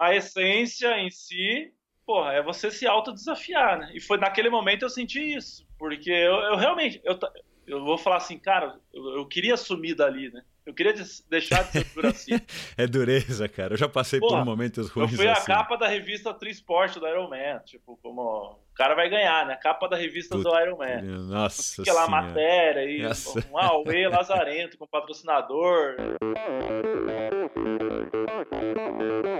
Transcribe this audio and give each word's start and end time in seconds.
a 0.00 0.14
essência 0.14 0.98
em 0.98 1.10
si, 1.10 1.70
porra, 2.06 2.32
é 2.32 2.42
você 2.42 2.70
se 2.70 2.86
autodesafiar, 2.86 3.78
né? 3.78 3.92
E 3.94 4.00
foi 4.00 4.16
naquele 4.16 4.48
momento 4.48 4.82
eu 4.82 4.88
senti 4.88 5.36
isso. 5.36 5.68
Porque 5.78 6.10
eu, 6.10 6.34
eu 6.34 6.56
realmente, 6.56 7.02
eu, 7.04 7.18
eu 7.66 7.84
vou 7.84 7.98
falar 7.98 8.16
assim, 8.16 8.38
cara, 8.38 8.80
eu, 8.94 9.18
eu 9.18 9.26
queria 9.26 9.58
sumir 9.58 9.94
dali, 9.94 10.32
né? 10.32 10.40
Eu 10.64 10.74
queria 10.74 10.94
deixar 11.28 11.64
de 11.64 11.72
ser 11.72 12.06
assim. 12.06 12.40
é 12.78 12.86
dureza, 12.86 13.48
cara. 13.48 13.74
Eu 13.74 13.76
já 13.76 13.88
passei 13.88 14.20
Porra, 14.20 14.38
por 14.38 14.44
momentos 14.44 14.88
ruins. 14.88 15.10
Eu 15.10 15.16
fui 15.16 15.28
assim. 15.28 15.50
a 15.50 15.56
capa 15.56 15.76
da 15.76 15.88
revista 15.88 16.32
Trisport 16.32 16.96
do 16.96 17.08
Iron 17.08 17.28
Man. 17.28 17.58
Tipo, 17.64 17.98
como 18.02 18.22
o 18.22 18.74
cara 18.74 18.94
vai 18.94 19.10
ganhar, 19.10 19.46
né? 19.46 19.56
Capa 19.56 19.88
da 19.88 19.96
revista 19.96 20.36
Puta, 20.36 20.48
do 20.48 20.60
Iron 20.60 20.76
Man. 20.76 21.02
Nossa. 21.28 21.82
Fica 21.82 21.92
lá 21.92 22.04
a 22.04 22.08
matéria 22.08 22.84
e 22.84 23.02
Nossa. 23.02 23.44
um 23.50 23.58
Aue 23.58 24.06
Lazarento 24.08 24.78
com 24.78 24.86
patrocinador. 24.86 25.96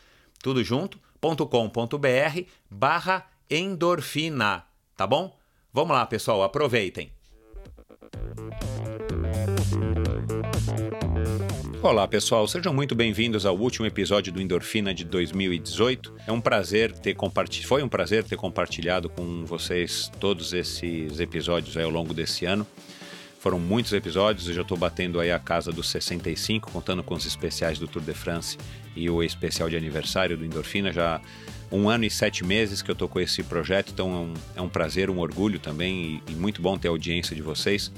tudo 0.41 0.63
junto, 0.63 0.99
.com.br 1.21 2.41
barra 2.69 3.27
endorfina, 3.49 4.65
tá 4.97 5.05
bom? 5.05 5.37
Vamos 5.73 5.95
lá, 5.95 6.05
pessoal, 6.05 6.43
aproveitem. 6.43 7.11
Olá, 11.83 12.07
pessoal, 12.07 12.47
sejam 12.47 12.73
muito 12.73 12.93
bem-vindos 12.93 13.43
ao 13.45 13.57
último 13.57 13.87
episódio 13.87 14.31
do 14.31 14.39
Endorfina 14.39 14.93
de 14.93 15.03
2018. 15.03 16.13
É 16.27 16.31
um 16.31 16.39
prazer 16.39 16.91
ter 16.91 17.15
compartilhado, 17.15 17.67
foi 17.67 17.81
um 17.81 17.89
prazer 17.89 18.23
ter 18.23 18.35
compartilhado 18.35 19.09
com 19.09 19.43
vocês 19.45 20.11
todos 20.19 20.53
esses 20.53 21.19
episódios 21.19 21.75
ao 21.75 21.89
longo 21.89 22.13
desse 22.13 22.45
ano. 22.45 22.67
Foram 23.41 23.57
muitos 23.57 23.91
episódios, 23.91 24.47
eu 24.47 24.53
já 24.53 24.61
estou 24.61 24.77
batendo 24.77 25.19
aí 25.19 25.31
a 25.31 25.39
casa 25.39 25.71
dos 25.71 25.89
65, 25.89 26.69
contando 26.69 27.01
com 27.01 27.15
os 27.15 27.25
especiais 27.25 27.79
do 27.79 27.87
Tour 27.87 28.03
de 28.03 28.13
France 28.13 28.55
e 28.95 29.09
o 29.09 29.23
especial 29.23 29.67
de 29.67 29.75
aniversário 29.75 30.37
do 30.37 30.45
Endorfina. 30.45 30.93
Já 30.93 31.19
um 31.71 31.89
ano 31.89 32.05
e 32.05 32.09
sete 32.11 32.45
meses 32.45 32.83
que 32.83 32.91
eu 32.91 32.93
estou 32.93 33.09
com 33.09 33.19
esse 33.19 33.41
projeto, 33.41 33.93
então 33.93 34.13
é 34.13 34.17
um, 34.19 34.33
é 34.57 34.61
um 34.61 34.69
prazer, 34.69 35.09
um 35.09 35.17
orgulho 35.17 35.57
também 35.57 36.21
e, 36.27 36.33
e, 36.33 36.35
muito 36.35 36.61
bom 36.61 36.77
ter 36.77 36.87
a 36.87 36.91
audiência 36.91 37.35
de 37.35 37.41
vocês. 37.41 37.91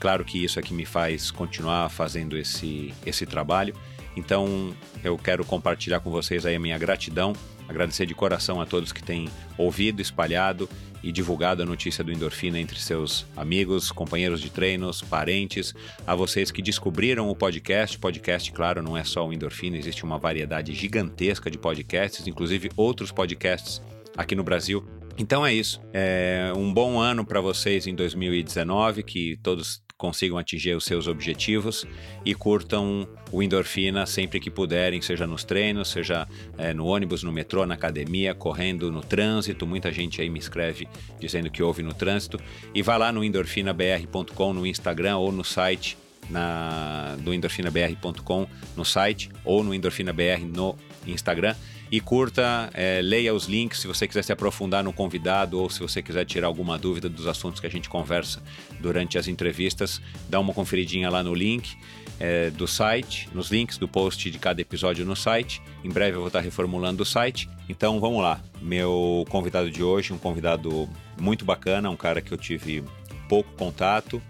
Claro 0.00 0.24
que 0.24 0.42
isso 0.42 0.58
é 0.58 0.62
que 0.62 0.72
me 0.72 0.86
faz 0.86 1.30
continuar 1.30 1.90
fazendo 1.90 2.34
esse, 2.38 2.94
esse 3.04 3.26
trabalho. 3.26 3.74
Então 4.16 4.74
eu 5.04 5.18
quero 5.18 5.44
compartilhar 5.44 6.00
com 6.00 6.10
vocês 6.10 6.46
aí 6.46 6.56
a 6.56 6.60
minha 6.60 6.78
gratidão, 6.78 7.34
agradecer 7.68 8.06
de 8.06 8.14
coração 8.14 8.58
a 8.58 8.64
todos 8.64 8.90
que 8.90 9.02
têm 9.02 9.28
ouvido, 9.58 10.00
espalhado 10.00 10.66
e 11.02 11.12
divulgado 11.12 11.62
a 11.62 11.66
notícia 11.66 12.02
do 12.02 12.12
Endorfina 12.12 12.58
entre 12.58 12.78
seus 12.78 13.26
amigos, 13.36 13.90
companheiros 13.92 14.40
de 14.40 14.50
treinos, 14.50 15.02
parentes, 15.02 15.74
a 16.06 16.14
vocês 16.14 16.50
que 16.50 16.62
descobriram 16.62 17.28
o 17.28 17.36
podcast. 17.36 17.98
Podcast, 17.98 18.50
claro, 18.52 18.82
não 18.82 18.96
é 18.96 19.04
só 19.04 19.26
o 19.26 19.32
Endorfina, 19.32 19.76
existe 19.76 20.04
uma 20.04 20.18
variedade 20.18 20.74
gigantesca 20.74 21.50
de 21.50 21.58
podcasts, 21.58 22.26
inclusive 22.26 22.70
outros 22.76 23.12
podcasts 23.12 23.82
aqui 24.16 24.34
no 24.34 24.42
Brasil 24.42 24.84
Então 25.16 25.44
é 25.44 25.52
isso. 25.52 25.80
É 25.92 26.52
um 26.56 26.72
bom 26.72 26.98
ano 26.98 27.24
para 27.24 27.40
vocês 27.40 27.86
em 27.86 27.94
2019, 27.94 29.02
que 29.02 29.36
todos 29.42 29.82
consigam 29.98 30.38
atingir 30.38 30.76
os 30.76 30.84
seus 30.84 31.08
objetivos 31.08 31.84
e 32.24 32.32
curtam 32.32 33.06
o 33.32 33.42
endorfina 33.42 34.06
sempre 34.06 34.38
que 34.38 34.48
puderem, 34.48 35.02
seja 35.02 35.26
nos 35.26 35.42
treinos, 35.42 35.88
seja 35.88 36.26
é, 36.56 36.72
no 36.72 36.86
ônibus, 36.86 37.24
no 37.24 37.32
metrô, 37.32 37.66
na 37.66 37.74
academia, 37.74 38.32
correndo 38.32 38.92
no 38.92 39.00
trânsito. 39.00 39.66
Muita 39.66 39.92
gente 39.92 40.22
aí 40.22 40.30
me 40.30 40.38
escreve 40.38 40.88
dizendo 41.18 41.50
que 41.50 41.62
ouve 41.62 41.82
no 41.82 41.92
trânsito. 41.92 42.40
E 42.72 42.80
vá 42.80 42.96
lá 42.96 43.10
no 43.10 43.24
endorfinabr.com 43.24 44.52
no 44.52 44.64
Instagram 44.64 45.16
ou 45.16 45.32
no 45.32 45.42
site 45.42 45.98
na, 46.30 47.16
do 47.18 47.34
endorfinabr.com 47.34 48.46
no 48.76 48.84
site 48.84 49.30
ou 49.44 49.64
no 49.64 49.74
endorfinabr 49.74 50.40
no 50.44 50.76
Instagram 51.06 51.56
e 51.90 52.00
curta, 52.00 52.70
é, 52.74 53.00
leia 53.02 53.34
os 53.34 53.46
links 53.46 53.80
se 53.80 53.86
você 53.86 54.06
quiser 54.06 54.22
se 54.22 54.32
aprofundar 54.32 54.84
no 54.84 54.92
convidado 54.92 55.58
ou 55.58 55.70
se 55.70 55.80
você 55.80 56.02
quiser 56.02 56.24
tirar 56.26 56.46
alguma 56.46 56.78
dúvida 56.78 57.08
dos 57.08 57.26
assuntos 57.26 57.60
que 57.60 57.66
a 57.66 57.70
gente 57.70 57.88
conversa 57.88 58.42
durante 58.78 59.16
as 59.16 59.26
entrevistas, 59.26 60.00
dá 60.28 60.38
uma 60.38 60.52
conferidinha 60.52 61.08
lá 61.08 61.22
no 61.22 61.34
link 61.34 61.76
é, 62.20 62.50
do 62.50 62.66
site, 62.66 63.28
nos 63.32 63.50
links 63.50 63.78
do 63.78 63.88
post 63.88 64.30
de 64.30 64.38
cada 64.38 64.60
episódio 64.60 65.06
no 65.06 65.16
site. 65.16 65.62
Em 65.82 65.88
breve 65.88 66.16
eu 66.16 66.20
vou 66.20 66.26
estar 66.28 66.40
reformulando 66.40 67.02
o 67.02 67.06
site. 67.06 67.48
Então 67.68 68.00
vamos 68.00 68.22
lá. 68.22 68.40
Meu 68.60 69.24
convidado 69.30 69.70
de 69.70 69.82
hoje, 69.82 70.12
um 70.12 70.18
convidado 70.18 70.88
muito 71.18 71.44
bacana, 71.44 71.88
um 71.88 71.96
cara 71.96 72.20
que 72.20 72.32
eu 72.32 72.38
tive 72.38 72.84
pouco 73.28 73.50
contato, 73.52 74.20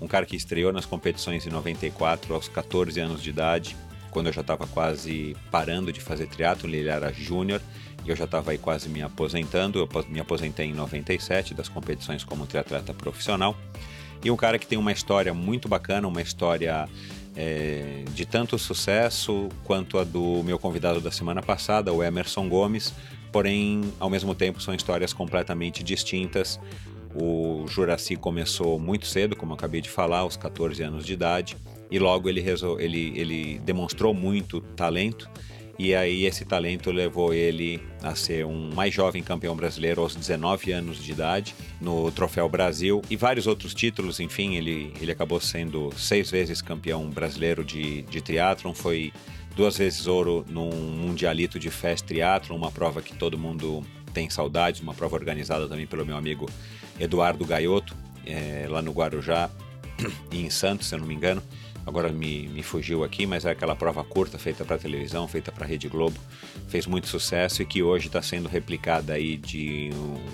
um 0.00 0.06
cara 0.06 0.26
que 0.26 0.36
estreou 0.36 0.72
nas 0.72 0.84
competições 0.84 1.46
em 1.46 1.50
94 1.50 2.34
aos 2.34 2.48
14 2.48 2.98
anos 3.00 3.22
de 3.22 3.30
idade 3.30 3.76
quando 4.16 4.28
eu 4.28 4.32
já 4.32 4.40
estava 4.40 4.66
quase 4.66 5.36
parando 5.50 5.92
de 5.92 6.00
fazer 6.00 6.26
triatlo, 6.26 6.74
ele 6.74 6.88
era 6.88 7.12
júnior 7.12 7.60
e 8.02 8.08
eu 8.08 8.16
já 8.16 8.24
estava 8.24 8.50
aí 8.50 8.56
quase 8.56 8.88
me 8.88 9.02
aposentando. 9.02 9.78
Eu 9.78 9.86
me 10.08 10.18
aposentei 10.18 10.64
em 10.64 10.72
97 10.72 11.52
das 11.52 11.68
competições 11.68 12.24
como 12.24 12.46
triatleta 12.46 12.94
profissional. 12.94 13.54
E 14.24 14.30
um 14.30 14.36
cara 14.36 14.58
que 14.58 14.66
tem 14.66 14.78
uma 14.78 14.90
história 14.90 15.34
muito 15.34 15.68
bacana, 15.68 16.08
uma 16.08 16.22
história 16.22 16.88
é, 17.36 18.04
de 18.14 18.24
tanto 18.24 18.58
sucesso 18.58 19.50
quanto 19.64 19.98
a 19.98 20.04
do 20.04 20.42
meu 20.42 20.58
convidado 20.58 20.98
da 20.98 21.10
semana 21.10 21.42
passada, 21.42 21.92
o 21.92 22.02
Emerson 22.02 22.48
Gomes, 22.48 22.94
porém, 23.30 23.82
ao 24.00 24.08
mesmo 24.08 24.34
tempo, 24.34 24.62
são 24.62 24.74
histórias 24.74 25.12
completamente 25.12 25.84
distintas. 25.84 26.58
O 27.14 27.66
Juraci 27.68 28.16
começou 28.16 28.78
muito 28.78 29.06
cedo, 29.06 29.36
como 29.36 29.52
eu 29.52 29.56
acabei 29.56 29.82
de 29.82 29.90
falar, 29.90 30.20
aos 30.20 30.38
14 30.38 30.82
anos 30.82 31.04
de 31.04 31.12
idade 31.12 31.54
e 31.90 31.98
logo 31.98 32.28
ele, 32.28 32.40
resol... 32.40 32.80
ele, 32.80 33.12
ele 33.16 33.58
demonstrou 33.60 34.12
muito 34.12 34.60
talento. 34.60 35.28
E 35.78 35.94
aí 35.94 36.24
esse 36.24 36.44
talento 36.44 36.90
levou 36.90 37.34
ele 37.34 37.82
a 38.02 38.14
ser 38.14 38.46
um 38.46 38.74
mais 38.74 38.94
jovem 38.94 39.22
campeão 39.22 39.54
brasileiro 39.54 40.00
aos 40.00 40.16
19 40.16 40.72
anos 40.72 41.02
de 41.02 41.12
idade 41.12 41.54
no 41.80 42.10
Troféu 42.10 42.48
Brasil 42.48 43.02
e 43.10 43.16
vários 43.16 43.46
outros 43.46 43.74
títulos, 43.74 44.18
enfim, 44.18 44.54
ele, 44.54 44.94
ele 44.98 45.12
acabou 45.12 45.38
sendo 45.38 45.92
seis 45.94 46.30
vezes 46.30 46.62
campeão 46.62 47.10
brasileiro 47.10 47.62
de, 47.62 48.02
de 48.02 48.22
triatlon, 48.22 48.72
foi 48.72 49.12
duas 49.54 49.76
vezes 49.76 50.06
ouro 50.06 50.46
num 50.48 50.70
mundialito 50.70 51.58
de 51.58 51.68
fast 51.68 52.06
triatlon, 52.06 52.56
uma 52.56 52.70
prova 52.70 53.02
que 53.02 53.14
todo 53.14 53.36
mundo 53.36 53.84
tem 54.14 54.30
saudades, 54.30 54.80
uma 54.80 54.94
prova 54.94 55.14
organizada 55.14 55.68
também 55.68 55.86
pelo 55.86 56.06
meu 56.06 56.16
amigo 56.16 56.48
Eduardo 56.98 57.44
Gaiotto, 57.44 57.94
é, 58.24 58.66
lá 58.66 58.80
no 58.80 58.92
Guarujá 58.92 59.50
e 60.32 60.40
em 60.40 60.48
Santos, 60.48 60.86
se 60.86 60.94
eu 60.94 61.00
não 61.00 61.06
me 61.06 61.14
engano 61.14 61.42
agora 61.86 62.10
me, 62.10 62.48
me 62.48 62.62
fugiu 62.62 63.04
aqui, 63.04 63.26
mas 63.26 63.44
é 63.44 63.50
aquela 63.52 63.76
prova 63.76 64.02
curta 64.02 64.38
feita 64.38 64.64
para 64.64 64.76
televisão, 64.76 65.28
feita 65.28 65.52
para 65.52 65.64
Rede 65.64 65.88
Globo, 65.88 66.18
fez 66.68 66.86
muito 66.86 67.06
sucesso 67.06 67.62
e 67.62 67.66
que 67.66 67.82
hoje 67.82 68.08
está 68.08 68.20
sendo 68.20 68.48
replicada 68.48 69.12
aí 69.12 69.36
de, 69.36 69.90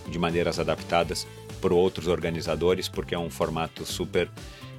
de 0.08 0.18
maneiras 0.18 0.58
adaptadas 0.58 1.26
por 1.60 1.72
outros 1.72 2.08
organizadores, 2.08 2.88
porque 2.88 3.14
é 3.14 3.18
um 3.18 3.30
formato 3.30 3.84
super 3.84 4.28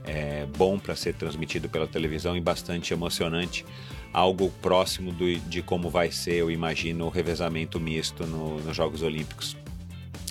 é, 0.03 0.45
bom 0.57 0.77
para 0.79 0.95
ser 0.95 1.13
transmitido 1.13 1.69
pela 1.69 1.87
televisão 1.87 2.35
e 2.35 2.41
bastante 2.41 2.91
emocionante, 2.91 3.65
algo 4.11 4.51
próximo 4.61 5.11
do, 5.11 5.35
de 5.41 5.61
como 5.61 5.89
vai 5.89 6.11
ser, 6.11 6.35
eu 6.35 6.51
imagino, 6.51 7.05
o 7.05 7.09
revezamento 7.09 7.79
misto 7.79 8.25
no, 8.25 8.59
nos 8.59 8.75
Jogos 8.75 9.01
Olímpicos 9.01 9.55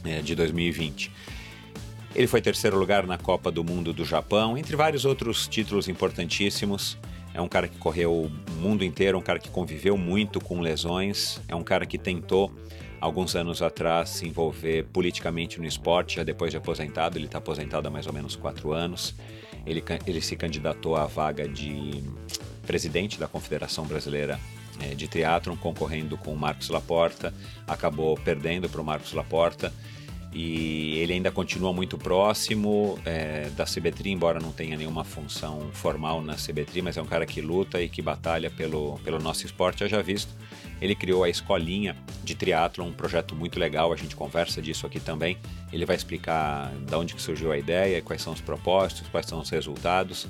é, 0.04 0.20
de 0.20 0.34
2020. 0.34 1.10
Ele 2.14 2.26
foi 2.26 2.42
terceiro 2.42 2.78
lugar 2.78 3.06
na 3.06 3.16
Copa 3.16 3.50
do 3.50 3.64
Mundo 3.64 3.90
do 3.90 4.04
Japão, 4.04 4.58
entre 4.58 4.76
vários 4.76 5.06
outros 5.06 5.48
títulos 5.48 5.88
importantíssimos. 5.88 6.98
É 7.32 7.40
um 7.40 7.48
cara 7.48 7.66
que 7.66 7.78
correu 7.78 8.12
o 8.12 8.30
mundo 8.60 8.84
inteiro, 8.84 9.16
um 9.16 9.22
cara 9.22 9.38
que 9.38 9.48
conviveu 9.48 9.96
muito 9.96 10.38
com 10.38 10.60
lesões, 10.60 11.40
é 11.48 11.54
um 11.54 11.62
cara 11.62 11.86
que 11.86 11.96
tentou 11.96 12.52
alguns 13.00 13.34
anos 13.34 13.62
atrás 13.62 14.10
se 14.10 14.28
envolver 14.28 14.84
politicamente 14.92 15.58
no 15.58 15.66
esporte, 15.66 16.16
já 16.16 16.22
depois 16.22 16.50
de 16.50 16.58
aposentado, 16.58 17.16
ele 17.16 17.24
está 17.24 17.38
aposentado 17.38 17.88
há 17.88 17.90
mais 17.90 18.06
ou 18.06 18.12
menos 18.12 18.36
quatro 18.36 18.72
anos. 18.72 19.14
Ele, 19.64 19.82
ele 20.06 20.20
se 20.20 20.36
candidatou 20.36 20.96
à 20.96 21.06
vaga 21.06 21.48
de 21.48 22.04
presidente 22.66 23.18
da 23.18 23.26
Confederação 23.26 23.86
Brasileira 23.86 24.38
eh, 24.82 24.94
de 24.94 25.08
Triatlon, 25.08 25.56
concorrendo 25.56 26.18
com 26.18 26.32
o 26.32 26.36
Marcos 26.36 26.68
Laporta, 26.68 27.32
acabou 27.66 28.18
perdendo 28.18 28.68
para 28.68 28.80
o 28.80 28.84
Marcos 28.84 29.14
Laporta 29.14 29.72
e 30.32 30.98
ele 30.98 31.12
ainda 31.12 31.30
continua 31.30 31.72
muito 31.72 31.98
próximo 31.98 32.98
é, 33.04 33.50
da 33.50 33.64
CBTRI, 33.64 34.12
embora 34.12 34.40
não 34.40 34.50
tenha 34.50 34.76
nenhuma 34.76 35.04
função 35.04 35.68
formal 35.72 36.22
na 36.22 36.34
CBTRI, 36.34 36.80
mas 36.80 36.96
é 36.96 37.02
um 37.02 37.06
cara 37.06 37.26
que 37.26 37.40
luta 37.40 37.82
e 37.82 37.88
que 37.88 38.00
batalha 38.00 38.50
pelo, 38.50 38.98
pelo 39.04 39.18
nosso 39.18 39.44
esporte, 39.44 39.86
já 39.86 40.00
visto. 40.00 40.32
Ele 40.80 40.94
criou 40.94 41.22
a 41.22 41.28
escolinha 41.28 41.94
de 42.24 42.34
triatlo, 42.34 42.84
um 42.84 42.92
projeto 42.92 43.36
muito 43.36 43.60
legal, 43.60 43.92
a 43.92 43.96
gente 43.96 44.16
conversa 44.16 44.62
disso 44.62 44.86
aqui 44.86 44.98
também. 44.98 45.36
Ele 45.70 45.84
vai 45.84 45.94
explicar 45.94 46.72
de 46.74 46.94
onde 46.94 47.14
que 47.14 47.22
surgiu 47.22 47.52
a 47.52 47.58
ideia, 47.58 48.00
quais 48.00 48.22
são 48.22 48.32
os 48.32 48.40
propósitos, 48.40 49.08
quais 49.08 49.26
são 49.26 49.38
os 49.38 49.50
resultados. 49.50 50.26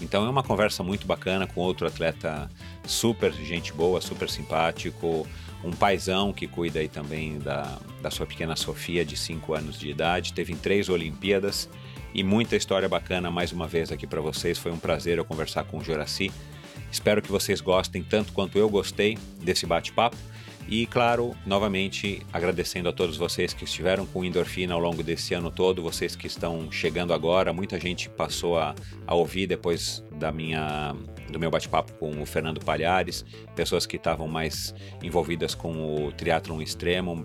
Então 0.00 0.26
é 0.26 0.28
uma 0.28 0.42
conversa 0.42 0.82
muito 0.82 1.06
bacana 1.06 1.46
com 1.46 1.60
outro 1.60 1.86
atleta 1.86 2.50
super 2.86 3.32
gente 3.32 3.72
boa, 3.72 4.00
super 4.00 4.28
simpático, 4.28 5.26
um 5.66 5.72
paizão 5.72 6.32
que 6.32 6.46
cuida 6.46 6.78
aí 6.78 6.88
também 6.88 7.38
da, 7.38 7.78
da 8.00 8.08
sua 8.08 8.24
pequena 8.24 8.54
Sofia, 8.54 9.04
de 9.04 9.16
5 9.16 9.52
anos 9.52 9.78
de 9.78 9.90
idade. 9.90 10.32
Teve 10.32 10.52
em 10.52 10.56
três 10.56 10.88
Olimpíadas 10.88 11.68
e 12.14 12.22
muita 12.22 12.54
história 12.54 12.88
bacana 12.88 13.32
mais 13.32 13.50
uma 13.50 13.66
vez 13.66 13.90
aqui 13.90 14.06
para 14.06 14.20
vocês. 14.20 14.58
Foi 14.58 14.70
um 14.70 14.78
prazer 14.78 15.18
eu 15.18 15.24
conversar 15.24 15.64
com 15.64 15.78
o 15.78 15.84
Juraci. 15.84 16.30
Espero 16.90 17.20
que 17.20 17.32
vocês 17.32 17.60
gostem 17.60 18.00
tanto 18.00 18.32
quanto 18.32 18.56
eu 18.56 18.68
gostei 18.68 19.18
desse 19.42 19.66
bate-papo. 19.66 20.16
E, 20.68 20.84
claro, 20.86 21.36
novamente 21.46 22.22
agradecendo 22.32 22.88
a 22.88 22.92
todos 22.92 23.16
vocês 23.16 23.54
que 23.54 23.64
estiveram 23.64 24.04
com 24.04 24.24
endorfina 24.24 24.74
ao 24.74 24.80
longo 24.80 25.00
desse 25.00 25.32
ano 25.32 25.48
todo, 25.48 25.80
vocês 25.80 26.16
que 26.16 26.26
estão 26.26 26.70
chegando 26.72 27.12
agora. 27.14 27.52
Muita 27.52 27.78
gente 27.78 28.08
passou 28.08 28.58
a, 28.58 28.74
a 29.06 29.14
ouvir 29.14 29.46
depois 29.46 30.02
da 30.18 30.32
minha, 30.32 30.92
do 31.30 31.38
meu 31.38 31.50
bate-papo 31.50 31.92
com 31.92 32.20
o 32.20 32.26
Fernando 32.26 32.58
Palhares, 32.58 33.24
pessoas 33.54 33.86
que 33.86 33.96
estavam 33.96 34.26
mais 34.26 34.74
envolvidas 35.00 35.54
com 35.54 36.06
o 36.06 36.10
triatlon 36.10 36.60
extremo, 36.60 37.24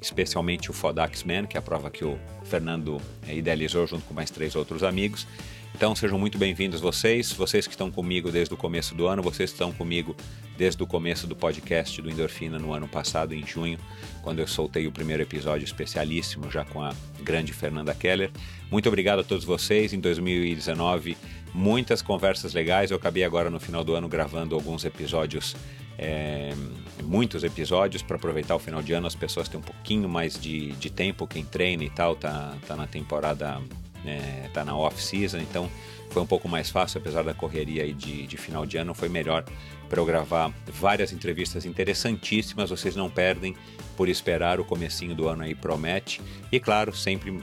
especialmente 0.00 0.70
o 0.70 0.72
Fodax 0.72 1.24
Man, 1.24 1.46
que 1.46 1.58
é 1.58 1.60
a 1.60 1.62
prova 1.62 1.90
que 1.90 2.04
o 2.04 2.18
Fernando 2.44 2.98
eh, 3.26 3.36
idealizou 3.36 3.86
junto 3.86 4.04
com 4.06 4.14
mais 4.14 4.30
três 4.30 4.56
outros 4.56 4.82
amigos. 4.82 5.26
Então 5.74 5.94
sejam 5.94 6.18
muito 6.18 6.38
bem-vindos 6.38 6.80
vocês, 6.80 7.32
vocês 7.32 7.66
que 7.66 7.72
estão 7.72 7.90
comigo 7.90 8.32
desde 8.32 8.52
o 8.52 8.56
começo 8.56 8.94
do 8.94 9.06
ano, 9.06 9.22
vocês 9.22 9.50
que 9.50 9.54
estão 9.54 9.72
comigo 9.72 10.16
desde 10.56 10.82
o 10.82 10.86
começo 10.86 11.26
do 11.26 11.36
podcast 11.36 12.02
do 12.02 12.10
Endorfina 12.10 12.58
no 12.58 12.72
ano 12.72 12.88
passado, 12.88 13.32
em 13.32 13.46
junho, 13.46 13.78
quando 14.22 14.40
eu 14.40 14.46
soltei 14.48 14.88
o 14.88 14.92
primeiro 14.92 15.22
episódio 15.22 15.64
especialíssimo 15.64 16.50
já 16.50 16.64
com 16.64 16.82
a 16.82 16.92
grande 17.22 17.52
Fernanda 17.52 17.94
Keller. 17.94 18.30
Muito 18.70 18.88
obrigado 18.88 19.20
a 19.20 19.24
todos 19.24 19.44
vocês. 19.44 19.92
Em 19.92 20.00
2019, 20.00 21.16
muitas 21.54 22.02
conversas 22.02 22.52
legais. 22.54 22.90
Eu 22.90 22.96
acabei 22.96 23.22
agora 23.22 23.48
no 23.48 23.60
final 23.60 23.84
do 23.84 23.94
ano 23.94 24.08
gravando 24.08 24.56
alguns 24.56 24.84
episódios 24.84 25.54
é, 25.98 26.54
muitos 27.02 27.42
episódios 27.42 28.02
para 28.02 28.16
aproveitar 28.16 28.54
o 28.54 28.58
final 28.58 28.82
de 28.82 28.92
ano. 28.92 29.06
As 29.06 29.14
pessoas 29.14 29.48
têm 29.48 29.58
um 29.58 29.62
pouquinho 29.62 30.08
mais 30.08 30.38
de, 30.40 30.72
de 30.72 30.90
tempo, 30.90 31.26
quem 31.26 31.44
treina 31.44 31.82
e 31.82 31.90
tal, 31.90 32.14
tá, 32.14 32.56
tá 32.66 32.76
na 32.76 32.86
temporada 32.86 33.60
é, 34.04 34.48
tá 34.52 34.64
na 34.64 34.76
off-season, 34.76 35.38
então 35.38 35.70
foi 36.10 36.22
um 36.22 36.26
pouco 36.26 36.48
mais 36.48 36.70
fácil, 36.70 36.98
apesar 36.98 37.22
da 37.22 37.34
correria 37.34 37.82
aí 37.82 37.92
de, 37.92 38.26
de 38.26 38.36
final 38.36 38.64
de 38.64 38.76
ano, 38.76 38.94
foi 38.94 39.08
melhor 39.08 39.44
para 39.88 40.00
eu 40.00 40.06
gravar 40.06 40.52
várias 40.66 41.12
entrevistas 41.12 41.64
interessantíssimas, 41.64 42.70
vocês 42.70 42.96
não 42.96 43.10
perdem 43.10 43.54
por 43.96 44.08
esperar, 44.08 44.60
o 44.60 44.64
comecinho 44.64 45.14
do 45.14 45.28
ano 45.28 45.42
aí 45.42 45.54
promete. 45.54 46.20
E 46.50 46.58
claro, 46.58 46.94
sempre 46.94 47.42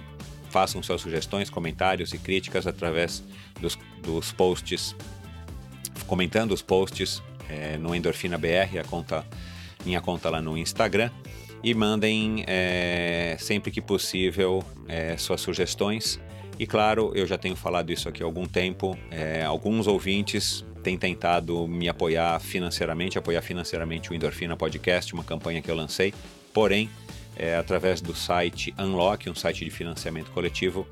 façam 0.49 0.81
suas 0.81 1.01
sugestões, 1.01 1.49
comentários 1.49 2.13
e 2.13 2.17
críticas 2.17 2.65
através 2.65 3.23
dos, 3.59 3.77
dos 4.01 4.31
posts, 4.31 4.95
comentando 6.07 6.51
os 6.51 6.61
posts 6.61 7.21
é, 7.49 7.77
no 7.77 7.93
Endorfina 7.93 8.37
BR, 8.37 8.79
a 8.79 8.83
conta, 8.83 9.25
minha 9.85 10.01
conta 10.01 10.29
lá 10.29 10.41
no 10.41 10.57
Instagram 10.57 11.11
e 11.63 11.73
mandem 11.73 12.43
é, 12.47 13.35
sempre 13.39 13.71
que 13.71 13.81
possível 13.81 14.63
é, 14.87 15.17
suas 15.17 15.41
sugestões 15.41 16.19
e 16.57 16.65
claro, 16.65 17.11
eu 17.15 17.25
já 17.25 17.37
tenho 17.37 17.55
falado 17.55 17.91
isso 17.91 18.07
aqui 18.07 18.23
há 18.23 18.25
algum 18.25 18.45
tempo. 18.45 18.97
É, 19.11 19.43
alguns 19.43 19.87
ouvintes 19.87 20.65
têm 20.81 20.97
tentado 20.97 21.67
me 21.67 21.89
apoiar 21.89 22.39
financeiramente, 22.39 23.17
apoiar 23.17 23.41
financeiramente 23.41 24.11
o 24.11 24.13
Endorfina 24.13 24.55
Podcast, 24.55 25.13
uma 25.13 25.23
campanha 25.23 25.61
que 25.61 25.69
eu 25.69 25.75
lancei. 25.75 26.13
Porém, 26.53 26.89
é, 27.35 27.55
através 27.57 28.01
do 28.01 28.15
site 28.15 28.73
Unlock, 28.77 29.29
um 29.29 29.35
site 29.35 29.65
de 29.65 29.71
financiamento 29.71 30.31
coletivo, 30.31 30.87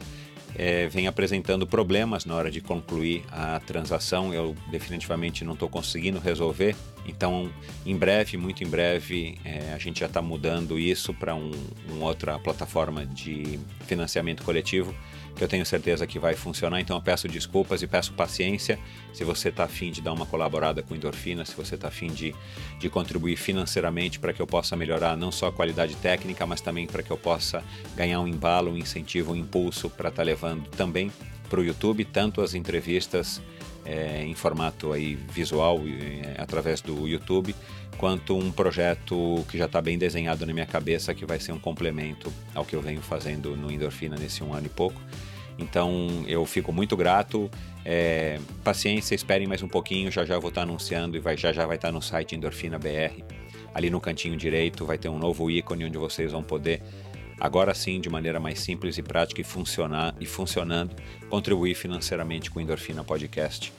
é, 0.55 0.88
vem 0.88 1.08
apresentando 1.08 1.65
problemas 1.65 2.25
na 2.25 2.36
hora 2.36 2.51
de 2.51 2.62
concluir 2.62 3.24
a 3.32 3.60
transação. 3.60 4.34
Eu 4.34 4.55
definitivamente 4.70 5.43
não 5.43 5.53
estou 5.53 5.70
conseguindo 5.70 6.20
resolver. 6.20 6.75
Então, 7.05 7.51
em 7.86 7.96
breve, 7.96 8.38
muito 8.38 8.63
em 8.63 8.67
breve, 8.67 9.38
é, 9.43 9.74
a 9.74 9.77
gente 9.77 10.00
já 10.00 10.05
está 10.05 10.22
mudando 10.22 10.79
isso 10.79 11.13
para 11.13 11.36
um, 11.36 11.51
uma 11.89 12.05
outra 12.05 12.38
plataforma 12.39 13.05
de 13.05 13.60
financiamento 13.86 14.43
coletivo 14.43 14.93
que 15.35 15.43
eu 15.43 15.47
tenho 15.47 15.65
certeza 15.65 16.05
que 16.05 16.19
vai 16.19 16.35
funcionar. 16.35 16.79
Então 16.79 16.97
eu 16.97 17.01
peço 17.01 17.27
desculpas 17.27 17.81
e 17.81 17.87
peço 17.87 18.13
paciência 18.13 18.79
se 19.13 19.23
você 19.23 19.49
está 19.49 19.63
afim 19.63 19.91
de 19.91 20.01
dar 20.01 20.13
uma 20.13 20.25
colaborada 20.25 20.81
com 20.81 20.95
Endorfina, 20.95 21.45
se 21.45 21.55
você 21.55 21.75
está 21.75 21.87
afim 21.87 22.07
de, 22.07 22.35
de 22.79 22.89
contribuir 22.89 23.35
financeiramente 23.35 24.19
para 24.19 24.33
que 24.33 24.41
eu 24.41 24.47
possa 24.47 24.75
melhorar 24.75 25.17
não 25.17 25.31
só 25.31 25.47
a 25.47 25.51
qualidade 25.51 25.95
técnica, 25.95 26.45
mas 26.45 26.61
também 26.61 26.87
para 26.87 27.03
que 27.03 27.11
eu 27.11 27.17
possa 27.17 27.63
ganhar 27.95 28.19
um 28.19 28.27
embalo, 28.27 28.71
um 28.71 28.77
incentivo, 28.77 29.33
um 29.33 29.35
impulso 29.35 29.89
para 29.89 30.09
estar 30.09 30.21
tá 30.21 30.25
levando 30.25 30.67
também 30.69 31.11
para 31.49 31.59
o 31.59 31.63
YouTube, 31.63 32.05
tanto 32.05 32.41
as 32.41 32.53
entrevistas 32.53 33.41
é, 33.85 34.23
em 34.23 34.33
formato 34.33 34.93
aí 34.93 35.15
visual 35.15 35.79
é, 35.85 36.41
através 36.41 36.81
do 36.81 37.07
YouTube, 37.07 37.55
quanto 37.97 38.38
um 38.38 38.51
projeto 38.51 39.45
que 39.50 39.57
já 39.57 39.65
está 39.65 39.81
bem 39.81 39.97
desenhado 39.97 40.45
na 40.45 40.53
minha 40.53 40.65
cabeça, 40.65 41.13
que 41.13 41.25
vai 41.25 41.39
ser 41.39 41.51
um 41.51 41.59
complemento 41.59 42.31
ao 42.53 42.65
que 42.65 42.75
eu 42.75 42.81
venho 42.81 43.01
fazendo 43.01 43.55
no 43.55 43.71
Endorfina 43.71 44.15
nesse 44.15 44.43
um 44.43 44.53
ano 44.53 44.67
e 44.67 44.69
pouco. 44.69 45.00
Então 45.57 46.23
eu 46.27 46.45
fico 46.45 46.71
muito 46.71 46.97
grato. 46.97 47.50
É, 47.85 48.39
paciência, 48.63 49.13
esperem 49.13 49.47
mais 49.47 49.62
um 49.62 49.67
pouquinho, 49.67 50.12
já 50.12 50.25
já 50.25 50.39
vou 50.39 50.50
estar 50.50 50.62
tá 50.62 50.67
anunciando 50.67 51.17
e 51.17 51.19
vai, 51.19 51.38
já 51.38 51.51
já 51.51 51.65
vai 51.65 51.75
estar 51.75 51.89
tá 51.89 51.91
no 51.91 52.01
site 52.01 52.35
Endorfina 52.35 52.79
BR. 52.79 53.23
Ali 53.73 53.89
no 53.89 54.00
cantinho 54.00 54.38
direito 54.38 54.85
vai 54.85 54.97
ter 54.97 55.09
um 55.09 55.17
novo 55.17 55.50
ícone 55.50 55.85
onde 55.85 55.97
vocês 55.97 56.31
vão 56.31 56.43
poder 56.43 56.81
agora 57.39 57.73
sim, 57.73 58.00
de 58.00 58.09
maneira 58.09 58.39
mais 58.39 58.59
simples 58.59 58.97
e 58.97 59.03
prática 59.03 59.41
e 59.41 59.43
funcionar 59.43 60.15
e 60.19 60.25
funcionando, 60.25 60.95
contribuir 61.29 61.75
financeiramente 61.75 62.50
com 62.50 62.59
o 62.59 62.62
Endorfina 62.62 63.03
Podcast 63.03 63.73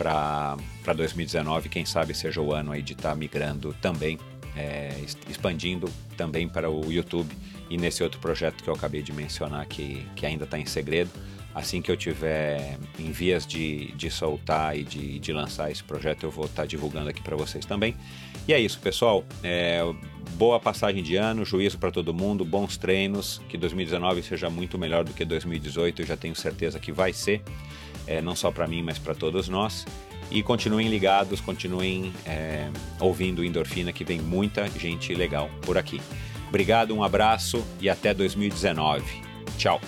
para 0.00 0.56
2019. 0.96 1.68
Quem 1.68 1.84
sabe 1.84 2.14
seja 2.14 2.40
o 2.40 2.54
ano 2.54 2.72
aí 2.72 2.80
de 2.80 2.94
estar 2.94 3.10
tá 3.10 3.14
migrando 3.14 3.74
também, 3.82 4.18
é, 4.56 4.94
expandindo 5.28 5.92
também 6.16 6.48
para 6.48 6.70
o 6.70 6.90
YouTube 6.90 7.30
e 7.68 7.76
nesse 7.76 8.02
outro 8.02 8.18
projeto 8.18 8.64
que 8.64 8.70
eu 8.70 8.74
acabei 8.74 9.02
de 9.02 9.12
mencionar 9.12 9.66
que, 9.66 10.06
que 10.16 10.24
ainda 10.24 10.44
está 10.44 10.58
em 10.58 10.64
segredo. 10.64 11.10
Assim 11.54 11.82
que 11.82 11.90
eu 11.90 11.96
tiver 11.96 12.78
em 12.98 13.10
vias 13.10 13.44
de, 13.44 13.92
de 13.92 14.08
soltar 14.08 14.78
e 14.78 14.84
de, 14.84 15.18
de 15.18 15.32
lançar 15.32 15.70
esse 15.70 15.82
projeto, 15.82 16.22
eu 16.22 16.30
vou 16.30 16.46
estar 16.46 16.62
tá 16.62 16.66
divulgando 16.66 17.10
aqui 17.10 17.20
para 17.20 17.36
vocês 17.36 17.66
também. 17.66 17.94
E 18.46 18.52
é 18.52 18.58
isso, 18.58 18.78
pessoal. 18.78 19.24
É, 19.42 19.82
boa 20.34 20.60
passagem 20.60 21.02
de 21.02 21.16
ano, 21.16 21.44
juízo 21.44 21.76
para 21.76 21.90
todo 21.90 22.14
mundo, 22.14 22.44
bons 22.44 22.76
treinos, 22.76 23.42
que 23.48 23.58
2019 23.58 24.22
seja 24.22 24.48
muito 24.48 24.78
melhor 24.78 25.04
do 25.04 25.12
que 25.12 25.24
2018, 25.24 26.02
eu 26.02 26.06
já 26.06 26.16
tenho 26.16 26.36
certeza 26.36 26.78
que 26.78 26.92
vai 26.92 27.12
ser, 27.12 27.42
é, 28.10 28.20
não 28.20 28.34
só 28.34 28.50
para 28.50 28.66
mim, 28.66 28.82
mas 28.82 28.98
para 28.98 29.14
todos 29.14 29.48
nós. 29.48 29.86
E 30.32 30.42
continuem 30.42 30.88
ligados, 30.88 31.40
continuem 31.40 32.12
é, 32.26 32.68
ouvindo 32.98 33.44
Endorfina, 33.44 33.92
que 33.92 34.04
vem 34.04 34.20
muita 34.20 34.68
gente 34.68 35.14
legal 35.14 35.48
por 35.62 35.78
aqui. 35.78 36.02
Obrigado, 36.48 36.92
um 36.92 37.04
abraço 37.04 37.64
e 37.80 37.88
até 37.88 38.12
2019. 38.12 39.22
Tchau! 39.56 39.80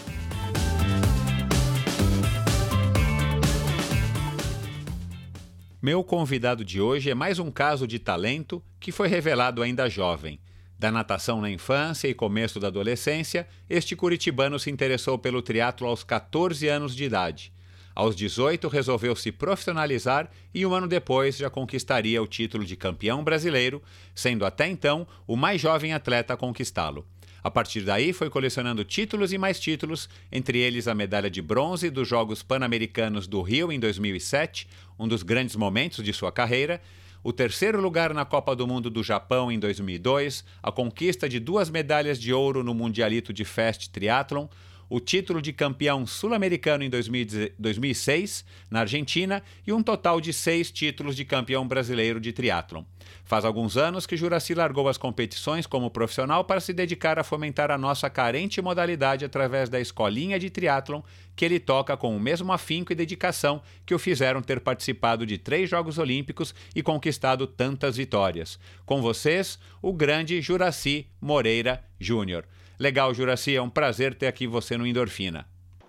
Meu 5.80 6.04
convidado 6.04 6.64
de 6.64 6.80
hoje 6.80 7.10
é 7.10 7.14
mais 7.14 7.40
um 7.40 7.50
caso 7.50 7.88
de 7.88 7.98
talento 7.98 8.62
que 8.78 8.92
foi 8.92 9.08
revelado 9.08 9.62
ainda 9.62 9.90
jovem. 9.90 10.38
Da 10.78 10.92
natação 10.92 11.40
na 11.40 11.50
infância 11.50 12.06
e 12.06 12.14
começo 12.14 12.60
da 12.60 12.68
adolescência, 12.68 13.48
este 13.68 13.96
curitibano 13.96 14.60
se 14.60 14.70
interessou 14.70 15.18
pelo 15.18 15.42
triatlo 15.42 15.88
aos 15.88 16.04
14 16.04 16.68
anos 16.68 16.94
de 16.94 17.02
idade. 17.02 17.51
Aos 17.94 18.16
18, 18.16 18.68
resolveu 18.68 19.14
se 19.14 19.30
profissionalizar 19.30 20.30
e 20.54 20.64
um 20.64 20.72
ano 20.72 20.88
depois 20.88 21.36
já 21.36 21.50
conquistaria 21.50 22.22
o 22.22 22.26
título 22.26 22.64
de 22.64 22.76
campeão 22.76 23.22
brasileiro, 23.22 23.82
sendo 24.14 24.46
até 24.46 24.66
então 24.68 25.06
o 25.26 25.36
mais 25.36 25.60
jovem 25.60 25.92
atleta 25.92 26.34
a 26.34 26.36
conquistá-lo. 26.36 27.06
A 27.44 27.50
partir 27.50 27.80
daí, 27.80 28.12
foi 28.12 28.30
colecionando 28.30 28.84
títulos 28.84 29.32
e 29.32 29.38
mais 29.38 29.58
títulos, 29.58 30.08
entre 30.30 30.58
eles 30.58 30.86
a 30.86 30.94
medalha 30.94 31.28
de 31.28 31.42
bronze 31.42 31.90
dos 31.90 32.06
Jogos 32.06 32.42
Pan-Americanos 32.42 33.26
do 33.26 33.42
Rio 33.42 33.72
em 33.72 33.80
2007, 33.80 34.68
um 34.98 35.08
dos 35.08 35.24
grandes 35.24 35.56
momentos 35.56 36.04
de 36.04 36.12
sua 36.12 36.30
carreira, 36.30 36.80
o 37.24 37.32
terceiro 37.32 37.80
lugar 37.80 38.14
na 38.14 38.24
Copa 38.24 38.54
do 38.54 38.66
Mundo 38.66 38.88
do 38.88 39.02
Japão 39.02 39.50
em 39.50 39.58
2002, 39.58 40.44
a 40.62 40.72
conquista 40.72 41.28
de 41.28 41.38
duas 41.40 41.68
medalhas 41.68 42.18
de 42.18 42.32
ouro 42.32 42.64
no 42.64 42.74
Mundialito 42.74 43.32
de 43.32 43.44
Fast 43.44 43.90
Triathlon, 43.90 44.48
o 44.92 45.00
título 45.00 45.40
de 45.40 45.54
campeão 45.54 46.06
sul-americano 46.06 46.84
em 46.84 46.90
2006, 46.90 48.44
na 48.70 48.80
Argentina, 48.80 49.42
e 49.66 49.72
um 49.72 49.82
total 49.82 50.20
de 50.20 50.34
seis 50.34 50.70
títulos 50.70 51.16
de 51.16 51.24
campeão 51.24 51.66
brasileiro 51.66 52.20
de 52.20 52.30
triatlon. 52.30 52.84
Faz 53.24 53.46
alguns 53.46 53.78
anos 53.78 54.06
que 54.06 54.18
Juraci 54.18 54.52
largou 54.54 54.86
as 54.90 54.98
competições 54.98 55.66
como 55.66 55.90
profissional 55.90 56.44
para 56.44 56.60
se 56.60 56.74
dedicar 56.74 57.18
a 57.18 57.24
fomentar 57.24 57.70
a 57.70 57.78
nossa 57.78 58.10
carente 58.10 58.60
modalidade 58.60 59.24
através 59.24 59.70
da 59.70 59.80
escolinha 59.80 60.38
de 60.38 60.50
triatlon, 60.50 61.00
que 61.34 61.46
ele 61.46 61.58
toca 61.58 61.96
com 61.96 62.14
o 62.14 62.20
mesmo 62.20 62.52
afinco 62.52 62.92
e 62.92 62.94
dedicação 62.94 63.62
que 63.86 63.94
o 63.94 63.98
fizeram 63.98 64.42
ter 64.42 64.60
participado 64.60 65.24
de 65.24 65.38
três 65.38 65.70
Jogos 65.70 65.96
Olímpicos 65.96 66.54
e 66.76 66.82
conquistado 66.82 67.46
tantas 67.46 67.96
vitórias. 67.96 68.58
Com 68.84 69.00
vocês, 69.00 69.58
o 69.80 69.90
grande 69.90 70.42
Juraci 70.42 71.06
Moreira 71.18 71.82
Júnior. 71.98 72.44
Legal, 72.82 73.14
Juraci, 73.14 73.54
é 73.54 73.62
um 73.62 73.70
prazer 73.70 74.12
ter 74.12 74.26
aqui 74.26 74.44
você 74.44 74.76
no 74.76 74.84
Endorfina. 74.84 75.46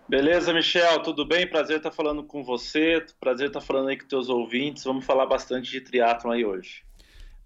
Beleza, 0.08 0.54
Michel, 0.54 1.00
tudo 1.00 1.26
bem? 1.26 1.48
Prazer 1.48 1.78
estar 1.78 1.90
falando 1.90 2.24
com 2.24 2.44
você, 2.44 3.04
prazer 3.20 3.48
estar 3.48 3.62
falando 3.62 3.88
aí 3.88 3.98
com 3.98 4.06
teus 4.06 4.30
ouvintes. 4.30 4.84
Vamos 4.84 5.04
falar 5.04 5.26
bastante 5.26 5.72
de 5.72 5.82
triatlon 5.82 6.34
aí 6.34 6.46
hoje. 6.46 6.84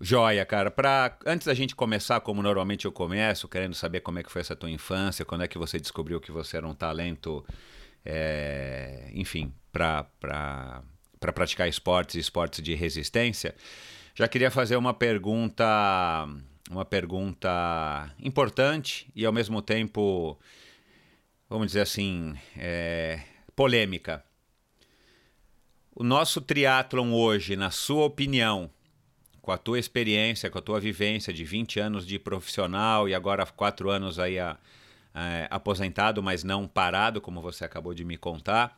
Joia, 0.01 0.45
cara. 0.45 0.69
Pra, 0.69 1.17
antes 1.25 1.47
da 1.47 1.53
gente 1.53 1.77
começar, 1.77 2.19
como 2.19 2.43
normalmente 2.43 2.83
eu 2.83 2.91
começo, 2.91 3.47
querendo 3.47 3.73
saber 3.73 4.01
como 4.01 4.19
é 4.19 4.23
que 4.23 4.29
foi 4.29 4.41
essa 4.41 4.53
tua 4.53 4.69
infância, 4.69 5.23
quando 5.23 5.45
é 5.45 5.47
que 5.47 5.57
você 5.57 5.79
descobriu 5.79 6.19
que 6.19 6.29
você 6.29 6.57
era 6.57 6.67
um 6.67 6.75
talento, 6.75 7.45
é, 8.05 9.09
enfim, 9.13 9.53
para 9.71 10.03
pra, 10.19 10.83
pra 11.21 11.31
praticar 11.31 11.69
esportes, 11.69 12.15
esportes 12.15 12.61
de 12.61 12.75
resistência, 12.75 13.55
já 14.13 14.27
queria 14.27 14.51
fazer 14.51 14.75
uma 14.75 14.93
pergunta 14.93 16.27
uma 16.69 16.85
pergunta 16.85 18.13
importante 18.19 19.09
e 19.15 19.25
ao 19.25 19.33
mesmo 19.33 19.61
tempo, 19.61 20.37
vamos 21.49 21.67
dizer 21.67 21.81
assim, 21.81 22.35
é, 22.57 23.21
polêmica. 23.55 24.23
O 25.95 26.03
nosso 26.03 26.41
triatlon 26.41 27.11
hoje, 27.13 27.55
na 27.55 27.71
sua 27.71 28.05
opinião, 28.05 28.69
com 29.41 29.51
a 29.51 29.57
tua 29.57 29.79
experiência, 29.79 30.49
com 30.49 30.59
a 30.59 30.61
tua 30.61 30.79
vivência 30.79 31.33
de 31.33 31.43
20 31.43 31.79
anos 31.79 32.05
de 32.05 32.19
profissional 32.19 33.07
e 33.07 33.15
agora 33.15 33.45
4 33.45 33.89
anos 33.89 34.19
aí 34.19 34.37
a, 34.37 34.57
a, 35.13 35.45
aposentado, 35.55 36.21
mas 36.21 36.43
não 36.43 36.67
parado, 36.67 37.21
como 37.21 37.41
você 37.41 37.63
acabou 37.63 37.93
de 37.93 38.03
me 38.03 38.17
contar, 38.17 38.77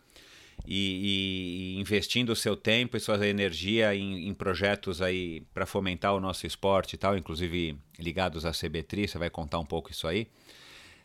e, 0.65 1.75
e, 1.75 1.79
investindo 1.79 2.31
o 2.31 2.35
seu 2.35 2.55
tempo 2.55 2.95
e 2.95 2.99
sua 2.99 3.25
energia 3.27 3.95
em, 3.95 4.27
em 4.27 4.33
projetos 4.33 5.01
aí 5.01 5.41
para 5.53 5.65
fomentar 5.65 6.13
o 6.13 6.19
nosso 6.19 6.45
esporte 6.45 6.93
e 6.93 6.97
tal, 6.97 7.17
inclusive 7.17 7.77
ligados 7.97 8.45
à 8.45 8.51
CBTRI, 8.51 9.07
você 9.07 9.17
vai 9.17 9.29
contar 9.29 9.59
um 9.59 9.65
pouco 9.65 9.91
isso 9.91 10.07
aí. 10.07 10.27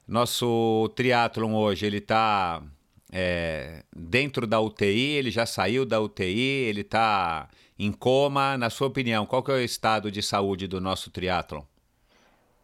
Nosso 0.06 0.92
triatlon 0.94 1.54
hoje, 1.54 1.86
ele 1.86 1.98
está 1.98 2.62
é, 3.10 3.84
dentro 3.94 4.46
da 4.46 4.60
UTI, 4.60 5.12
ele 5.12 5.30
já 5.30 5.46
saiu 5.46 5.86
da 5.86 6.00
UTI, 6.00 6.66
ele 6.68 6.82
está 6.82 7.48
em 7.78 7.90
coma. 7.90 8.58
Na 8.58 8.68
sua 8.68 8.88
opinião, 8.88 9.24
qual 9.24 9.42
que 9.42 9.50
é 9.50 9.54
o 9.54 9.60
estado 9.60 10.10
de 10.10 10.22
saúde 10.22 10.66
do 10.66 10.80
nosso 10.80 11.10
triatlon? 11.10 11.62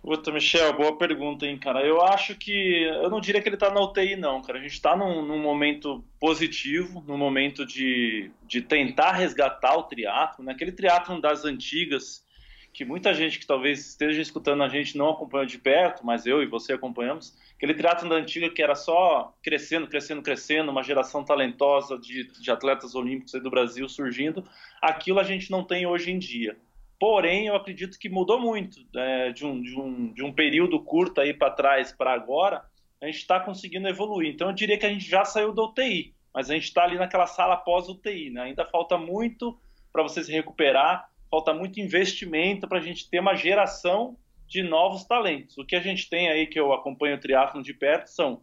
Puta, 0.03 0.33
Michel, 0.33 0.73
boa 0.73 0.97
pergunta, 0.97 1.45
hein, 1.45 1.59
cara. 1.59 1.85
Eu 1.87 2.01
acho 2.01 2.35
que. 2.35 2.85
Eu 2.85 3.11
não 3.11 3.21
diria 3.21 3.43
que 3.43 3.49
ele 3.49 3.57
tá 3.59 3.71
na 3.71 3.83
UTI, 3.83 4.17
não, 4.17 4.41
cara. 4.41 4.59
A 4.59 4.63
gente 4.63 4.81
tá 4.81 4.97
num, 4.97 5.23
num 5.25 5.39
momento 5.39 6.03
positivo, 6.19 7.05
num 7.07 7.19
momento 7.19 7.67
de, 7.67 8.31
de 8.47 8.63
tentar 8.63 9.13
resgatar 9.13 9.77
o 9.77 9.83
triatlo, 9.83 10.43
né? 10.43 10.53
Aquele 10.53 10.73
triatlo 10.73 11.21
das 11.21 11.45
antigas, 11.45 12.25
que 12.73 12.83
muita 12.83 13.13
gente 13.13 13.39
que 13.39 13.47
talvez 13.47 13.89
esteja 13.89 14.23
escutando 14.23 14.63
a 14.63 14.69
gente 14.69 14.97
não 14.97 15.11
acompanha 15.11 15.45
de 15.45 15.59
perto, 15.59 16.05
mas 16.05 16.25
eu 16.25 16.43
e 16.43 16.47
você 16.47 16.73
acompanhamos. 16.73 17.37
Aquele 17.57 17.75
triatlo 17.75 18.09
da 18.09 18.17
antiga 18.17 18.49
que 18.49 18.63
era 18.63 18.75
só 18.75 19.37
crescendo, 19.43 19.87
crescendo, 19.87 20.23
crescendo, 20.23 20.71
uma 20.71 20.83
geração 20.83 21.23
talentosa 21.23 21.99
de, 21.99 22.25
de 22.41 22.51
atletas 22.51 22.95
olímpicos 22.95 23.33
do 23.33 23.51
Brasil 23.51 23.87
surgindo. 23.87 24.43
Aquilo 24.81 25.21
a 25.21 25.25
gente 25.25 25.51
não 25.51 25.63
tem 25.63 25.87
hoje 25.87 26.11
em 26.11 26.19
dia. 26.19 26.57
Porém, 27.01 27.47
eu 27.47 27.57
acredito 27.57 27.99
que 27.99 28.11
mudou 28.11 28.39
muito 28.39 28.79
é, 28.95 29.33
de, 29.33 29.47
um, 29.47 29.63
de, 29.63 29.75
um, 29.75 30.13
de 30.13 30.23
um 30.23 30.31
período 30.31 30.79
curto 30.79 31.23
aí 31.23 31.33
para 31.33 31.51
trás 31.51 31.93
para 31.93 32.13
agora. 32.13 32.63
A 33.01 33.07
gente 33.07 33.17
está 33.17 33.41
conseguindo 33.41 33.89
evoluir. 33.89 34.31
Então, 34.31 34.49
eu 34.49 34.55
diria 34.55 34.77
que 34.77 34.85
a 34.85 34.91
gente 34.91 35.09
já 35.09 35.25
saiu 35.25 35.55
da 35.55 35.63
UTI, 35.63 36.15
mas 36.35 36.51
a 36.51 36.55
gente 36.55 36.65
está 36.65 36.85
ali 36.85 36.99
naquela 36.99 37.27
sala 37.27 37.57
pós-UTI. 37.57 38.29
Né? 38.29 38.43
Ainda 38.43 38.67
falta 38.67 38.99
muito 38.99 39.59
para 39.91 40.03
você 40.03 40.23
se 40.23 40.31
recuperar, 40.31 41.09
falta 41.31 41.55
muito 41.55 41.81
investimento 41.81 42.69
para 42.69 42.77
a 42.77 42.83
gente 42.83 43.09
ter 43.09 43.21
uma 43.21 43.35
geração 43.35 44.19
de 44.47 44.63
novos 44.63 45.03
talentos. 45.05 45.57
O 45.57 45.65
que 45.65 45.77
a 45.77 45.81
gente 45.81 46.07
tem 46.11 46.29
aí, 46.29 46.47
que 46.47 46.61
eu 46.61 46.71
acompanho 46.71 47.17
o 47.17 47.21
triatlon 47.21 47.63
de 47.63 47.73
perto, 47.73 48.09
são 48.09 48.43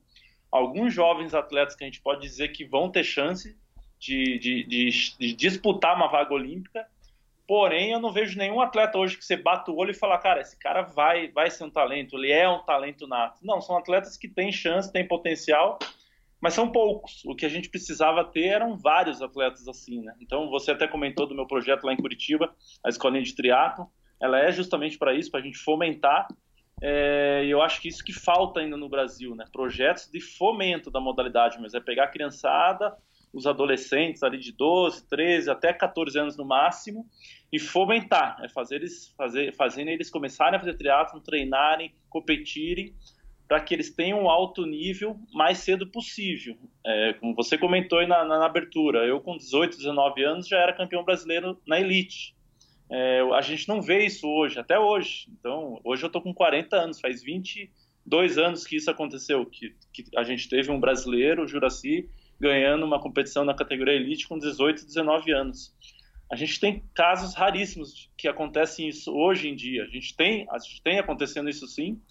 alguns 0.51 0.91
jovens 0.91 1.35
atletas 1.35 1.75
que 1.75 1.83
a 1.83 1.87
gente 1.87 2.01
pode 2.01 2.21
dizer 2.21 2.47
que 2.47 2.65
vão 2.65 2.89
ter 2.89 3.03
chance 3.03 3.55
de, 3.99 4.39
de, 4.39 4.63
de, 4.63 4.89
de 5.19 5.33
disputar 5.33 5.95
uma 5.95 6.07
vaga 6.07 6.33
olímpica, 6.33 6.87
porém 7.47 7.91
eu 7.91 7.99
não 7.99 8.11
vejo 8.11 8.37
nenhum 8.37 8.59
atleta 8.59 8.97
hoje 8.97 9.17
que 9.17 9.25
você 9.25 9.37
bata 9.37 9.71
o 9.71 9.77
olho 9.77 9.91
e 9.91 9.95
fala, 9.95 10.17
cara, 10.17 10.41
esse 10.41 10.57
cara 10.59 10.81
vai, 10.81 11.29
vai 11.29 11.49
ser 11.49 11.63
um 11.63 11.69
talento, 11.69 12.17
ele 12.17 12.31
é 12.31 12.47
um 12.47 12.63
talento 12.63 13.07
nato. 13.07 13.39
Não, 13.41 13.61
são 13.61 13.77
atletas 13.77 14.17
que 14.17 14.27
têm 14.27 14.51
chance, 14.51 14.91
têm 14.91 15.07
potencial, 15.07 15.79
mas 16.41 16.53
são 16.53 16.69
poucos. 16.69 17.23
O 17.25 17.33
que 17.33 17.45
a 17.45 17.49
gente 17.49 17.69
precisava 17.69 18.23
ter 18.25 18.47
eram 18.47 18.77
vários 18.77 19.21
atletas 19.21 19.67
assim, 19.67 20.01
né? 20.01 20.13
Então 20.19 20.49
você 20.49 20.71
até 20.71 20.87
comentou 20.87 21.25
do 21.25 21.33
meu 21.33 21.47
projeto 21.47 21.85
lá 21.85 21.93
em 21.93 21.97
Curitiba, 21.97 22.53
a 22.83 22.89
escolinha 22.89 23.23
de 23.23 23.33
triatlo 23.33 23.89
ela 24.19 24.39
é 24.39 24.51
justamente 24.51 24.97
para 24.97 25.13
isso, 25.13 25.29
para 25.29 25.39
a 25.39 25.43
gente 25.43 25.57
fomentar. 25.57 26.27
É, 26.81 27.43
e 27.45 27.49
eu 27.49 27.61
acho 27.61 27.81
que 27.81 27.87
isso 27.87 28.03
que 28.03 28.13
falta 28.13 28.59
ainda 28.59 28.77
no 28.77 28.89
Brasil, 28.89 29.35
né? 29.35 29.45
Projetos 29.51 30.09
de 30.11 30.19
fomento 30.19 30.91
da 30.91 30.99
modalidade, 30.99 31.59
mas 31.59 31.73
é 31.73 31.79
pegar 31.79 32.05
a 32.05 32.09
criançada, 32.09 32.95
os 33.33 33.45
adolescentes 33.45 34.23
ali 34.23 34.37
de 34.37 34.51
12, 34.51 35.07
13 35.07 35.49
até 35.49 35.73
14 35.73 36.17
anos 36.19 36.37
no 36.37 36.45
máximo 36.45 37.05
e 37.51 37.59
fomentar, 37.59 38.37
é 38.43 38.49
fazer 38.49 38.75
eles 38.75 39.13
fazer, 39.17 39.55
fazendo 39.55 39.89
eles 39.89 40.09
começarem 40.09 40.55
a 40.55 40.59
fazer 40.59 40.75
triatlo, 40.75 41.21
treinarem, 41.21 41.93
competirem, 42.09 42.93
para 43.47 43.61
que 43.61 43.73
eles 43.73 43.95
tenham 43.95 44.23
um 44.23 44.29
alto 44.29 44.65
nível 44.65 45.17
mais 45.33 45.59
cedo 45.59 45.87
possível. 45.87 46.57
É, 46.85 47.13
como 47.13 47.33
você 47.33 47.57
comentou 47.57 48.05
na, 48.05 48.25
na, 48.25 48.39
na, 48.39 48.45
abertura, 48.45 49.05
eu 49.05 49.21
com 49.21 49.37
18, 49.37 49.77
19 49.77 50.23
anos 50.23 50.47
já 50.47 50.57
era 50.57 50.73
campeão 50.73 51.03
brasileiro 51.03 51.57
na 51.65 51.79
elite. 51.79 52.35
É, 52.89 53.21
a 53.33 53.41
gente 53.41 53.67
não 53.67 53.81
vê 53.81 54.05
isso 54.05 54.27
hoje, 54.27 54.59
até 54.59 54.77
hoje. 54.77 55.27
Então, 55.39 55.79
hoje 55.83 56.03
eu 56.03 56.07
estou 56.07 56.21
com 56.21 56.33
40 56.33 56.75
anos, 56.75 56.99
faz 56.99 57.23
22 57.23 58.37
anos 58.37 58.65
que 58.65 58.75
isso 58.75 58.91
aconteceu, 58.91 59.45
que, 59.45 59.73
que 59.93 60.03
a 60.17 60.23
gente 60.23 60.49
teve 60.49 60.69
um 60.69 60.79
brasileiro, 60.79 61.43
o 61.43 61.47
Juraci, 61.47 62.09
ganhando 62.39 62.85
uma 62.85 62.99
competição 62.99 63.43
na 63.43 63.53
categoria 63.53 63.95
elite 63.95 64.27
com 64.27 64.37
18, 64.37 64.85
19 64.85 65.31
anos. 65.31 65.73
A 66.31 66.35
gente 66.35 66.59
tem 66.59 66.83
casos 66.93 67.33
raríssimos 67.33 68.09
que 68.17 68.27
acontecem 68.27 68.89
isso 68.89 69.13
hoje 69.13 69.47
em 69.47 69.55
dia. 69.55 69.83
A 69.83 69.87
gente 69.87 70.15
tem, 70.15 70.45
a 70.51 70.59
gente 70.59 70.81
tem 70.81 70.99
acontecendo 70.99 71.49
isso 71.49 71.67
sim, 71.67 72.01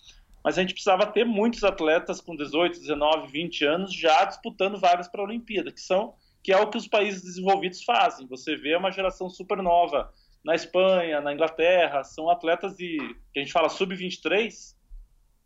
mas 0.43 0.57
a 0.57 0.63
gente 0.63 0.73
precisava 0.73 1.07
ter 1.07 1.25
muitos 1.25 1.65
atletas 1.65 2.21
com 2.21 2.35
18, 2.35 2.81
19, 2.81 3.31
20 3.31 3.65
anos 3.65 3.95
já 3.95 4.25
disputando 4.25 4.79
vagas 4.79 5.09
para 5.09 5.21
a 5.21 5.25
Olimpíada, 5.25 5.73
que 5.73 5.81
são 5.81 6.15
que 6.43 6.53
é 6.53 6.57
o 6.57 6.71
que 6.71 6.79
os 6.79 6.87
países 6.87 7.23
desenvolvidos 7.23 7.83
fazem. 7.83 8.25
Você 8.29 8.55
vê 8.55 8.77
uma 8.77 8.93
geração 8.93 9.29
super 9.29 9.61
nova 9.61 10.13
na 10.45 10.55
Espanha, 10.55 11.21
na 11.21 11.33
Inglaterra, 11.33 12.05
são 12.05 12.31
atletas 12.31 12.77
de 12.77 12.99
que 13.35 13.41
a 13.41 13.43
gente 13.43 13.53
fala 13.53 13.69
sub-23. 13.69 14.76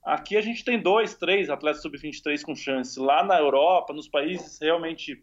Aqui 0.02 0.36
a 0.36 0.40
gente 0.40 0.64
tem 0.64 0.80
dois, 0.80 1.14
três 1.14 1.50
atletas 1.50 1.82
sub-23 1.82 2.42
com 2.42 2.54
chance. 2.54 2.98
Lá 2.98 3.22
na 3.22 3.38
Europa, 3.38 3.92
nos 3.92 4.08
países 4.08 4.58
realmente 4.60 5.22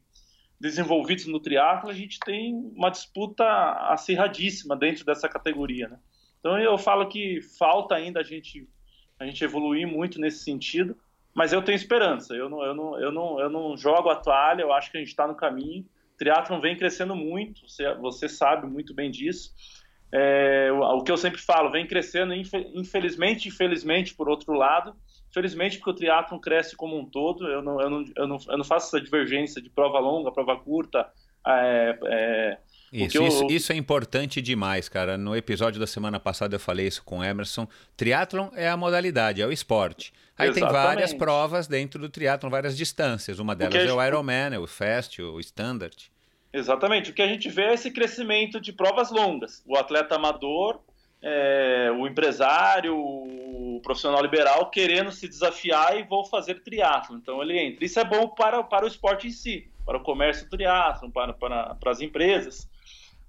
desenvolvidos 0.60 1.26
no 1.28 1.40
triatlo, 1.40 1.90
a 1.90 1.94
gente 1.94 2.20
tem 2.20 2.54
uma 2.76 2.90
disputa 2.90 3.46
acirradíssima 3.92 4.76
dentro 4.76 5.06
dessa 5.06 5.28
categoria, 5.28 5.88
né? 5.88 6.00
Então 6.40 6.58
eu 6.60 6.78
falo 6.78 7.08
que 7.08 7.42
falta 7.58 7.96
ainda 7.96 8.20
a 8.20 8.24
gente 8.24 8.68
a 9.20 9.26
gente 9.26 9.44
evoluir 9.44 9.88
muito 9.88 10.22
nesse 10.22 10.44
sentido, 10.44 10.96
mas 11.34 11.52
eu 11.52 11.64
tenho 11.64 11.76
esperança. 11.76 12.36
Eu 12.36 12.48
não, 12.48 12.64
eu 12.64 12.76
não, 12.76 13.00
eu 13.00 13.12
não, 13.12 13.40
eu 13.40 13.50
não 13.50 13.76
jogo 13.76 14.10
a 14.10 14.16
toalha. 14.16 14.62
Eu 14.62 14.72
acho 14.72 14.92
que 14.92 14.98
a 14.98 15.00
gente 15.00 15.10
está 15.10 15.28
no 15.28 15.36
caminho 15.36 15.84
triatlon 16.18 16.60
vem 16.60 16.76
crescendo 16.76 17.16
muito, 17.16 17.70
você, 17.70 17.94
você 17.96 18.28
sabe 18.28 18.68
muito 18.68 18.94
bem 18.94 19.12
disso. 19.12 19.54
É, 20.12 20.70
o, 20.72 21.04
que 21.04 21.12
eu 21.12 21.18
sempre 21.18 21.42
falo, 21.42 21.70
vem 21.70 21.86
crescendo, 21.86 22.34
infelizmente, 22.34 23.48
infelizmente, 23.48 24.16
por 24.16 24.30
outro 24.30 24.54
lado, 24.54 24.96
felizmente 25.34 25.78
porque 25.78 25.90
o 25.90 25.94
triatlon 25.94 26.40
cresce 26.40 26.76
como 26.76 26.98
um 26.98 27.06
todo, 27.06 27.48
eu 27.48 27.62
não, 27.62 27.82
eu 27.82 27.90
não, 27.90 28.06
eu 28.16 28.28
não, 28.28 28.38
eu 28.48 28.58
não 28.58 28.64
faço 28.64 28.88
essa 28.88 29.04
divergência 29.04 29.62
de 29.62 29.70
prova 29.70 30.00
longa, 30.00 30.32
prova 30.32 30.56
curta, 30.56 31.12
é, 31.46 32.00
é, 32.06 32.58
isso, 32.92 33.18
eu... 33.18 33.28
isso, 33.28 33.48
isso, 33.50 33.74
é 33.74 33.76
importante 33.76 34.42
demais, 34.42 34.88
cara. 34.88 35.18
No 35.18 35.36
episódio 35.36 35.80
da 35.80 35.88
semana 35.88 36.20
passada 36.20 36.56
eu 36.56 36.60
falei 36.60 36.88
isso 36.88 37.04
com 37.04 37.20
o 37.20 37.24
Emerson. 37.24 37.68
Triatlon 37.96 38.50
é 38.54 38.70
a 38.70 38.78
modalidade, 38.78 39.42
é 39.42 39.46
o 39.46 39.52
esporte. 39.52 40.14
Aí 40.38 40.50
Exatamente. 40.50 40.74
tem 40.74 40.84
várias 40.84 41.14
provas 41.14 41.68
dentro 41.68 42.00
do 42.00 42.10
triatlon, 42.10 42.50
várias 42.50 42.78
distâncias. 42.78 43.40
Uma 43.40 43.56
delas 43.56 43.76
é 43.76 43.92
o 43.92 44.06
Ironman, 44.06 44.54
é 44.54 44.60
o 44.60 44.68
Fast, 44.68 45.22
o 45.22 45.40
Standard. 45.40 46.10
Exatamente. 46.52 47.12
O 47.12 47.14
que 47.14 47.22
a 47.22 47.28
gente 47.28 47.50
vê 47.50 47.64
é 47.64 47.74
esse 47.74 47.92
crescimento 47.92 48.60
de 48.60 48.72
provas 48.72 49.12
longas. 49.12 49.64
O 49.66 49.76
atleta 49.78 50.16
amador, 50.16 50.80
é, 51.22 51.92
o 51.98 52.08
empresário, 52.08 52.98
o 52.98 53.80
profissional 53.84 54.22
liberal 54.22 54.70
querendo 54.70 55.12
se 55.12 55.28
desafiar 55.28 55.98
e 56.00 56.04
vou 56.04 56.26
fazer 56.26 56.64
triatlo. 56.64 57.18
Então 57.18 57.42
ele 57.42 57.60
entra. 57.60 57.86
Isso 57.86 58.00
é 58.00 58.06
bom 58.06 58.30
para, 58.30 58.64
para 58.64 58.86
o 58.86 58.88
esporte 58.88 59.28
em 59.28 59.32
si, 59.32 59.70
para 59.86 59.98
o 59.98 60.04
comércio 60.04 60.50
triatlo, 60.50 61.12
para, 61.12 61.34
para, 61.34 61.76
para 61.76 61.92
as 61.92 62.02
empresas. 62.02 62.70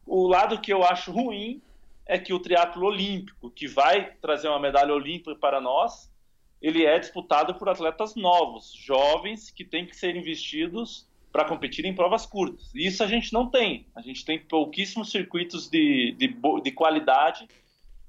O 0.06 0.26
lado 0.26 0.60
que 0.60 0.72
eu 0.72 0.84
acho 0.84 1.12
ruim 1.12 1.60
é 2.06 2.18
que 2.18 2.32
o 2.32 2.40
triatlo 2.40 2.86
olímpico, 2.86 3.50
que 3.50 3.68
vai 3.68 4.12
trazer 4.22 4.48
uma 4.48 4.58
medalha 4.58 4.94
olímpica 4.94 5.34
para 5.34 5.60
nós, 5.60 6.10
ele 6.60 6.84
é 6.84 6.98
disputado 6.98 7.54
por 7.54 7.68
atletas 7.68 8.16
novos, 8.16 8.72
jovens, 8.72 9.50
que 9.50 9.64
têm 9.64 9.86
que 9.86 9.94
ser 9.94 10.16
investidos 10.16 11.07
para 11.32 11.44
competir 11.44 11.84
em 11.84 11.94
provas 11.94 12.24
curtas. 12.24 12.72
E 12.74 12.86
isso 12.86 13.02
a 13.02 13.06
gente 13.06 13.32
não 13.32 13.50
tem. 13.50 13.86
A 13.94 14.00
gente 14.00 14.24
tem 14.24 14.38
pouquíssimos 14.38 15.10
circuitos 15.10 15.68
de, 15.68 16.14
de, 16.18 16.36
de 16.62 16.72
qualidade 16.72 17.46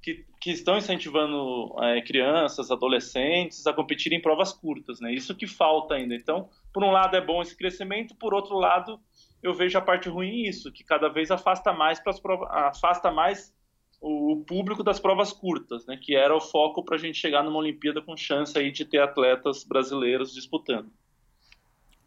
que, 0.01 0.25
que, 0.39 0.51
estão 0.51 0.77
incentivando 0.77 1.75
é, 1.83 2.01
crianças, 2.01 2.71
adolescentes 2.71 3.67
a 3.67 3.73
competir 3.73 4.13
em 4.13 4.21
provas 4.21 4.53
curtas. 4.53 4.99
Né? 4.99 5.13
Isso 5.13 5.35
que 5.35 5.47
falta 5.47 5.95
ainda. 5.95 6.15
Então, 6.15 6.49
por 6.73 6.83
um 6.83 6.91
lado 6.91 7.15
é 7.15 7.21
bom 7.21 7.41
esse 7.41 7.55
crescimento, 7.55 8.15
por 8.15 8.33
outro 8.33 8.57
lado 8.57 8.99
eu 9.41 9.53
vejo 9.53 9.77
a 9.77 9.81
parte 9.81 10.09
ruim 10.09 10.43
isso, 10.43 10.71
que 10.71 10.83
cada 10.83 11.07
vez 11.07 11.31
afasta 11.31 11.71
mais 11.71 11.99
para 11.99 12.13
afasta 12.49 13.09
mais 13.09 13.53
o 14.01 14.43
público 14.47 14.83
das 14.83 14.99
provas 14.99 15.33
curtas, 15.33 15.85
né, 15.85 15.97
que 15.97 16.15
era 16.15 16.35
o 16.35 16.39
foco 16.39 16.83
para 16.83 16.95
a 16.95 16.99
gente 16.99 17.17
chegar 17.17 17.43
numa 17.43 17.59
Olimpíada 17.59 18.01
com 18.01 18.15
chance 18.15 18.57
aí 18.57 18.71
de 18.71 18.85
ter 18.85 18.99
atletas 18.99 19.63
brasileiros 19.63 20.33
disputando. 20.33 20.89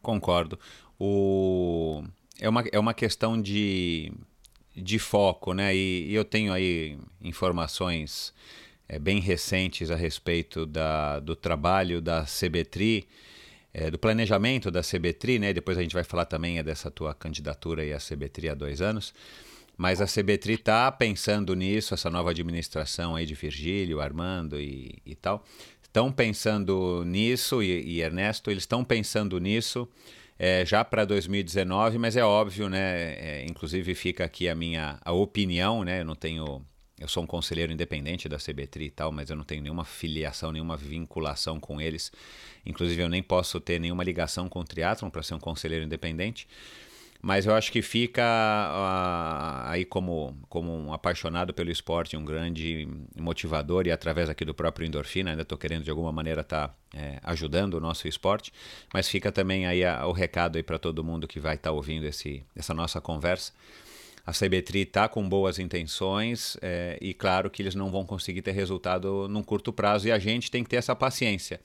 Concordo. 0.01 0.59
O... 1.05 2.05
É, 2.41 2.49
uma, 2.49 2.65
é 2.71 2.79
uma 2.79 2.95
questão 2.95 3.41
de, 3.43 4.13
de 4.73 5.01
foco, 5.01 5.53
né? 5.53 5.75
E, 5.75 6.07
e 6.09 6.15
eu 6.15 6.25
tenho 6.25 6.53
aí 6.53 6.97
informações 7.21 8.33
é, 8.89 9.01
bem 9.01 9.19
recentes 9.19 9.91
a 9.91 9.97
respeito 9.97 10.65
da, 10.65 11.19
do 11.19 11.35
trabalho 11.35 12.01
da 12.01 12.25
CBTRI, 12.25 13.09
é, 13.75 13.91
do 13.91 13.99
planejamento 13.99 14.71
da 14.71 14.81
CBTRI, 14.81 15.41
né? 15.41 15.53
Depois 15.53 15.77
a 15.77 15.83
gente 15.83 15.93
vai 15.93 16.05
falar 16.05 16.25
também 16.25 16.59
é 16.59 16.63
dessa 16.63 16.89
tua 16.89 17.13
candidatura 17.13 17.83
aí 17.83 17.93
à 17.93 17.99
CBTRI 17.99 18.51
há 18.51 18.55
dois 18.55 18.81
anos. 18.81 19.13
Mas 19.77 20.01
a 20.01 20.07
CBTRI 20.07 20.55
está 20.55 20.93
pensando 20.93 21.53
nisso, 21.57 21.95
essa 21.95 22.09
nova 22.11 22.31
administração 22.31 23.17
aí 23.17 23.27
de 23.27 23.35
Virgílio, 23.35 24.01
Armando 24.01 24.61
e, 24.61 24.95
e 25.05 25.17
tal. 25.17 25.45
Estão 25.83 26.13
pensando 26.13 27.03
nisso, 27.05 27.61
e, 27.61 27.97
e 27.97 28.01
Ernesto, 28.03 28.53
eles 28.53 28.63
estão 28.63 28.85
pensando 28.85 29.41
nisso 29.41 29.89
é, 30.39 30.65
já 30.65 30.85
para 30.85 31.05
2019, 31.05 31.99
mas 31.99 32.17
é 32.17 32.25
óbvio, 32.25 32.69
né? 32.69 33.15
É, 33.15 33.47
inclusive 33.49 33.95
fica 33.95 34.25
aqui 34.25 34.49
a 34.49 34.55
minha 34.55 34.99
a 35.05 35.13
opinião, 35.13 35.85
né? 35.85 36.01
Eu 36.01 36.05
não 36.05 36.15
tenho 36.17 36.65
eu 37.03 37.09
sou 37.09 37.25
um 37.25 37.27
conselheiro 37.27 37.73
independente 37.73 38.29
da 38.29 38.37
CBTRI 38.37 38.87
e 38.87 38.91
tal, 38.91 39.11
mas 39.11 39.29
eu 39.29 39.35
não 39.35 39.43
tenho 39.43 39.61
nenhuma 39.61 39.85
filiação, 39.85 40.53
nenhuma 40.53 40.77
vinculação 40.77 41.59
com 41.59 41.81
eles. 41.81 42.13
Inclusive, 42.65 43.03
eu 43.03 43.09
nem 43.09 43.21
posso 43.21 43.59
ter 43.59 43.81
nenhuma 43.81 44.05
ligação 44.05 44.49
com 44.49 44.61
o 44.61 44.65
triatlon 44.65 45.11
para 45.11 45.21
ser 45.21 45.35
um 45.35 45.41
conselheiro 45.41 45.85
independente. 45.85 46.47
Mas 47.25 47.47
eu 47.47 47.55
acho 47.55 47.71
que 47.71 47.81
fica 47.81 48.21
uh, 48.21 49.71
aí 49.71 49.85
como, 49.85 50.37
como 50.49 50.77
um 50.77 50.93
apaixonado 50.93 51.55
pelo 51.55 51.71
esporte, 51.71 52.17
um 52.17 52.25
grande 52.25 52.89
motivador 53.17 53.87
e 53.87 53.93
através 53.93 54.29
aqui 54.29 54.45
do 54.45 54.53
próprio 54.53 54.85
Endorfina, 54.85 55.31
ainda 55.31 55.43
estou 55.43 55.57
querendo 55.57 55.85
de 55.85 55.91
alguma 55.91 56.11
maneira 56.11 56.41
estar 56.41 56.69
tá, 56.69 56.75
é, 56.93 57.21
ajudando 57.23 57.75
o 57.75 57.81
nosso 57.81 58.09
esporte, 58.09 58.53
mas 58.93 59.09
fica 59.09 59.31
também 59.31 59.67
aí 59.67 59.85
a, 59.85 60.05
o 60.05 60.11
recado 60.11 60.57
aí 60.57 60.65
para 60.65 60.81
todo 60.81 61.05
mundo 61.05 61.29
que 61.29 61.39
vai 61.39 61.55
estar 61.55 61.71
tá 61.71 61.73
ouvindo 61.73 62.05
esse, 62.07 62.45
essa 62.57 62.75
nossa 62.75 63.01
conversa. 63.01 63.53
A 64.27 64.33
CBTRI 64.33 64.83
está 64.83 65.09
com 65.09 65.29
boas 65.29 65.61
intenções 65.61 66.57
é, 66.61 66.99
e 67.01 67.15
claro 67.15 67.49
que 67.49 67.63
eles 67.63 67.77
não 67.77 67.89
vão 67.89 68.05
conseguir 68.05 68.43
ter 68.43 68.53
resultado 68.53 69.29
num 69.29 69.45
curto 69.45 69.73
prazo 69.73 70.09
e 70.09 70.13
a 70.13 70.19
gente 70.19 70.51
tem 70.51 70.65
que 70.65 70.71
ter 70.71 70.77
essa 70.77 70.95
paciência, 70.97 71.61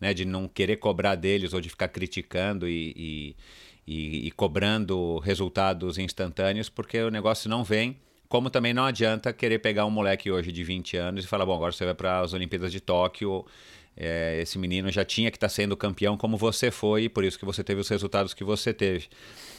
né, 0.00 0.14
de 0.14 0.24
não 0.24 0.46
querer 0.46 0.76
cobrar 0.76 1.16
deles 1.16 1.52
ou 1.52 1.60
de 1.60 1.68
ficar 1.68 1.88
criticando 1.88 2.68
e, 2.68 2.94
e, 2.96 3.36
e, 3.86 4.26
e 4.26 4.30
cobrando 4.30 5.18
resultados 5.18 5.98
instantâneos 5.98 6.68
porque 6.68 7.00
o 7.00 7.10
negócio 7.10 7.48
não 7.48 7.64
vem. 7.64 7.96
Como 8.28 8.48
também 8.48 8.72
não 8.72 8.84
adianta 8.84 9.32
querer 9.32 9.58
pegar 9.58 9.86
um 9.86 9.90
moleque 9.90 10.30
hoje 10.30 10.52
de 10.52 10.62
20 10.62 10.96
anos 10.96 11.24
e 11.24 11.26
falar, 11.26 11.44
bom, 11.44 11.56
agora 11.56 11.72
você 11.72 11.84
vai 11.84 11.94
para 11.94 12.20
as 12.20 12.32
Olimpíadas 12.32 12.70
de 12.70 12.80
Tóquio 12.80 13.44
é, 13.96 14.40
esse 14.40 14.58
menino 14.58 14.90
já 14.90 15.04
tinha 15.04 15.30
que 15.30 15.36
estar 15.36 15.48
tá 15.48 15.52
sendo 15.52 15.76
campeão 15.76 16.16
como 16.16 16.36
você 16.36 16.70
foi, 16.70 17.04
e 17.04 17.08
por 17.08 17.22
isso 17.22 17.38
que 17.38 17.44
você 17.44 17.62
teve 17.62 17.80
os 17.82 17.88
resultados 17.88 18.32
que 18.32 18.42
você 18.42 18.72
teve. 18.72 19.08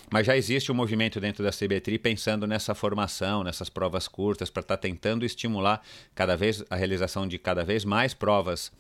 Mas 0.10 0.26
já 0.26 0.36
existe 0.36 0.72
um 0.72 0.76
movimento 0.76 1.20
dentro 1.20 1.44
da 1.44 1.52
CBTRI 1.52 2.00
pensando 2.00 2.48
nessa 2.48 2.74
formação, 2.74 3.44
nessas 3.44 3.70
provas 3.70 4.08
curtas, 4.08 4.50
para 4.50 4.62
estar 4.62 4.78
tá 4.78 4.82
tentando 4.82 5.26
estimular 5.26 5.82
cada 6.16 6.36
vez 6.36 6.64
a 6.70 6.76
realização 6.76 7.28
de 7.28 7.38
cada 7.38 7.64
vez 7.64 7.86
mais 7.86 8.14
provas 8.14 8.72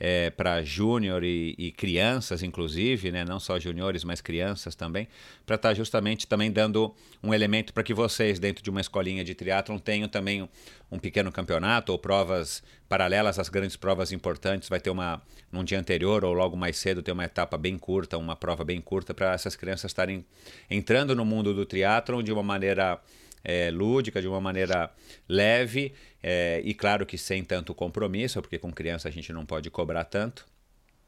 é, 0.00 0.30
para 0.30 0.62
júnior 0.62 1.24
e, 1.24 1.54
e, 1.58 1.72
crianças, 1.72 2.42
inclusive, 2.42 3.10
né? 3.10 3.24
não 3.24 3.40
só 3.40 3.58
juniores, 3.58 4.04
mas 4.04 4.20
crianças 4.20 4.74
também, 4.74 5.08
para 5.44 5.56
estar 5.56 5.70
tá 5.70 5.74
justamente 5.74 6.26
também 6.26 6.50
dando 6.50 6.94
um 7.22 7.34
elemento 7.34 7.72
para 7.72 7.82
que 7.82 7.92
vocês, 7.92 8.38
dentro 8.38 8.62
de 8.62 8.70
uma 8.70 8.80
escolinha 8.80 9.24
de 9.24 9.34
triatlon, 9.34 9.78
tenham 9.78 10.08
também 10.08 10.42
um, 10.42 10.48
um, 10.92 10.98
pequeno 10.98 11.32
campeonato 11.32 11.90
ou 11.90 11.98
provas 11.98 12.62
paralelas 12.88 13.38
às 13.38 13.48
grandes 13.48 13.76
provas 13.76 14.12
importantes. 14.12 14.68
Vai 14.68 14.80
ter 14.80 14.90
uma, 14.90 15.20
num 15.50 15.64
dia 15.64 15.78
anterior 15.78 16.24
ou 16.24 16.32
logo 16.32 16.56
mais 16.56 16.76
cedo, 16.76 17.02
ter 17.02 17.12
uma 17.12 17.24
etapa 17.24 17.58
bem 17.58 17.76
curta, 17.76 18.16
uma 18.16 18.36
prova 18.36 18.64
bem 18.64 18.80
curta, 18.80 19.12
para 19.12 19.32
essas 19.32 19.56
crianças 19.56 19.90
estarem 19.90 20.24
entrando 20.70 21.14
no 21.14 21.24
mundo 21.24 21.52
do 21.52 21.66
triatlon 21.66 22.22
de 22.22 22.32
uma 22.32 22.42
maneira 22.42 23.00
é, 23.44 23.70
lúdica, 23.70 24.20
de 24.20 24.28
uma 24.28 24.40
maneira 24.40 24.90
leve 25.28 25.92
é, 26.22 26.60
e 26.64 26.74
claro 26.74 27.06
que 27.06 27.16
sem 27.16 27.44
tanto 27.44 27.74
compromisso, 27.74 28.40
porque 28.40 28.58
com 28.58 28.72
criança 28.72 29.08
a 29.08 29.10
gente 29.10 29.32
não 29.32 29.46
pode 29.46 29.70
cobrar 29.70 30.04
tanto. 30.04 30.46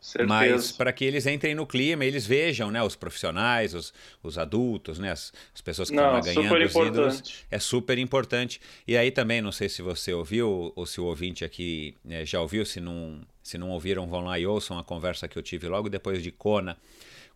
Certeza. 0.01 0.29
Mas 0.29 0.73
para 0.73 0.93
que 0.95 1.05
eles 1.05 1.27
entrem 1.27 1.55
no 1.55 1.67
clima, 1.67 2.07
eles 2.07 2.27
vejam, 2.27 2.71
né, 2.71 2.83
os 2.83 2.97
profissionais, 2.97 3.75
os, 3.75 3.93
os 4.23 4.39
adultos, 4.39 4.99
né, 4.99 5.11
as, 5.13 5.31
as 5.55 5.61
pessoas 5.61 5.91
que 5.91 5.97
não, 5.97 6.19
estão 6.19 6.43
ganhando 6.43 6.65
os 6.65 6.75
ídolos, 6.75 7.45
é 7.51 7.59
super 7.59 7.99
importante. 7.99 8.63
E 8.89 8.97
aí 8.97 9.11
também, 9.11 9.43
não 9.43 9.53
sei 9.53 9.69
se 9.69 9.83
você 9.83 10.15
ouviu 10.15 10.73
ou 10.75 10.87
se 10.87 11.03
o 11.03 11.05
ouvinte 11.05 11.45
aqui 11.45 11.95
né, 12.03 12.25
já 12.25 12.41
ouviu, 12.41 12.65
se 12.65 12.81
não, 12.81 13.21
se 13.43 13.59
não 13.59 13.69
ouviram, 13.69 14.09
vão 14.09 14.25
lá 14.25 14.39
e 14.39 14.47
ouçam 14.47 14.79
a 14.79 14.85
conversa 14.85 15.29
que 15.29 15.37
eu 15.37 15.43
tive 15.43 15.69
logo 15.69 15.91
depois 15.91 16.23
de 16.23 16.31
Kona 16.31 16.79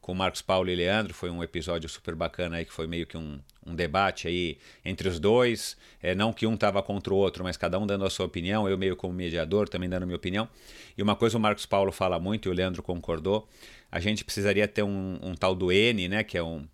com 0.05 0.13
Marcos 0.13 0.43
Paulo 0.43 0.69
e 0.69 0.75
Leandro, 0.75 1.15
foi 1.15 1.31
um 1.31 1.43
episódio 1.43 1.89
super 1.89 2.15
bacana 2.15 2.57
aí, 2.57 2.67
que 2.67 2.73
foi 2.75 2.87
meio 2.87 3.07
que 3.07 3.17
um, 3.17 3.41
um 3.67 3.75
debate 3.75 4.29
aí 4.29 4.59
entre 4.85 5.09
os 5.09 5.19
dois, 5.19 5.79
é, 6.03 6.15
não 6.15 6.31
que 6.31 6.47
um 6.47 6.53
estava 6.53 6.83
contra 6.83 7.15
o 7.15 7.17
outro, 7.17 7.43
mas 7.43 7.57
cada 7.57 7.79
um 7.79 7.87
dando 7.87 8.05
a 8.05 8.11
sua 8.11 8.27
opinião, 8.27 8.69
eu 8.69 8.77
meio 8.77 8.97
como 8.97 9.15
mediador 9.15 9.67
também 9.67 9.89
dando 9.89 10.03
a 10.03 10.07
minha 10.07 10.17
opinião. 10.17 10.47
E 10.95 11.03
uma 11.03 11.17
coisa 11.17 11.39
o 11.39 11.41
Marcos 11.41 11.65
Paulo 11.65 11.91
fala 11.91 12.21
muito, 12.21 12.47
e 12.47 12.53
o 12.53 12.55
Leandro 12.55 12.83
concordou, 12.83 13.49
a 13.91 13.99
gente 13.99 14.27
precisaria 14.27 14.69
ter 14.69 14.83
um, 14.83 15.19
um 15.23 15.35
tal 15.35 15.55
do 15.55 15.73
N, 15.73 16.07
né, 16.07 16.23
que 16.23 16.37
é 16.37 16.43
um, 16.43 16.69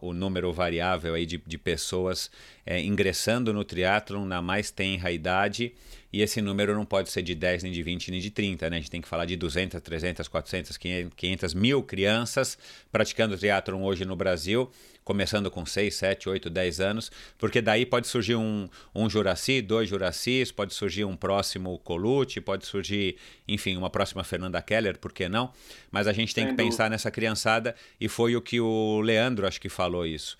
o 0.00 0.12
número 0.12 0.52
variável 0.52 1.14
aí 1.14 1.26
de, 1.26 1.42
de 1.44 1.58
pessoas 1.58 2.30
é, 2.64 2.80
ingressando 2.80 3.52
no 3.52 3.64
triatlon 3.64 4.24
na 4.24 4.40
mais 4.40 4.70
tenra 4.70 5.10
idade 5.10 5.72
e 6.12 6.22
esse 6.22 6.40
número 6.40 6.74
não 6.74 6.84
pode 6.84 7.10
ser 7.10 7.22
de 7.22 7.34
10, 7.34 7.64
nem 7.64 7.72
de 7.72 7.82
20, 7.82 8.10
nem 8.10 8.20
de 8.20 8.30
30, 8.30 8.70
né? 8.70 8.76
A 8.76 8.80
gente 8.80 8.90
tem 8.90 9.00
que 9.00 9.08
falar 9.08 9.24
de 9.24 9.36
200, 9.36 9.80
300, 9.80 10.28
400, 10.28 10.76
500 10.76 11.54
mil 11.54 11.82
crianças 11.82 12.56
praticando 12.90 13.36
triatlon 13.36 13.82
hoje 13.82 14.04
no 14.04 14.16
Brasil, 14.16 14.70
começando 15.06 15.48
com 15.52 15.64
6, 15.64 15.94
7, 15.94 16.28
8, 16.28 16.50
10 16.50 16.80
anos, 16.80 17.12
porque 17.38 17.62
daí 17.62 17.86
pode 17.86 18.08
surgir 18.08 18.34
um, 18.34 18.68
um 18.92 19.08
Juraci, 19.08 19.62
dois 19.62 19.88
Juracis, 19.88 20.50
pode 20.50 20.74
surgir 20.74 21.04
um 21.04 21.16
próximo 21.16 21.78
Colucci, 21.78 22.40
pode 22.40 22.66
surgir, 22.66 23.16
enfim, 23.46 23.76
uma 23.76 23.88
próxima 23.88 24.24
Fernanda 24.24 24.60
Keller, 24.60 24.98
por 24.98 25.12
que 25.12 25.28
não? 25.28 25.52
Mas 25.92 26.08
a 26.08 26.12
gente 26.12 26.34
tem 26.34 26.48
que 26.48 26.54
pensar 26.54 26.90
nessa 26.90 27.08
criançada 27.08 27.76
e 28.00 28.08
foi 28.08 28.34
o 28.34 28.42
que 28.42 28.60
o 28.60 29.00
Leandro, 29.00 29.46
acho 29.46 29.60
que 29.60 29.68
falou 29.68 30.04
isso 30.04 30.36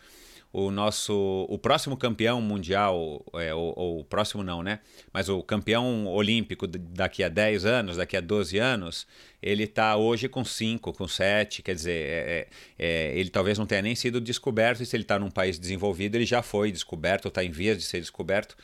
o 0.52 0.70
nosso 0.70 1.46
o 1.48 1.58
próximo 1.58 1.96
campeão 1.96 2.40
mundial, 2.40 3.24
é, 3.34 3.54
ou, 3.54 4.00
o 4.00 4.04
próximo 4.04 4.42
não, 4.42 4.62
né? 4.62 4.80
Mas 5.12 5.28
o 5.28 5.42
campeão 5.42 6.06
olímpico 6.06 6.66
daqui 6.66 7.22
a 7.22 7.28
10 7.28 7.64
anos, 7.64 7.96
daqui 7.96 8.16
a 8.16 8.20
12 8.20 8.58
anos, 8.58 9.06
ele 9.42 9.64
está 9.64 9.96
hoje 9.96 10.28
com 10.28 10.44
5, 10.44 10.92
com 10.92 11.06
7, 11.06 11.62
quer 11.62 11.74
dizer, 11.74 11.92
é, 11.92 12.18
é, 12.18 12.48
é, 12.78 13.18
ele 13.18 13.30
talvez 13.30 13.58
não 13.58 13.66
tenha 13.66 13.82
nem 13.82 13.94
sido 13.94 14.20
descoberto, 14.20 14.82
e 14.82 14.86
se 14.86 14.96
ele 14.96 15.04
está 15.04 15.18
num 15.18 15.30
país 15.30 15.58
desenvolvido, 15.58 16.16
ele 16.16 16.26
já 16.26 16.42
foi 16.42 16.72
descoberto, 16.72 17.26
ou 17.26 17.28
está 17.28 17.44
em 17.44 17.50
vias 17.50 17.76
de 17.76 17.84
ser 17.84 18.00
descoberto. 18.00 18.56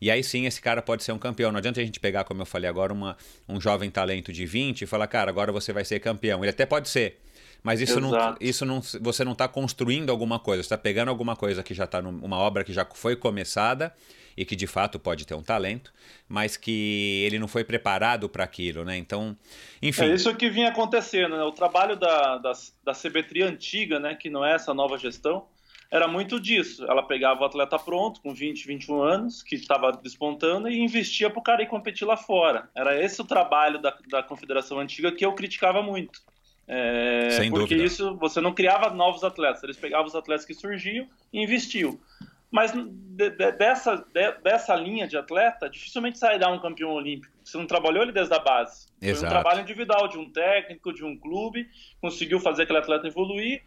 E 0.00 0.10
aí 0.10 0.24
sim 0.24 0.46
esse 0.46 0.60
cara 0.60 0.80
pode 0.80 1.04
ser 1.04 1.12
um 1.12 1.18
campeão. 1.18 1.52
Não 1.52 1.58
adianta 1.58 1.80
a 1.80 1.84
gente 1.84 2.00
pegar, 2.00 2.24
como 2.24 2.40
eu 2.40 2.46
falei 2.46 2.68
agora, 2.68 2.92
uma, 2.92 3.16
um 3.48 3.60
jovem 3.60 3.90
talento 3.90 4.32
de 4.32 4.46
20 4.46 4.82
e 4.82 4.86
falar, 4.86 5.06
cara, 5.06 5.30
agora 5.30 5.52
você 5.52 5.72
vai 5.72 5.84
ser 5.84 6.00
campeão. 6.00 6.42
Ele 6.42 6.50
até 6.50 6.64
pode 6.64 6.88
ser, 6.88 7.18
mas 7.62 7.80
isso 7.80 8.00
não, 8.00 8.36
isso 8.40 8.64
não, 8.64 8.80
você 9.00 9.24
não 9.24 9.32
está 9.32 9.46
construindo 9.46 10.10
alguma 10.10 10.38
coisa, 10.38 10.62
você 10.62 10.66
está 10.66 10.78
pegando 10.78 11.08
alguma 11.08 11.36
coisa 11.36 11.62
que 11.62 11.74
já 11.74 11.84
está 11.84 12.00
numa 12.00 12.38
obra 12.38 12.64
que 12.64 12.72
já 12.72 12.86
foi 12.94 13.16
começada 13.16 13.94
e 14.36 14.44
que 14.44 14.56
de 14.56 14.66
fato 14.66 14.98
pode 14.98 15.26
ter 15.26 15.34
um 15.34 15.42
talento, 15.42 15.92
mas 16.28 16.56
que 16.56 17.24
ele 17.26 17.38
não 17.38 17.48
foi 17.48 17.64
preparado 17.64 18.28
para 18.28 18.44
aquilo, 18.44 18.84
né? 18.84 18.96
Então, 18.96 19.36
enfim. 19.82 20.04
É 20.04 20.14
isso 20.14 20.34
que 20.34 20.48
vinha 20.48 20.68
acontecendo, 20.68 21.36
né? 21.36 21.42
O 21.42 21.52
trabalho 21.52 21.96
da, 21.96 22.38
da, 22.38 22.52
da 22.84 22.92
CBTRI 22.92 23.42
antiga, 23.42 23.98
né, 23.98 24.14
que 24.14 24.30
não 24.30 24.44
é 24.44 24.54
essa 24.54 24.72
nova 24.72 24.96
gestão, 24.96 25.46
era 25.90 26.06
muito 26.06 26.38
disso. 26.38 26.84
Ela 26.84 27.02
pegava 27.02 27.42
o 27.42 27.44
atleta 27.44 27.78
pronto, 27.78 28.20
com 28.20 28.32
20, 28.32 28.64
21 28.66 29.02
anos, 29.02 29.42
que 29.42 29.56
estava 29.56 29.90
despontando, 29.92 30.68
e 30.68 30.78
investia 30.78 31.28
para 31.28 31.40
o 31.40 31.42
cara 31.42 31.62
ir 31.62 31.66
competir 31.66 32.06
lá 32.06 32.16
fora. 32.16 32.70
Era 32.74 33.02
esse 33.02 33.20
o 33.20 33.24
trabalho 33.24 33.80
da, 33.80 33.94
da 34.08 34.22
confederação 34.22 34.78
antiga 34.78 35.10
que 35.12 35.26
eu 35.26 35.34
criticava 35.34 35.82
muito. 35.82 36.22
É, 36.72 37.30
Sem 37.30 37.50
porque 37.50 37.74
dúvida. 37.74 37.84
isso 37.84 38.14
você 38.14 38.40
não 38.40 38.54
criava 38.54 38.94
novos 38.94 39.24
atletas, 39.24 39.60
eles 39.64 39.76
pegavam 39.76 40.06
os 40.06 40.14
atletas 40.14 40.46
que 40.46 40.54
surgiam 40.54 41.04
e 41.32 41.42
investiam. 41.42 41.98
Mas 42.48 42.72
de, 42.72 43.30
de, 43.30 43.52
dessa, 43.52 43.96
de, 43.96 44.32
dessa 44.40 44.76
linha 44.76 45.08
de 45.08 45.16
atleta, 45.16 45.68
dificilmente 45.68 46.16
sairá 46.16 46.48
um 46.48 46.60
campeão 46.60 46.92
olímpico. 46.92 47.34
Você 47.42 47.58
não 47.58 47.66
trabalhou 47.66 48.04
ele 48.04 48.12
desde 48.12 48.32
a 48.34 48.38
base. 48.38 48.86
Exato. 49.02 49.18
Foi 49.18 49.26
um 49.26 49.30
trabalho 49.30 49.62
individual 49.62 50.06
de 50.06 50.16
um 50.16 50.30
técnico, 50.30 50.92
de 50.92 51.04
um 51.04 51.18
clube, 51.18 51.68
conseguiu 52.00 52.38
fazer 52.38 52.62
aquele 52.62 52.78
atleta 52.78 53.08
evoluir 53.08 53.64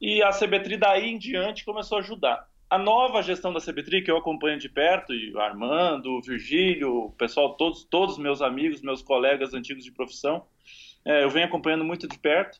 e 0.00 0.22
a 0.22 0.30
CBTRI 0.30 0.78
daí 0.78 1.10
em 1.10 1.18
diante 1.18 1.62
começou 1.62 1.98
a 1.98 2.00
ajudar. 2.00 2.48
A 2.70 2.78
nova 2.78 3.22
gestão 3.22 3.52
da 3.52 3.60
CBTRI, 3.60 4.02
que 4.02 4.10
eu 4.10 4.16
acompanho 4.16 4.58
de 4.58 4.68
perto, 4.70 5.12
e 5.12 5.30
o 5.32 5.40
Armando, 5.40 6.10
o 6.10 6.22
Virgílio, 6.22 7.04
o 7.04 7.12
pessoal, 7.12 7.54
todos, 7.54 7.84
todos 7.84 8.16
meus 8.16 8.40
amigos, 8.40 8.80
meus 8.80 9.02
colegas 9.02 9.52
antigos 9.52 9.84
de 9.84 9.92
profissão, 9.92 10.42
é, 11.06 11.22
eu 11.22 11.30
venho 11.30 11.46
acompanhando 11.46 11.84
muito 11.84 12.08
de 12.08 12.18
perto. 12.18 12.58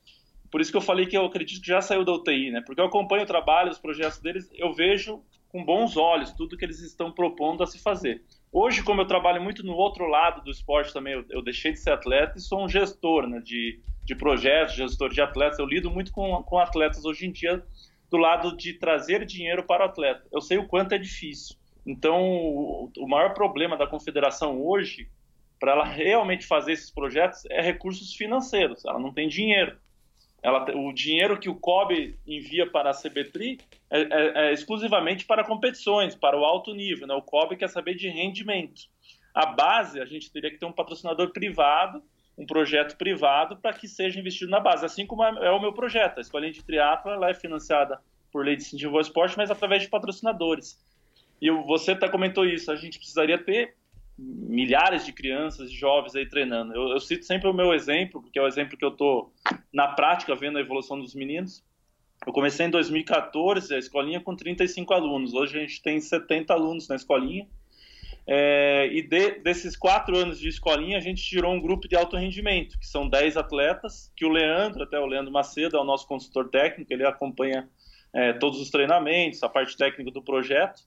Por 0.50 0.60
isso 0.60 0.70
que 0.70 0.76
eu 0.76 0.82
falei 0.82 1.04
que 1.06 1.16
eu 1.16 1.24
acredito 1.26 1.60
que 1.60 1.66
já 1.66 1.80
saiu 1.80 2.04
da 2.04 2.12
UTI, 2.12 2.52
né? 2.52 2.62
Porque 2.64 2.80
eu 2.80 2.86
acompanho 2.86 3.24
o 3.24 3.26
trabalho, 3.26 3.70
os 3.70 3.78
projetos 3.78 4.20
deles, 4.20 4.48
eu 4.54 4.72
vejo 4.72 5.20
com 5.48 5.64
bons 5.64 5.96
olhos 5.96 6.32
tudo 6.32 6.56
que 6.56 6.64
eles 6.64 6.80
estão 6.80 7.10
propondo 7.10 7.62
a 7.62 7.66
se 7.66 7.82
fazer. 7.82 8.22
Hoje, 8.52 8.82
como 8.84 9.00
eu 9.00 9.06
trabalho 9.06 9.42
muito 9.42 9.64
no 9.64 9.74
outro 9.74 10.06
lado 10.06 10.42
do 10.44 10.50
esporte 10.50 10.92
também, 10.92 11.14
eu, 11.14 11.24
eu 11.28 11.42
deixei 11.42 11.72
de 11.72 11.80
ser 11.80 11.90
atleta 11.90 12.38
e 12.38 12.40
sou 12.40 12.64
um 12.64 12.68
gestor 12.68 13.26
né, 13.26 13.40
de, 13.40 13.80
de 14.04 14.14
projetos, 14.14 14.76
gestor 14.76 15.10
de 15.10 15.20
atletas. 15.20 15.58
Eu 15.58 15.66
lido 15.66 15.90
muito 15.90 16.12
com, 16.12 16.40
com 16.44 16.58
atletas 16.58 17.04
hoje 17.04 17.26
em 17.26 17.32
dia 17.32 17.64
do 18.08 18.16
lado 18.16 18.56
de 18.56 18.74
trazer 18.74 19.26
dinheiro 19.26 19.64
para 19.64 19.84
o 19.84 19.88
atleta. 19.88 20.24
Eu 20.32 20.40
sei 20.40 20.58
o 20.58 20.68
quanto 20.68 20.92
é 20.92 20.98
difícil. 20.98 21.56
Então, 21.84 22.22
o, 22.22 22.90
o 22.96 23.08
maior 23.08 23.34
problema 23.34 23.76
da 23.76 23.86
confederação 23.86 24.64
hoje 24.64 25.08
para 25.58 25.72
ela 25.72 25.84
realmente 25.84 26.46
fazer 26.46 26.72
esses 26.72 26.90
projetos 26.90 27.44
é 27.46 27.60
recursos 27.60 28.14
financeiros. 28.14 28.84
Ela 28.84 28.98
não 28.98 29.12
tem 29.12 29.28
dinheiro. 29.28 29.76
Ela, 30.42 30.64
o 30.76 30.92
dinheiro 30.92 31.38
que 31.38 31.48
o 31.48 31.54
COB 31.54 32.16
envia 32.26 32.70
para 32.70 32.90
a 32.90 32.94
CBTRI 32.94 33.58
é, 33.90 34.00
é, 34.00 34.32
é, 34.48 34.52
exclusivamente 34.52 35.24
para 35.24 35.44
competições, 35.44 36.14
para 36.14 36.38
o 36.38 36.44
alto 36.44 36.74
nível. 36.74 37.06
Né? 37.06 37.14
O 37.14 37.22
COB 37.22 37.56
quer 37.56 37.68
saber 37.68 37.94
de 37.94 38.08
rendimento. 38.08 38.82
A 39.34 39.46
base, 39.46 40.00
a 40.00 40.04
gente 40.04 40.30
teria 40.30 40.50
que 40.50 40.58
ter 40.58 40.66
um 40.66 40.72
patrocinador 40.72 41.32
privado, 41.32 42.02
um 42.38 42.46
projeto 42.46 42.96
privado, 42.96 43.56
para 43.56 43.72
que 43.72 43.88
seja 43.88 44.20
investido 44.20 44.50
na 44.50 44.60
base. 44.60 44.84
Assim 44.84 45.06
como 45.06 45.24
é, 45.24 45.46
é 45.46 45.50
o 45.50 45.60
meu 45.60 45.72
projeto. 45.72 46.18
A 46.18 46.20
Escolinha 46.20 46.52
de 46.52 46.62
Triatlo 46.62 47.10
ela 47.10 47.30
é 47.30 47.34
financiada 47.34 48.00
por 48.30 48.44
lei 48.44 48.56
de 48.56 48.62
incentivo 48.62 48.94
ao 48.94 49.00
esporte, 49.00 49.36
mas 49.36 49.50
através 49.50 49.82
de 49.82 49.88
patrocinadores. 49.88 50.78
E 51.40 51.50
você 51.50 51.92
até 51.92 52.08
comentou 52.08 52.44
isso, 52.44 52.70
a 52.70 52.76
gente 52.76 52.98
precisaria 52.98 53.38
ter 53.38 53.74
milhares 54.18 55.04
de 55.04 55.12
crianças 55.12 55.70
e 55.70 55.74
jovens 55.74 56.14
aí 56.14 56.26
treinando. 56.26 56.74
Eu, 56.74 56.88
eu, 56.90 57.00
cito 57.00 57.24
sempre 57.24 57.48
o 57.48 57.52
meu 57.52 57.74
exemplo, 57.74 58.22
porque 58.22 58.38
é 58.38 58.42
o 58.42 58.46
exemplo 58.46 58.76
que 58.76 58.84
eu 58.84 58.90
estou 58.90 59.32
na 59.72 59.88
prática 59.88 60.34
vendo 60.34 60.58
a 60.58 60.60
evolução 60.60 60.98
dos 60.98 61.14
meninos. 61.14 61.62
Eu 62.26 62.32
comecei 62.32 62.66
em 62.66 62.70
2014 62.70 63.74
a 63.74 63.78
escolinha 63.78 64.20
com 64.20 64.34
35 64.34 64.94
alunos. 64.94 65.34
Hoje 65.34 65.58
a 65.58 65.60
gente 65.60 65.82
tem 65.82 66.00
70 66.00 66.52
alunos 66.52 66.88
na 66.88 66.96
escolinha. 66.96 67.46
É, 68.26 68.88
e 68.90 69.02
de, 69.02 69.38
desses 69.38 69.76
quatro 69.76 70.16
anos 70.16 70.40
de 70.40 70.48
escolinha, 70.48 70.96
a 70.96 71.00
gente 71.00 71.22
tirou 71.22 71.52
um 71.52 71.60
grupo 71.60 71.86
de 71.86 71.94
alto 71.94 72.16
rendimento, 72.16 72.76
que 72.78 72.86
são 72.86 73.08
10 73.08 73.36
atletas, 73.36 74.12
que 74.16 74.24
o 74.24 74.28
Leandro, 74.28 74.82
até 74.82 74.98
o 74.98 75.06
Leandro 75.06 75.32
Macedo, 75.32 75.76
é 75.76 75.80
o 75.80 75.84
nosso 75.84 76.08
consultor 76.08 76.48
técnico, 76.48 76.92
ele 76.92 77.06
acompanha 77.06 77.68
é, 78.12 78.32
todos 78.32 78.60
os 78.60 78.70
treinamentos, 78.70 79.42
a 79.42 79.48
parte 79.48 79.76
técnica 79.76 80.10
do 80.10 80.22
projeto. 80.22 80.82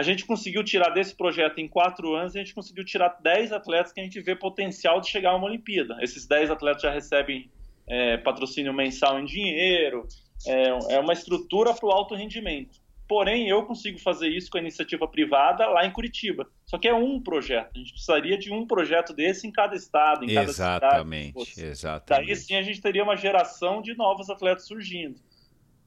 A 0.00 0.02
gente 0.02 0.24
conseguiu 0.24 0.64
tirar 0.64 0.88
desse 0.88 1.14
projeto 1.14 1.58
em 1.58 1.68
quatro 1.68 2.14
anos, 2.14 2.34
a 2.34 2.38
gente 2.38 2.54
conseguiu 2.54 2.82
tirar 2.86 3.18
10 3.22 3.52
atletas 3.52 3.92
que 3.92 4.00
a 4.00 4.02
gente 4.02 4.18
vê 4.18 4.34
potencial 4.34 4.98
de 4.98 5.10
chegar 5.10 5.32
a 5.32 5.36
uma 5.36 5.44
Olimpíada. 5.44 5.98
Esses 6.00 6.26
10 6.26 6.50
atletas 6.50 6.80
já 6.80 6.90
recebem 6.90 7.50
é, 7.86 8.16
patrocínio 8.16 8.72
mensal 8.72 9.20
em 9.20 9.26
dinheiro, 9.26 10.08
é, 10.46 10.94
é 10.94 10.98
uma 10.98 11.12
estrutura 11.12 11.74
para 11.74 11.86
o 11.86 11.92
alto 11.92 12.14
rendimento. 12.14 12.80
Porém, 13.06 13.46
eu 13.50 13.62
consigo 13.66 13.98
fazer 13.98 14.28
isso 14.28 14.50
com 14.50 14.56
a 14.56 14.62
iniciativa 14.62 15.06
privada 15.06 15.66
lá 15.66 15.84
em 15.84 15.90
Curitiba. 15.90 16.48
Só 16.64 16.78
que 16.78 16.88
é 16.88 16.94
um 16.94 17.20
projeto. 17.20 17.72
A 17.74 17.78
gente 17.78 17.92
precisaria 17.92 18.38
de 18.38 18.50
um 18.50 18.66
projeto 18.66 19.12
desse 19.12 19.46
em 19.46 19.52
cada 19.52 19.76
estado, 19.76 20.24
em 20.24 20.32
cada 20.32 20.48
exatamente, 20.48 21.44
cidade. 21.44 21.68
Exatamente. 21.72 22.26
Daí 22.26 22.36
sim 22.36 22.56
a 22.56 22.62
gente 22.62 22.80
teria 22.80 23.04
uma 23.04 23.16
geração 23.16 23.82
de 23.82 23.94
novos 23.94 24.30
atletas 24.30 24.66
surgindo. 24.66 25.20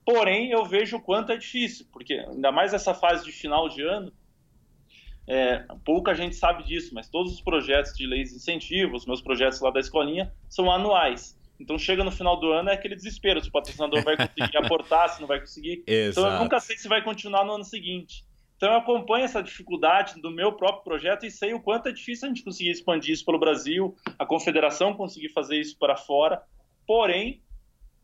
Porém, 0.05 0.51
eu 0.51 0.65
vejo 0.65 0.97
o 0.97 1.01
quanto 1.01 1.31
é 1.31 1.37
difícil, 1.37 1.85
porque 1.91 2.13
ainda 2.13 2.51
mais 2.51 2.73
essa 2.73 2.93
fase 2.93 3.23
de 3.23 3.31
final 3.31 3.69
de 3.69 3.81
ano, 3.81 4.11
é, 5.25 5.65
pouca 5.85 6.13
gente 6.13 6.35
sabe 6.35 6.63
disso, 6.63 6.93
mas 6.93 7.09
todos 7.09 7.33
os 7.33 7.41
projetos 7.41 7.93
de 7.93 8.05
leis 8.05 8.29
de 8.29 8.35
incentivo, 8.35 8.95
os 8.95 9.05
meus 9.05 9.21
projetos 9.21 9.61
lá 9.61 9.71
da 9.71 9.79
escolinha, 9.79 10.33
são 10.49 10.69
anuais. 10.69 11.39
Então 11.59 11.77
chega 11.77 12.03
no 12.03 12.11
final 12.11 12.37
do 12.37 12.51
ano 12.51 12.69
é 12.69 12.73
aquele 12.73 12.95
desespero, 12.95 13.41
se 13.41 13.47
o 13.47 13.51
patrocinador 13.51 14.03
vai 14.03 14.17
conseguir 14.17 14.57
aportar, 14.57 15.09
se 15.09 15.21
não 15.21 15.27
vai 15.27 15.39
conseguir. 15.39 15.83
Exato. 15.87 16.19
Então 16.19 16.33
eu 16.33 16.43
nunca 16.43 16.59
sei 16.59 16.77
se 16.77 16.87
vai 16.87 17.01
continuar 17.01 17.45
no 17.45 17.53
ano 17.53 17.63
seguinte. 17.63 18.25
Então 18.57 18.71
eu 18.71 18.77
acompanho 18.77 19.25
essa 19.25 19.41
dificuldade 19.41 20.21
do 20.21 20.29
meu 20.29 20.53
próprio 20.53 20.83
projeto 20.83 21.25
e 21.25 21.31
sei 21.31 21.53
o 21.53 21.61
quanto 21.61 21.89
é 21.89 21.91
difícil 21.91 22.25
a 22.25 22.29
gente 22.29 22.43
conseguir 22.43 22.71
expandir 22.71 23.13
isso 23.13 23.25
pelo 23.25 23.39
Brasil, 23.39 23.95
a 24.17 24.25
confederação 24.25 24.93
conseguir 24.93 25.29
fazer 25.29 25.59
isso 25.59 25.77
para 25.77 25.95
fora. 25.95 26.41
Porém, 26.85 27.41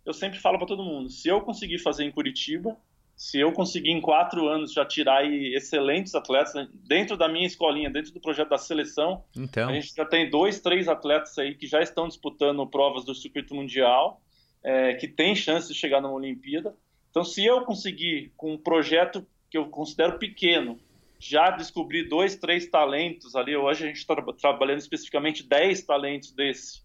eu 0.06 0.14
sempre 0.14 0.40
falo 0.40 0.58
para 0.58 0.68
todo 0.68 0.84
mundo, 0.84 1.10
se 1.10 1.28
eu 1.28 1.42
conseguir 1.42 1.80
fazer 1.80 2.04
em 2.04 2.12
Curitiba, 2.12 2.78
se 3.16 3.38
eu 3.38 3.52
conseguir 3.52 3.92
em 3.92 4.00
quatro 4.00 4.48
anos 4.48 4.72
já 4.72 4.86
tirar 4.86 5.26
excelentes 5.26 6.16
atletas 6.16 6.54
né, 6.54 6.70
dentro 6.74 7.18
da 7.18 7.28
minha 7.28 7.46
escolinha, 7.46 7.90
dentro 7.90 8.14
do 8.14 8.22
projeto 8.22 8.50
da 8.50 8.58
seleção, 8.58 9.26
então. 9.36 9.68
a 9.68 9.74
gente 9.74 9.94
já 9.94 10.06
tem 10.06 10.30
dois, 10.30 10.62
três 10.62 10.88
atletas 10.88 11.38
aí 11.38 11.54
que 11.54 11.68
já 11.68 11.82
estão 11.82 12.08
disputando 12.08 12.66
provas 12.66 13.04
do 13.04 13.14
circuito 13.14 13.54
mundial, 13.54 14.22
é, 14.64 14.94
que 14.94 15.06
tem 15.06 15.36
chance 15.36 15.68
de 15.68 15.78
chegar 15.78 16.02
numa 16.02 16.14
Olimpíada. 16.14 16.74
Então, 17.10 17.24
se 17.24 17.44
eu 17.44 17.66
conseguir 17.66 18.32
com 18.38 18.54
um 18.54 18.58
projeto 18.58 19.28
que 19.50 19.58
eu 19.58 19.68
considero 19.68 20.18
pequeno, 20.18 20.80
já 21.20 21.52
descobrir 21.52 22.08
dois, 22.08 22.38
três 22.38 22.70
talentos 22.70 23.36
ali, 23.36 23.56
hoje 23.56 23.84
a 23.84 23.88
gente 23.88 23.98
está 23.98 24.16
trabalhando 24.40 24.80
especificamente 24.80 25.44
dez 25.44 25.82
talentos 25.82 26.32
desse, 26.32 26.82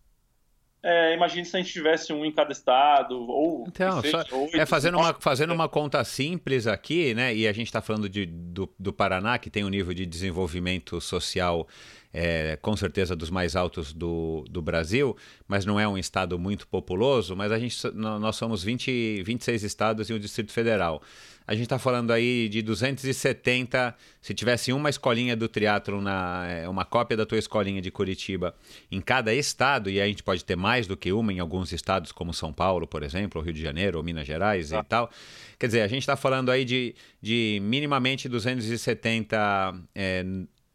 é, 0.87 1.15
imagine 1.15 1.47
se 1.47 1.57
a 1.57 1.61
gente 1.61 1.73
tivesse 1.73 2.13
um 2.13 2.27
em 2.27 2.31
cada 2.31 2.53
estado, 2.53 3.19
ou. 3.19 3.65
Então, 3.67 4.03
só, 4.03 4.19
oito, 4.19 4.55
é 4.55 4.67
fazendo 4.67 4.99
uma, 4.99 5.15
fazendo 5.15 5.55
uma 5.55 5.67
conta 5.67 6.05
simples 6.05 6.67
aqui, 6.67 7.15
né? 7.15 7.35
E 7.35 7.49
a 7.49 7.53
gente 7.55 7.69
está 7.69 7.81
falando 7.81 8.07
de, 8.07 8.27
do, 8.27 8.71
do 8.79 8.93
Paraná, 8.93 9.39
que 9.39 9.49
tem 9.49 9.65
um 9.65 9.71
nível 9.71 9.95
de 9.95 10.05
desenvolvimento 10.05 11.01
social 11.01 11.67
é, 12.15 12.57
com 12.63 12.77
certeza 12.77 13.17
dos 13.17 13.29
mais 13.29 13.57
altos 13.57 13.93
do, 13.93 14.45
do 14.49 14.63
Brasil, 14.63 15.17
mas 15.49 15.67
não 15.67 15.81
é 15.81 15.89
um 15.89 15.99
estado 15.99 16.39
muito 16.39 16.65
populoso, 16.69 17.35
mas 17.35 17.51
a 17.51 17.59
gente, 17.59 17.77
nós 17.93 18.37
somos 18.37 18.63
20, 18.63 19.25
26 19.25 19.65
estados 19.65 20.09
e 20.09 20.13
o 20.13 20.21
Distrito 20.21 20.53
Federal. 20.53 21.03
A 21.47 21.53
gente 21.53 21.65
está 21.65 21.79
falando 21.79 22.11
aí 22.11 22.49
de 22.49 22.63
270. 22.63 23.95
Se 24.23 24.33
tivesse 24.33 24.73
uma 24.73 24.89
escolinha 24.89 25.37
do 25.37 25.47
triatlo 25.47 26.01
na 26.01 26.47
é, 26.49 26.67
uma 26.67 26.87
cópia 26.87 27.17
da 27.19 27.27
tua 27.27 27.39
escolinha 27.39 27.83
de 27.83 27.91
Curitiba 27.91 28.55
em 28.91 28.99
cada 28.99 29.35
estado, 29.35 29.91
e 29.91 30.01
a 30.01 30.07
gente 30.07 30.23
pode 30.23 30.43
ter 30.43 30.57
mais 30.57 30.87
do 30.87 30.97
que 30.97 31.13
uma 31.13 31.33
em 31.33 31.41
alguns 31.41 31.71
estados, 31.71 32.13
como 32.13 32.33
São 32.33 32.51
Paulo, 32.51 32.87
por 32.87 33.03
exemplo, 33.03 33.41
ou 33.41 33.45
Rio 33.45 33.53
de 33.53 33.61
Janeiro, 33.61 33.99
ou 33.99 34.05
Minas 34.05 34.27
Gerais 34.27 34.73
ah. 34.73 34.79
e 34.79 34.85
tal. 34.85 35.11
Quer 35.59 35.67
dizer, 35.67 35.83
a 35.83 35.89
gente 35.89 36.01
está 36.01 36.17
falando 36.17 36.51
aí 36.51 36.65
de, 36.65 36.95
de 37.21 37.61
minimamente 37.63 38.27
270 38.27 39.75
é, 39.95 40.25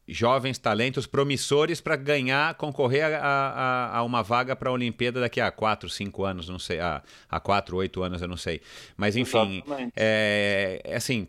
jovens 0.09 0.57
talentos 0.57 1.05
promissores 1.05 1.79
para 1.79 1.95
ganhar, 1.95 2.55
concorrer 2.55 3.05
a, 3.05 3.19
a, 3.19 3.97
a, 3.97 4.03
uma 4.03 4.23
vaga 4.23 4.55
para 4.55 4.69
a 4.69 4.73
Olimpíada 4.73 5.19
daqui 5.19 5.39
a 5.39 5.51
4, 5.51 5.89
5 5.89 6.23
anos, 6.23 6.49
não 6.49 6.59
sei, 6.59 6.79
a, 6.79 7.01
a 7.29 7.39
4, 7.39 7.77
8 7.77 8.03
anos, 8.03 8.21
eu 8.21 8.27
não 8.27 8.37
sei. 8.37 8.61
Mas 8.97 9.15
enfim, 9.15 9.63
é, 9.95 10.81
é, 10.83 10.95
assim, 10.95 11.27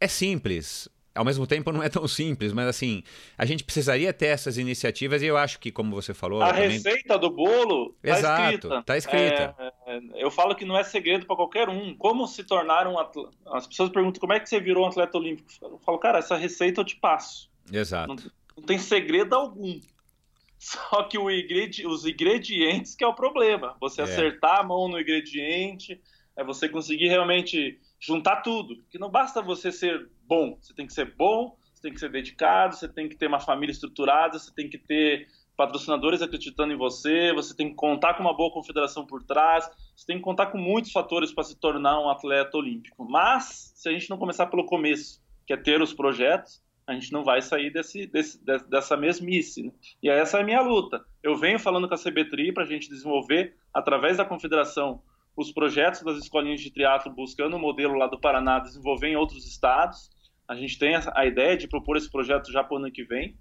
é 0.00 0.08
simples. 0.08 0.88
Ao 1.14 1.24
mesmo 1.24 1.48
tempo 1.48 1.72
não 1.72 1.82
é 1.82 1.88
tão 1.88 2.06
simples, 2.06 2.52
mas 2.52 2.68
assim, 2.68 3.02
a 3.36 3.44
gente 3.44 3.64
precisaria 3.64 4.12
ter 4.12 4.26
essas 4.26 4.56
iniciativas 4.56 5.20
e 5.20 5.26
eu 5.26 5.36
acho 5.36 5.58
que, 5.58 5.72
como 5.72 5.92
você 5.92 6.14
falou... 6.14 6.40
A 6.40 6.52
também... 6.52 6.70
receita 6.70 7.18
do 7.18 7.28
bolo 7.28 7.92
está 8.04 8.52
escrita. 8.52 8.82
Tá 8.82 8.96
escrita. 8.96 9.56
É, 9.58 9.96
é, 9.96 10.00
eu 10.14 10.30
falo 10.30 10.54
que 10.54 10.64
não 10.64 10.78
é 10.78 10.84
segredo 10.84 11.26
para 11.26 11.34
qualquer 11.34 11.68
um. 11.68 11.92
Como 11.96 12.24
se 12.28 12.44
tornar 12.44 12.86
um 12.86 12.96
atleta... 12.96 13.30
As 13.46 13.66
pessoas 13.66 13.90
perguntam 13.90 14.20
como 14.20 14.32
é 14.32 14.38
que 14.38 14.48
você 14.48 14.60
virou 14.60 14.84
um 14.84 14.86
atleta 14.86 15.18
olímpico. 15.18 15.48
Eu 15.60 15.80
falo, 15.84 15.98
cara, 15.98 16.20
essa 16.20 16.36
receita 16.36 16.82
eu 16.82 16.84
te 16.84 16.94
passo. 16.94 17.50
Exato. 17.72 18.08
Não, 18.08 18.30
não 18.56 18.64
tem 18.64 18.78
segredo 18.78 19.34
algum. 19.34 19.80
Só 20.58 21.04
que 21.04 21.16
ingredi 21.16 21.86
os 21.86 22.04
ingredientes 22.04 22.94
que 22.94 23.04
é 23.04 23.06
o 23.06 23.14
problema. 23.14 23.76
Você 23.80 24.00
é. 24.00 24.04
acertar 24.04 24.60
a 24.60 24.64
mão 24.64 24.88
no 24.88 25.00
ingrediente, 25.00 26.00
é 26.36 26.42
você 26.42 26.68
conseguir 26.68 27.08
realmente 27.08 27.78
juntar 28.00 28.42
tudo. 28.42 28.82
Que 28.90 28.98
não 28.98 29.10
basta 29.10 29.40
você 29.40 29.70
ser 29.70 30.08
bom, 30.26 30.58
você 30.60 30.74
tem 30.74 30.86
que 30.86 30.92
ser 30.92 31.14
bom, 31.16 31.56
você 31.74 31.82
tem 31.82 31.92
que 31.92 32.00
ser 32.00 32.10
dedicado, 32.10 32.74
você 32.74 32.88
tem 32.88 33.08
que 33.08 33.16
ter 33.16 33.28
uma 33.28 33.40
família 33.40 33.72
estruturada, 33.72 34.38
você 34.38 34.52
tem 34.52 34.68
que 34.68 34.78
ter 34.78 35.28
patrocinadores 35.56 36.22
acreditando 36.22 36.72
em 36.72 36.76
você, 36.76 37.32
você 37.32 37.54
tem 37.54 37.68
que 37.68 37.74
contar 37.74 38.14
com 38.14 38.22
uma 38.22 38.36
boa 38.36 38.52
confederação 38.52 39.04
por 39.04 39.24
trás, 39.24 39.68
você 39.96 40.06
tem 40.06 40.16
que 40.16 40.22
contar 40.22 40.46
com 40.46 40.58
muitos 40.58 40.92
fatores 40.92 41.32
para 41.32 41.42
se 41.42 41.56
tornar 41.56 42.00
um 42.00 42.08
atleta 42.08 42.56
olímpico. 42.56 43.04
Mas, 43.08 43.72
se 43.74 43.88
a 43.88 43.92
gente 43.92 44.08
não 44.08 44.18
começar 44.18 44.46
pelo 44.46 44.66
começo, 44.66 45.20
que 45.44 45.52
é 45.52 45.56
ter 45.56 45.82
os 45.82 45.92
projetos, 45.92 46.62
a 46.88 46.94
gente 46.94 47.12
não 47.12 47.22
vai 47.22 47.42
sair 47.42 47.70
desse, 47.70 48.06
desse, 48.06 48.42
dessa 48.42 48.96
mesmice. 48.96 49.64
Né? 49.64 49.72
E 50.02 50.08
essa 50.08 50.38
é 50.38 50.40
a 50.40 50.44
minha 50.44 50.62
luta. 50.62 51.04
Eu 51.22 51.36
venho 51.36 51.58
falando 51.58 51.86
com 51.86 51.94
a 51.94 51.98
CBTRI 51.98 52.50
para 52.50 52.62
a 52.62 52.66
gente 52.66 52.88
desenvolver, 52.88 53.54
através 53.74 54.16
da 54.16 54.24
confederação, 54.24 55.02
os 55.36 55.52
projetos 55.52 56.00
das 56.02 56.16
escolinhas 56.16 56.62
de 56.62 56.70
triatlo, 56.70 57.12
buscando 57.12 57.52
o 57.52 57.56
um 57.56 57.60
modelo 57.60 57.92
lá 57.92 58.06
do 58.06 58.18
Paraná, 58.18 58.58
desenvolver 58.58 59.08
em 59.08 59.16
outros 59.16 59.46
estados. 59.46 60.10
A 60.48 60.54
gente 60.56 60.78
tem 60.78 60.94
a 60.96 61.26
ideia 61.26 61.58
de 61.58 61.68
propor 61.68 61.98
esse 61.98 62.10
projeto 62.10 62.50
já 62.50 62.64
para 62.64 62.74
o 62.74 62.78
ano 62.78 62.90
que 62.90 63.04
vem. 63.04 63.36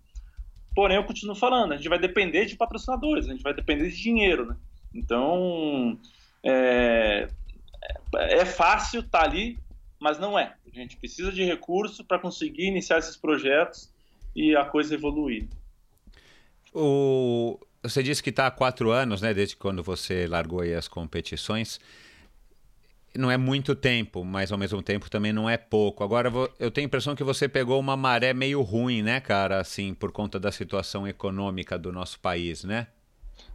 Porém, 0.75 0.97
eu 0.97 1.05
continuo 1.05 1.33
falando, 1.33 1.71
a 1.71 1.77
gente 1.77 1.87
vai 1.87 1.97
depender 1.97 2.45
de 2.45 2.57
patrocinadores, 2.57 3.27
a 3.27 3.31
gente 3.31 3.41
vai 3.43 3.53
depender 3.53 3.89
de 3.89 3.95
dinheiro. 3.95 4.45
Né? 4.45 4.57
Então, 4.93 5.97
é, 6.43 7.29
é 8.13 8.45
fácil 8.45 8.99
estar 8.99 9.19
tá 9.19 9.25
ali 9.25 9.57
mas 9.99 10.19
não 10.19 10.37
é. 10.37 10.55
A 10.65 10.75
gente 10.75 10.97
precisa 10.97 11.31
de 11.31 11.43
recurso 11.43 12.03
para 12.03 12.19
conseguir 12.19 12.65
iniciar 12.65 12.99
esses 12.99 13.17
projetos 13.17 13.91
e 14.35 14.55
a 14.55 14.65
coisa 14.65 14.93
evoluir. 14.93 15.47
O... 16.73 17.59
Você 17.81 18.03
disse 18.03 18.21
que 18.21 18.29
está 18.29 18.47
há 18.47 18.51
quatro 18.51 18.91
anos, 18.91 19.21
né, 19.21 19.33
desde 19.33 19.55
quando 19.55 19.81
você 19.83 20.27
largou 20.27 20.61
as 20.61 20.87
competições. 20.87 21.79
Não 23.15 23.31
é 23.31 23.37
muito 23.37 23.75
tempo, 23.75 24.23
mas 24.23 24.51
ao 24.51 24.57
mesmo 24.57 24.81
tempo 24.83 25.09
também 25.09 25.33
não 25.33 25.49
é 25.49 25.57
pouco. 25.57 26.03
Agora 26.03 26.31
eu 26.59 26.69
tenho 26.69 26.85
a 26.85 26.89
impressão 26.89 27.15
que 27.15 27.23
você 27.23 27.47
pegou 27.47 27.79
uma 27.79 27.95
maré 27.95 28.33
meio 28.33 28.61
ruim, 28.61 29.01
né, 29.01 29.19
cara, 29.19 29.59
assim, 29.59 29.93
por 29.93 30.11
conta 30.11 30.39
da 30.39 30.51
situação 30.51 31.07
econômica 31.07 31.77
do 31.77 31.91
nosso 31.91 32.19
país, 32.19 32.63
né? 32.63 32.87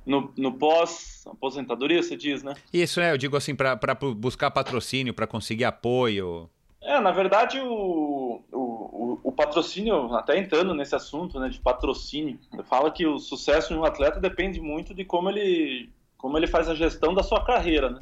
No, 0.05 0.33
no 0.37 0.53
pós-aposentadoria, 0.53 2.03
você 2.03 2.17
diz, 2.17 2.43
né? 2.43 2.55
Isso, 2.73 3.01
é, 3.01 3.13
eu 3.13 3.19
digo 3.19 3.37
assim, 3.37 3.55
para 3.55 3.77
buscar 4.17 4.51
patrocínio, 4.51 5.15
para 5.15 5.27
conseguir 5.27 5.65
apoio. 5.65 6.49
É, 6.81 6.99
na 6.99 7.13
verdade, 7.13 7.61
o, 7.61 8.43
o, 8.53 9.21
o, 9.23 9.33
patrocínio, 9.33 10.13
até 10.15 10.37
entrando 10.37 10.75
nesse 10.75 10.97
assunto 10.97 11.39
né, 11.39 11.49
de 11.49 11.61
patrocínio, 11.61 12.39
fala 12.65 12.91
que 12.91 13.07
o 13.07 13.21
sucesso 13.21 13.73
de 13.73 13.79
um 13.79 13.85
atleta 13.85 14.19
depende 14.19 14.61
muito 14.61 14.93
de 14.93 15.05
como 15.05 15.31
ele, 15.31 15.91
como 16.19 16.37
ele 16.37 16.49
faz 16.49 16.69
a 16.69 16.75
gestão 16.75 17.15
da 17.15 17.23
sua 17.23 17.45
carreira, 17.45 17.91
né? 17.91 18.01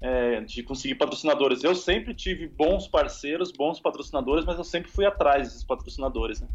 É, 0.00 0.40
de 0.42 0.62
conseguir 0.62 0.94
patrocinadores. 0.94 1.64
Eu 1.64 1.74
sempre 1.74 2.14
tive 2.14 2.46
bons 2.46 2.86
parceiros, 2.86 3.50
bons 3.50 3.80
patrocinadores, 3.80 4.44
mas 4.44 4.56
eu 4.56 4.64
sempre 4.64 4.90
fui 4.90 5.04
atrás 5.04 5.48
desses 5.48 5.64
patrocinadores, 5.64 6.40
né? 6.40 6.48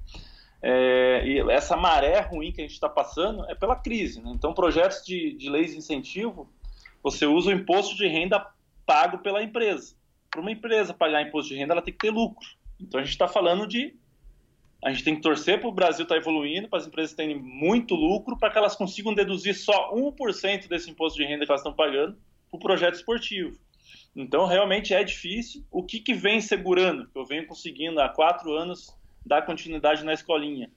É, 0.65 1.27
e 1.27 1.51
essa 1.51 1.75
maré 1.75 2.21
ruim 2.21 2.53
que 2.53 2.61
a 2.61 2.63
gente 2.63 2.73
está 2.73 2.87
passando 2.87 3.45
é 3.51 3.53
pela 3.53 3.75
crise. 3.75 4.21
Né? 4.21 4.31
Então, 4.33 4.53
projetos 4.53 5.05
de, 5.05 5.33
de 5.33 5.49
leis 5.49 5.71
de 5.71 5.77
incentivo, 5.77 6.49
você 7.03 7.25
usa 7.25 7.49
o 7.49 7.53
imposto 7.53 7.97
de 7.97 8.07
renda 8.07 8.47
pago 8.85 9.17
pela 9.17 9.43
empresa. 9.43 9.93
Para 10.31 10.39
uma 10.39 10.51
empresa 10.51 10.93
pagar 10.93 11.21
imposto 11.21 11.49
de 11.49 11.59
renda, 11.59 11.73
ela 11.73 11.81
tem 11.81 11.93
que 11.93 11.99
ter 11.99 12.11
lucro. 12.11 12.47
Então, 12.79 12.97
a 12.97 13.03
gente 13.03 13.11
está 13.11 13.27
falando 13.27 13.67
de. 13.67 13.93
A 14.81 14.91
gente 14.91 15.03
tem 15.03 15.15
que 15.15 15.21
torcer 15.21 15.59
para 15.59 15.69
o 15.69 15.71
Brasil 15.71 16.03
estar 16.03 16.15
tá 16.15 16.21
evoluindo, 16.21 16.69
para 16.69 16.79
as 16.79 16.87
empresas 16.87 17.13
terem 17.13 17.37
muito 17.37 17.93
lucro, 17.93 18.37
para 18.37 18.49
que 18.49 18.57
elas 18.57 18.75
consigam 18.75 19.13
deduzir 19.13 19.55
só 19.55 19.93
1% 19.93 20.67
desse 20.67 20.89
imposto 20.89 21.17
de 21.17 21.25
renda 21.25 21.45
que 21.45 21.51
elas 21.51 21.61
estão 21.61 21.73
pagando 21.73 22.17
para 22.49 22.57
o 22.57 22.59
projeto 22.59 22.95
esportivo. 22.95 23.57
Então, 24.15 24.45
realmente 24.45 24.93
é 24.93 25.03
difícil. 25.03 25.65
O 25.71 25.83
que, 25.83 25.99
que 25.99 26.13
vem 26.13 26.39
segurando? 26.39 27.09
Eu 27.15 27.25
venho 27.25 27.47
conseguindo 27.47 27.99
há 28.01 28.09
quatro 28.09 28.51
anos 28.53 28.93
dar 29.25 29.43
continuidade 29.43 30.03
na 30.03 30.13
escolinha. 30.13 30.69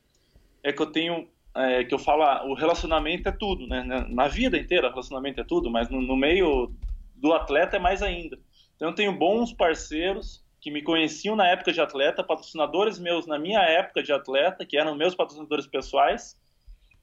É 0.63 0.73
que 0.73 0.83
eu 0.83 0.87
tenho, 0.87 1.29
é, 1.55 1.85
que 1.85 1.95
eu 1.95 1.99
falo, 1.99 2.23
ah, 2.23 2.45
o 2.47 2.55
relacionamento 2.55 3.29
é 3.29 3.33
tudo, 3.33 3.67
né? 3.67 3.83
Na 4.09 4.29
vida 4.29 4.59
inteira, 4.59 4.89
relacionamento 4.89 5.41
é 5.41 5.45
tudo, 5.45 5.71
mas 5.71 5.89
no, 5.89 6.01
no 6.01 6.17
meio 6.17 6.73
do 7.15 7.33
atleta 7.33 7.77
é 7.77 7.79
mais 7.79 8.03
ainda. 8.03 8.39
Então 8.75 8.89
eu 8.89 8.95
tenho 8.95 9.13
bons 9.13 9.53
parceiros 9.53 10.45
que 10.61 10.71
me 10.71 10.83
conheciam 10.83 11.37
na 11.37 11.47
época 11.47 11.73
de 11.73 11.81
atleta, 11.81 12.25
patrocinadores 12.25 12.99
meus 12.99 13.27
na 13.27 13.39
minha 13.39 13.61
época 13.61 14.03
de 14.03 14.13
atleta, 14.13 14.67
que 14.67 14.77
eram 14.77 14.97
meus 14.97 15.15
patrocinadores 15.15 15.67
pessoais, 15.67 16.37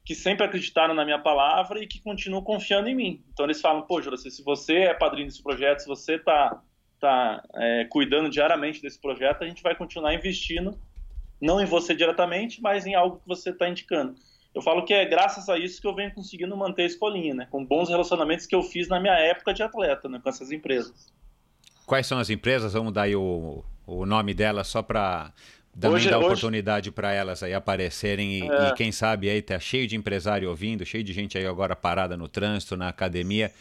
que 0.05 0.13
sempre 0.13 0.45
acreditaram 0.45 0.93
na 0.93 1.05
minha 1.05 1.19
palavra 1.19 1.81
e 1.81 1.87
que 1.87 2.01
continuam 2.01 2.43
confiando 2.43 2.89
em 2.89 2.95
mim. 2.95 3.23
Então 3.31 3.45
eles 3.45 3.61
falam, 3.61 3.83
pô, 3.83 4.01
Juraci, 4.01 4.29
se 4.29 4.43
você 4.43 4.79
é 4.79 4.93
padrinho 4.93 5.27
desse 5.27 5.41
projeto, 5.41 5.79
se 5.79 5.87
você 5.87 6.15
está 6.15 6.61
está 7.03 7.43
é, 7.55 7.85
cuidando 7.85 8.29
diariamente 8.29 8.81
desse 8.81 8.99
projeto, 8.99 9.43
a 9.43 9.47
gente 9.47 9.61
vai 9.61 9.75
continuar 9.75 10.13
investindo, 10.13 10.79
não 11.43 11.59
em 11.59 11.65
você 11.65 11.93
diretamente, 11.93 12.61
mas 12.61 12.85
em 12.85 12.95
algo 12.95 13.17
que 13.17 13.27
você 13.27 13.49
está 13.49 13.67
indicando. 13.67 14.15
Eu 14.55 14.61
falo 14.61 14.85
que 14.85 14.93
é 14.93 15.05
graças 15.05 15.49
a 15.49 15.57
isso 15.57 15.81
que 15.81 15.87
eu 15.87 15.93
venho 15.93 16.13
conseguindo 16.13 16.55
manter 16.55 16.83
a 16.83 16.85
escolinha, 16.85 17.33
né? 17.33 17.47
Com 17.51 17.65
bons 17.65 17.89
relacionamentos 17.89 18.45
que 18.45 18.55
eu 18.55 18.63
fiz 18.63 18.87
na 18.87 18.99
minha 18.99 19.13
época 19.13 19.53
de 19.53 19.61
atleta, 19.61 20.07
né? 20.07 20.21
Com 20.23 20.29
essas 20.29 20.51
empresas. 20.51 21.11
Quais 21.85 22.07
são 22.07 22.17
as 22.17 22.29
empresas? 22.29 22.73
Vamos 22.73 22.93
dar 22.93 23.03
aí 23.03 23.15
o, 23.15 23.63
o 23.85 24.05
nome 24.05 24.33
delas 24.33 24.67
só 24.67 24.81
para 24.81 25.33
também 25.77 25.95
hoje, 25.95 26.09
dar 26.09 26.19
hoje... 26.19 26.27
oportunidade 26.27 26.91
para 26.91 27.11
elas 27.11 27.43
aí 27.43 27.53
aparecerem 27.53 28.39
e, 28.39 28.49
é. 28.49 28.69
e, 28.69 28.73
quem 28.75 28.91
sabe 28.91 29.29
aí 29.29 29.41
tá 29.41 29.59
cheio 29.59 29.87
de 29.87 29.95
empresário 29.95 30.47
ouvindo, 30.49 30.85
cheio 30.85 31.03
de 31.03 31.11
gente 31.11 31.37
aí 31.37 31.45
agora 31.45 31.75
parada 31.75 32.15
no 32.15 32.27
trânsito, 32.27 32.77
na 32.77 32.87
academia 32.87 33.51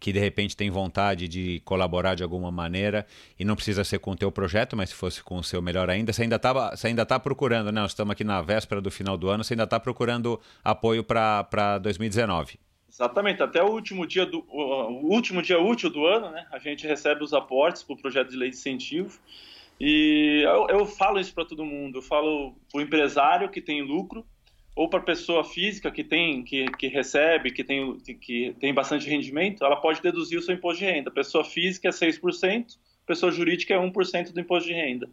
que 0.00 0.12
de 0.12 0.18
repente 0.18 0.56
tem 0.56 0.70
vontade 0.70 1.28
de 1.28 1.60
colaborar 1.60 2.14
de 2.14 2.22
alguma 2.22 2.50
maneira 2.50 3.06
e 3.38 3.44
não 3.44 3.54
precisa 3.54 3.84
ser 3.84 3.98
com 3.98 4.12
o 4.12 4.16
teu 4.16 4.32
projeto, 4.32 4.74
mas 4.74 4.88
se 4.88 4.94
fosse 4.96 5.22
com 5.22 5.36
o 5.36 5.44
seu 5.44 5.60
melhor 5.60 5.90
ainda, 5.90 6.12
você 6.12 6.22
ainda 6.22 6.36
está 6.36 6.74
você 6.74 6.86
ainda 6.86 7.04
tá 7.04 7.20
procurando, 7.20 7.70
né? 7.70 7.82
Nós 7.82 7.90
estamos 7.90 8.10
aqui 8.10 8.24
na 8.24 8.40
véspera 8.40 8.80
do 8.80 8.90
final 8.90 9.18
do 9.18 9.28
ano, 9.28 9.44
você 9.44 9.52
ainda 9.52 9.64
está 9.64 9.78
procurando 9.78 10.40
apoio 10.64 11.04
para 11.04 11.78
2019. 11.78 12.58
Exatamente, 12.88 13.42
até 13.42 13.62
o 13.62 13.68
último 13.68 14.06
dia 14.06 14.26
do 14.26 14.44
o 14.48 15.12
último 15.12 15.42
dia 15.42 15.60
útil 15.60 15.90
do 15.90 16.06
ano, 16.06 16.30
né? 16.30 16.46
A 16.50 16.58
gente 16.58 16.86
recebe 16.86 17.22
os 17.22 17.34
aportes 17.34 17.82
para 17.82 17.94
o 17.94 17.96
projeto 17.96 18.30
de 18.30 18.36
lei 18.36 18.50
de 18.50 18.56
incentivo. 18.56 19.18
E 19.78 20.42
eu, 20.44 20.78
eu 20.80 20.86
falo 20.86 21.20
isso 21.20 21.32
para 21.32 21.44
todo 21.44 21.64
mundo. 21.64 21.98
Eu 21.98 22.02
falo 22.02 22.54
para 22.70 22.78
o 22.78 22.82
empresário 22.82 23.48
que 23.48 23.62
tem 23.62 23.80
lucro, 23.82 24.26
ou 24.80 24.88
para 24.88 25.00
pessoa 25.00 25.44
física 25.44 25.90
que 25.90 26.02
tem 26.02 26.42
que, 26.42 26.64
que 26.78 26.88
recebe, 26.88 27.50
que 27.50 27.62
tem, 27.62 27.98
que 27.98 28.56
tem 28.58 28.72
bastante 28.72 29.06
rendimento, 29.10 29.62
ela 29.62 29.76
pode 29.76 30.00
deduzir 30.00 30.38
o 30.38 30.42
seu 30.42 30.54
imposto 30.54 30.78
de 30.78 30.90
renda. 30.90 31.10
Pessoa 31.10 31.44
física 31.44 31.88
é 31.88 31.90
6%, 31.90 32.78
pessoa 33.04 33.30
jurídica 33.30 33.74
é 33.74 33.76
1% 33.76 34.32
do 34.32 34.40
imposto 34.40 34.70
de 34.70 34.74
renda. 34.74 35.06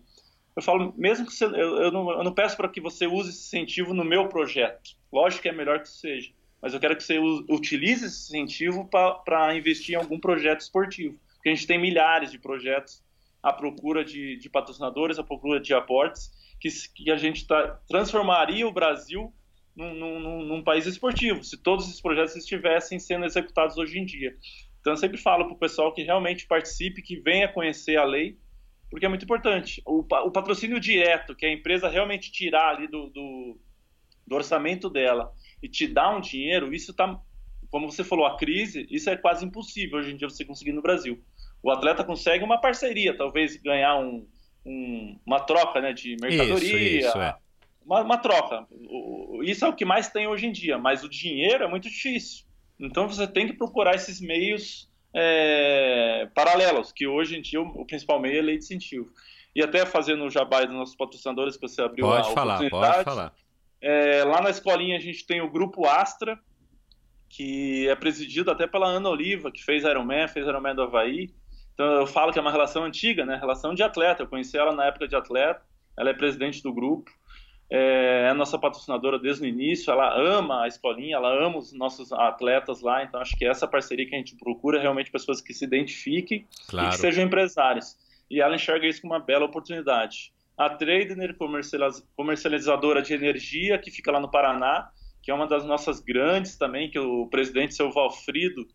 Eu 0.55 0.61
falo, 0.61 0.93
mesmo 0.95 1.25
que 1.25 1.33
você, 1.33 1.43
eu, 1.43 1.81
eu, 1.81 1.91
não, 1.91 2.09
eu 2.11 2.23
não 2.23 2.31
peço 2.31 2.55
para 2.55 2.69
que 2.69 2.79
você 2.79 3.07
use 3.07 3.31
esse 3.31 3.45
incentivo 3.57 3.93
no 3.93 4.05
meu 4.05 4.29
projeto. 4.29 4.95
Lógico 5.11 5.41
que 5.41 5.49
é 5.49 5.51
melhor 5.51 5.81
que 5.81 5.89
seja, 5.89 6.31
mas 6.61 6.73
eu 6.73 6.79
quero 6.79 6.95
que 6.95 7.03
você 7.03 7.19
utilize 7.19 8.05
esse 8.05 8.29
incentivo 8.29 8.85
para 8.85 9.53
investir 9.53 9.95
em 9.95 9.97
algum 9.97 10.17
projeto 10.17 10.61
esportivo. 10.61 11.19
Porque 11.35 11.49
a 11.49 11.53
gente 11.53 11.67
tem 11.67 11.77
milhares 11.77 12.31
de 12.31 12.39
projetos 12.39 13.03
à 13.43 13.51
procura 13.51 14.05
de, 14.05 14.37
de 14.37 14.49
patrocinadores, 14.49 15.19
à 15.19 15.25
procura 15.25 15.59
de 15.59 15.73
aportes, 15.73 16.31
que, 16.57 16.69
que 16.95 17.11
a 17.11 17.17
gente 17.17 17.45
tá, 17.45 17.81
transformaria 17.85 18.65
o 18.65 18.71
Brasil 18.71 19.33
num, 19.77 20.19
num, 20.19 20.43
num, 20.43 20.63
país 20.63 20.87
esportivo, 20.87 21.43
se 21.43 21.55
todos 21.55 21.85
esses 21.85 22.01
projetos 22.01 22.35
estivessem 22.35 22.97
sendo 22.97 23.25
executados 23.25 23.77
hoje 23.77 23.99
em 23.99 24.05
dia. 24.05 24.35
Então 24.81 24.93
eu 24.93 24.97
sempre 24.97 25.17
falo 25.17 25.45
para 25.45 25.53
o 25.53 25.59
pessoal 25.59 25.93
que 25.93 26.01
realmente 26.01 26.47
participe, 26.47 27.01
que 27.01 27.19
venha 27.19 27.47
conhecer 27.47 27.95
a 27.97 28.03
lei, 28.03 28.37
porque 28.89 29.05
é 29.05 29.09
muito 29.09 29.23
importante. 29.23 29.81
O, 29.85 29.99
o 29.99 30.31
patrocínio 30.31 30.79
direto, 30.79 31.35
que 31.35 31.45
a 31.45 31.51
empresa 31.51 31.89
realmente 31.89 32.31
tirar 32.31 32.75
ali 32.75 32.87
do, 32.87 33.07
do, 33.07 33.59
do 34.25 34.35
orçamento 34.35 34.89
dela 34.89 35.31
e 35.61 35.69
te 35.69 35.85
dar 35.85 36.15
um 36.15 36.21
dinheiro, 36.21 36.73
isso 36.73 36.91
está, 36.91 37.19
como 37.69 37.91
você 37.91 38.03
falou, 38.03 38.25
a 38.25 38.35
crise, 38.35 38.87
isso 38.89 39.09
é 39.11 39.15
quase 39.15 39.45
impossível 39.45 39.99
hoje 39.99 40.11
em 40.11 40.17
dia 40.17 40.27
você 40.27 40.43
conseguir 40.43 40.71
no 40.71 40.81
Brasil. 40.81 41.23
O 41.61 41.69
atleta 41.69 42.03
consegue 42.03 42.43
uma 42.43 42.59
parceria, 42.59 43.15
talvez 43.15 43.57
ganhar 43.57 43.97
um, 43.97 44.27
um, 44.65 45.19
uma 45.23 45.39
troca 45.39 45.81
né, 45.81 45.93
de 45.93 46.15
mercadoria, 46.19 46.99
isso, 46.99 47.07
isso, 47.09 47.17
é 47.19 47.37
uma, 47.87 48.01
uma, 48.01 48.17
troca. 48.17 48.67
Isso 49.43 49.63
é 49.63 49.69
o 49.69 49.73
que 49.73 49.85
mais 49.85 50.09
tem 50.09 50.27
hoje 50.27 50.45
em 50.45 50.51
dia, 50.51 50.77
mas 50.77 51.03
o 51.03 51.09
dinheiro 51.09 51.63
é 51.63 51.67
muito 51.67 51.89
difícil. 51.89 52.45
Então 52.77 53.07
você 53.07 53.25
tem 53.25 53.47
que 53.47 53.53
procurar 53.53 53.95
esses 53.95 54.19
meios 54.19 54.91
é, 55.15 56.29
paralelos, 56.35 56.91
que 56.91 57.07
hoje 57.07 57.37
em 57.37 57.41
dia 57.41 57.61
o, 57.61 57.81
o, 57.81 57.85
principal 57.85 58.19
meio 58.19 58.37
é 58.37 58.41
lei 58.41 58.57
de 58.57 58.65
incentivo. 58.65 59.09
E 59.55 59.63
até 59.63 59.85
fazendo 59.85 60.25
o 60.25 60.29
jabá 60.29 60.63
dos 60.65 60.75
nossos 60.75 60.95
patrocinadores, 60.95 61.55
que 61.55 61.67
você 61.67 61.81
abriu 61.81 62.05
pode 62.05 62.27
a 62.29 62.31
falar, 62.33 62.69
Pode 62.69 63.03
falar. 63.03 63.33
É, 63.81 64.23
lá 64.23 64.41
na 64.41 64.49
escolinha 64.49 64.97
a 64.97 65.01
gente 65.01 65.25
tem 65.25 65.41
o 65.41 65.49
Grupo 65.49 65.87
Astra, 65.87 66.37
que 67.29 67.87
é 67.87 67.95
presidido 67.95 68.51
até 68.51 68.67
pela 68.67 68.87
Ana 68.87 69.09
Oliva, 69.09 69.49
que 69.49 69.63
fez 69.63 69.83
Ironman, 69.83 70.27
fez 70.27 70.45
Ironman 70.45 70.75
do 70.75 70.83
Havaí. 70.83 71.29
Então 71.73 71.85
eu 71.85 72.07
falo 72.07 72.33
que 72.33 72.39
é 72.39 72.41
uma 72.41 72.51
relação 72.51 72.83
antiga, 72.83 73.25
né? 73.25 73.37
Relação 73.37 73.73
de 73.73 73.81
atleta. 73.81 74.23
Eu 74.23 74.27
conheci 74.27 74.57
ela 74.57 74.73
na 74.73 74.85
época 74.85 75.07
de 75.07 75.15
atleta. 75.15 75.61
Ela 75.97 76.09
é 76.09 76.13
presidente 76.13 76.61
do 76.61 76.73
grupo 76.73 77.09
é 77.69 78.29
a 78.29 78.33
nossa 78.33 78.57
patrocinadora 78.57 79.19
desde 79.19 79.43
o 79.43 79.45
início, 79.45 79.91
ela 79.91 80.17
ama 80.17 80.63
a 80.63 80.67
escolinha, 80.67 81.17
ela 81.17 81.45
ama 81.45 81.57
os 81.57 81.73
nossos 81.73 82.13
atletas 82.13 82.81
lá, 82.81 83.03
então 83.03 83.19
acho 83.19 83.35
que 83.37 83.45
essa 83.45 83.67
parceria 83.67 84.07
que 84.07 84.15
a 84.15 84.17
gente 84.17 84.37
procura 84.37 84.77
é 84.79 84.81
realmente 84.81 85.11
pessoas 85.11 85.41
que 85.41 85.53
se 85.53 85.65
identifiquem 85.65 86.47
claro. 86.69 86.87
e 86.87 86.91
que 86.91 86.97
sejam 86.97 87.25
empresários. 87.25 87.97
E 88.29 88.41
ela 88.41 88.55
enxerga 88.55 88.87
isso 88.87 89.01
como 89.01 89.13
uma 89.13 89.19
bela 89.19 89.45
oportunidade. 89.45 90.33
A 90.57 90.69
Tradener, 90.69 91.35
comercializadora 92.15 93.01
de 93.01 93.13
energia, 93.13 93.77
que 93.77 93.91
fica 93.91 94.11
lá 94.11 94.19
no 94.19 94.31
Paraná, 94.31 94.89
que 95.21 95.29
é 95.29 95.33
uma 95.33 95.45
das 95.45 95.65
nossas 95.65 95.99
grandes 95.99 96.57
também, 96.57 96.89
que 96.89 96.97
o 96.97 97.27
presidente, 97.27 97.75
seu 97.75 97.91
Valfrido, 97.91 98.65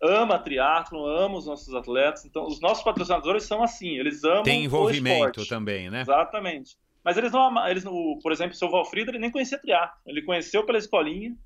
ama 0.00 0.38
triatlo, 0.38 1.04
ama 1.06 1.36
os 1.36 1.46
nossos 1.46 1.74
atletas. 1.74 2.24
Então, 2.24 2.46
os 2.46 2.60
nossos 2.60 2.84
patrocinadores 2.84 3.44
são 3.44 3.62
assim, 3.62 3.98
eles 3.98 4.22
amam 4.24 4.42
Tem 4.42 4.64
envolvimento 4.64 5.46
também, 5.46 5.90
né? 5.90 6.02
Exatamente. 6.02 6.76
Mas 7.06 7.16
eles 7.16 7.30
não, 7.30 7.68
eles, 7.68 7.86
o, 7.86 8.18
por 8.20 8.32
exemplo, 8.32 8.52
o 8.52 8.58
seu 8.58 8.68
Valfrido, 8.68 9.12
ele 9.12 9.20
nem 9.20 9.30
conhecia 9.30 9.60
triatlo. 9.60 9.96
Ele 10.04 10.22
conheceu 10.22 10.66
pela 10.66 10.76
escolinha, 10.76 11.36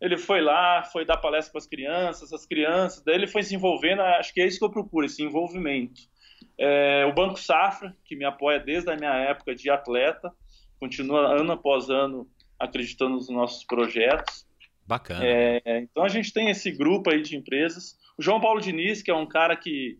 ele 0.00 0.16
foi 0.16 0.40
lá, 0.40 0.82
foi 0.82 1.04
dar 1.04 1.18
palestra 1.18 1.52
para 1.52 1.58
as 1.58 1.66
crianças, 1.66 2.32
as 2.32 2.46
crianças, 2.46 3.04
daí 3.04 3.16
ele 3.16 3.26
foi 3.26 3.42
se 3.42 3.54
envolvendo, 3.54 4.00
acho 4.00 4.32
que 4.32 4.40
é 4.40 4.46
isso 4.46 4.58
que 4.58 4.64
eu 4.64 4.70
procuro, 4.70 5.04
esse 5.04 5.22
envolvimento. 5.22 6.00
É, 6.58 7.04
o 7.04 7.12
Banco 7.12 7.38
Safra, 7.38 7.94
que 8.06 8.16
me 8.16 8.24
apoia 8.24 8.58
desde 8.58 8.90
a 8.90 8.96
minha 8.96 9.12
época 9.12 9.54
de 9.54 9.68
atleta, 9.68 10.32
continua 10.80 11.38
ano 11.38 11.52
após 11.52 11.90
ano 11.90 12.26
acreditando 12.58 13.16
nos 13.16 13.28
nossos 13.28 13.62
projetos. 13.62 14.46
Bacana. 14.86 15.20
É, 15.22 15.80
então 15.80 16.02
a 16.02 16.08
gente 16.08 16.32
tem 16.32 16.48
esse 16.48 16.70
grupo 16.70 17.10
aí 17.10 17.20
de 17.20 17.36
empresas. 17.36 17.98
O 18.16 18.22
João 18.22 18.40
Paulo 18.40 18.58
Diniz, 18.58 19.02
que 19.02 19.10
é 19.10 19.14
um 19.14 19.26
cara 19.26 19.54
que 19.54 19.98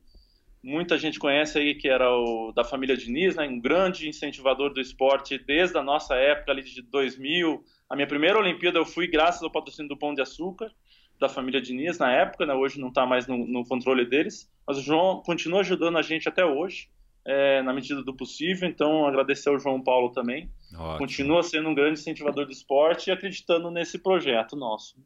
muita 0.64 0.96
gente 0.96 1.18
conhece 1.18 1.58
aí 1.58 1.74
que 1.74 1.88
era 1.88 2.10
o 2.10 2.50
da 2.52 2.64
família 2.64 2.96
Diniz, 2.96 3.36
né, 3.36 3.46
um 3.46 3.60
grande 3.60 4.08
incentivador 4.08 4.72
do 4.72 4.80
esporte 4.80 5.38
desde 5.38 5.76
a 5.76 5.82
nossa 5.82 6.14
época 6.14 6.52
ali 6.52 6.62
de 6.62 6.80
2000. 6.80 7.62
A 7.88 7.94
minha 7.94 8.08
primeira 8.08 8.38
Olimpíada 8.38 8.78
eu 8.78 8.86
fui 8.86 9.06
graças 9.06 9.42
ao 9.42 9.50
patrocínio 9.50 9.90
do 9.90 9.96
Pão 9.96 10.14
de 10.14 10.22
Açúcar 10.22 10.72
da 11.20 11.28
família 11.28 11.60
Diniz 11.60 11.98
na 11.98 12.10
época, 12.10 12.46
né, 12.46 12.54
hoje 12.54 12.80
não 12.80 12.88
está 12.88 13.06
mais 13.06 13.26
no, 13.26 13.46
no, 13.46 13.64
controle 13.64 14.04
deles, 14.04 14.50
mas 14.66 14.78
o 14.78 14.82
João 14.82 15.22
continua 15.22 15.60
ajudando 15.60 15.96
a 15.96 16.02
gente 16.02 16.28
até 16.28 16.44
hoje, 16.44 16.88
é, 17.24 17.62
na 17.62 17.72
medida 17.72 18.02
do 18.02 18.14
possível. 18.14 18.68
Então 18.68 19.06
agradecer 19.06 19.48
ao 19.48 19.58
João 19.58 19.80
Paulo 19.80 20.10
também. 20.10 20.50
Ótimo. 20.74 20.98
Continua 20.98 21.42
sendo 21.42 21.68
um 21.68 21.74
grande 21.74 22.00
incentivador 22.00 22.46
do 22.46 22.52
esporte 22.52 23.08
e 23.08 23.12
acreditando 23.12 23.70
nesse 23.70 23.98
projeto 23.98 24.56
nosso. 24.56 24.96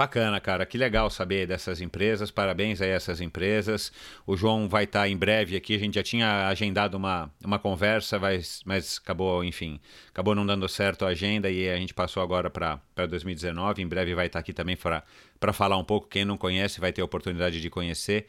Bacana, 0.00 0.40
cara. 0.40 0.64
Que 0.64 0.78
legal 0.78 1.10
saber 1.10 1.46
dessas 1.46 1.78
empresas. 1.78 2.30
Parabéns 2.30 2.80
a 2.80 2.86
essas 2.86 3.20
empresas. 3.20 3.92
O 4.26 4.34
João 4.34 4.66
vai 4.66 4.84
estar 4.84 5.00
tá 5.00 5.08
em 5.10 5.14
breve 5.14 5.54
aqui. 5.54 5.74
A 5.74 5.78
gente 5.78 5.96
já 5.96 6.02
tinha 6.02 6.48
agendado 6.48 6.96
uma, 6.96 7.30
uma 7.44 7.58
conversa, 7.58 8.18
mas, 8.18 8.62
mas 8.64 8.96
acabou, 8.96 9.44
enfim, 9.44 9.78
acabou 10.08 10.34
não 10.34 10.46
dando 10.46 10.66
certo 10.70 11.04
a 11.04 11.08
agenda 11.08 11.50
e 11.50 11.68
a 11.68 11.76
gente 11.76 11.92
passou 11.92 12.22
agora 12.22 12.48
para 12.48 12.80
2019. 13.10 13.82
Em 13.82 13.86
breve 13.86 14.14
vai 14.14 14.24
estar 14.24 14.38
tá 14.38 14.40
aqui 14.40 14.54
também 14.54 14.74
para 14.74 15.04
para 15.40 15.54
falar 15.54 15.78
um 15.78 15.84
pouco. 15.84 16.06
Quem 16.06 16.24
não 16.24 16.36
conhece 16.36 16.78
vai 16.78 16.92
ter 16.92 17.00
a 17.00 17.04
oportunidade 17.04 17.60
de 17.60 17.70
conhecer 17.70 18.26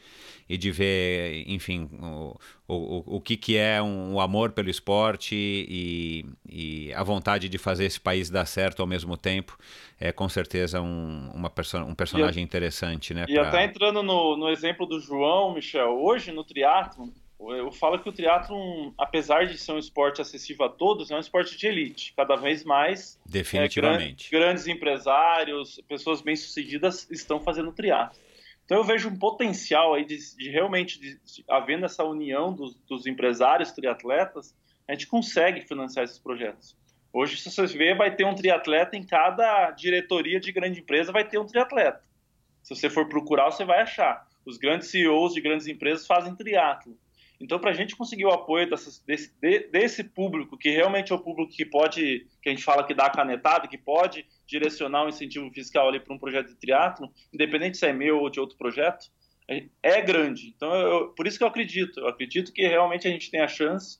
e 0.48 0.56
de 0.56 0.70
ver, 0.70 1.44
enfim, 1.46 1.88
o, 2.00 2.36
o, 2.66 3.16
o 3.16 3.20
que, 3.20 3.36
que 3.36 3.56
é 3.56 3.80
um, 3.82 4.14
o 4.14 4.20
amor 4.20 4.52
pelo 4.52 4.70
esporte 4.70 5.36
e, 5.36 6.24
e, 6.48 6.94
a 6.94 7.04
vontade 7.04 7.48
de 7.48 7.58
fazer 7.58 7.84
esse 7.84 8.00
país 8.00 8.30
dar 8.30 8.46
certo 8.46 8.80
ao 8.80 8.86
mesmo 8.86 9.16
tempo. 9.16 9.58
É 10.00 10.10
com 10.10 10.28
certeza 10.28 10.80
um, 10.80 11.30
uma 11.32 11.50
perso 11.50 11.78
um 11.78 11.94
personagem 11.94 12.42
e, 12.42 12.44
interessante, 12.44 13.14
né? 13.14 13.26
E 13.28 13.34
pra... 13.34 13.48
até 13.48 13.64
entrando 13.64 14.02
no, 14.02 14.36
no 14.36 14.48
exemplo 14.48 14.86
do 14.86 14.98
João, 14.98 15.54
Michel, 15.54 16.02
hoje 16.02 16.32
no 16.32 16.42
triatlo 16.42 17.12
eu 17.50 17.72
falo 17.72 17.98
que 17.98 18.08
o 18.08 18.12
triatlon, 18.12 18.92
apesar 18.96 19.46
de 19.46 19.58
ser 19.58 19.72
um 19.72 19.78
esporte 19.78 20.20
acessível 20.20 20.66
a 20.66 20.68
todos, 20.68 21.10
é 21.10 21.16
um 21.16 21.20
esporte 21.20 21.56
de 21.56 21.66
elite. 21.66 22.14
Cada 22.16 22.36
vez 22.36 22.64
mais 22.64 23.20
Definitivamente. 23.26 24.28
É, 24.28 24.38
grandes, 24.38 24.64
grandes 24.64 24.66
empresários, 24.68 25.80
pessoas 25.88 26.20
bem-sucedidas 26.20 27.10
estão 27.10 27.40
fazendo 27.40 27.72
triatlo. 27.72 28.18
Então 28.64 28.78
eu 28.78 28.84
vejo 28.84 29.08
um 29.08 29.18
potencial 29.18 29.94
aí 29.94 30.04
de, 30.04 30.16
de 30.36 30.50
realmente, 30.50 31.00
de, 31.00 31.18
de, 31.18 31.44
havendo 31.48 31.84
essa 31.84 32.04
união 32.04 32.52
dos, 32.52 32.74
dos 32.88 33.06
empresários 33.06 33.72
triatletas, 33.72 34.54
a 34.86 34.92
gente 34.92 35.06
consegue 35.06 35.62
financiar 35.62 36.04
esses 36.04 36.18
projetos. 36.18 36.76
Hoje, 37.12 37.36
se 37.36 37.50
você 37.50 37.66
ver, 37.66 37.96
vai 37.96 38.14
ter 38.14 38.24
um 38.24 38.34
triatleta 38.34 38.96
em 38.96 39.04
cada 39.04 39.70
diretoria 39.72 40.40
de 40.40 40.50
grande 40.50 40.80
empresa, 40.80 41.12
vai 41.12 41.26
ter 41.28 41.38
um 41.38 41.46
triatleta. 41.46 42.02
Se 42.62 42.74
você 42.74 42.88
for 42.88 43.08
procurar, 43.08 43.50
você 43.50 43.64
vai 43.64 43.80
achar. 43.80 44.26
Os 44.46 44.56
grandes 44.56 44.88
CEOs 44.88 45.34
de 45.34 45.40
grandes 45.40 45.66
empresas 45.66 46.06
fazem 46.06 46.34
triatlo. 46.34 46.96
Então, 47.42 47.58
para 47.58 47.70
a 47.70 47.74
gente 47.74 47.96
conseguir 47.96 48.24
o 48.24 48.30
apoio 48.30 48.70
dessas, 48.70 49.00
desse, 49.00 49.34
de, 49.40 49.66
desse 49.68 50.04
público, 50.04 50.56
que 50.56 50.70
realmente 50.70 51.12
é 51.12 51.14
o 51.14 51.18
público 51.18 51.52
que 51.52 51.66
pode, 51.66 52.26
que 52.40 52.48
a 52.48 52.52
gente 52.52 52.62
fala 52.62 52.86
que 52.86 52.94
dá 52.94 53.10
canetada, 53.10 53.66
que 53.66 53.76
pode 53.76 54.24
direcionar 54.46 55.02
o 55.02 55.06
um 55.06 55.08
incentivo 55.08 55.50
fiscal 55.50 55.88
ali 55.88 55.98
para 55.98 56.14
um 56.14 56.18
projeto 56.18 56.48
de 56.48 56.54
triatlo, 56.54 57.10
independente 57.34 57.76
se 57.76 57.86
é 57.86 57.92
meu 57.92 58.20
ou 58.20 58.30
de 58.30 58.38
outro 58.38 58.56
projeto, 58.56 59.10
é 59.82 60.00
grande. 60.00 60.52
Então, 60.56 60.72
eu, 60.72 61.08
por 61.08 61.26
isso 61.26 61.36
que 61.36 61.44
eu 61.44 61.48
acredito. 61.48 61.98
Eu 62.00 62.08
acredito 62.08 62.52
que 62.52 62.62
realmente 62.62 63.08
a 63.08 63.10
gente 63.10 63.30
tem 63.30 63.40
a 63.40 63.48
chance. 63.48 63.98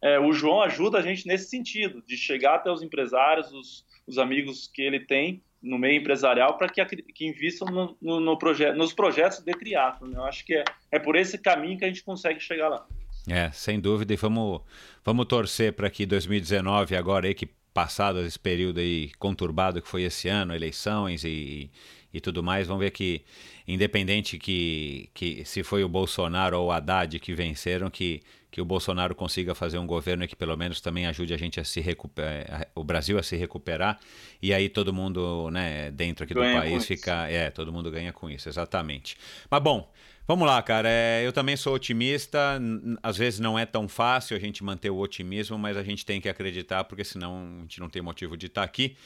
É, 0.00 0.20
o 0.20 0.32
João 0.32 0.62
ajuda 0.62 0.98
a 0.98 1.02
gente 1.02 1.26
nesse 1.26 1.50
sentido, 1.50 2.02
de 2.06 2.16
chegar 2.16 2.56
até 2.56 2.70
os 2.70 2.80
empresários, 2.80 3.52
os, 3.52 3.84
os 4.06 4.18
amigos 4.18 4.68
que 4.68 4.82
ele 4.82 5.00
tem 5.00 5.42
no 5.64 5.78
meio 5.78 5.98
empresarial 5.98 6.56
para 6.58 6.68
que, 6.68 6.84
que 6.84 7.26
invistam 7.26 7.68
no, 7.68 7.96
no, 8.00 8.20
no 8.20 8.38
proje 8.38 8.70
nos 8.72 8.92
projetos 8.92 9.40
de 9.40 9.52
triatlo. 9.52 10.06
Né? 10.06 10.18
Eu 10.18 10.24
acho 10.24 10.44
que 10.44 10.54
é, 10.54 10.64
é 10.92 10.98
por 10.98 11.16
esse 11.16 11.38
caminho 11.38 11.78
que 11.78 11.84
a 11.84 11.88
gente 11.88 12.04
consegue 12.04 12.38
chegar 12.38 12.68
lá. 12.68 12.86
É, 13.26 13.50
sem 13.50 13.80
dúvida. 13.80 14.12
E 14.12 14.16
vamos, 14.16 14.60
vamos 15.02 15.26
torcer 15.26 15.72
para 15.72 15.88
que 15.88 16.04
2019, 16.04 16.94
agora 16.94 17.26
aí 17.26 17.34
que 17.34 17.48
passado 17.72 18.20
esse 18.20 18.38
período 18.38 18.78
aí 18.78 19.10
conturbado 19.18 19.80
que 19.82 19.88
foi 19.88 20.02
esse 20.02 20.28
ano, 20.28 20.54
eleições 20.54 21.24
e, 21.24 21.70
e 22.12 22.20
tudo 22.20 22.42
mais, 22.42 22.68
vamos 22.68 22.84
ver 22.84 22.90
que, 22.92 23.22
independente 23.66 24.38
que, 24.38 25.08
que 25.14 25.44
se 25.44 25.62
foi 25.62 25.82
o 25.82 25.88
Bolsonaro 25.88 26.58
ou 26.58 26.68
o 26.68 26.72
Haddad 26.72 27.18
que 27.18 27.34
venceram, 27.34 27.90
que, 27.90 28.22
que 28.50 28.60
o 28.60 28.64
Bolsonaro 28.64 29.14
consiga 29.14 29.54
fazer 29.54 29.78
um 29.78 29.86
governo 29.86 30.28
que 30.28 30.36
pelo 30.36 30.56
menos 30.56 30.80
também 30.80 31.06
ajude 31.06 31.32
a 31.32 31.36
gente 31.36 31.58
a 31.58 31.64
se 31.64 31.80
recuperar, 31.80 32.68
o 32.74 32.84
Brasil 32.84 33.18
a 33.18 33.22
se 33.22 33.36
recuperar, 33.36 33.98
e 34.42 34.52
aí 34.52 34.68
todo 34.68 34.92
mundo, 34.92 35.50
né, 35.50 35.90
dentro 35.90 36.24
aqui 36.24 36.34
ganha 36.34 36.54
do 36.54 36.60
país 36.60 36.86
fica, 36.86 37.28
é, 37.28 37.50
todo 37.50 37.72
mundo 37.72 37.90
ganha 37.90 38.12
com 38.12 38.28
isso, 38.28 38.48
exatamente. 38.48 39.16
Mas 39.50 39.62
bom, 39.62 39.90
Vamos 40.26 40.46
lá, 40.46 40.62
cara. 40.62 40.88
É, 40.88 41.22
eu 41.22 41.34
também 41.34 41.54
sou 41.54 41.74
otimista. 41.74 42.58
Às 43.02 43.18
vezes 43.18 43.38
não 43.38 43.58
é 43.58 43.66
tão 43.66 43.86
fácil 43.86 44.34
a 44.34 44.40
gente 44.40 44.64
manter 44.64 44.88
o 44.88 44.96
otimismo, 44.96 45.58
mas 45.58 45.76
a 45.76 45.82
gente 45.82 46.04
tem 46.06 46.18
que 46.18 46.30
acreditar, 46.30 46.84
porque 46.84 47.04
senão 47.04 47.58
a 47.58 47.60
gente 47.60 47.78
não 47.78 47.90
tem 47.90 48.00
motivo 48.00 48.34
de 48.34 48.46
estar 48.46 48.62
aqui. 48.62 48.96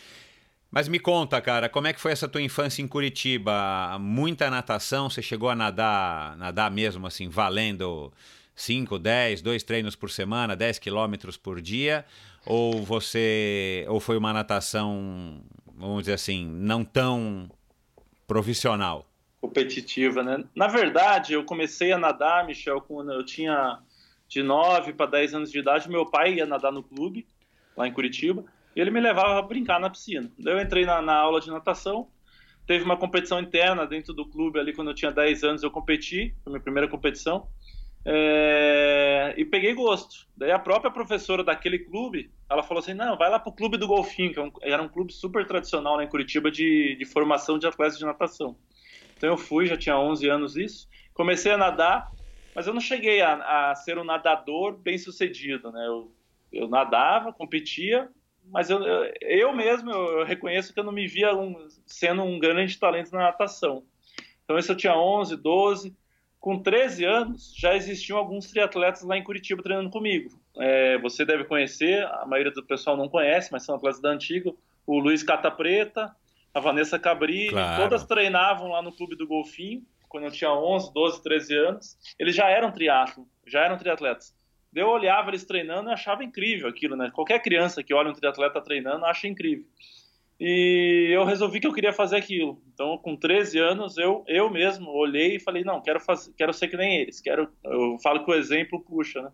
Mas 0.70 0.86
me 0.86 0.98
conta, 0.98 1.40
cara, 1.40 1.68
como 1.68 1.86
é 1.86 1.92
que 1.92 2.00
foi 2.00 2.12
essa 2.12 2.28
tua 2.28 2.42
infância 2.42 2.82
em 2.82 2.88
Curitiba? 2.88 3.96
Muita 3.98 4.50
natação? 4.50 5.08
Você 5.08 5.22
chegou 5.22 5.48
a 5.48 5.54
nadar, 5.54 6.36
nadar 6.36 6.70
mesmo 6.70 7.06
assim, 7.06 7.28
valendo 7.28 8.12
5, 8.54 8.98
10, 8.98 9.40
dois 9.40 9.62
treinos 9.62 9.96
por 9.96 10.10
semana, 10.10 10.54
10 10.54 10.78
quilômetros 10.78 11.36
por 11.36 11.60
dia? 11.60 12.04
Ou 12.44 12.82
você, 12.82 13.86
ou 13.88 13.98
foi 13.98 14.18
uma 14.18 14.32
natação, 14.32 15.42
vamos 15.74 16.00
dizer 16.00 16.14
assim, 16.14 16.46
não 16.46 16.84
tão 16.84 17.50
profissional? 18.26 19.08
competitiva, 19.40 20.22
né? 20.22 20.44
Na 20.54 20.66
verdade, 20.66 21.32
eu 21.32 21.44
comecei 21.44 21.92
a 21.92 21.98
nadar, 21.98 22.44
Michel, 22.46 22.80
quando 22.80 23.12
eu 23.12 23.24
tinha 23.24 23.78
de 24.28 24.42
9 24.42 24.92
para 24.92 25.06
10 25.06 25.34
anos 25.34 25.50
de 25.50 25.58
idade. 25.58 25.88
Meu 25.88 26.04
pai 26.04 26.34
ia 26.34 26.46
nadar 26.46 26.72
no 26.72 26.82
clube, 26.82 27.26
lá 27.76 27.86
em 27.86 27.92
Curitiba, 27.92 28.44
ele 28.80 28.90
me 28.90 29.00
levava 29.00 29.38
a 29.38 29.42
brincar 29.42 29.80
na 29.80 29.90
piscina. 29.90 30.30
Daí 30.38 30.54
eu 30.54 30.60
entrei 30.60 30.84
na, 30.84 31.02
na 31.02 31.14
aula 31.14 31.40
de 31.40 31.50
natação, 31.50 32.08
teve 32.66 32.84
uma 32.84 32.96
competição 32.96 33.40
interna 33.40 33.86
dentro 33.86 34.12
do 34.12 34.28
clube 34.28 34.58
ali 34.58 34.72
quando 34.72 34.88
eu 34.88 34.94
tinha 34.94 35.10
10 35.10 35.44
anos, 35.44 35.62
eu 35.62 35.70
competi, 35.70 36.34
foi 36.44 36.52
minha 36.52 36.62
primeira 36.62 36.88
competição. 36.88 37.48
É, 38.04 39.34
e 39.36 39.44
peguei 39.44 39.74
gosto. 39.74 40.26
Daí 40.36 40.50
a 40.50 40.58
própria 40.58 40.90
professora 40.90 41.44
daquele 41.44 41.78
clube, 41.78 42.30
ela 42.48 42.62
falou 42.62 42.80
assim, 42.80 42.94
não, 42.94 43.18
vai 43.18 43.28
lá 43.28 43.38
pro 43.38 43.52
clube 43.52 43.76
do 43.76 43.86
Golfinho, 43.86 44.32
que 44.32 44.40
é 44.40 44.72
era 44.72 44.82
um 44.82 44.88
clube 44.88 45.12
super 45.12 45.46
tradicional 45.46 45.96
lá 45.96 46.04
em 46.04 46.08
Curitiba 46.08 46.50
de, 46.50 46.96
de 46.96 47.04
formação 47.04 47.58
de 47.58 47.66
atletas 47.66 47.98
de 47.98 48.04
natação. 48.04 48.56
Então 49.16 49.28
eu 49.28 49.36
fui, 49.36 49.66
já 49.66 49.76
tinha 49.76 49.98
11 49.98 50.28
anos 50.28 50.56
isso. 50.56 50.88
Comecei 51.12 51.52
a 51.52 51.58
nadar, 51.58 52.10
mas 52.54 52.66
eu 52.66 52.72
não 52.72 52.80
cheguei 52.80 53.20
a, 53.20 53.70
a 53.70 53.74
ser 53.74 53.98
um 53.98 54.04
nadador 54.04 54.76
bem 54.78 54.96
sucedido, 54.96 55.72
né? 55.72 55.86
Eu, 55.86 56.14
eu 56.52 56.68
nadava, 56.68 57.32
competia, 57.32 58.08
mas 58.50 58.70
eu, 58.70 58.82
eu, 58.82 59.12
eu 59.20 59.52
mesmo 59.52 59.90
eu, 59.90 60.24
reconheço 60.24 60.72
que 60.72 60.80
eu 60.80 60.84
não 60.84 60.92
me 60.92 61.06
via 61.06 61.34
um, 61.34 61.68
sendo 61.86 62.22
um 62.22 62.38
grande 62.38 62.78
talento 62.78 63.12
na 63.12 63.20
natação. 63.20 63.84
Então 64.44 64.58
isso 64.58 64.72
eu 64.72 64.76
tinha 64.76 64.96
11, 64.96 65.36
12. 65.36 65.96
Com 66.40 66.62
13 66.62 67.04
anos, 67.04 67.52
já 67.56 67.74
existiam 67.74 68.16
alguns 68.16 68.46
triatletas 68.46 69.02
lá 69.02 69.16
em 69.16 69.24
Curitiba 69.24 69.62
treinando 69.62 69.90
comigo. 69.90 70.30
É, 70.56 70.96
você 70.98 71.24
deve 71.24 71.44
conhecer, 71.44 72.04
a 72.06 72.24
maioria 72.26 72.52
do 72.52 72.64
pessoal 72.64 72.96
não 72.96 73.08
conhece, 73.08 73.50
mas 73.50 73.64
são 73.64 73.74
atletas 73.74 74.00
da 74.00 74.10
antiga. 74.10 74.52
O 74.86 74.98
Luiz 74.98 75.22
Cata 75.22 75.50
Preta, 75.50 76.14
a 76.54 76.60
Vanessa 76.60 76.98
Cabrini, 76.98 77.50
claro. 77.50 77.82
todas 77.82 78.04
treinavam 78.04 78.68
lá 78.68 78.80
no 78.80 78.92
Clube 78.92 79.16
do 79.16 79.26
Golfinho, 79.26 79.82
quando 80.08 80.24
eu 80.24 80.30
tinha 80.30 80.52
11, 80.52 80.92
12, 80.94 81.22
13 81.22 81.56
anos. 81.56 81.98
Eles 82.18 82.34
já 82.34 82.48
eram 82.48 82.72
triatlo, 82.72 83.28
já 83.46 83.64
eram 83.64 83.76
triatletas. 83.76 84.34
Eu 84.74 84.88
olhava 84.88 85.30
eles 85.30 85.44
treinando 85.44 85.90
e 85.90 85.92
achava 85.92 86.22
incrível 86.22 86.68
aquilo, 86.68 86.96
né? 86.96 87.10
Qualquer 87.12 87.40
criança 87.40 87.82
que 87.82 87.94
olha 87.94 88.10
um 88.10 88.14
triatleta 88.14 88.60
treinando 88.60 89.04
acha 89.04 89.26
incrível. 89.26 89.64
E 90.40 91.08
eu 91.10 91.24
resolvi 91.24 91.58
que 91.58 91.66
eu 91.66 91.72
queria 91.72 91.92
fazer 91.92 92.16
aquilo. 92.16 92.62
Então, 92.72 92.96
com 92.98 93.16
13 93.16 93.58
anos, 93.58 93.98
eu, 93.98 94.24
eu 94.28 94.48
mesmo 94.48 94.88
olhei 94.90 95.36
e 95.36 95.40
falei: 95.40 95.64
não, 95.64 95.82
quero, 95.82 95.98
fazer, 95.98 96.32
quero 96.36 96.52
ser 96.52 96.68
que 96.68 96.76
nem 96.76 97.00
eles. 97.00 97.20
Quero, 97.20 97.50
eu 97.64 97.98
falo 98.00 98.24
que 98.24 98.30
o 98.30 98.34
exemplo 98.34 98.84
puxa, 98.84 99.20
né? 99.22 99.32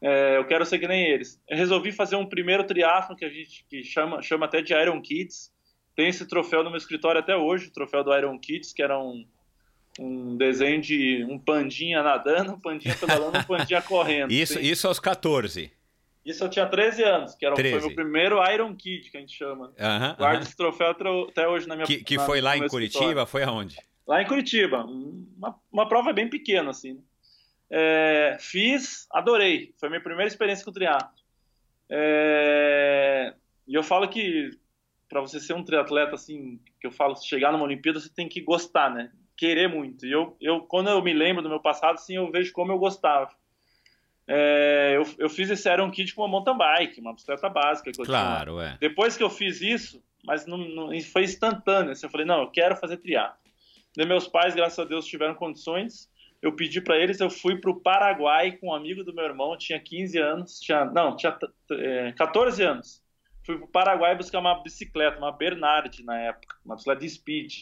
É, 0.00 0.36
eu 0.36 0.46
quero 0.46 0.64
ser 0.64 0.78
que 0.78 0.88
nem 0.88 1.04
eles. 1.04 1.42
Eu 1.48 1.56
resolvi 1.56 1.92
fazer 1.92 2.16
um 2.16 2.26
primeiro 2.26 2.64
triatlo 2.64 3.16
que 3.16 3.24
a 3.24 3.28
gente 3.28 3.66
que 3.68 3.82
chama, 3.82 4.22
chama 4.22 4.46
até 4.46 4.62
de 4.62 4.72
Iron 4.72 5.02
Kids, 5.02 5.52
tem 5.94 6.08
esse 6.08 6.26
troféu 6.26 6.62
no 6.62 6.70
meu 6.70 6.78
escritório 6.78 7.20
até 7.20 7.36
hoje, 7.36 7.66
o 7.66 7.72
troféu 7.72 8.04
do 8.04 8.16
Iron 8.16 8.38
Kids, 8.38 8.72
que 8.72 8.82
era 8.82 8.98
um, 8.98 9.26
um 9.98 10.36
desenho 10.36 10.80
de 10.80 11.24
um 11.28 11.38
pandinha 11.38 12.02
nadando, 12.02 12.52
um 12.52 12.60
pandinha 12.60 12.94
pedalando, 12.94 13.38
um 13.38 13.44
pandinha 13.44 13.82
correndo. 13.82 14.32
Isso, 14.32 14.58
isso 14.60 14.86
aos 14.86 15.00
14. 15.00 15.72
Isso 16.24 16.44
eu 16.44 16.50
tinha 16.50 16.66
13 16.66 17.02
anos, 17.04 17.34
que 17.34 17.46
era, 17.46 17.54
13. 17.54 17.78
foi 17.78 17.86
meu 17.86 17.94
primeiro 17.94 18.52
Iron 18.52 18.74
Kid, 18.76 19.10
que 19.10 19.16
a 19.16 19.20
gente 19.20 19.36
chama. 19.36 19.68
Uhum, 19.68 20.14
Guardo 20.16 20.36
uhum. 20.36 20.42
esse 20.42 20.56
troféu 20.56 20.90
até 21.28 21.48
hoje 21.48 21.66
na 21.66 21.74
minha 21.74 21.86
Que, 21.86 22.04
que 22.04 22.16
na, 22.16 22.26
foi 22.26 22.40
lá 22.40 22.56
em 22.56 22.68
Curitiba? 22.68 23.04
Escritório. 23.04 23.26
Foi 23.26 23.42
aonde? 23.42 23.76
Lá 24.06 24.22
em 24.22 24.26
Curitiba. 24.26 24.84
Uma, 24.84 25.58
uma 25.72 25.88
prova 25.88 26.12
bem 26.12 26.28
pequena, 26.28 26.70
assim. 26.70 27.02
É, 27.70 28.36
fiz, 28.40 29.06
adorei. 29.10 29.74
Foi 29.78 29.88
minha 29.88 30.02
primeira 30.02 30.28
experiência 30.28 30.64
com 30.64 30.70
o 30.70 30.74
triatlo. 30.74 31.18
É, 31.90 33.34
e 33.66 33.74
eu 33.74 33.82
falo 33.82 34.06
que 34.08 34.50
para 35.08 35.20
você 35.20 35.40
ser 35.40 35.54
um 35.54 35.64
triatleta 35.64 36.14
assim, 36.14 36.60
que 36.80 36.86
eu 36.86 36.92
falo, 36.92 37.16
chegar 37.16 37.50
numa 37.50 37.64
Olimpíada, 37.64 37.98
você 37.98 38.10
tem 38.10 38.28
que 38.28 38.42
gostar, 38.42 38.92
né? 38.92 39.10
Querer 39.38 39.68
muito. 39.68 40.04
E 40.04 40.12
eu, 40.12 40.36
eu 40.40 40.60
quando 40.60 40.90
eu 40.90 41.02
me 41.02 41.14
lembro 41.14 41.42
do 41.42 41.48
meu 41.48 41.60
passado, 41.60 41.94
assim, 41.94 42.16
eu 42.16 42.30
vejo 42.30 42.52
como 42.52 42.70
eu 42.70 42.78
gostava. 42.78 43.30
É, 44.26 44.92
eu, 44.96 45.06
eu 45.16 45.30
fiz 45.30 45.48
esse 45.48 45.72
Iron 45.72 45.90
Kit 45.90 46.14
com 46.14 46.20
uma 46.20 46.28
mountain 46.28 46.58
bike, 46.58 47.00
uma 47.00 47.14
bicicleta 47.14 47.48
básica. 47.48 47.90
claro, 48.04 48.56
tinha. 48.56 48.72
é. 48.74 48.78
Depois 48.78 49.16
que 49.16 49.22
eu 49.22 49.30
fiz 49.30 49.62
isso, 49.62 50.02
mas 50.22 50.44
não, 50.44 50.58
não, 50.58 51.00
foi 51.00 51.24
instantâneo. 51.24 51.92
Assim, 51.92 52.04
eu 52.04 52.10
falei, 52.10 52.26
não, 52.26 52.42
eu 52.42 52.50
quero 52.50 52.76
fazer 52.76 52.98
triatlo. 52.98 53.38
Meus 53.96 54.28
pais, 54.28 54.54
graças 54.54 54.78
a 54.78 54.84
Deus, 54.84 55.06
tiveram 55.06 55.34
condições. 55.34 56.10
Eu 56.42 56.52
pedi 56.52 56.80
para 56.80 56.98
eles, 56.98 57.18
eu 57.18 57.30
fui 57.30 57.56
para 57.56 57.70
o 57.70 57.80
Paraguai 57.80 58.52
com 58.52 58.68
um 58.68 58.74
amigo 58.74 59.02
do 59.02 59.14
meu 59.14 59.24
irmão, 59.24 59.56
tinha 59.56 59.80
15 59.80 60.18
anos, 60.18 60.60
tinha, 60.60 60.84
não, 60.84 61.16
tinha 61.16 61.36
é, 61.72 62.12
14 62.12 62.62
anos 62.62 63.02
fui 63.48 63.56
para 63.56 63.64
o 63.64 63.68
Paraguai 63.68 64.14
buscar 64.14 64.40
uma 64.40 64.62
bicicleta, 64.62 65.16
uma 65.16 65.32
Bernard 65.32 66.04
na 66.04 66.18
época, 66.18 66.56
uma 66.62 66.74
bicicleta 66.74 67.00
de 67.00 67.08
speed. 67.08 67.52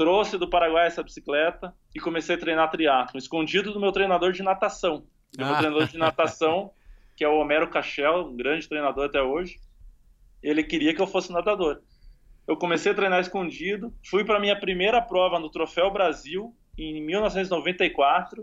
Trouxe 0.00 0.38
do 0.38 0.48
Paraguai 0.48 0.86
essa 0.86 1.02
bicicleta 1.02 1.74
e 1.94 2.00
comecei 2.00 2.34
a 2.34 2.38
treinar 2.38 2.70
triatlo, 2.70 3.18
escondido 3.18 3.70
do 3.70 3.78
meu 3.78 3.92
treinador 3.92 4.32
de 4.32 4.42
natação. 4.42 5.04
Do 5.36 5.44
meu 5.44 5.54
ah. 5.54 5.58
treinador 5.58 5.86
de 5.88 5.98
natação, 5.98 6.72
que 7.14 7.22
é 7.22 7.28
o 7.28 7.36
Homero 7.36 7.68
Cachel, 7.68 8.28
um 8.28 8.34
grande 8.34 8.66
treinador 8.66 9.04
até 9.04 9.20
hoje. 9.20 9.60
Ele 10.42 10.64
queria 10.64 10.94
que 10.94 11.02
eu 11.02 11.06
fosse 11.06 11.30
nadador. 11.30 11.82
Eu 12.48 12.56
comecei 12.56 12.92
a 12.92 12.94
treinar 12.94 13.20
escondido, 13.20 13.92
fui 14.08 14.24
para 14.24 14.40
minha 14.40 14.58
primeira 14.58 15.02
prova 15.02 15.38
no 15.38 15.50
Troféu 15.50 15.90
Brasil 15.90 16.56
em 16.78 17.04
1994, 17.04 18.42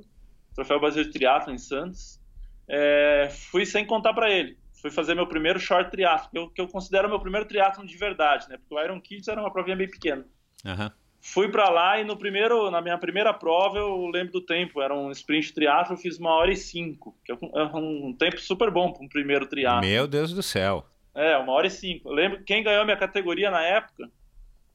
Troféu 0.54 0.80
Brasil 0.80 1.06
de 1.06 1.10
Triatlo 1.10 1.52
em 1.52 1.58
Santos. 1.58 2.22
É, 2.70 3.30
fui 3.50 3.66
sem 3.66 3.84
contar 3.84 4.14
para 4.14 4.30
ele 4.30 4.60
fui 4.80 4.92
fazer 4.92 5.16
meu 5.16 5.26
primeiro 5.26 5.60
short 5.60 5.90
triatlo, 5.90 6.30
que 6.30 6.38
eu, 6.38 6.50
que 6.52 6.62
eu 6.62 6.68
considero 6.68 7.10
meu 7.10 7.20
primeiro 7.20 7.48
triatlo 7.48 7.84
de 7.84 7.98
verdade, 7.98 8.48
né? 8.48 8.58
Porque 8.58 8.76
o 8.76 8.80
Iron 8.80 9.02
Kids 9.02 9.28
era 9.28 9.42
uma 9.42 9.52
provinha 9.52 9.76
bem 9.76 9.90
pequena. 9.90 10.24
Uhum. 10.64 10.92
Fui 11.20 11.50
para 11.50 11.70
lá 11.70 12.00
e 12.00 12.04
no 12.04 12.16
primeiro, 12.16 12.72
na 12.72 12.82
minha 12.82 12.98
primeira 12.98 13.34
prova 13.34 13.78
eu 13.78 14.08
lembro 14.08 14.34
do 14.34 14.42
tempo, 14.42 14.82
era 14.82 14.96
um 14.96 15.12
sprint 15.12 15.54
triatlo, 15.54 15.94
eu 15.94 15.98
fiz 15.98 16.18
uma 16.18 16.32
hora 16.32 16.52
e 16.52 16.56
cinco, 16.56 17.18
que 17.26 17.32
é 17.32 17.36
um, 17.36 18.08
um 18.08 18.14
tempo 18.14 18.40
super 18.40 18.72
bom 18.72 18.94
para 18.94 19.04
um 19.04 19.10
primeiro 19.10 19.46
triatlo. 19.46 19.82
Meu 19.82 20.08
Deus 20.08 20.34
do 20.34 20.42
céu. 20.44 20.86
É, 21.14 21.36
uma 21.38 21.52
hora 21.54 21.68
e 21.68 21.72
cinco. 21.72 22.10
Eu 22.10 22.14
lembro 22.14 22.44
quem 22.44 22.64
ganhou 22.64 22.86
minha 22.86 22.98
categoria 22.98 23.52
na 23.52 23.62
época, 23.62 24.10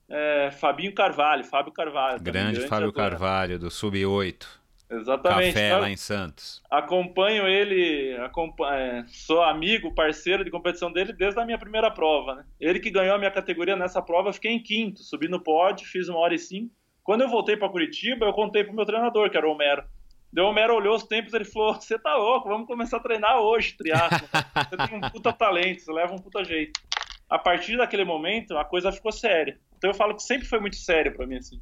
é 0.08 0.50
Fabinho 0.50 0.94
Carvalho, 0.94 1.44
Fábio 1.44 1.72
Carvalho. 1.72 2.20
Grande, 2.20 2.56
grande 2.56 2.68
Fábio 2.68 2.92
Carvalho, 2.92 3.58
do 3.58 3.70
Sub-8. 3.70 4.61
Exatamente. 4.92 5.54
Café 5.54 5.76
lá 5.76 5.90
em 5.90 5.96
Santos. 5.96 6.62
Acompanho 6.70 7.48
ele, 7.48 8.14
acompanho, 8.18 8.74
é, 8.74 9.04
sou 9.08 9.42
amigo, 9.42 9.94
parceiro 9.94 10.44
de 10.44 10.50
competição 10.50 10.92
dele 10.92 11.12
desde 11.14 11.40
a 11.40 11.46
minha 11.46 11.58
primeira 11.58 11.90
prova. 11.90 12.34
Né? 12.34 12.44
Ele 12.60 12.78
que 12.78 12.90
ganhou 12.90 13.14
a 13.14 13.18
minha 13.18 13.30
categoria 13.30 13.74
nessa 13.74 14.02
prova, 14.02 14.28
eu 14.28 14.32
fiquei 14.34 14.52
em 14.52 14.62
quinto, 14.62 15.02
subi 15.02 15.28
no 15.28 15.42
pódio, 15.42 15.86
fiz 15.86 16.08
uma 16.08 16.18
hora 16.18 16.34
e 16.34 16.38
cinco. 16.38 16.74
Quando 17.02 17.22
eu 17.22 17.28
voltei 17.28 17.56
para 17.56 17.70
Curitiba, 17.70 18.26
eu 18.26 18.32
contei 18.32 18.64
pro 18.64 18.74
meu 18.74 18.84
treinador, 18.84 19.30
que 19.30 19.36
era 19.36 19.48
o 19.48 19.52
Homero. 19.52 19.82
Deu 20.32 20.44
o 20.44 20.48
Homero 20.48 20.74
olhou 20.74 20.94
os 20.94 21.04
tempos 21.04 21.32
ele 21.34 21.44
falou: 21.44 21.74
Você 21.74 21.98
tá 21.98 22.14
louco, 22.16 22.48
vamos 22.48 22.66
começar 22.66 22.98
a 22.98 23.00
treinar 23.00 23.40
hoje, 23.40 23.76
triatlo. 23.76 24.28
Você 24.70 24.88
tem 24.88 24.96
um 24.96 25.10
puta 25.10 25.32
talento, 25.32 25.82
você 25.82 25.92
leva 25.92 26.14
um 26.14 26.18
puta 26.18 26.44
jeito. 26.44 26.80
A 27.28 27.38
partir 27.38 27.76
daquele 27.76 28.04
momento, 28.04 28.56
a 28.56 28.64
coisa 28.64 28.92
ficou 28.92 29.12
séria. 29.12 29.58
Então 29.76 29.90
eu 29.90 29.94
falo 29.94 30.14
que 30.14 30.22
sempre 30.22 30.46
foi 30.46 30.60
muito 30.60 30.76
sério 30.76 31.14
para 31.14 31.26
mim 31.26 31.36
assim. 31.36 31.60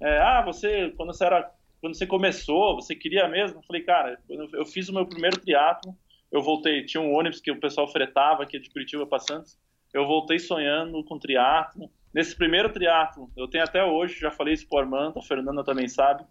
É, 0.00 0.18
ah, 0.18 0.42
você, 0.42 0.92
quando 0.96 1.12
você 1.12 1.24
era 1.24 1.50
quando 1.84 1.98
você 1.98 2.06
começou, 2.06 2.76
você 2.76 2.94
queria 2.94 3.28
mesmo? 3.28 3.58
Eu 3.58 3.62
falei, 3.62 3.82
cara, 3.82 4.18
eu 4.54 4.64
fiz 4.64 4.88
o 4.88 4.94
meu 4.94 5.04
primeiro 5.04 5.38
triatlo, 5.38 5.94
eu 6.32 6.40
voltei, 6.40 6.82
tinha 6.82 6.98
um 6.98 7.12
ônibus 7.12 7.42
que 7.42 7.50
o 7.50 7.60
pessoal 7.60 7.86
fretava 7.86 8.42
aqui 8.42 8.58
de 8.58 8.70
Curitiba 8.70 9.06
para 9.06 9.18
Santos, 9.18 9.58
eu 9.92 10.06
voltei 10.06 10.38
sonhando 10.38 11.04
com 11.04 11.18
triatlo. 11.18 11.90
Nesse 12.14 12.34
primeiro 12.34 12.72
triatlo, 12.72 13.30
eu 13.36 13.46
tenho 13.48 13.64
até 13.64 13.84
hoje, 13.84 14.18
já 14.18 14.30
falei 14.30 14.54
isso 14.54 14.66
pro 14.66 14.78
Armando, 14.78 15.18
a 15.18 15.22
Fernanda 15.22 15.62
também 15.62 15.86
sabe, 15.86 16.24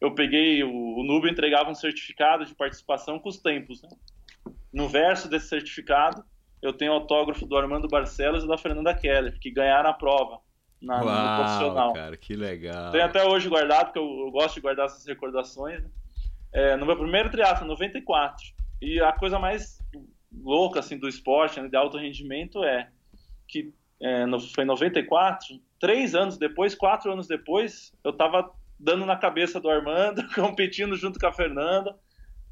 eu 0.00 0.14
peguei, 0.14 0.62
o, 0.62 0.70
o 0.70 1.02
Nubio 1.02 1.28
entregava 1.28 1.68
um 1.68 1.74
certificado 1.74 2.44
de 2.44 2.54
participação 2.54 3.18
com 3.18 3.28
os 3.28 3.38
tempos, 3.38 3.82
né? 3.82 3.88
No 4.72 4.88
verso 4.88 5.28
desse 5.28 5.48
certificado, 5.48 6.24
eu 6.62 6.72
tenho 6.72 6.92
autógrafo 6.92 7.44
do 7.46 7.56
Armando 7.56 7.88
Barcelos 7.88 8.44
e 8.44 8.46
da 8.46 8.56
Fernanda 8.56 8.94
Keller, 8.94 9.40
que 9.40 9.50
ganharam 9.50 9.90
a 9.90 9.94
prova 9.94 10.38
na, 10.84 11.02
Uau, 11.02 11.04
no 11.04 11.44
profissional. 11.44 11.92
cara, 11.92 12.16
que 12.16 12.34
legal. 12.34 12.90
Tenho 12.90 13.04
até 13.04 13.24
hoje 13.24 13.48
guardado, 13.48 13.86
porque 13.86 13.98
eu, 13.98 14.26
eu 14.26 14.30
gosto 14.30 14.54
de 14.56 14.60
guardar 14.60 14.86
essas 14.86 15.04
recordações. 15.06 15.82
Né? 15.82 15.90
É, 16.52 16.76
no 16.76 16.86
meu 16.86 16.96
primeiro 16.96 17.30
triatlo, 17.30 17.66
94. 17.66 18.44
E 18.80 19.00
a 19.00 19.12
coisa 19.12 19.38
mais 19.38 19.78
louca 20.32 20.80
assim 20.80 20.98
do 20.98 21.08
esporte, 21.08 21.60
né, 21.60 21.68
de 21.68 21.76
alto 21.76 21.96
rendimento, 21.96 22.62
é 22.64 22.88
que 23.48 23.72
é, 24.00 24.26
no, 24.26 24.40
foi 24.40 24.64
em 24.64 24.66
94, 24.66 25.60
três 25.80 26.14
anos 26.14 26.36
depois, 26.36 26.74
quatro 26.74 27.12
anos 27.12 27.26
depois, 27.26 27.92
eu 28.02 28.10
estava 28.10 28.50
dando 28.78 29.06
na 29.06 29.16
cabeça 29.16 29.60
do 29.60 29.70
Armando, 29.70 30.22
competindo 30.34 30.96
junto 30.96 31.18
com 31.18 31.26
a 31.26 31.32
Fernanda 31.32 31.96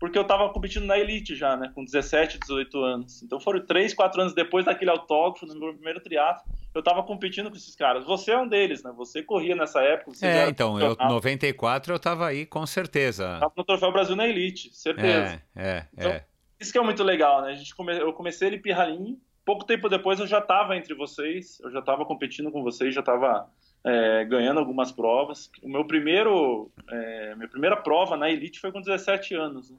porque 0.03 0.19
eu 0.19 0.23
estava 0.23 0.49
competindo 0.49 0.85
na 0.85 0.99
elite 0.99 1.37
já, 1.37 1.57
né, 1.57 1.71
com 1.73 1.85
17, 1.85 2.41
18 2.41 2.77
anos. 2.83 3.23
Então 3.23 3.39
foram 3.39 3.65
3, 3.65 3.95
4 3.95 4.21
anos 4.21 4.35
depois 4.35 4.65
daquele 4.65 4.91
autógrafo, 4.91 5.47
no 5.47 5.55
meu 5.55 5.73
primeiro 5.75 6.01
triatlo, 6.01 6.43
eu 6.75 6.81
estava 6.81 7.05
competindo 7.05 7.49
com 7.49 7.55
esses 7.55 7.77
caras. 7.77 8.05
Você 8.05 8.33
é 8.33 8.37
um 8.37 8.49
deles, 8.49 8.83
né? 8.83 8.93
Você 8.97 9.23
corria 9.23 9.55
nessa 9.55 9.81
época. 9.81 10.11
é, 10.27 10.49
então, 10.49 10.77
eu 10.81 10.97
94 10.99 11.93
eu 11.93 11.97
estava 11.99 12.27
aí 12.27 12.45
com 12.45 12.67
certeza. 12.67 13.39
Tava 13.39 13.53
no 13.57 13.63
Troféu 13.63 13.93
Brasil 13.93 14.17
na 14.17 14.27
elite, 14.27 14.75
certeza. 14.75 15.41
É, 15.55 15.69
é, 15.69 15.87
então, 15.97 16.11
é. 16.11 16.25
Isso 16.59 16.73
que 16.73 16.79
é 16.79 16.83
muito 16.83 17.05
legal, 17.05 17.43
né? 17.43 17.53
A 17.53 17.55
gente 17.55 17.73
come... 17.73 17.97
Eu 17.97 18.13
comecei 18.13 18.49
ele 18.49 18.59
pirralinho, 18.59 19.21
pouco 19.45 19.65
tempo 19.65 19.89
depois 19.89 20.19
eu 20.19 20.27
já 20.27 20.41
estava 20.41 20.77
entre 20.77 20.95
vocês, 20.95 21.61
eu 21.61 21.71
já 21.71 21.79
estava 21.79 22.05
competindo 22.05 22.51
com 22.51 22.61
vocês, 22.61 22.93
já 22.93 23.03
estava 23.03 23.49
é, 23.85 24.25
ganhando 24.25 24.59
algumas 24.59 24.91
provas. 24.91 25.49
O 25.63 25.69
meu 25.69 25.85
primeiro, 25.85 26.73
é, 26.91 27.37
minha 27.37 27.49
primeira 27.49 27.77
prova 27.77 28.17
na 28.17 28.29
elite 28.29 28.59
foi 28.59 28.73
com 28.73 28.81
17 28.81 29.37
anos. 29.37 29.71
Né? 29.71 29.77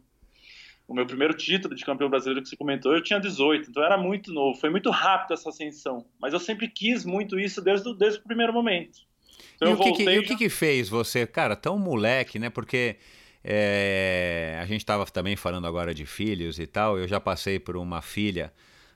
O 0.88 0.94
meu 0.94 1.06
primeiro 1.06 1.34
título 1.34 1.76
de 1.76 1.86
campeão 1.86 2.10
brasileiro 2.10 2.42
que 2.42 2.50
você 2.50 2.58
comentou, 2.58 2.94
eu 2.94 3.02
tinha 3.02 3.20
18, 3.20 3.70
então 3.70 3.84
era 3.84 3.98
muito 3.98 4.34
novo, 4.34 4.60
foi 4.60 4.70
muito 4.70 4.90
rápido 4.90 5.34
essa 5.34 5.50
ascensão. 5.50 6.06
Mas 6.20 6.34
eu 6.34 6.40
sempre 6.40 6.68
quis 6.68 7.06
muito 7.06 7.40
isso 7.40 7.62
desde, 7.62 7.88
o, 7.90 7.94
desde 7.94 8.20
o 8.20 8.24
primeiro 8.24 8.54
momento. 8.54 9.00
Então 9.56 9.70
e 9.70 9.74
o, 9.74 9.78
que, 9.78 9.92
que, 9.94 10.04
e 10.04 10.20
o 10.20 10.24
que, 10.24 10.36
que 10.36 10.50
fez 10.50 10.90
você, 10.90 11.26
cara, 11.26 11.56
tão 11.56 11.78
moleque, 11.78 12.38
né? 12.38 12.50
Porque 12.50 12.98
é, 13.44 14.60
a 14.62 14.66
gente 14.66 14.82
estava 14.82 15.06
também 15.06 15.36
falando 15.36 15.68
agora 15.68 15.94
de 15.94 16.06
filhos 16.06 16.60
e 16.60 16.68
tal, 16.68 16.98
eu 16.98 17.08
já 17.08 17.20
passei 17.20 17.60
por 17.60 17.78
uma 17.78 18.02
filha 18.02 18.52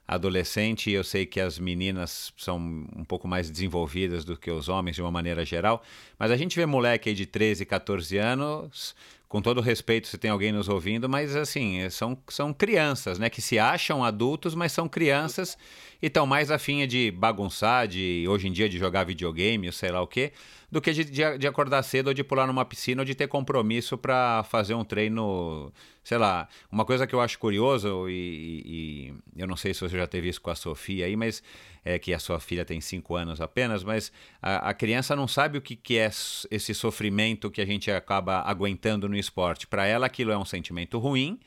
adolescente, 0.07 0.89
e 0.89 0.93
eu 0.93 1.03
sei 1.03 1.25
que 1.25 1.37
as 1.37 1.59
meninas 1.59 2.33
são 2.37 2.57
um 2.95 3.03
pouco 3.03 3.27
mais 3.27 3.49
desenvolvidas 3.49 4.23
do 4.23 4.37
que 4.37 4.49
os 4.49 4.69
homens 4.69 4.95
de 4.95 5.01
uma 5.01 5.11
maneira 5.11 5.43
geral, 5.43 5.83
mas 6.17 6.31
a 6.31 6.37
gente 6.37 6.55
vê 6.55 6.65
moleque 6.65 7.09
aí 7.09 7.15
de 7.15 7.25
13, 7.25 7.65
14 7.65 8.17
anos 8.17 8.95
com 9.27 9.41
todo 9.41 9.59
respeito 9.59 10.07
se 10.07 10.17
tem 10.17 10.31
alguém 10.31 10.51
nos 10.51 10.69
ouvindo, 10.69 11.09
mas 11.09 11.35
assim, 11.35 11.89
são, 11.89 12.17
são 12.29 12.53
crianças, 12.53 13.19
né? 13.19 13.29
Que 13.29 13.41
se 13.41 13.59
acham 13.59 14.03
adultos, 14.03 14.55
mas 14.55 14.71
são 14.71 14.87
crianças 14.87 15.57
e 16.01 16.07
estão 16.07 16.25
mais 16.25 16.49
afim 16.49 16.87
de 16.87 17.11
bagunçar, 17.11 17.87
de 17.87 18.25
hoje 18.27 18.47
em 18.47 18.51
dia 18.51 18.69
de 18.69 18.77
jogar 18.77 19.03
videogame, 19.03 19.67
ou 19.67 19.73
sei 19.73 19.91
lá 19.91 20.01
o 20.01 20.07
quê, 20.07 20.31
do 20.69 20.81
que 20.81 20.91
de, 20.91 21.05
de, 21.37 21.47
acordar 21.47 21.81
cedo 21.81 22.07
ou 22.07 22.13
de 22.13 22.23
pular 22.23 22.45
numa 22.45 22.65
piscina 22.65 23.01
ou 23.01 23.05
de 23.05 23.15
ter 23.15 23.27
compromisso 23.27 23.97
para 23.97 24.43
fazer 24.43 24.73
um 24.73 24.83
treino, 24.83 25.71
sei 26.03 26.17
lá. 26.17 26.47
Uma 26.69 26.83
coisa 26.83 27.07
que 27.07 27.15
eu 27.15 27.21
acho 27.21 27.39
curioso, 27.39 28.09
e, 28.09 28.63
e, 28.65 29.13
eu 29.41 29.47
não 29.47 29.55
sei 29.55 29.73
se 29.73 29.79
você 29.79 29.97
já 29.97 30.05
teve 30.05 30.27
isso 30.27 30.41
com 30.41 30.49
a 30.49 30.55
Sofia 30.55 31.05
aí, 31.05 31.15
mas 31.15 31.41
é 31.85 31.97
que 31.97 32.13
a 32.13 32.19
sua 32.19 32.39
filha 32.39 32.65
tem 32.65 32.81
cinco 32.81 33.15
anos 33.15 33.39
apenas, 33.39 33.81
mas 33.81 34.11
a, 34.41 34.69
a 34.69 34.73
criança 34.73 35.15
não 35.15 35.27
sabe 35.27 35.57
o 35.57 35.61
que, 35.61 35.75
que 35.75 35.97
é 35.97 36.09
esse 36.51 36.73
sofrimento 36.73 37.49
que 37.49 37.61
a 37.61 37.65
gente 37.65 37.89
acaba 37.89 38.41
aguentando 38.41 39.07
no 39.07 39.15
esporte. 39.15 39.65
Para 39.65 39.85
ela, 39.85 40.05
aquilo 40.05 40.31
é 40.31 40.37
um 40.37 40.45
sentimento 40.45 40.99
ruim 40.99 41.39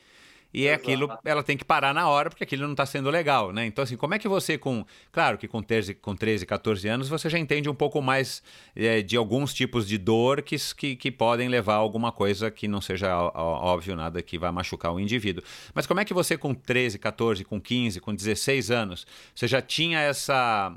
e 0.52 0.66
é 0.66 0.74
aquilo, 0.74 1.08
ela 1.24 1.42
tem 1.42 1.56
que 1.56 1.64
parar 1.64 1.94
na 1.94 2.08
hora 2.08 2.28
porque 2.28 2.42
aquilo 2.42 2.64
não 2.64 2.72
está 2.72 2.84
sendo 2.84 3.08
legal, 3.08 3.52
né? 3.52 3.66
Então, 3.66 3.84
assim, 3.84 3.96
como 3.96 4.14
é 4.14 4.18
que 4.18 4.26
você 4.26 4.58
com, 4.58 4.84
claro 5.12 5.38
que 5.38 5.46
com 5.46 5.62
13, 5.62 5.94
com 5.94 6.14
13 6.16 6.44
14 6.44 6.88
anos 6.88 7.08
você 7.08 7.30
já 7.30 7.38
entende 7.38 7.68
um 7.68 7.74
pouco 7.74 8.02
mais 8.02 8.42
é, 8.74 9.00
de 9.00 9.16
alguns 9.16 9.54
tipos 9.54 9.86
de 9.86 9.96
dor 9.96 10.42
que, 10.42 10.56
que, 10.76 10.96
que, 10.96 11.10
podem 11.10 11.48
levar 11.48 11.74
a 11.74 11.76
alguma 11.76 12.10
coisa 12.10 12.50
que 12.50 12.66
não 12.66 12.80
seja 12.80 13.16
óbvio, 13.16 13.94
nada 13.94 14.20
que 14.22 14.38
vai 14.38 14.50
machucar 14.50 14.92
o 14.92 14.98
indivíduo. 14.98 15.42
Mas 15.74 15.86
como 15.86 16.00
é 16.00 16.04
que 16.04 16.14
você 16.14 16.36
com 16.36 16.52
13, 16.52 16.98
14, 16.98 17.44
com 17.44 17.60
15, 17.60 18.00
com 18.00 18.14
16 18.14 18.70
anos, 18.70 19.06
você 19.34 19.46
já 19.46 19.62
tinha 19.62 20.00
essa 20.00 20.76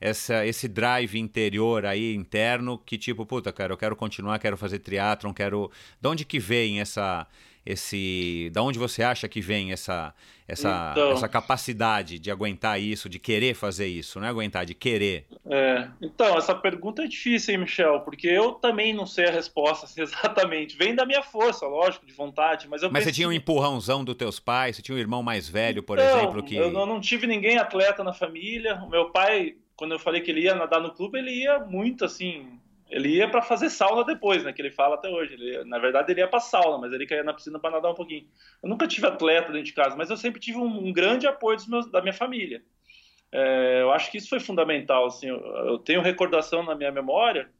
essa, 0.00 0.46
esse 0.46 0.68
drive 0.68 1.18
interior 1.18 1.84
aí, 1.84 2.14
interno, 2.14 2.78
que 2.78 2.96
tipo, 2.96 3.26
puta, 3.26 3.52
cara, 3.52 3.72
eu 3.72 3.76
quero 3.76 3.96
continuar, 3.96 4.38
quero 4.38 4.56
fazer 4.56 4.78
triatlon, 4.78 5.32
quero... 5.32 5.70
De 6.00 6.08
onde 6.08 6.24
que 6.24 6.38
vem 6.38 6.80
essa, 6.80 7.26
esse, 7.68 8.48
da 8.50 8.62
onde 8.62 8.78
você 8.78 9.02
acha 9.02 9.28
que 9.28 9.42
vem 9.42 9.72
essa 9.72 10.14
essa, 10.48 10.92
então, 10.92 11.12
essa 11.12 11.28
capacidade 11.28 12.18
de 12.18 12.30
aguentar 12.30 12.80
isso, 12.80 13.06
de 13.06 13.18
querer 13.18 13.54
fazer 13.54 13.86
isso, 13.86 14.18
não 14.18 14.26
é 14.26 14.30
aguentar, 14.30 14.64
de 14.64 14.72
querer? 14.72 15.26
É, 15.44 15.86
então, 16.00 16.38
essa 16.38 16.54
pergunta 16.54 17.02
é 17.02 17.06
difícil, 17.06 17.52
hein, 17.52 17.60
Michel, 17.60 18.00
porque 18.00 18.26
eu 18.26 18.52
também 18.52 18.94
não 18.94 19.04
sei 19.04 19.26
a 19.26 19.30
resposta 19.30 19.84
assim, 19.84 20.00
exatamente. 20.00 20.74
Vem 20.74 20.94
da 20.94 21.04
minha 21.04 21.22
força, 21.22 21.66
lógico, 21.66 22.06
de 22.06 22.14
vontade, 22.14 22.66
mas 22.66 22.82
eu 22.82 22.90
Mas 22.90 23.00
pensei... 23.00 23.12
você 23.12 23.16
tinha 23.16 23.28
um 23.28 23.32
empurrãozão 23.32 24.02
dos 24.02 24.14
teus 24.14 24.40
pais, 24.40 24.76
você 24.76 24.80
tinha 24.80 24.96
um 24.96 24.98
irmão 24.98 25.22
mais 25.22 25.46
velho, 25.46 25.82
por 25.82 25.98
então, 25.98 26.18
exemplo, 26.18 26.42
que... 26.42 26.56
eu 26.56 26.70
não 26.70 26.98
tive 26.98 27.26
ninguém 27.26 27.58
atleta 27.58 28.02
na 28.02 28.14
família, 28.14 28.76
o 28.76 28.88
meu 28.88 29.10
pai, 29.10 29.56
quando 29.76 29.92
eu 29.92 29.98
falei 29.98 30.22
que 30.22 30.30
ele 30.30 30.40
ia 30.40 30.54
nadar 30.54 30.80
no 30.80 30.94
clube, 30.94 31.18
ele 31.18 31.42
ia 31.42 31.58
muito, 31.58 32.06
assim, 32.06 32.58
ele 32.90 33.16
ia 33.16 33.28
para 33.28 33.42
fazer 33.42 33.68
sauna 33.68 34.04
depois, 34.04 34.42
né? 34.42 34.52
Que 34.52 34.62
ele 34.62 34.70
fala 34.70 34.94
até 34.94 35.08
hoje. 35.08 35.34
Ele, 35.34 35.64
na 35.64 35.78
verdade, 35.78 36.10
ele 36.10 36.20
ia 36.20 36.28
para 36.28 36.40
sauna, 36.40 36.78
mas 36.78 36.92
ele 36.92 37.06
caía 37.06 37.22
na 37.22 37.34
piscina 37.34 37.58
para 37.58 37.72
nadar 37.72 37.90
um 37.90 37.94
pouquinho. 37.94 38.26
Eu 38.62 38.68
nunca 38.68 38.86
tive 38.86 39.06
atleta 39.06 39.52
dentro 39.52 39.66
de 39.66 39.74
casa, 39.74 39.94
mas 39.96 40.08
eu 40.08 40.16
sempre 40.16 40.40
tive 40.40 40.58
um, 40.58 40.88
um 40.88 40.92
grande 40.92 41.26
apoio 41.26 41.58
meus, 41.68 41.90
da 41.90 42.00
minha 42.00 42.14
família. 42.14 42.62
É, 43.30 43.82
eu 43.82 43.92
acho 43.92 44.10
que 44.10 44.16
isso 44.16 44.30
foi 44.30 44.40
fundamental. 44.40 45.06
Assim, 45.06 45.28
eu, 45.28 45.38
eu, 45.38 45.78
tenho 45.78 46.00
recordação 46.00 46.62
na 46.62 46.74
minha 46.74 46.90
memória 46.90 47.50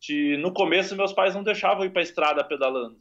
de 0.00 0.36
no 0.38 0.52
começo 0.52 0.96
meus 0.96 1.12
pais 1.12 1.34
não 1.34 1.42
deixavam 1.42 1.84
ir 1.84 1.90
para 1.90 2.02
a 2.02 2.04
estrada 2.04 2.42
pedalando. 2.42 2.96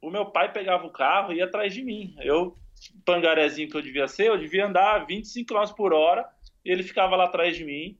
O 0.00 0.10
meu 0.10 0.26
pai 0.26 0.50
pegava 0.50 0.86
o 0.86 0.90
carro 0.90 1.32
e 1.32 1.36
ia 1.36 1.44
atrás 1.44 1.74
de 1.74 1.82
mim. 1.82 2.14
Eu, 2.20 2.56
pangarezinho 3.04 3.68
que 3.68 3.76
eu 3.76 3.82
devia 3.82 4.08
ser, 4.08 4.28
eu 4.28 4.38
devia 4.38 4.66
andar 4.66 5.06
25 5.06 5.52
km 5.52 5.74
por 5.74 5.92
hora 5.92 6.26
e 6.64 6.70
ele 6.70 6.82
ficava 6.82 7.16
lá 7.16 7.24
atrás 7.24 7.54
de 7.54 7.64
mim 7.64 7.98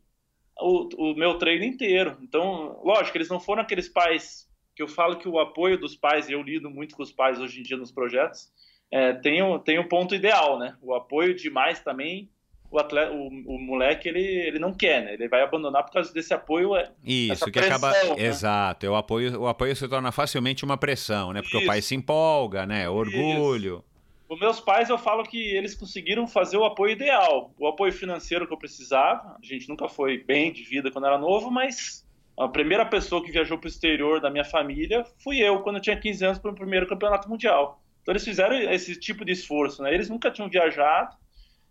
o, 0.61 0.89
o 0.97 1.15
meu 1.15 1.35
treino 1.39 1.65
inteiro. 1.65 2.17
Então, 2.23 2.81
lógico, 2.85 3.17
eles 3.17 3.29
não 3.29 3.41
foram 3.41 3.63
aqueles 3.63 3.89
pais 3.89 4.49
que 4.75 4.83
eu 4.83 4.89
falo 4.89 5.17
que 5.17 5.29
o 5.29 5.39
apoio 5.39 5.79
dos 5.79 5.95
pais, 5.95 6.29
e 6.29 6.33
eu 6.33 6.43
lido 6.43 6.71
muito 6.71 6.97
com 6.97 7.03
os 7.03 7.13
pais 7.13 7.39
hoje 7.39 7.61
em 7.61 7.63
dia 7.63 7.77
nos 7.77 7.93
projetos, 7.93 8.51
é, 8.91 9.13
tem, 9.13 9.43
um, 9.43 9.59
tem 9.59 9.79
um 9.79 9.87
ponto 9.87 10.15
ideal, 10.15 10.59
né? 10.59 10.77
O 10.81 10.95
apoio 10.95 11.35
demais 11.35 11.81
também, 11.81 12.31
o, 12.71 12.79
atleta, 12.79 13.13
o, 13.13 13.29
o 13.29 13.59
moleque, 13.59 14.09
ele, 14.09 14.23
ele 14.23 14.59
não 14.59 14.73
quer, 14.73 15.05
né? 15.05 15.15
Ele 15.15 15.29
vai 15.29 15.43
abandonar 15.43 15.85
por 15.85 15.93
causa 15.93 16.13
desse 16.13 16.33
apoio. 16.33 16.75
É, 16.77 16.91
Isso, 17.05 17.45
que 17.47 17.53
pressão, 17.53 17.77
acaba. 17.77 17.93
Né? 17.93 18.25
Exato, 18.25 18.87
o 18.87 18.95
apoio, 18.95 19.41
o 19.41 19.49
apoio 19.49 19.75
se 19.77 19.87
torna 19.89 20.11
facilmente 20.13 20.65
uma 20.65 20.77
pressão, 20.77 21.33
né? 21.33 21.43
Porque 21.43 21.57
Isso. 21.57 21.67
o 21.67 21.69
pai 21.69 21.83
se 21.83 21.95
empolga, 21.95 22.65
né? 22.67 22.89
Orgulho. 22.89 23.77
Isso. 23.77 23.90
Os 24.31 24.39
meus 24.39 24.61
pais, 24.61 24.89
eu 24.89 24.97
falo 24.97 25.25
que 25.25 25.37
eles 25.37 25.75
conseguiram 25.75 26.25
fazer 26.25 26.57
o 26.57 26.65
apoio 26.65 26.93
ideal, 26.93 27.53
o 27.59 27.67
apoio 27.67 27.93
financeiro 27.93 28.47
que 28.47 28.53
eu 28.53 28.57
precisava. 28.57 29.37
A 29.37 29.45
gente 29.45 29.69
nunca 29.69 29.89
foi 29.89 30.19
bem 30.19 30.53
de 30.53 30.63
vida 30.63 30.89
quando 30.89 31.09
era 31.09 31.19
novo, 31.19 31.51
mas 31.51 32.07
a 32.39 32.47
primeira 32.47 32.87
pessoa 32.87 33.25
que 33.25 33.33
viajou 33.33 33.59
para 33.59 33.67
o 33.67 33.69
exterior 33.69 34.21
da 34.21 34.31
minha 34.31 34.45
família 34.45 35.05
fui 35.19 35.39
eu, 35.39 35.61
quando 35.63 35.77
eu 35.77 35.83
tinha 35.83 35.99
15 35.99 36.25
anos, 36.25 36.39
para 36.39 36.53
o 36.53 36.55
primeiro 36.55 36.87
campeonato 36.87 37.29
mundial. 37.29 37.83
Então 38.03 38.13
eles 38.13 38.25
fizeram 38.25 38.55
esse 38.55 38.95
tipo 38.95 39.25
de 39.25 39.33
esforço, 39.33 39.83
né? 39.83 39.93
Eles 39.93 40.09
nunca 40.09 40.31
tinham 40.31 40.49
viajado 40.49 41.17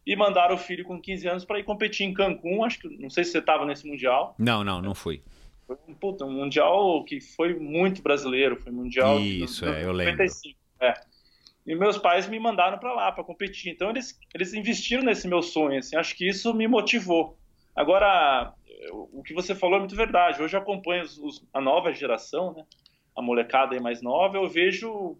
e 0.05 0.13
mandaram 0.13 0.55
o 0.55 0.57
filho 0.57 0.83
com 0.83 0.99
15 0.99 1.27
anos 1.29 1.45
para 1.45 1.59
ir 1.59 1.63
competir 1.63 2.05
em 2.05 2.13
Cancún. 2.13 2.65
Acho 2.65 2.79
que 2.79 2.89
não 2.97 3.09
sei 3.09 3.23
se 3.23 3.31
você 3.31 3.37
estava 3.39 3.65
nesse 3.65 3.87
mundial. 3.87 4.35
Não, 4.37 4.65
não, 4.65 4.81
não 4.81 4.93
fui. 4.93 5.23
Foi 5.65 5.77
um, 5.87 5.93
puta, 5.93 6.25
um 6.25 6.33
mundial 6.33 7.05
que 7.05 7.21
foi 7.21 7.57
muito 7.57 8.01
brasileiro, 8.01 8.57
foi 8.57 8.73
mundial. 8.73 9.17
Isso, 9.17 9.63
de, 9.63 9.71
é, 9.71 9.85
eu 9.85 9.93
95. 9.93 10.57
lembro. 10.57 10.59
É. 10.81 11.08
E 11.65 11.75
meus 11.75 11.97
pais 11.97 12.27
me 12.27 12.39
mandaram 12.39 12.77
para 12.77 12.93
lá 12.93 13.11
para 13.11 13.23
competir. 13.23 13.71
Então 13.71 13.89
eles, 13.89 14.19
eles 14.33 14.53
investiram 14.53 15.03
nesse 15.03 15.27
meu 15.27 15.41
sonho. 15.41 15.79
Assim, 15.79 15.95
acho 15.95 16.15
que 16.15 16.27
isso 16.27 16.53
me 16.53 16.67
motivou. 16.67 17.37
Agora, 17.75 18.53
o 18.91 19.21
que 19.23 19.33
você 19.33 19.53
falou 19.53 19.77
é 19.77 19.79
muito 19.79 19.95
verdade. 19.95 20.41
Hoje 20.41 20.55
eu 20.55 20.61
acompanho 20.61 21.03
os, 21.03 21.17
os, 21.17 21.47
a 21.53 21.61
nova 21.61 21.93
geração, 21.93 22.53
né? 22.53 22.65
a 23.15 23.21
molecada 23.21 23.75
aí 23.75 23.81
mais 23.81 24.01
nova. 24.01 24.37
Eu 24.37 24.47
vejo 24.47 25.17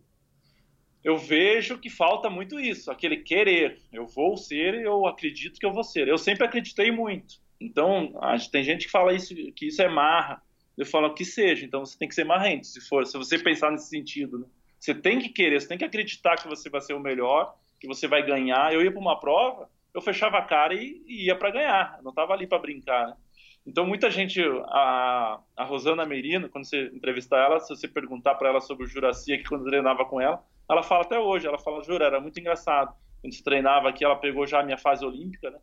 eu 1.04 1.18
vejo 1.18 1.78
que 1.78 1.90
falta 1.90 2.30
muito 2.30 2.60
isso, 2.60 2.92
aquele 2.92 3.18
querer. 3.18 3.80
Eu 3.92 4.06
vou 4.06 4.36
ser, 4.36 4.76
eu 4.76 5.06
acredito 5.06 5.60
que 5.60 5.66
eu 5.66 5.72
vou 5.72 5.84
ser. 5.84 6.08
Eu 6.08 6.18
sempre 6.18 6.46
acreditei 6.46 6.92
muito. 6.92 7.36
Então, 7.60 8.14
tem 8.52 8.64
gente 8.64 8.86
que 8.86 8.92
fala 8.92 9.14
isso, 9.14 9.34
que 9.54 9.68
isso 9.68 9.82
é 9.82 9.88
marra. 9.88 10.42
Eu 10.78 10.86
falo 10.86 11.14
que 11.14 11.26
seja, 11.26 11.66
então 11.66 11.86
você 11.86 11.98
tem 11.98 12.08
que 12.08 12.16
ser 12.16 12.24
marrento, 12.24 12.66
se 12.66 12.80
for, 12.80 13.06
se 13.06 13.18
você 13.18 13.38
pensar 13.38 13.70
nesse 13.70 13.90
sentido, 13.90 14.40
né? 14.40 14.46
Você 14.80 14.96
tem 14.96 15.20
que 15.20 15.30
querer, 15.30 15.60
você 15.60 15.68
tem 15.68 15.78
que 15.78 15.86
acreditar 15.86 16.38
que 16.38 16.48
você 16.48 16.70
vai 16.70 16.82
ser 16.82 16.94
o 16.94 17.00
melhor, 17.00 17.56
que 17.80 17.88
você 17.88 18.08
vai 18.08 18.26
ganhar. 18.26 18.74
Eu 18.74 18.82
ia 18.82 18.92
para 18.92 19.00
uma 19.00 19.20
prova, 19.20 19.70
eu 19.94 20.02
fechava 20.02 20.38
a 20.38 20.42
cara 20.42 20.74
e, 20.74 21.04
e 21.06 21.26
ia 21.26 21.36
para 21.36 21.52
ganhar, 21.52 21.96
eu 21.98 22.04
não 22.04 22.12
estava 22.12 22.34
ali 22.34 22.48
para 22.48 22.60
brincar. 22.60 23.08
Né? 23.08 23.18
Então 23.66 23.86
muita 23.86 24.10
gente, 24.10 24.42
a, 24.68 25.40
a 25.56 25.64
Rosana 25.64 26.06
Merino, 26.06 26.50
quando 26.50 26.66
você 26.66 26.88
entrevistar 26.94 27.38
ela, 27.38 27.60
se 27.60 27.70
você 27.70 27.88
perguntar 27.88 28.36
para 28.36 28.50
ela 28.50 28.62
sobre 28.62 28.86
o 28.86 28.88
Juracia, 28.88 29.38
que 29.38 29.44
quando 29.44 29.66
treinava 29.66 30.06
com 30.06 30.22
ela, 30.22 30.44
ela 30.70 30.84
fala 30.84 31.02
até 31.02 31.20
hoje, 31.20 31.48
ela 31.48 31.58
fala, 31.58 31.84
Jura, 31.84 32.06
era 32.06 32.20
muito 32.20 32.40
engraçado. 32.40 32.94
Quando 33.22 33.34
se 33.34 33.44
treinava 33.44 33.90
aqui, 33.90 34.06
ela 34.06 34.16
pegou 34.16 34.46
já 34.48 34.60
a 34.60 34.64
minha 34.64 34.78
fase 34.78 35.06
olímpica, 35.06 35.50
né? 35.50 35.58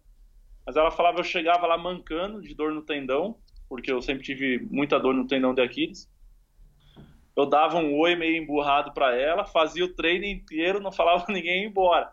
Mas 0.67 0.77
ela 0.77 0.91
falava, 0.91 1.21
eu 1.21 1.25
chegava 1.25 1.67
lá 1.67 1.79
mancando 1.79 2.43
de 2.43 2.55
dor 2.55 2.73
no 2.73 2.83
tendão, 2.83 3.39
porque 3.69 3.91
eu 3.91 4.03
sempre 4.03 4.25
tive 4.25 4.67
muita 4.69 4.99
dor 4.99 5.14
no 5.14 5.27
tendão 5.27 5.55
de 5.55 5.62
Aquiles. 5.62 6.11
Eu 7.37 7.45
dava 7.45 7.76
um 7.76 7.95
oi 7.99 8.16
meio 8.16 8.43
emburrado 8.43 8.93
para 8.93 9.14
ela, 9.14 9.45
fazia 9.45 9.84
o 9.84 9.93
treino 9.95 10.24
inteiro, 10.24 10.80
não 10.80 10.91
falava 10.91 11.26
ninguém 11.30 11.64
ir 11.64 11.66
embora. 11.66 12.11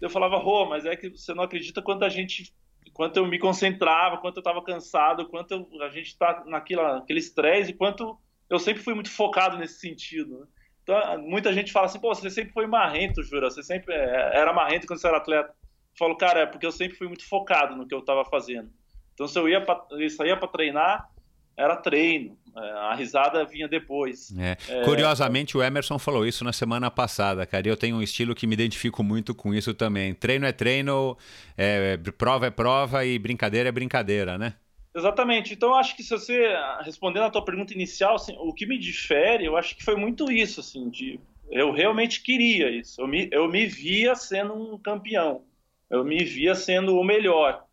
Eu 0.00 0.08
falava, 0.08 0.38
Rô, 0.38 0.66
mas 0.66 0.86
é 0.86 0.96
que 0.96 1.10
você 1.10 1.34
não 1.34 1.44
acredita 1.44 1.82
quanto 1.82 2.04
a 2.04 2.08
gente, 2.08 2.52
quanto 2.92 3.18
eu 3.18 3.26
me 3.26 3.38
concentrava, 3.38 4.18
quanto 4.18 4.38
eu 4.38 4.40
estava 4.40 4.62
cansado, 4.62 5.28
quanto 5.28 5.52
eu, 5.52 5.82
a 5.82 5.90
gente 5.90 6.08
está 6.08 6.42
naquele 6.46 7.20
estresse, 7.20 7.70
e 7.70 7.74
quanto 7.74 8.18
eu 8.48 8.58
sempre 8.58 8.82
fui 8.82 8.94
muito 8.94 9.10
focado 9.10 9.58
nesse 9.58 9.78
sentido. 9.80 10.40
Né? 10.40 10.46
Então, 10.82 11.22
muita 11.22 11.52
gente 11.52 11.72
fala 11.72 11.86
assim, 11.86 12.00
pô, 12.00 12.14
você 12.14 12.30
sempre 12.30 12.52
foi 12.52 12.66
marrento, 12.66 13.22
Jura, 13.22 13.50
você 13.50 13.62
sempre 13.62 13.94
é, 13.94 14.38
era 14.38 14.52
marrento 14.52 14.86
quando 14.86 15.00
você 15.00 15.08
era 15.08 15.18
atleta. 15.18 15.50
Eu 15.50 15.98
falo, 15.98 16.16
cara, 16.16 16.40
é 16.40 16.46
porque 16.46 16.66
eu 16.66 16.72
sempre 16.72 16.96
fui 16.96 17.06
muito 17.06 17.26
focado 17.26 17.76
no 17.76 17.86
que 17.86 17.94
eu 17.94 18.00
estava 18.00 18.24
fazendo. 18.24 18.70
Então, 19.14 19.28
se 19.28 19.38
eu 19.38 19.48
ia 19.48 19.60
pra, 19.60 19.82
eu 19.90 20.10
saía 20.10 20.36
para 20.36 20.48
treinar, 20.48 21.08
era 21.56 21.76
treino. 21.76 22.36
A 22.56 22.94
risada 22.94 23.44
vinha 23.44 23.66
depois. 23.66 24.32
É. 24.38 24.56
É... 24.68 24.82
Curiosamente, 24.84 25.56
o 25.56 25.62
Emerson 25.62 25.98
falou 25.98 26.26
isso 26.26 26.44
na 26.44 26.52
semana 26.52 26.90
passada, 26.90 27.44
cara. 27.44 27.66
Eu 27.66 27.76
tenho 27.76 27.96
um 27.96 28.02
estilo 28.02 28.34
que 28.34 28.46
me 28.46 28.54
identifico 28.54 29.02
muito 29.02 29.34
com 29.34 29.52
isso 29.52 29.74
também. 29.74 30.14
Treino 30.14 30.46
é 30.46 30.52
treino, 30.52 31.16
é, 31.56 31.96
prova 32.16 32.46
é 32.46 32.50
prova 32.50 33.04
e 33.04 33.18
brincadeira 33.18 33.68
é 33.68 33.72
brincadeira, 33.72 34.38
né? 34.38 34.54
Exatamente. 34.94 35.52
Então, 35.52 35.70
eu 35.70 35.74
acho 35.74 35.96
que 35.96 36.04
se 36.04 36.10
você 36.10 36.54
respondendo 36.82 37.24
a 37.24 37.30
tua 37.30 37.44
pergunta 37.44 37.74
inicial, 37.74 38.14
assim, 38.14 38.36
o 38.38 38.54
que 38.54 38.66
me 38.66 38.78
difere, 38.78 39.44
eu 39.44 39.56
acho 39.56 39.74
que 39.76 39.84
foi 39.84 39.96
muito 39.96 40.30
isso, 40.30 40.60
assim, 40.60 40.88
de 40.88 41.18
eu 41.50 41.72
realmente 41.72 42.22
queria 42.22 42.70
isso. 42.70 43.00
Eu 43.00 43.08
me, 43.08 43.28
eu 43.32 43.48
me 43.48 43.66
via 43.66 44.14
sendo 44.14 44.54
um 44.54 44.78
campeão. 44.78 45.42
Eu 45.90 46.04
me 46.04 46.22
via 46.24 46.54
sendo 46.54 46.96
o 46.96 47.04
melhor. 47.04 47.63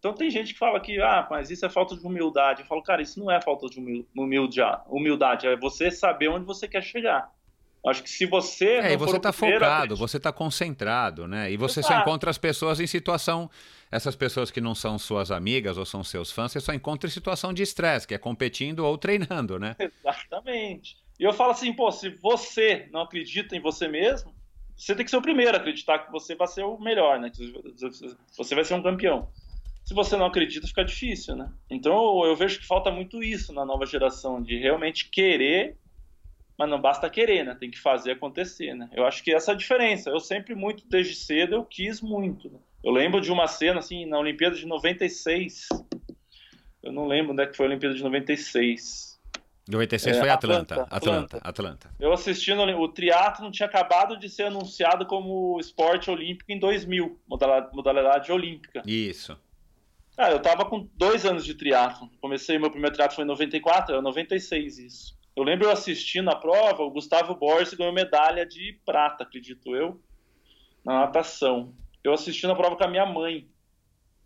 Então 0.00 0.14
tem 0.14 0.30
gente 0.30 0.54
que 0.54 0.58
fala 0.58 0.80
que, 0.80 0.98
ah, 1.00 1.28
mas 1.30 1.50
isso 1.50 1.64
é 1.64 1.68
falta 1.68 1.94
de 1.94 2.04
humildade. 2.04 2.62
Eu 2.62 2.66
falo, 2.66 2.82
cara, 2.82 3.02
isso 3.02 3.20
não 3.20 3.30
é 3.30 3.40
falta 3.40 3.66
de 3.66 3.78
humildade, 4.88 5.46
é 5.46 5.54
você 5.56 5.90
saber 5.90 6.28
onde 6.28 6.46
você 6.46 6.66
quer 6.66 6.82
chegar. 6.82 7.30
Acho 7.86 8.02
que 8.02 8.10
se 8.10 8.26
você. 8.26 8.76
É, 8.76 8.92
e 8.92 8.96
você 8.96 9.16
está 9.16 9.32
focado, 9.32 9.96
você 9.96 10.16
está 10.16 10.32
concentrado, 10.32 11.26
né? 11.26 11.50
E 11.50 11.56
você 11.56 11.80
Exato. 11.80 11.94
só 11.94 12.00
encontra 12.00 12.30
as 12.30 12.38
pessoas 12.38 12.80
em 12.80 12.86
situação. 12.86 13.50
Essas 13.90 14.14
pessoas 14.14 14.50
que 14.50 14.60
não 14.60 14.74
são 14.74 14.98
suas 14.98 15.30
amigas 15.30 15.76
ou 15.76 15.84
são 15.84 16.04
seus 16.04 16.30
fãs, 16.30 16.52
você 16.52 16.60
só 16.60 16.72
encontra 16.72 17.08
em 17.08 17.12
situação 17.12 17.52
de 17.52 17.62
estresse, 17.62 18.06
que 18.06 18.14
é 18.14 18.18
competindo 18.18 18.80
ou 18.80 18.96
treinando, 18.96 19.58
né? 19.58 19.74
Exatamente. 19.78 20.96
E 21.18 21.24
eu 21.24 21.32
falo 21.32 21.50
assim, 21.50 21.72
pô, 21.72 21.90
se 21.90 22.08
você 22.08 22.88
não 22.92 23.00
acredita 23.00 23.56
em 23.56 23.60
você 23.60 23.88
mesmo, 23.88 24.32
você 24.76 24.94
tem 24.94 25.04
que 25.04 25.10
ser 25.10 25.16
o 25.16 25.22
primeiro 25.22 25.56
a 25.56 25.60
acreditar 25.60 25.98
que 25.98 26.12
você 26.12 26.34
vai 26.36 26.46
ser 26.46 26.62
o 26.62 26.78
melhor, 26.78 27.18
né? 27.18 27.30
Que 27.30 27.52
você 28.36 28.54
vai 28.54 28.64
ser 28.64 28.74
um 28.74 28.82
campeão. 28.82 29.28
Se 29.90 29.94
você 29.94 30.16
não 30.16 30.26
acredita, 30.26 30.68
fica 30.68 30.84
difícil, 30.84 31.34
né? 31.34 31.50
Então 31.68 32.24
eu 32.24 32.36
vejo 32.36 32.60
que 32.60 32.64
falta 32.64 32.92
muito 32.92 33.24
isso 33.24 33.52
na 33.52 33.64
nova 33.64 33.84
geração, 33.84 34.40
de 34.40 34.56
realmente 34.56 35.10
querer 35.10 35.76
mas 36.56 36.70
não 36.70 36.80
basta 36.80 37.10
querer, 37.10 37.44
né? 37.44 37.56
Tem 37.58 37.68
que 37.68 37.80
fazer 37.80 38.12
acontecer, 38.12 38.72
né? 38.72 38.88
Eu 38.92 39.04
acho 39.04 39.24
que 39.24 39.34
essa 39.34 39.50
é 39.50 39.54
a 39.54 39.56
diferença. 39.56 40.10
Eu 40.10 40.20
sempre 40.20 40.54
muito 40.54 40.86
desde 40.88 41.16
cedo 41.16 41.56
eu 41.56 41.64
quis 41.64 42.00
muito. 42.00 42.48
Né? 42.48 42.58
Eu 42.84 42.92
lembro 42.92 43.20
de 43.20 43.32
uma 43.32 43.48
cena 43.48 43.80
assim 43.80 44.06
na 44.06 44.16
Olimpíada 44.16 44.54
de 44.54 44.64
96. 44.64 45.66
Eu 46.84 46.92
não 46.92 47.08
lembro 47.08 47.32
onde 47.32 47.42
é 47.42 47.46
que 47.46 47.56
foi 47.56 47.66
a 47.66 47.70
Olimpíada 47.70 47.96
de 47.96 48.04
96. 48.04 49.18
96 49.68 50.16
é, 50.16 50.20
foi 50.20 50.28
Atlanta, 50.28 50.82
Atlanta, 50.82 50.96
Atlanta, 50.96 51.40
Atlanta. 51.42 51.90
Eu 51.98 52.12
assistindo 52.12 52.62
o 52.62 52.88
triatlo 52.88 53.50
tinha 53.50 53.66
acabado 53.66 54.16
de 54.16 54.28
ser 54.28 54.44
anunciado 54.44 55.04
como 55.04 55.58
esporte 55.58 56.08
olímpico 56.08 56.52
em 56.52 56.60
2000, 56.60 57.18
modalidade, 57.26 57.74
modalidade 57.74 58.30
olímpica. 58.30 58.82
Isso. 58.86 59.36
Ah, 60.22 60.30
eu 60.30 60.38
tava 60.38 60.66
com 60.66 60.86
dois 60.96 61.24
anos 61.24 61.46
de 61.46 61.54
triatlo. 61.54 62.10
Comecei 62.20 62.58
meu 62.58 62.70
primeiro 62.70 62.94
triatlo 62.94 63.16
foi 63.16 63.24
em 63.24 63.28
94, 63.28 63.94
era 63.94 64.02
96 64.02 64.78
isso. 64.78 65.18
Eu 65.34 65.42
lembro 65.42 65.66
eu 65.66 65.70
assistindo 65.70 66.28
a 66.28 66.36
prova, 66.36 66.82
o 66.82 66.90
Gustavo 66.90 67.34
Borges 67.34 67.72
ganhou 67.72 67.90
medalha 67.90 68.44
de 68.44 68.78
prata, 68.84 69.24
acredito 69.24 69.74
eu, 69.74 69.98
na 70.84 71.00
natação. 71.00 71.74
Eu 72.04 72.12
assistindo 72.12 72.50
a 72.50 72.54
prova 72.54 72.76
com 72.76 72.84
a 72.84 72.88
minha 72.88 73.06
mãe. 73.06 73.48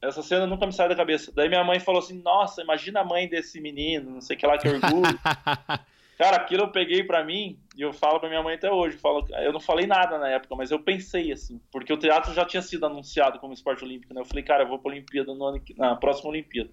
Essa 0.02 0.20
cena 0.20 0.48
nunca 0.48 0.66
me 0.66 0.72
sai 0.72 0.88
da 0.88 0.96
cabeça. 0.96 1.30
Daí 1.32 1.48
minha 1.48 1.62
mãe 1.62 1.78
falou 1.78 2.00
assim: 2.00 2.20
Nossa, 2.20 2.60
imagina 2.60 3.02
a 3.02 3.04
mãe 3.04 3.28
desse 3.28 3.60
menino, 3.60 4.10
não 4.10 4.20
sei 4.20 4.34
o 4.34 4.38
que 4.40 4.46
lá, 4.48 4.58
que 4.58 4.68
orgulho. 4.68 5.20
Cara, 6.16 6.36
aquilo 6.36 6.62
eu 6.62 6.70
peguei 6.70 7.02
para 7.02 7.24
mim 7.24 7.58
e 7.76 7.82
eu 7.82 7.92
falo 7.92 8.20
pra 8.20 8.28
minha 8.28 8.42
mãe 8.42 8.54
até 8.54 8.70
hoje. 8.70 8.96
Eu, 8.96 9.00
falo, 9.00 9.26
eu 9.30 9.52
não 9.52 9.60
falei 9.60 9.86
nada 9.86 10.18
na 10.18 10.28
época, 10.28 10.54
mas 10.54 10.70
eu 10.70 10.78
pensei 10.78 11.32
assim, 11.32 11.60
porque 11.72 11.92
o 11.92 11.98
teatro 11.98 12.32
já 12.32 12.44
tinha 12.44 12.62
sido 12.62 12.86
anunciado 12.86 13.38
como 13.40 13.52
esporte 13.52 13.84
olímpico, 13.84 14.14
né? 14.14 14.20
Eu 14.20 14.24
falei, 14.24 14.44
cara, 14.44 14.62
eu 14.62 14.68
vou 14.68 14.78
pra 14.78 14.92
Olimpíada 14.92 15.34
no 15.34 15.44
ano, 15.44 15.62
na 15.76 15.96
próxima 15.96 16.30
Olimpíada. 16.30 16.70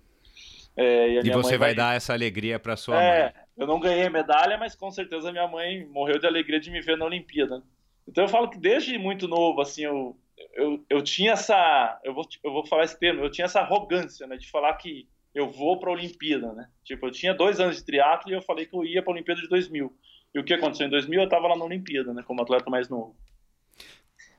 É, 0.77 1.09
e, 1.09 1.19
e 1.19 1.31
você 1.31 1.57
vai, 1.57 1.69
vai, 1.69 1.75
dar 1.75 1.95
essa 1.95 2.13
alegria 2.13 2.59
para 2.59 2.77
sua 2.77 3.01
é, 3.01 3.23
mãe. 3.23 3.33
Eu 3.57 3.67
não 3.67 3.79
ganhei 3.79 4.09
medalha, 4.09 4.57
mas 4.57 4.75
com 4.75 4.91
certeza 4.91 5.31
minha 5.31 5.47
mãe 5.47 5.85
morreu 5.87 6.19
de 6.19 6.27
alegria 6.27 6.59
de 6.59 6.71
me 6.71 6.81
ver 6.81 6.97
na 6.97 7.05
Olimpíada. 7.05 7.63
Então 8.07 8.23
eu 8.23 8.29
falo 8.29 8.49
que 8.49 8.57
desde 8.57 8.97
muito 8.97 9.27
novo, 9.27 9.59
assim, 9.59 9.83
eu, 9.83 10.15
eu, 10.53 10.83
eu 10.89 11.01
tinha 11.01 11.33
essa. 11.33 11.99
Eu 12.03 12.13
vou, 12.13 12.25
eu 12.43 12.51
vou 12.51 12.65
falar 12.65 12.83
esse 12.83 12.99
termo, 12.99 13.23
eu 13.23 13.31
tinha 13.31 13.45
essa 13.45 13.59
arrogância, 13.59 14.27
né, 14.27 14.37
de 14.37 14.49
falar 14.49 14.73
que 14.75 15.07
eu 15.33 15.49
vou 15.49 15.79
para 15.79 15.89
a 15.89 15.93
Olimpíada, 15.93 16.53
né? 16.53 16.69
Tipo, 16.83 17.07
eu 17.07 17.11
tinha 17.11 17.33
dois 17.33 17.59
anos 17.59 17.77
de 17.77 17.83
triatlo 17.83 18.31
e 18.31 18.35
eu 18.35 18.41
falei 18.41 18.65
que 18.65 18.75
eu 18.75 18.83
ia 18.83 19.01
para 19.01 19.11
a 19.11 19.15
Olimpíada 19.15 19.41
de 19.41 19.47
2000. 19.47 19.93
E 20.33 20.39
o 20.39 20.43
que 20.43 20.53
aconteceu 20.53 20.87
em 20.87 20.89
2000? 20.89 21.19
Eu 21.19 21.25
estava 21.25 21.47
lá 21.47 21.55
na 21.55 21.65
Olimpíada, 21.65 22.13
né, 22.13 22.23
como 22.23 22.41
atleta 22.41 22.69
mais 22.69 22.89
novo. 22.89 23.15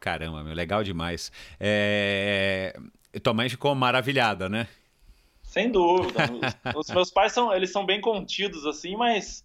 Caramba, 0.00 0.42
meu, 0.42 0.54
legal 0.54 0.82
demais. 0.82 1.30
É... 1.60 2.74
Tua 3.22 3.32
mãe 3.32 3.48
ficou 3.48 3.74
maravilhada, 3.74 4.48
né? 4.48 4.66
Sem 5.42 5.70
dúvida. 5.70 6.20
Os, 6.74 6.88
meus 6.88 7.10
pais 7.10 7.32
são, 7.32 7.54
eles 7.54 7.70
são 7.70 7.84
bem 7.84 8.00
contidos 8.00 8.66
assim, 8.66 8.96
mas 8.96 9.44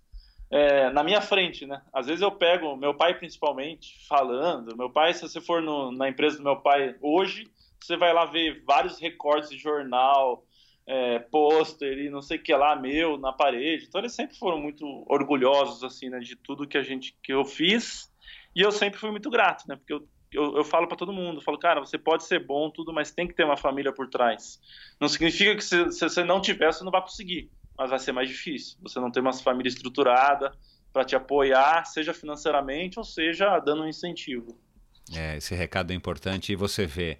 é, 0.50 0.90
na 0.90 1.04
minha 1.04 1.22
frente, 1.22 1.66
né? 1.66 1.82
Às 1.94 2.08
vezes 2.08 2.22
eu 2.22 2.32
pego 2.32 2.78
meu 2.78 2.94
pai 2.94 3.14
principalmente 3.14 4.06
falando. 4.08 4.76
Meu 4.76 4.90
pai, 4.90 5.14
se 5.14 5.22
você 5.22 5.42
for 5.42 5.62
no, 5.62 5.92
na 5.92 6.08
empresa 6.08 6.38
do 6.38 6.44
meu 6.44 6.56
pai 6.56 6.96
hoje, 7.02 7.46
você 7.80 7.98
vai 7.98 8.14
lá 8.14 8.26
ver 8.26 8.64
vários 8.66 9.00
recortes 9.00 9.50
de 9.50 9.58
jornal, 9.58 10.44
é, 10.88 11.20
pôster 11.20 11.98
e 11.98 12.10
não 12.10 12.22
sei 12.22 12.38
o 12.38 12.42
que 12.42 12.54
lá 12.54 12.76
meu 12.76 13.18
na 13.18 13.34
parede. 13.34 13.86
Então 13.88 14.00
eles 14.00 14.14
sempre 14.14 14.38
foram 14.38 14.60
muito 14.60 14.86
orgulhosos 15.08 15.84
assim, 15.84 16.10
né, 16.10 16.20
de 16.20 16.36
tudo 16.36 16.68
que 16.68 16.78
a 16.78 16.84
gente 16.84 17.16
que 17.22 17.34
eu 17.34 17.44
fiz. 17.44 18.12
E 18.56 18.62
eu 18.62 18.72
sempre 18.72 19.00
fui 19.00 19.12
muito 19.12 19.30
grato, 19.30 19.66
né? 19.68 19.76
Porque 19.76 19.94
eu 19.94 20.08
eu, 20.32 20.58
eu 20.58 20.64
falo 20.64 20.88
para 20.88 20.98
todo 20.98 21.14
mundo, 21.14 21.42
falo, 21.42 21.58
cara, 21.58 21.80
você 21.80 21.98
pode 21.98 22.26
ser 22.26 22.46
bom, 22.46 22.70
tudo, 22.70 22.94
mas 22.94 23.12
tem 23.12 23.28
que 23.28 23.34
ter 23.34 23.44
uma 23.44 23.58
família 23.58 23.94
por 23.94 24.10
trás. 24.10 24.60
Não 25.00 25.08
significa 25.08 25.56
que 25.56 25.64
se, 25.64 25.92
se 25.92 26.02
você 26.02 26.24
não 26.24 26.42
tiver, 26.42 26.72
você 26.72 26.84
não 26.84 26.92
vai 26.92 27.02
conseguir, 27.02 27.50
mas 27.78 27.90
vai 27.90 28.00
ser 28.00 28.12
mais 28.12 28.30
difícil. 28.30 28.78
Você 28.82 29.00
não 29.00 29.12
tem 29.12 29.22
uma 29.22 29.34
família 29.34 29.70
estruturada 29.70 30.52
para 30.92 31.06
te 31.06 31.16
apoiar, 31.16 31.86
seja 31.86 32.14
financeiramente 32.14 33.00
ou 33.00 33.06
seja 33.06 33.60
dando 33.60 33.84
um 33.84 33.88
incentivo. 33.88 34.60
É, 35.16 35.38
esse 35.38 35.56
recado 35.56 35.92
é 35.92 35.96
importante 35.96 36.52
e 36.52 36.56
você 36.56 36.86
vê 36.86 37.18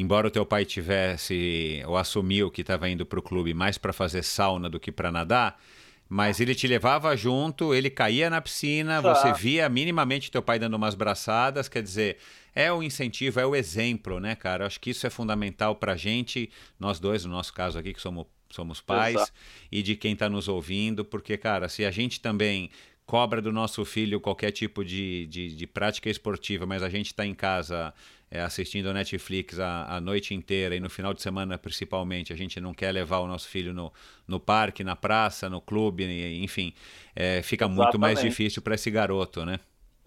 embora 0.00 0.28
o 0.28 0.30
teu 0.30 0.46
pai 0.46 0.64
tivesse 0.64 1.82
ou 1.86 1.96
assumiu 1.96 2.50
que 2.50 2.60
estava 2.60 2.88
indo 2.88 3.04
para 3.04 3.18
o 3.18 3.22
clube 3.22 3.52
mais 3.52 3.76
para 3.76 3.92
fazer 3.92 4.22
sauna 4.22 4.70
do 4.70 4.78
que 4.78 4.92
para 4.92 5.10
nadar, 5.10 5.60
mas 6.08 6.40
ele 6.40 6.54
te 6.54 6.68
levava 6.68 7.16
junto, 7.16 7.74
ele 7.74 7.90
caía 7.90 8.30
na 8.30 8.40
piscina, 8.40 9.02
tá. 9.02 9.14
você 9.14 9.32
via 9.32 9.68
minimamente 9.68 10.30
teu 10.30 10.40
pai 10.40 10.58
dando 10.58 10.74
umas 10.74 10.94
braçadas, 10.94 11.68
quer 11.68 11.82
dizer, 11.82 12.16
é 12.54 12.72
o 12.72 12.80
incentivo, 12.80 13.40
é 13.40 13.46
o 13.46 13.56
exemplo, 13.56 14.20
né, 14.20 14.36
cara? 14.36 14.62
Eu 14.62 14.66
acho 14.68 14.80
que 14.80 14.90
isso 14.90 15.04
é 15.06 15.10
fundamental 15.10 15.74
pra 15.74 15.96
gente, 15.96 16.48
nós 16.78 17.00
dois, 17.00 17.24
no 17.24 17.32
nosso 17.32 17.52
caso 17.52 17.76
aqui, 17.76 17.92
que 17.92 18.00
somos, 18.00 18.26
somos 18.50 18.80
pais, 18.80 19.16
Exato. 19.16 19.32
e 19.70 19.82
de 19.82 19.96
quem 19.96 20.12
está 20.12 20.28
nos 20.28 20.46
ouvindo, 20.46 21.04
porque, 21.04 21.36
cara, 21.36 21.68
se 21.68 21.84
a 21.84 21.90
gente 21.90 22.20
também 22.20 22.70
cobra 23.04 23.42
do 23.42 23.50
nosso 23.50 23.84
filho 23.84 24.20
qualquer 24.20 24.52
tipo 24.52 24.84
de, 24.84 25.26
de, 25.26 25.56
de 25.56 25.66
prática 25.66 26.08
esportiva, 26.08 26.66
mas 26.66 26.82
a 26.82 26.88
gente 26.88 27.06
está 27.06 27.26
em 27.26 27.34
casa 27.34 27.92
é, 28.30 28.40
assistindo 28.40 28.92
Netflix 28.92 29.58
a, 29.58 29.96
a, 29.96 30.00
noite 30.00 30.34
inteira 30.34 30.74
e 30.74 30.80
no 30.80 30.90
final 30.90 31.14
de 31.14 31.22
semana 31.22 31.58
principalmente 31.58 32.32
a 32.32 32.36
gente 32.36 32.60
não 32.60 32.74
quer 32.74 32.92
levar 32.92 33.18
o 33.18 33.26
nosso 33.26 33.48
filho 33.48 33.72
no, 33.72 33.92
no 34.26 34.38
parque, 34.38 34.84
na 34.84 34.96
praça, 34.96 35.48
no 35.48 35.60
clube, 35.60 36.04
enfim, 36.42 36.74
é, 37.14 37.42
fica 37.42 37.64
Exatamente. 37.64 37.82
muito 37.82 37.98
mais 37.98 38.20
difícil 38.20 38.62
para 38.62 38.74
esse 38.74 38.90
garoto, 38.90 39.44
né? 39.44 39.58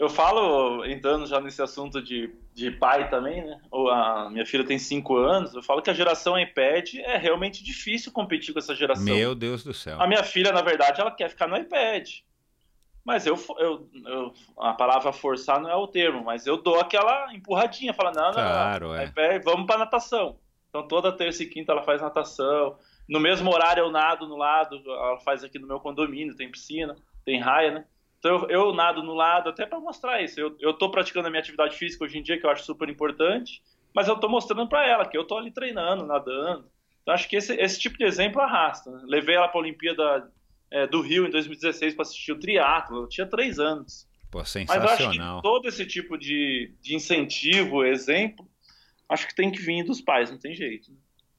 eu 0.01 0.09
falo, 0.09 0.83
entrando 0.83 1.27
já 1.27 1.39
nesse 1.39 1.61
assunto 1.61 2.01
de, 2.01 2.33
de 2.55 2.71
pai 2.71 3.07
também, 3.07 3.45
né? 3.45 3.61
A 3.71 4.29
minha 4.31 4.47
filha 4.47 4.63
tem 4.63 4.79
5 4.79 5.15
anos, 5.15 5.53
eu 5.53 5.61
falo 5.61 5.79
que 5.79 5.91
a 5.91 5.93
geração 5.93 6.39
iPad 6.39 6.95
é 6.95 7.17
realmente 7.17 7.63
difícil 7.63 8.11
competir 8.11 8.51
com 8.51 8.57
essa 8.57 8.73
geração. 8.73 9.05
Meu 9.05 9.35
Deus 9.35 9.63
do 9.63 9.75
céu. 9.75 10.01
A 10.01 10.07
minha 10.07 10.23
filha, 10.23 10.51
na 10.51 10.63
verdade, 10.63 10.99
ela 10.99 11.11
quer 11.11 11.29
ficar 11.29 11.45
no 11.47 11.55
iPad. 11.55 12.09
Mas 13.03 13.25
eu, 13.25 13.35
eu, 13.57 13.89
eu, 14.05 14.33
a 14.59 14.73
palavra 14.73 15.11
forçar 15.11 15.59
não 15.59 15.69
é 15.69 15.75
o 15.75 15.87
termo, 15.87 16.23
mas 16.23 16.45
eu 16.45 16.57
dou 16.57 16.79
aquela 16.79 17.33
empurradinha, 17.33 17.93
fala, 17.93 18.11
não, 18.11 18.27
não, 18.27 18.33
claro, 18.33 18.87
não, 18.89 18.95
é. 18.95 19.05
iPad, 19.05 19.43
vamos 19.43 19.65
para 19.65 19.79
natação. 19.79 20.37
Então 20.69 20.87
toda 20.87 21.11
terça 21.11 21.43
e 21.43 21.47
quinta 21.47 21.71
ela 21.71 21.83
faz 21.83 22.01
natação. 22.01 22.77
No 23.09 23.19
mesmo 23.19 23.51
horário 23.51 23.81
eu 23.81 23.91
nado 23.91 24.27
no 24.27 24.37
lado, 24.37 24.81
ela 24.85 25.19
faz 25.19 25.43
aqui 25.43 25.57
no 25.57 25.67
meu 25.67 25.79
condomínio, 25.79 26.35
tem 26.35 26.49
piscina, 26.49 26.95
tem 27.25 27.39
raia, 27.39 27.71
né? 27.71 27.85
Então 28.19 28.43
eu, 28.43 28.49
eu 28.49 28.73
nado 28.73 29.01
no 29.01 29.15
lado 29.15 29.49
até 29.49 29.65
para 29.65 29.79
mostrar 29.79 30.21
isso. 30.21 30.39
Eu, 30.39 30.55
eu 30.59 30.73
tô 30.73 30.89
praticando 30.91 31.27
a 31.27 31.31
minha 31.31 31.41
atividade 31.41 31.75
física 31.75 32.05
hoje 32.05 32.19
em 32.19 32.23
dia, 32.23 32.39
que 32.39 32.45
eu 32.45 32.51
acho 32.51 32.63
super 32.63 32.87
importante, 32.87 33.61
mas 33.93 34.07
eu 34.07 34.15
tô 34.15 34.29
mostrando 34.29 34.67
para 34.67 34.87
ela 34.87 35.05
que 35.05 35.17
eu 35.17 35.25
tô 35.25 35.37
ali 35.37 35.51
treinando, 35.51 36.05
nadando. 36.05 36.69
Então 37.01 37.13
acho 37.13 37.27
que 37.27 37.35
esse, 37.35 37.53
esse 37.55 37.79
tipo 37.79 37.97
de 37.97 38.03
exemplo 38.03 38.39
arrasta. 38.41 38.91
Né? 38.91 39.01
Levei 39.05 39.35
ela 39.35 39.47
para 39.47 39.59
a 39.59 39.63
Olimpíada 39.63 40.31
é, 40.71 40.87
do 40.87 41.01
Rio 41.01 41.27
em 41.27 41.29
2016 41.29 41.93
para 41.93 42.03
assistir 42.03 42.31
o 42.31 42.39
triatlo. 42.39 43.03
Eu 43.03 43.07
tinha 43.07 43.27
três 43.27 43.59
anos. 43.59 44.07
Pô, 44.31 44.43
sensacional. 44.45 44.87
Mas 44.87 44.99
acho 44.99 45.11
que 45.11 45.41
todo 45.41 45.67
esse 45.67 45.85
tipo 45.85 46.17
de, 46.17 46.73
de 46.81 46.95
incentivo, 46.95 47.83
exemplo, 47.83 48.49
acho 49.09 49.27
que 49.27 49.35
tem 49.35 49.51
que 49.51 49.61
vir 49.61 49.83
dos 49.83 49.99
pais, 49.99 50.31
não 50.31 50.37
tem 50.37 50.55
jeito. 50.55 50.89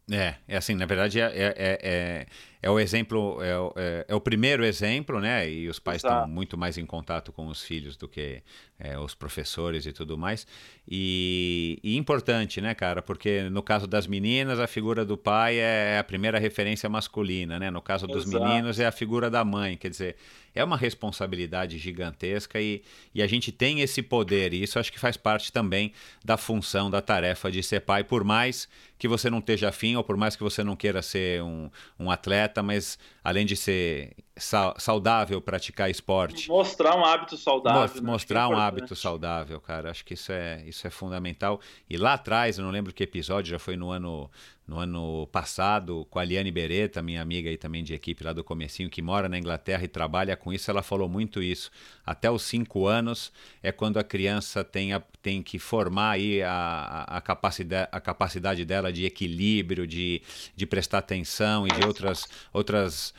Né? 0.06 0.36
É, 0.48 0.54
é 0.54 0.56
assim, 0.56 0.74
na 0.74 0.84
verdade 0.84 1.18
é, 1.18 1.24
é, 1.24 1.54
é, 1.56 2.26
é 2.62 2.70
o 2.70 2.78
exemplo, 2.78 3.38
é, 3.42 3.50
é, 3.74 4.04
é, 4.06 4.14
o 4.14 4.20
primeiro 4.20 4.64
exemplo, 4.64 5.20
né? 5.20 5.50
E 5.50 5.68
os 5.68 5.80
pais 5.80 5.96
estão 5.96 6.28
muito 6.28 6.56
mais 6.56 6.78
em 6.78 6.86
contato 6.86 7.32
com 7.32 7.48
os 7.48 7.60
filhos 7.60 7.96
do 7.96 8.06
que 8.06 8.40
é, 8.78 8.96
os 8.96 9.16
professores 9.16 9.84
e 9.84 9.92
tudo 9.92 10.16
mais. 10.16 10.46
E, 10.88 11.80
e, 11.82 11.96
importante, 11.96 12.60
né, 12.60 12.72
cara? 12.72 13.02
Porque 13.02 13.42
no 13.50 13.64
caso 13.64 13.88
das 13.88 14.06
meninas, 14.06 14.60
a 14.60 14.68
figura 14.68 15.04
do 15.04 15.18
pai 15.18 15.56
é 15.56 15.98
a 15.98 16.04
primeira 16.04 16.38
referência 16.38 16.88
masculina, 16.88 17.58
né? 17.58 17.68
No 17.68 17.82
caso 17.82 18.06
dos 18.06 18.26
Exato. 18.26 18.44
meninos, 18.44 18.78
é 18.78 18.86
a 18.86 18.92
figura 18.92 19.28
da 19.28 19.44
mãe. 19.44 19.76
Quer 19.76 19.90
dizer, 19.90 20.16
é 20.54 20.62
uma 20.62 20.76
responsabilidade 20.76 21.78
gigantesca 21.78 22.60
e, 22.60 22.82
e 23.14 23.22
a 23.22 23.26
gente 23.26 23.50
tem 23.50 23.80
esse 23.80 24.02
poder. 24.02 24.52
E 24.52 24.62
isso 24.62 24.78
acho 24.78 24.92
que 24.92 24.98
faz 24.98 25.16
parte 25.16 25.52
também 25.52 25.92
da 26.24 26.36
função, 26.36 26.90
da 26.90 27.00
tarefa 27.00 27.50
de 27.50 27.62
ser 27.62 27.80
pai, 27.80 28.04
por 28.04 28.22
mais 28.22 28.68
que 28.98 29.08
você 29.08 29.28
não 29.28 29.38
esteja 29.38 29.68
afim 29.68 29.96
ou 29.96 30.04
por 30.04 30.16
mais 30.16 30.36
que 30.36 30.42
você 30.42 30.62
não 30.62 30.76
queira 30.76 31.02
ser 31.02 31.42
um, 31.42 31.70
um 31.98 32.10
atleta, 32.10 32.51
mas 32.60 32.98
além 33.22 33.46
de 33.46 33.54
ser 33.54 34.16
saudável 34.36 35.40
praticar 35.40 35.90
esporte. 35.90 36.48
Mostrar 36.48 36.96
um 36.96 37.04
hábito 37.04 37.36
saudável. 37.36 38.02
Né? 38.02 38.10
Mostrar 38.10 38.48
um 38.48 38.56
hábito 38.56 38.96
saudável, 38.96 39.60
cara. 39.60 39.90
Acho 39.90 40.04
que 40.04 40.14
isso 40.14 40.32
é, 40.32 40.64
isso 40.66 40.86
é 40.86 40.90
fundamental. 40.90 41.60
E 41.88 41.96
lá 41.96 42.14
atrás, 42.14 42.58
eu 42.58 42.64
não 42.64 42.70
lembro 42.70 42.92
que 42.92 43.02
episódio, 43.02 43.50
já 43.50 43.58
foi 43.58 43.76
no 43.76 43.90
ano, 43.90 44.30
no 44.66 44.78
ano 44.78 45.26
passado, 45.32 46.06
com 46.08 46.18
a 46.18 46.24
Liane 46.24 46.50
Beretta, 46.50 47.02
minha 47.02 47.20
amiga 47.20 47.50
aí 47.50 47.56
também 47.56 47.82
de 47.82 47.94
equipe 47.94 48.22
lá 48.22 48.32
do 48.32 48.44
comecinho, 48.44 48.88
que 48.88 49.02
mora 49.02 49.28
na 49.28 49.38
Inglaterra 49.38 49.84
e 49.84 49.88
trabalha 49.88 50.36
com 50.36 50.52
isso, 50.52 50.70
ela 50.70 50.82
falou 50.82 51.08
muito 51.08 51.42
isso. 51.42 51.70
Até 52.06 52.30
os 52.30 52.42
cinco 52.42 52.86
anos 52.86 53.32
é 53.62 53.72
quando 53.72 53.98
a 53.98 54.04
criança 54.04 54.62
tem, 54.62 54.92
a, 54.92 55.00
tem 55.20 55.42
que 55.42 55.58
formar 55.58 56.12
aí 56.12 56.42
a, 56.42 57.04
a, 57.08 57.20
capacidade, 57.20 57.88
a 57.90 58.00
capacidade 58.00 58.64
dela 58.64 58.92
de 58.92 59.04
equilíbrio, 59.04 59.86
de, 59.86 60.22
de 60.54 60.66
prestar 60.66 60.98
atenção 60.98 61.66
e 61.66 61.70
de 61.70 61.84
outras, 61.84 62.26
outras 62.52 63.12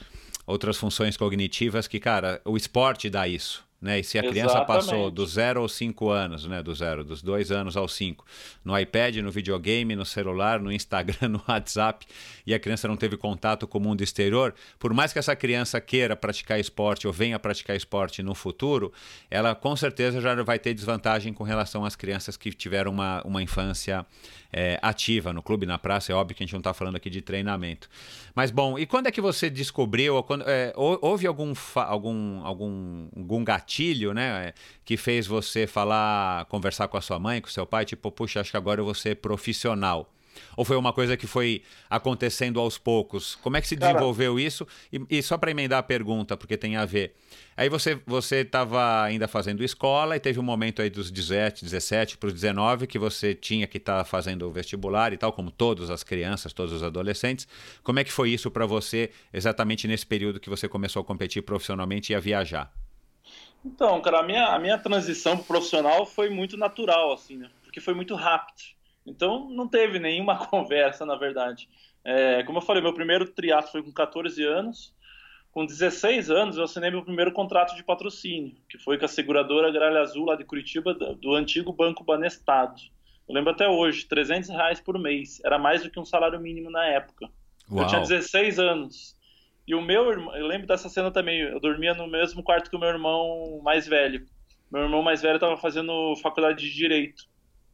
outras 0.45 0.77
funções 0.77 1.15
cognitivas 1.15 1.87
que, 1.87 1.99
cara, 1.99 2.41
o 2.43 2.57
esporte 2.57 3.09
dá 3.09 3.27
isso. 3.27 3.62
Né? 3.84 3.99
E 3.99 4.03
se 4.03 4.17
a 4.17 4.21
criança 4.21 4.55
Exatamente. 4.55 4.86
passou 4.86 5.11
do 5.11 5.27
zero 5.27 5.59
aos 5.59 5.73
cinco 5.73 6.09
anos, 6.09 6.45
né? 6.45 6.63
do 6.63 6.73
zero, 6.73 7.03
dos 7.03 7.21
dois 7.21 7.51
anos 7.51 7.75
aos 7.75 7.93
cinco, 7.93 8.25
no 8.63 8.79
iPad, 8.79 9.17
no 9.17 9.29
videogame, 9.29 9.93
no 9.93 10.05
celular, 10.05 10.61
no 10.61 10.71
Instagram, 10.71 11.27
no 11.27 11.43
WhatsApp, 11.45 12.05
e 12.47 12.53
a 12.53 12.59
criança 12.59 12.88
não 12.88 12.95
teve 12.95 13.17
contato 13.17 13.67
com 13.67 13.77
o 13.77 13.81
mundo 13.81 14.01
exterior, 14.01 14.55
por 14.79 14.93
mais 14.93 15.11
que 15.11 15.19
essa 15.19 15.36
criança 15.36 15.81
queira 15.81 16.15
praticar 16.15 16.57
esporte 16.57 17.07
ou 17.07 17.11
venha 17.11 17.38
praticar 17.38 17.75
esporte 17.75 18.23
no 18.23 18.34
futuro, 18.34 18.93
ela 19.29 19.53
com 19.53 19.75
certeza 19.75 20.21
já 20.21 20.34
vai 20.43 20.57
ter 20.57 20.73
desvantagem 20.73 21.34
com 21.34 21.43
relação 21.43 21.84
às 21.84 21.93
crianças 21.93 22.38
que 22.38 22.53
tiveram 22.53 22.89
uma, 22.89 23.21
uma 23.25 23.43
infância 23.43 24.05
é, 24.54 24.80
ativa 24.82 25.34
no 25.34 25.41
clube, 25.41 25.66
na 25.66 25.78
praça. 25.78 26.12
É 26.12 26.16
óbvio 26.16 26.36
que 26.36 26.43
a 26.43 26.45
gente 26.45 26.54
não 26.54 26.60
está 26.60 26.74
falando 26.74 26.95
aqui 26.95 27.10
de 27.10 27.22
treinamento. 27.22 27.89
Mas 28.36 28.51
bom, 28.51 28.78
e 28.78 28.86
quando 28.86 29.08
é 29.08 29.12
que 29.12 29.20
você 29.20 29.49
descobriu, 29.49 30.22
quando, 30.24 30.43
é, 30.47 30.72
houve 30.76 31.26
algum, 31.26 31.54
algum, 31.76 32.45
algum, 32.45 33.08
algum 33.16 33.43
gatilho, 33.43 34.14
né, 34.14 34.54
que 34.86 34.95
fez 34.95 35.26
você 35.26 35.66
falar, 35.66 36.45
conversar 36.45 36.88
com 36.88 36.97
a 36.97 37.01
sua 37.01 37.20
mãe, 37.20 37.41
com 37.41 37.49
seu 37.49 37.66
pai, 37.66 37.84
tipo, 37.86 38.12
puxa, 38.12 38.39
acho 38.39 38.51
que 38.51 38.58
agora 38.58 38.80
eu 38.80 38.86
vou 38.86 38.93
ser 38.93 39.16
profissional? 39.16 40.14
Ou 40.55 40.65
foi 40.65 40.77
uma 40.77 40.93
coisa 40.93 41.17
que 41.17 41.27
foi 41.27 41.63
acontecendo 41.89 42.59
aos 42.59 42.77
poucos? 42.77 43.36
Como 43.36 43.57
é 43.57 43.61
que 43.61 43.67
se 43.67 43.75
desenvolveu 43.75 44.34
Cara, 44.34 44.45
isso? 44.45 44.67
E, 44.91 45.01
e 45.09 45.23
só 45.23 45.38
para 45.38 45.51
emendar 45.51 45.79
a 45.79 45.84
pergunta, 45.84 46.38
porque 46.38 46.57
tem 46.57 46.75
a 46.75 46.86
ver. 46.86 47.15
Aí 47.55 47.69
você 47.69 47.99
você 48.05 48.38
estava 48.38 49.03
ainda 49.03 49.27
fazendo 49.27 49.63
escola 49.63 50.15
e 50.15 50.19
teve 50.19 50.39
um 50.39 50.43
momento 50.43 50.81
aí 50.81 50.89
dos 50.89 51.11
17, 51.11 51.63
17 51.63 52.17
para 52.17 52.27
os 52.27 52.34
19 52.34 52.88
que 52.88 52.97
você 52.97 53.36
tinha 53.36 53.67
que 53.67 53.77
estar 53.77 53.99
tá 53.99 54.03
fazendo 54.03 54.47
o 54.47 54.51
vestibular 54.51 55.13
e 55.13 55.17
tal, 55.17 55.31
como 55.31 55.51
todas 55.51 55.89
as 55.89 56.03
crianças, 56.03 56.53
todos 56.53 56.73
os 56.73 56.84
adolescentes. 56.84 57.47
Como 57.84 57.99
é 57.99 58.03
que 58.03 58.11
foi 58.11 58.31
isso 58.31 58.49
para 58.49 58.65
você 58.65 59.11
exatamente 59.31 59.88
nesse 59.88 60.05
período 60.05 60.39
que 60.39 60.49
você 60.49 60.67
começou 60.67 61.01
a 61.01 61.05
competir 61.05 61.43
profissionalmente 61.43 62.11
e 62.11 62.15
a 62.15 62.19
viajar? 62.19 62.71
Então, 63.65 64.01
cara, 64.01 64.19
a 64.19 64.23
minha, 64.23 64.47
a 64.47 64.59
minha 64.59 64.77
transição 64.77 65.38
profissional 65.38 66.05
foi 66.05 66.29
muito 66.29 66.57
natural, 66.57 67.13
assim, 67.13 67.38
né? 67.38 67.49
Porque 67.63 67.79
foi 67.79 67.93
muito 67.93 68.13
rápido. 68.13 68.61
Então 69.06 69.49
não 69.49 69.68
teve 69.68 69.99
nenhuma 69.99 70.38
conversa, 70.47 71.06
na 71.06 71.16
verdade. 71.16 71.68
É, 72.04 72.43
como 72.43 72.58
eu 72.58 72.62
falei, 72.62 72.82
meu 72.82 72.93
primeiro 72.93 73.26
triatlo 73.26 73.72
foi 73.72 73.84
com 73.84 73.91
14 73.91 74.43
anos. 74.43 74.93
Com 75.51 75.66
16 75.66 76.32
anos, 76.32 76.58
eu 76.58 76.64
assinei 76.64 76.89
meu 76.89 77.04
primeiro 77.04 77.32
contrato 77.32 77.76
de 77.76 77.84
patrocínio, 77.84 78.56
que 78.68 78.80
foi 78.80 78.97
com 78.97 79.06
a 79.06 79.08
seguradora 79.08 79.72
Gralha 79.72 80.01
Azul, 80.01 80.26
lá 80.26 80.36
de 80.36 80.43
Curitiba, 80.43 80.95
do 80.95 81.36
antigo 81.36 81.72
Banco 81.72 82.04
Banestado. 82.04 82.82
Eu 83.30 83.36
lembro 83.36 83.51
até 83.51 83.68
hoje, 83.68 84.06
300 84.06 84.49
reais 84.49 84.82
por 84.82 84.97
mês. 84.97 85.39
Era 85.45 85.60
mais 85.60 85.84
do 85.84 85.91
que 85.91 85.99
um 85.99 86.06
salário 86.06 86.39
mínimo 86.39 86.72
na 86.72 86.86
época. 86.86 87.30
Uau. 87.72 87.84
Eu 87.84 87.88
tinha 87.88 88.01
16 88.01 88.60
anos. 88.60 89.16
E 89.68 89.74
o 89.74 89.82
meu 89.82 90.10
irmão, 90.10 90.36
eu 90.36 90.45
lembro 90.45 90.68
dessa 90.68 90.89
cena 90.89 91.10
também, 91.10 91.39
eu 91.39 91.60
dormia 91.60 91.93
no 91.93 92.08
mesmo 92.08 92.43
quarto 92.43 92.70
que 92.70 92.76
o 92.76 92.80
meu 92.80 92.89
irmão 92.89 93.62
mais 93.64 93.88
velho. 93.88 94.26
Meu 94.72 94.82
irmão 94.84 95.01
mais 95.01 95.22
velho 95.22 95.36
estava 95.36 95.56
fazendo 95.56 96.16
faculdade 96.22 96.68
de 96.68 96.76
Direito. 96.76 97.24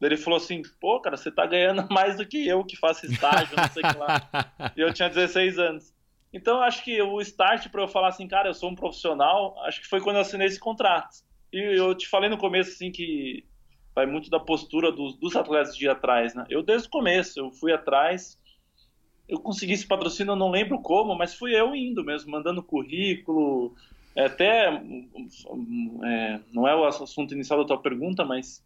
Ele 0.00 0.16
falou 0.16 0.38
assim, 0.38 0.62
pô, 0.80 1.00
cara, 1.00 1.16
você 1.16 1.30
tá 1.30 1.46
ganhando 1.46 1.86
mais 1.92 2.16
do 2.16 2.26
que 2.26 2.46
eu 2.46 2.64
que 2.64 2.76
faço 2.76 3.06
estágio, 3.06 3.56
não 3.56 3.68
sei 3.68 3.82
o 3.82 3.92
que 3.92 3.98
lá. 3.98 4.72
E 4.76 4.80
eu 4.80 4.92
tinha 4.92 5.08
16 5.08 5.58
anos. 5.58 5.94
Então, 6.32 6.60
acho 6.60 6.84
que 6.84 7.00
o 7.02 7.20
start 7.20 7.68
para 7.68 7.82
eu 7.82 7.88
falar 7.88 8.08
assim, 8.08 8.28
cara, 8.28 8.48
eu 8.48 8.54
sou 8.54 8.70
um 8.70 8.74
profissional, 8.74 9.58
acho 9.64 9.80
que 9.80 9.88
foi 9.88 10.00
quando 10.00 10.16
eu 10.16 10.22
assinei 10.22 10.46
esse 10.46 10.60
contrato. 10.60 11.24
E 11.52 11.58
eu 11.58 11.94
te 11.94 12.08
falei 12.08 12.30
no 12.30 12.38
começo, 12.38 12.70
assim, 12.70 12.90
que 12.92 13.44
vai 13.94 14.06
muito 14.06 14.30
da 14.30 14.38
postura 14.38 14.92
dos, 14.92 15.16
dos 15.16 15.34
atletas 15.34 15.76
de 15.76 15.84
ir 15.84 15.88
atrás, 15.88 16.34
né? 16.34 16.44
Eu, 16.48 16.62
desde 16.62 16.86
o 16.86 16.90
começo, 16.90 17.38
eu 17.40 17.50
fui 17.50 17.72
atrás, 17.72 18.38
eu 19.28 19.40
consegui 19.40 19.72
esse 19.72 19.86
patrocínio, 19.86 20.32
eu 20.32 20.36
não 20.36 20.50
lembro 20.50 20.80
como, 20.80 21.16
mas 21.16 21.34
fui 21.34 21.54
eu 21.54 21.74
indo 21.74 22.04
mesmo, 22.04 22.30
mandando 22.30 22.62
currículo, 22.62 23.74
é, 24.14 24.26
até, 24.26 24.68
é, 26.04 26.40
não 26.52 26.66
é 26.66 26.74
o 26.74 26.84
assunto 26.84 27.34
inicial 27.34 27.60
da 27.60 27.66
tua 27.66 27.82
pergunta, 27.82 28.24
mas 28.24 28.64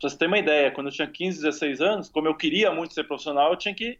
Pra 0.00 0.08
você 0.08 0.16
ter 0.16 0.26
uma 0.26 0.38
ideia, 0.38 0.70
quando 0.70 0.88
eu 0.88 0.92
tinha 0.92 1.08
15, 1.08 1.42
16 1.42 1.80
anos, 1.80 2.08
como 2.08 2.28
eu 2.28 2.34
queria 2.34 2.72
muito 2.72 2.94
ser 2.94 3.04
profissional, 3.04 3.50
eu 3.50 3.56
tinha 3.56 3.74
que. 3.74 3.98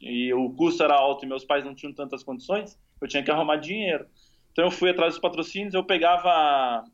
E 0.00 0.32
o 0.34 0.50
custo 0.50 0.82
era 0.82 0.94
alto 0.94 1.24
e 1.24 1.28
meus 1.28 1.44
pais 1.44 1.64
não 1.64 1.74
tinham 1.74 1.92
tantas 1.92 2.22
condições, 2.22 2.78
eu 3.00 3.08
tinha 3.08 3.22
que 3.22 3.30
arrumar 3.30 3.56
dinheiro. 3.56 4.06
Então 4.52 4.64
eu 4.64 4.70
fui 4.70 4.90
atrás 4.90 5.14
dos 5.14 5.20
patrocínios, 5.20 5.74
eu 5.74 5.84
pegava. 5.84 6.84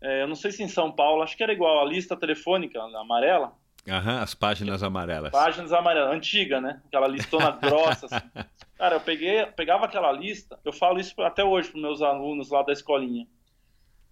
É, 0.00 0.22
eu 0.22 0.28
não 0.28 0.34
sei 0.34 0.52
se 0.52 0.62
em 0.62 0.68
São 0.68 0.90
Paulo, 0.90 1.22
acho 1.22 1.36
que 1.36 1.42
era 1.42 1.52
igual 1.52 1.80
a 1.80 1.88
lista 1.88 2.16
telefônica 2.16 2.80
amarela. 2.80 3.52
Aham, 3.86 4.22
as 4.22 4.34
páginas 4.34 4.82
amarelas. 4.82 5.30
Páginas 5.30 5.72
amarelas, 5.72 6.14
antiga, 6.14 6.60
né? 6.60 6.80
Aquela 6.86 7.06
listona 7.06 7.50
grossa. 7.50 8.06
Assim. 8.06 8.26
Cara, 8.76 8.96
eu 8.96 9.00
peguei, 9.00 9.44
pegava 9.46 9.84
aquela 9.84 10.10
lista, 10.10 10.58
eu 10.64 10.72
falo 10.72 10.98
isso 10.98 11.20
até 11.22 11.44
hoje 11.44 11.70
para 11.70 11.80
meus 11.80 12.00
alunos 12.00 12.50
lá 12.50 12.62
da 12.62 12.72
escolinha 12.72 13.26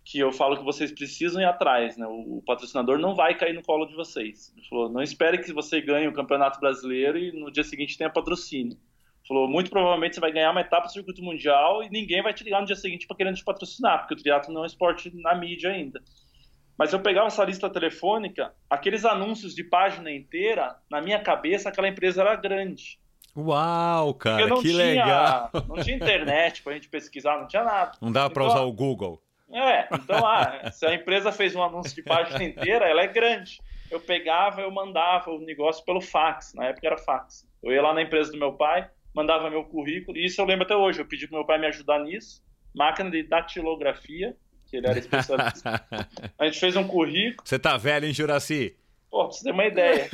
que 0.04 0.18
eu 0.18 0.32
falo 0.32 0.56
que 0.56 0.64
vocês 0.64 0.90
precisam 0.90 1.40
ir 1.40 1.44
atrás, 1.44 1.96
né? 1.96 2.06
O, 2.06 2.42
patrocinador 2.44 2.98
não 2.98 3.14
vai 3.14 3.36
cair 3.36 3.54
no 3.54 3.62
colo 3.62 3.86
de 3.86 3.94
vocês. 3.94 4.52
Ele 4.56 4.66
falou, 4.68 4.88
não 4.88 5.02
espere 5.02 5.38
que 5.38 5.52
você 5.52 5.80
ganhe 5.80 6.08
o 6.08 6.12
Campeonato 6.12 6.58
Brasileiro 6.58 7.18
e 7.18 7.32
no 7.32 7.50
dia 7.50 7.62
seguinte 7.62 7.96
tenha 7.96 8.10
patrocínio. 8.10 8.72
Ele 8.72 9.28
falou, 9.28 9.48
muito 9.48 9.70
provavelmente 9.70 10.14
você 10.14 10.20
vai 10.20 10.32
ganhar 10.32 10.50
uma 10.50 10.60
etapa 10.60 10.86
do 10.86 10.92
circuito 10.92 11.22
mundial 11.22 11.82
e 11.84 11.88
ninguém 11.88 12.22
vai 12.22 12.34
te 12.34 12.42
ligar 12.42 12.60
no 12.60 12.66
dia 12.66 12.74
seguinte 12.74 13.06
para 13.06 13.16
querendo 13.16 13.36
te 13.36 13.44
patrocinar, 13.44 14.00
porque 14.00 14.14
o 14.14 14.16
triatlo 14.16 14.52
não 14.52 14.62
é 14.62 14.64
um 14.64 14.66
esporte 14.66 15.12
na 15.14 15.34
mídia 15.34 15.70
ainda. 15.70 16.02
Mas 16.76 16.92
eu 16.92 17.00
pegava 17.00 17.28
essa 17.28 17.44
lista 17.44 17.70
telefônica, 17.70 18.52
aqueles 18.68 19.04
anúncios 19.04 19.54
de 19.54 19.62
página 19.62 20.10
inteira, 20.10 20.76
na 20.90 21.00
minha 21.00 21.20
cabeça 21.20 21.68
aquela 21.68 21.86
empresa 21.86 22.22
era 22.22 22.34
grande. 22.34 22.98
Uau, 23.36 24.12
cara, 24.14 24.48
que 24.56 24.62
tinha, 24.62 24.76
legal! 24.76 25.50
Não 25.68 25.76
tinha 25.76 25.96
internet 25.96 26.62
pra 26.62 26.74
gente 26.74 26.88
pesquisar, 26.88 27.38
não 27.38 27.46
tinha 27.46 27.62
nada. 27.62 27.92
Não 28.00 28.10
dava 28.10 28.30
para 28.30 28.44
usar 28.44 28.60
o 28.62 28.72
Google. 28.72 29.22
É, 29.52 29.88
então, 29.92 30.26
ah, 30.26 30.70
se 30.70 30.86
a 30.86 30.94
empresa 30.94 31.30
fez 31.30 31.54
um 31.54 31.62
anúncio 31.62 31.94
de 31.94 32.02
página 32.02 32.42
inteira, 32.42 32.88
ela 32.88 33.02
é 33.02 33.06
grande. 33.06 33.60
Eu 33.90 34.00
pegava, 34.00 34.62
eu 34.62 34.70
mandava 34.70 35.30
o 35.30 35.38
negócio 35.38 35.84
pelo 35.84 36.00
fax, 36.00 36.54
na 36.54 36.66
época 36.66 36.86
era 36.86 36.96
fax. 36.96 37.46
Eu 37.62 37.72
ia 37.72 37.82
lá 37.82 37.92
na 37.92 38.02
empresa 38.02 38.32
do 38.32 38.38
meu 38.38 38.54
pai, 38.54 38.88
mandava 39.14 39.50
meu 39.50 39.64
currículo, 39.64 40.16
e 40.16 40.24
isso 40.24 40.40
eu 40.40 40.46
lembro 40.46 40.64
até 40.64 40.74
hoje. 40.74 41.00
Eu 41.00 41.06
pedi 41.06 41.26
pro 41.26 41.36
meu 41.36 41.46
pai 41.46 41.58
me 41.58 41.66
ajudar 41.66 41.98
nisso, 41.98 42.42
máquina 42.74 43.10
de 43.10 43.22
datilografia, 43.22 44.34
que 44.66 44.78
ele 44.78 44.86
era 44.86 44.98
especialista. 44.98 45.86
a 46.38 46.44
gente 46.46 46.58
fez 46.58 46.74
um 46.74 46.88
currículo. 46.88 47.46
Você 47.46 47.58
tá 47.58 47.76
velho, 47.76 48.06
hein, 48.06 48.14
Juraci? 48.14 48.74
Pô, 49.10 49.26
pra 49.26 49.32
você 49.32 49.44
ter 49.44 49.50
uma 49.50 49.66
ideia. 49.66 50.08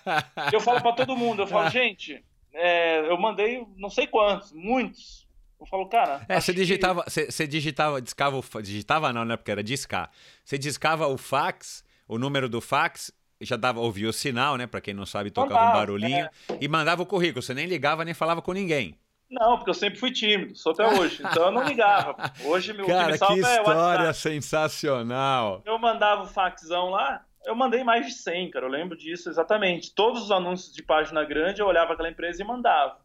eu 0.50 0.60
falo 0.60 0.80
para 0.80 0.92
todo 0.92 1.14
mundo, 1.14 1.42
eu 1.42 1.46
falo, 1.46 1.68
gente, 1.68 2.24
é, 2.54 3.00
eu 3.00 3.18
mandei 3.18 3.66
não 3.76 3.90
sei 3.90 4.06
quantos, 4.06 4.50
muitos. 4.52 5.27
Eu 5.60 5.66
falo, 5.66 5.88
cara. 5.88 6.24
É, 6.28 6.40
você 6.40 6.52
digitava, 6.52 7.02
que... 7.04 7.10
você, 7.10 7.30
você 7.30 7.46
digitava, 7.46 8.00
discava, 8.00 8.40
digitava 8.62 9.12
não, 9.12 9.24
né? 9.24 9.36
Porque 9.36 9.50
era 9.50 9.62
discar. 9.62 10.10
Você 10.44 10.56
discava 10.56 11.06
o 11.06 11.18
fax, 11.18 11.84
o 12.06 12.18
número 12.18 12.48
do 12.48 12.60
fax, 12.60 13.12
já 13.40 13.56
dava, 13.56 13.80
ouvia 13.80 14.08
o 14.08 14.12
sinal, 14.12 14.56
né? 14.56 14.66
Para 14.66 14.80
quem 14.80 14.94
não 14.94 15.06
sabe, 15.06 15.30
tocava 15.30 15.54
mandava, 15.54 15.70
um 15.70 15.80
barulhinho 15.80 16.26
é. 16.26 16.30
e 16.60 16.68
mandava 16.68 17.02
o 17.02 17.06
currículo. 17.06 17.42
Você 17.42 17.54
nem 17.54 17.66
ligava 17.66 18.04
nem 18.04 18.14
falava 18.14 18.40
com 18.40 18.52
ninguém. 18.52 18.96
Não, 19.30 19.56
porque 19.56 19.70
eu 19.70 19.74
sempre 19.74 19.98
fui 19.98 20.10
tímido, 20.10 20.56
sou 20.56 20.72
até 20.72 20.86
hoje. 20.86 21.22
Então 21.22 21.46
eu 21.46 21.50
não 21.50 21.64
ligava. 21.64 22.16
Hoje 22.44 22.72
meu 22.72 22.86
Cara, 22.86 23.18
que, 23.18 23.26
que 23.26 23.40
história 23.40 24.08
é 24.08 24.12
sensacional. 24.12 25.62
Eu 25.66 25.78
mandava 25.78 26.22
o 26.22 26.26
faxão 26.26 26.88
lá, 26.88 27.22
eu 27.44 27.54
mandei 27.54 27.84
mais 27.84 28.06
de 28.06 28.12
100, 28.12 28.50
cara. 28.50 28.64
Eu 28.64 28.70
lembro 28.70 28.96
disso 28.96 29.28
exatamente. 29.28 29.94
Todos 29.94 30.22
os 30.22 30.30
anúncios 30.30 30.74
de 30.74 30.82
página 30.82 31.24
grande 31.24 31.60
eu 31.60 31.66
olhava 31.66 31.92
aquela 31.92 32.08
empresa 32.08 32.42
e 32.42 32.46
mandava. 32.46 32.98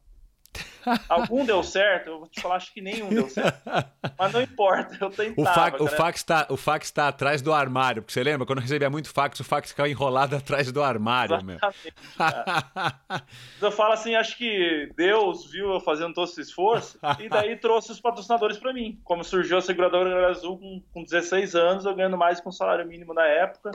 Algum 1.07 1.45
deu 1.45 1.63
certo, 1.63 2.07
eu 2.09 2.19
vou 2.19 2.27
te 2.27 2.41
falar, 2.41 2.55
acho 2.55 2.73
que 2.73 2.81
nenhum 2.81 3.09
deu 3.09 3.29
certo. 3.29 3.61
Mas 4.17 4.33
não 4.33 4.41
importa, 4.41 4.97
eu 4.99 5.09
tentava. 5.09 5.41
O, 5.41 5.45
fax, 5.45 5.81
o 5.81 5.87
fax, 5.87 6.19
está 6.19 6.47
o 6.49 6.57
fax 6.57 6.91
tá 6.91 7.07
atrás 7.07 7.41
do 7.41 7.53
armário, 7.53 8.01
porque 8.01 8.13
você 8.13 8.23
lembra? 8.23 8.45
Quando 8.45 8.59
eu 8.59 8.63
recebia 8.63 8.89
muito 8.89 9.09
fax, 9.09 9.39
o 9.39 9.43
fax 9.43 9.69
ficava 9.69 9.89
enrolado 9.89 10.35
atrás 10.37 10.71
do 10.71 10.81
armário, 10.83 11.35
Exatamente, 11.35 11.93
meu. 12.17 13.21
eu 13.61 13.71
falo 13.71 13.93
assim, 13.93 14.15
acho 14.15 14.37
que 14.37 14.91
Deus 14.95 15.49
viu 15.49 15.71
eu 15.73 15.79
fazendo 15.79 16.13
todo 16.13 16.29
esse 16.29 16.41
esforço 16.41 16.99
e 17.19 17.29
daí 17.29 17.55
trouxe 17.59 17.91
os 17.91 17.99
patrocinadores 17.99 18.57
para 18.57 18.73
mim. 18.73 18.99
Como 19.03 19.23
surgiu 19.23 19.57
a 19.57 19.61
seguradora 19.61 20.29
Azul 20.29 20.57
com, 20.57 20.83
com 20.93 21.03
16 21.03 21.55
anos, 21.55 21.85
eu 21.85 21.95
ganhando 21.95 22.17
mais 22.17 22.39
com 22.39 22.49
o 22.49 22.53
salário 22.53 22.87
mínimo 22.87 23.13
na 23.13 23.25
época. 23.25 23.71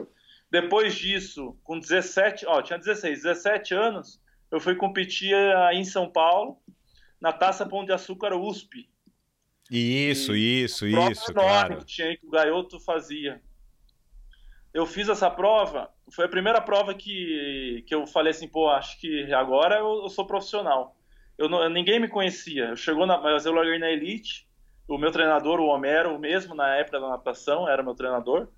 Depois 0.50 0.94
disso, 0.94 1.56
com 1.62 1.78
17, 1.78 2.46
ó, 2.46 2.62
tinha 2.62 2.78
16, 2.78 3.22
17 3.22 3.74
anos, 3.74 4.20
eu 4.50 4.58
fui 4.58 4.74
competir 4.74 5.34
em 5.72 5.84
São 5.84 6.10
Paulo, 6.10 6.58
na 7.20 7.32
Taça 7.32 7.66
Pão 7.66 7.84
de 7.84 7.92
Açúcar 7.92 8.34
USP. 8.34 8.88
Isso, 9.70 10.34
e 10.34 10.64
isso, 10.64 10.86
isso, 10.86 11.32
claro. 11.32 11.78
Que 11.78 11.84
tinha 11.84 12.16
que 12.16 12.26
o 12.26 12.30
Gaioto 12.30 12.80
fazia. 12.80 13.42
Eu 14.72 14.86
fiz 14.86 15.08
essa 15.08 15.30
prova, 15.30 15.90
foi 16.10 16.24
a 16.26 16.28
primeira 16.28 16.60
prova 16.60 16.94
que, 16.94 17.84
que 17.86 17.94
eu 17.94 18.06
falei 18.06 18.30
assim, 18.30 18.48
pô, 18.48 18.68
acho 18.68 18.98
que 19.00 19.32
agora 19.32 19.76
eu, 19.76 20.02
eu 20.02 20.08
sou 20.08 20.26
profissional. 20.26 20.96
Eu 21.36 21.48
não, 21.48 21.68
ninguém 21.68 22.00
me 22.00 22.08
conhecia. 22.08 22.70
Eu 22.70 22.76
chegou 22.76 23.06
na, 23.06 23.18
mas 23.18 23.44
eu 23.44 23.52
larguei 23.52 23.78
na 23.78 23.90
elite. 23.90 24.48
O 24.86 24.96
meu 24.96 25.10
treinador, 25.10 25.60
o 25.60 25.66
Homero, 25.66 26.18
mesmo 26.18 26.54
na 26.54 26.76
época 26.76 27.00
da 27.00 27.08
natação, 27.10 27.68
era 27.68 27.82
meu 27.82 27.94
treinador 27.94 28.48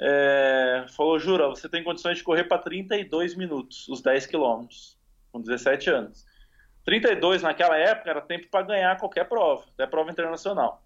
é, 0.00 0.86
falou: 0.96 1.18
Jura, 1.18 1.48
você 1.48 1.68
tem 1.68 1.84
condições 1.84 2.16
de 2.16 2.24
correr 2.24 2.44
para 2.44 2.58
32 2.58 3.36
minutos, 3.36 3.86
os 3.88 4.00
10 4.00 4.26
quilômetros, 4.26 4.98
com 5.30 5.40
17 5.40 5.90
anos. 5.90 6.24
32 6.84 7.42
naquela 7.42 7.76
época 7.76 8.10
era 8.10 8.20
tempo 8.20 8.48
para 8.50 8.66
ganhar 8.66 8.98
qualquer 8.98 9.28
prova, 9.28 9.64
até 9.74 9.86
prova 9.86 10.10
internacional. 10.10 10.82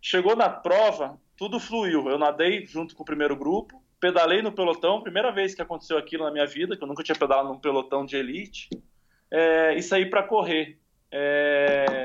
Chegou 0.00 0.36
na 0.36 0.48
prova, 0.48 1.18
tudo 1.36 1.58
fluiu. 1.58 2.08
Eu 2.08 2.18
nadei 2.18 2.64
junto 2.66 2.94
com 2.94 3.02
o 3.02 3.06
primeiro 3.06 3.34
grupo, 3.36 3.82
pedalei 4.00 4.42
no 4.42 4.52
pelotão, 4.52 5.02
primeira 5.02 5.32
vez 5.32 5.54
que 5.54 5.62
aconteceu 5.62 5.98
aquilo 5.98 6.24
na 6.24 6.30
minha 6.30 6.46
vida, 6.46 6.76
que 6.76 6.82
eu 6.82 6.88
nunca 6.88 7.02
tinha 7.02 7.18
pedalado 7.18 7.48
num 7.48 7.58
pelotão 7.58 8.04
de 8.04 8.16
elite, 8.16 8.68
é, 9.30 9.74
e 9.74 9.82
saí 9.82 10.06
para 10.06 10.22
correr. 10.22 10.78
É, 11.10 12.04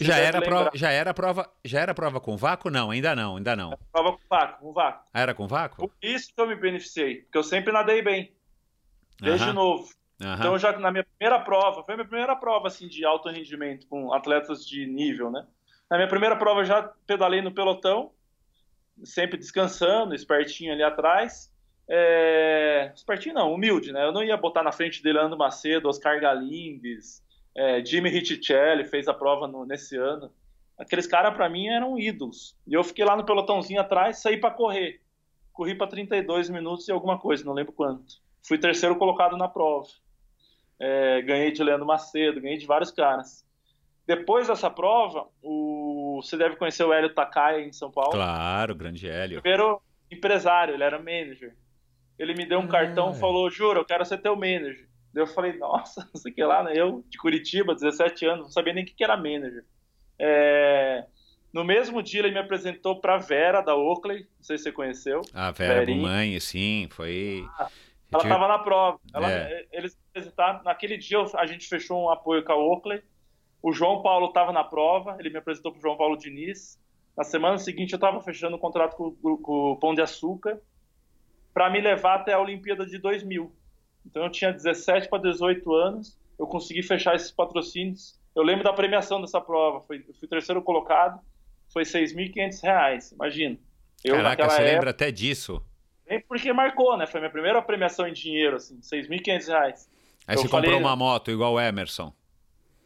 já 0.00 0.16
era, 0.16 0.40
prova, 0.40 0.70
já 0.74 0.90
era 0.90 1.12
prova, 1.12 1.52
já 1.64 1.80
era 1.80 1.94
prova 1.94 2.20
com 2.20 2.36
vácuo? 2.36 2.70
Não, 2.70 2.90
ainda 2.90 3.16
não, 3.16 3.36
ainda 3.36 3.56
não. 3.56 3.72
Era 3.72 3.80
prova 3.92 4.12
com 4.12 4.22
vácuo, 4.28 4.58
com 4.60 4.72
vácuo. 4.72 5.04
Ah, 5.12 5.20
era 5.20 5.34
com 5.34 5.48
vácuo? 5.48 5.88
Por 5.88 5.92
isso 6.00 6.32
que 6.34 6.40
eu 6.40 6.46
me 6.46 6.54
beneficiei, 6.54 7.22
porque 7.22 7.38
eu 7.38 7.42
sempre 7.42 7.72
nadei 7.72 8.00
bem, 8.02 8.32
desde 9.20 9.46
uh 9.46 9.50
-huh. 9.50 9.54
novo. 9.54 9.88
Uh 10.22 10.26
-huh. 10.26 10.34
Então 10.38 10.58
já 10.58 10.78
na 10.78 10.90
minha 10.90 11.04
primeira 11.04 11.40
prova, 11.40 11.82
foi 11.82 11.94
a 11.94 11.96
minha 11.96 12.08
primeira 12.08 12.36
prova 12.36 12.68
assim 12.68 12.86
de 12.86 13.04
alto 13.04 13.28
rendimento 13.28 13.86
com 13.88 14.12
atletas 14.12 14.66
de 14.66 14.86
nível, 14.86 15.30
né? 15.30 15.44
Na 15.90 15.96
minha 15.96 16.08
primeira 16.08 16.36
prova 16.36 16.64
já 16.64 16.82
pedalei 17.06 17.42
no 17.42 17.52
pelotão, 17.52 18.12
sempre 19.04 19.36
descansando, 19.36 20.14
espertinho 20.14 20.72
ali 20.72 20.82
atrás. 20.82 21.52
É... 21.88 22.92
Espertinho 22.94 23.34
não, 23.34 23.52
humilde, 23.52 23.92
né? 23.92 24.04
Eu 24.04 24.12
não 24.12 24.22
ia 24.22 24.36
botar 24.36 24.62
na 24.62 24.72
frente 24.72 25.02
dele 25.02 25.18
Ando 25.18 25.36
Macedo, 25.36 25.88
Oscar 25.88 26.20
Galindes, 26.20 27.22
é, 27.54 27.84
Jimmy 27.84 28.08
Riccicelli 28.08 28.84
fez 28.84 29.08
a 29.08 29.14
prova 29.14 29.46
no, 29.46 29.64
nesse 29.64 29.96
ano. 29.96 30.30
Aqueles 30.78 31.06
caras, 31.06 31.34
para 31.34 31.48
mim, 31.48 31.68
eram 31.68 31.98
ídolos. 31.98 32.56
E 32.66 32.74
eu 32.74 32.82
fiquei 32.82 33.04
lá 33.04 33.16
no 33.16 33.24
pelotãozinho 33.24 33.80
atrás, 33.80 34.18
saí 34.18 34.38
para 34.38 34.50
correr. 34.50 35.00
Corri 35.52 35.74
para 35.74 35.86
32 35.86 36.48
minutos 36.48 36.88
e 36.88 36.92
alguma 36.92 37.18
coisa, 37.18 37.44
não 37.44 37.52
lembro 37.52 37.72
quanto. 37.72 38.20
Fui 38.42 38.58
terceiro 38.58 38.96
colocado 38.96 39.36
na 39.36 39.48
prova. 39.48 39.88
É, 40.84 41.22
ganhei 41.22 41.52
de 41.52 41.62
Leandro 41.62 41.86
Macedo, 41.86 42.40
ganhei 42.40 42.58
de 42.58 42.66
vários 42.66 42.90
caras. 42.90 43.46
Depois 44.04 44.48
dessa 44.48 44.68
prova, 44.68 45.28
o... 45.40 46.20
você 46.20 46.36
deve 46.36 46.56
conhecer 46.56 46.82
o 46.82 46.92
Hélio 46.92 47.14
Takai 47.14 47.62
em 47.62 47.72
São 47.72 47.88
Paulo. 47.88 48.10
Claro, 48.10 48.74
grande 48.74 49.08
Hélio. 49.08 49.40
Primeiro 49.40 49.80
empresário, 50.10 50.74
ele 50.74 50.82
era 50.82 50.98
manager. 50.98 51.54
Ele 52.18 52.34
me 52.34 52.44
deu 52.44 52.58
um 52.58 52.64
ah. 52.64 52.68
cartão 52.68 53.12
e 53.12 53.20
falou: 53.20 53.48
Juro, 53.48 53.78
eu 53.78 53.84
quero 53.84 54.04
ser 54.04 54.18
teu 54.18 54.34
manager. 54.34 54.88
Eu 55.14 55.26
falei, 55.26 55.52
nossa, 55.56 56.00
não 56.12 56.20
sei 56.20 56.32
o 56.32 56.34
que 56.34 56.42
lá, 56.42 56.64
né? 56.64 56.72
Eu, 56.74 57.04
de 57.08 57.16
Curitiba, 57.16 57.74
17 57.74 58.26
anos, 58.26 58.44
não 58.46 58.50
sabia 58.50 58.72
nem 58.72 58.82
o 58.82 58.86
que 58.86 59.04
era 59.04 59.16
manager. 59.16 59.64
É... 60.18 61.04
No 61.52 61.64
mesmo 61.64 62.02
dia, 62.02 62.22
ele 62.22 62.32
me 62.32 62.38
apresentou 62.38 63.00
para 63.00 63.18
Vera, 63.18 63.60
da 63.60 63.76
Oakley, 63.76 64.26
não 64.38 64.42
sei 64.42 64.56
se 64.56 64.64
você 64.64 64.72
conheceu. 64.72 65.20
A 65.32 65.50
Vera 65.50 65.94
mãe, 65.94 66.40
sim, 66.40 66.88
foi... 66.90 67.46
Ah, 67.58 67.68
ela 68.12 68.22
estava 68.22 68.48
na 68.48 68.58
prova. 68.58 69.00
Ela, 69.14 69.30
é. 69.30 69.66
Eles 69.72 69.98
apresentaram, 70.10 70.62
naquele 70.64 70.98
dia 70.98 71.18
a 71.34 71.46
gente 71.46 71.66
fechou 71.66 72.04
um 72.04 72.10
apoio 72.10 72.44
com 72.44 72.52
a 72.52 72.56
Oakley, 72.56 73.02
o 73.62 73.72
João 73.72 74.02
Paulo 74.02 74.26
estava 74.26 74.52
na 74.52 74.64
prova, 74.64 75.16
ele 75.18 75.30
me 75.30 75.38
apresentou 75.38 75.72
para 75.72 75.78
o 75.78 75.82
João 75.82 75.96
Paulo 75.96 76.16
Diniz. 76.16 76.80
Na 77.16 77.24
semana 77.24 77.58
seguinte, 77.58 77.92
eu 77.92 77.96
estava 77.96 78.20
fechando 78.20 78.56
um 78.56 78.58
contrato 78.58 78.96
com, 78.96 79.12
com 79.36 79.72
o 79.72 79.76
Pão 79.76 79.94
de 79.94 80.00
Açúcar 80.00 80.60
para 81.54 81.70
me 81.70 81.80
levar 81.80 82.16
até 82.16 82.32
a 82.32 82.40
Olimpíada 82.40 82.84
de 82.84 82.98
2000. 82.98 83.54
Então 84.04 84.24
eu 84.24 84.30
tinha 84.30 84.52
17 84.52 85.08
para 85.08 85.22
18 85.22 85.72
anos, 85.74 86.18
eu 86.38 86.46
consegui 86.46 86.82
fechar 86.82 87.14
esses 87.14 87.30
patrocínios. 87.30 88.18
Eu 88.34 88.42
lembro 88.42 88.64
da 88.64 88.72
premiação 88.72 89.20
dessa 89.20 89.40
prova, 89.40 89.80
foi, 89.82 90.04
eu 90.08 90.14
fui 90.14 90.26
terceiro 90.26 90.62
colocado, 90.62 91.20
foi 91.72 91.84
6.500 91.84 92.62
reais, 92.62 93.12
imagina. 93.12 93.58
Eu, 94.02 94.16
Caraca, 94.16 94.48
você 94.48 94.56
época, 94.56 94.72
lembra 94.72 94.90
até 94.90 95.12
disso? 95.12 95.62
Porque 96.20 96.52
marcou, 96.52 96.96
né? 96.96 97.06
Foi 97.06 97.20
minha 97.20 97.30
primeira 97.30 97.60
premiação 97.62 98.06
em 98.06 98.12
dinheiro, 98.12 98.56
assim, 98.56 98.80
6.500 98.80 99.46
reais. 99.46 99.90
Aí 100.26 100.36
eu 100.36 100.42
você 100.42 100.48
falei, 100.48 100.70
comprou 100.70 100.88
uma 100.88 100.96
moto 100.96 101.30
igual 101.30 101.54
o 101.54 101.60
Emerson. 101.60 102.12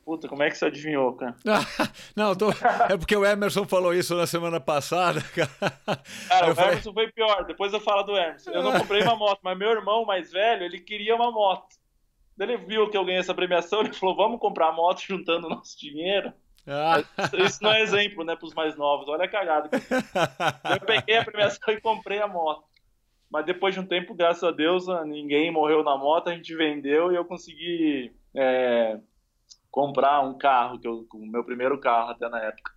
Puta, 0.04 0.28
como 0.28 0.42
é 0.44 0.48
que 0.48 0.56
você 0.56 0.66
adivinhou, 0.66 1.14
cara? 1.14 1.34
não, 2.14 2.32
tô... 2.36 2.50
é 2.88 2.96
porque 2.96 3.16
o 3.16 3.26
Emerson 3.26 3.66
falou 3.66 3.92
isso 3.92 4.14
na 4.14 4.24
semana 4.24 4.60
passada, 4.60 5.20
cara. 5.34 5.72
Cara, 6.28 6.46
eu 6.46 6.52
o 6.52 6.54
falei... 6.54 6.70
Emerson 6.72 6.92
foi 6.92 7.10
pior, 7.10 7.44
depois 7.44 7.72
eu 7.72 7.80
falo 7.80 8.04
do 8.04 8.16
Emerson. 8.16 8.52
Eu 8.52 8.62
não 8.62 8.78
comprei 8.78 9.02
uma 9.02 9.16
moto, 9.16 9.40
mas 9.42 9.58
meu 9.58 9.70
irmão 9.70 10.04
mais 10.04 10.30
velho, 10.30 10.62
ele 10.62 10.78
queria 10.78 11.16
uma 11.16 11.32
moto. 11.32 11.74
Ele 12.38 12.56
viu 12.56 12.88
que 12.88 12.96
eu 12.96 13.04
ganhei 13.04 13.18
essa 13.18 13.34
premiação, 13.34 13.80
ele 13.80 13.92
falou, 13.94 14.14
vamos 14.14 14.38
comprar 14.38 14.68
a 14.68 14.72
moto 14.72 15.00
juntando 15.00 15.48
o 15.48 15.50
nosso 15.50 15.76
dinheiro. 15.76 16.32
Ah. 16.68 17.02
Isso 17.44 17.62
não 17.62 17.72
é 17.72 17.80
exemplo, 17.80 18.24
né, 18.24 18.36
para 18.36 18.46
os 18.46 18.54
mais 18.54 18.76
novos. 18.76 19.08
Olha 19.08 19.24
a 19.24 19.28
cagada. 19.28 19.70
Eu 20.70 20.80
peguei 20.80 21.16
a 21.16 21.24
premiação 21.24 21.74
e 21.74 21.80
comprei 21.80 22.20
a 22.20 22.28
moto. 22.28 22.64
Mas 23.30 23.44
depois 23.44 23.74
de 23.74 23.80
um 23.80 23.86
tempo, 23.86 24.14
graças 24.14 24.44
a 24.44 24.50
Deus, 24.50 24.86
ninguém 25.04 25.50
morreu 25.50 25.82
na 25.82 25.96
moto, 25.96 26.28
a 26.28 26.34
gente 26.34 26.54
vendeu 26.54 27.12
e 27.12 27.16
eu 27.16 27.24
consegui... 27.24 28.12
É 28.34 28.98
comprar 29.76 30.22
um 30.22 30.32
carro, 30.32 30.78
que 30.78 30.88
eu, 30.88 31.06
o 31.12 31.26
meu 31.26 31.44
primeiro 31.44 31.78
carro 31.78 32.08
até 32.08 32.26
na 32.30 32.40
época. 32.42 32.72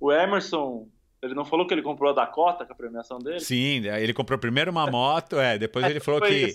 O 0.00 0.12
Emerson, 0.12 0.86
ele 1.20 1.34
não 1.34 1.44
falou 1.44 1.66
que 1.66 1.74
ele 1.74 1.82
comprou 1.82 2.12
a 2.12 2.14
Dakota, 2.14 2.64
com 2.64 2.72
a 2.72 2.76
premiação 2.76 3.18
dele? 3.18 3.40
Sim, 3.40 3.84
ele 3.84 4.14
comprou 4.14 4.38
primeiro 4.38 4.70
uma 4.70 4.86
moto, 4.88 5.40
é, 5.40 5.58
depois 5.58 5.84
ele 5.84 5.98
falou 5.98 6.20
que, 6.20 6.54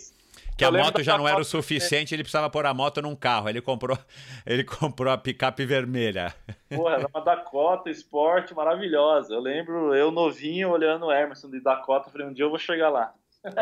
que 0.58 0.64
a 0.64 0.72
moto 0.72 1.04
já 1.04 1.18
não 1.18 1.28
era 1.28 1.42
o 1.42 1.44
suficiente, 1.44 2.16
ele 2.16 2.24
precisava 2.24 2.50
pôr 2.50 2.66
a 2.66 2.74
moto 2.74 3.02
num 3.02 3.14
carro. 3.14 3.50
Ele 3.50 3.60
comprou, 3.60 3.98
ele 4.48 4.64
comprou 4.64 5.12
a 5.12 5.18
picape 5.18 5.66
vermelha. 5.66 6.34
Porra, 6.70 6.94
era 6.96 7.08
uma 7.14 7.22
Dakota 7.22 7.90
Sport 7.90 8.54
maravilhosa. 8.54 9.34
Eu 9.34 9.42
lembro 9.42 9.94
eu 9.94 10.12
novinho 10.12 10.70
olhando 10.70 11.08
o 11.08 11.12
Emerson 11.12 11.50
de 11.50 11.60
Dakota, 11.60 12.10
falei, 12.10 12.26
um 12.26 12.32
dia 12.32 12.46
eu 12.46 12.50
vou 12.50 12.58
chegar 12.58 12.90
lá. 12.90 13.14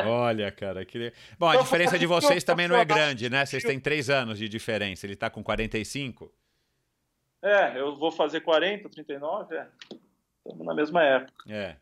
Olha, 0.05 0.51
cara, 0.51 0.83
que... 0.83 1.13
Bom, 1.37 1.47
a 1.47 1.53
então, 1.53 1.63
diferença 1.63 1.99
de 1.99 2.05
vocês 2.05 2.43
também 2.43 2.67
não 2.67 2.75
é 2.75 2.83
grande, 2.83 3.29
né? 3.29 3.45
Vocês 3.45 3.63
têm 3.63 3.79
três 3.79 4.09
anos 4.09 4.39
de 4.39 4.49
diferença. 4.49 5.05
Ele 5.05 5.15
tá 5.15 5.29
com 5.29 5.43
45? 5.43 6.33
É, 7.41 7.79
eu 7.79 7.95
vou 7.95 8.11
fazer 8.11 8.41
40, 8.41 8.89
39, 8.89 9.55
é. 9.55 9.67
Estamos 10.45 10.65
na 10.65 10.73
mesma 10.73 11.03
época. 11.03 11.43
É. 11.47 11.75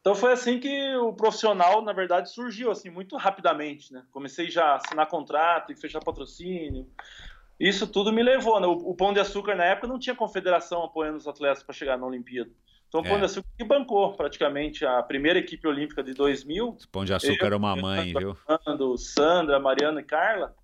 Então 0.00 0.16
foi 0.16 0.32
assim 0.32 0.58
que 0.58 0.94
o 0.96 1.12
profissional, 1.12 1.80
na 1.80 1.92
verdade, 1.92 2.30
surgiu 2.30 2.72
assim 2.72 2.90
muito 2.90 3.16
rapidamente, 3.16 3.92
né? 3.92 4.04
Comecei 4.10 4.50
já 4.50 4.64
a 4.64 4.76
assinar 4.76 5.06
contrato 5.06 5.70
e 5.70 5.76
fechar 5.76 6.00
patrocínio. 6.00 6.90
Isso 7.58 7.86
tudo 7.86 8.12
me 8.12 8.22
levou, 8.22 8.60
né? 8.60 8.66
O, 8.66 8.94
Pão 8.96 9.12
de 9.12 9.20
Açúcar 9.20 9.54
na 9.54 9.64
época 9.64 9.86
não 9.86 10.00
tinha 10.00 10.16
confederação 10.16 10.82
apoiando 10.82 11.18
os 11.18 11.28
atletas 11.28 11.62
para 11.62 11.72
chegar 11.72 11.96
na 11.96 12.04
Olimpíada. 12.04 12.50
Então 12.92 13.00
o 13.00 13.04
Pão 13.04 13.14
é. 13.14 13.20
de 13.20 13.24
Açúcar 13.24 13.48
que 13.56 13.64
bancou 13.64 14.12
praticamente 14.12 14.84
a 14.84 15.02
primeira 15.02 15.38
equipe 15.38 15.66
olímpica 15.66 16.02
de 16.02 16.12
2000. 16.12 16.68
O 16.68 16.88
Pão 16.88 17.06
de 17.06 17.14
Açúcar 17.14 17.46
era 17.46 17.56
uma 17.56 17.74
mãe, 17.74 18.12
viu? 18.12 18.36
Armando, 18.46 18.98
Sandra, 18.98 19.58
Mariana 19.58 20.02
e 20.02 20.04
Carla. 20.04 20.54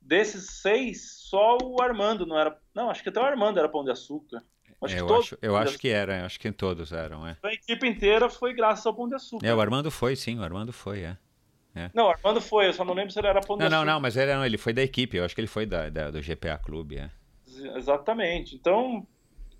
Desses 0.00 0.62
seis, 0.62 1.18
só 1.28 1.58
o 1.62 1.82
Armando 1.82 2.24
não 2.24 2.38
era. 2.38 2.58
Não, 2.74 2.88
acho 2.88 3.02
que 3.02 3.10
até 3.10 3.20
o 3.20 3.24
Armando 3.24 3.58
era 3.58 3.68
Pão 3.68 3.84
de 3.84 3.90
Açúcar. 3.90 4.42
Acho 4.80 4.96
eu, 4.96 5.14
acho, 5.14 5.38
eu 5.42 5.56
acho 5.58 5.78
que 5.78 5.90
era, 5.90 6.24
acho 6.24 6.40
que 6.40 6.50
todos 6.50 6.90
eram, 6.92 7.26
é. 7.26 7.36
A 7.42 7.52
equipe 7.52 7.86
inteira 7.86 8.30
foi 8.30 8.54
graças 8.54 8.86
ao 8.86 8.94
Pão 8.94 9.06
de 9.06 9.16
Açúcar. 9.16 9.46
É, 9.46 9.54
o 9.54 9.60
Armando 9.60 9.90
foi, 9.90 10.16
sim, 10.16 10.38
o 10.38 10.42
Armando 10.42 10.72
foi, 10.72 11.00
é. 11.00 11.18
é. 11.74 11.90
Não, 11.92 12.06
o 12.06 12.08
Armando 12.08 12.40
foi, 12.40 12.68
eu 12.68 12.72
só 12.72 12.86
não 12.86 12.94
lembro 12.94 13.12
se 13.12 13.18
ele 13.18 13.26
era 13.26 13.42
Pão 13.42 13.58
de 13.58 13.60
não, 13.60 13.66
Açúcar. 13.66 13.84
Não, 13.84 13.92
não, 13.92 14.00
mas 14.00 14.16
ele, 14.16 14.34
não, 14.34 14.46
ele 14.46 14.56
foi 14.56 14.72
da 14.72 14.82
equipe, 14.82 15.18
eu 15.18 15.24
acho 15.26 15.34
que 15.34 15.42
ele 15.42 15.46
foi 15.46 15.66
da, 15.66 15.90
da, 15.90 16.10
do 16.10 16.22
GPA 16.22 16.56
Clube, 16.56 16.96
é. 16.96 17.10
Exatamente. 17.76 18.56
Então, 18.56 19.06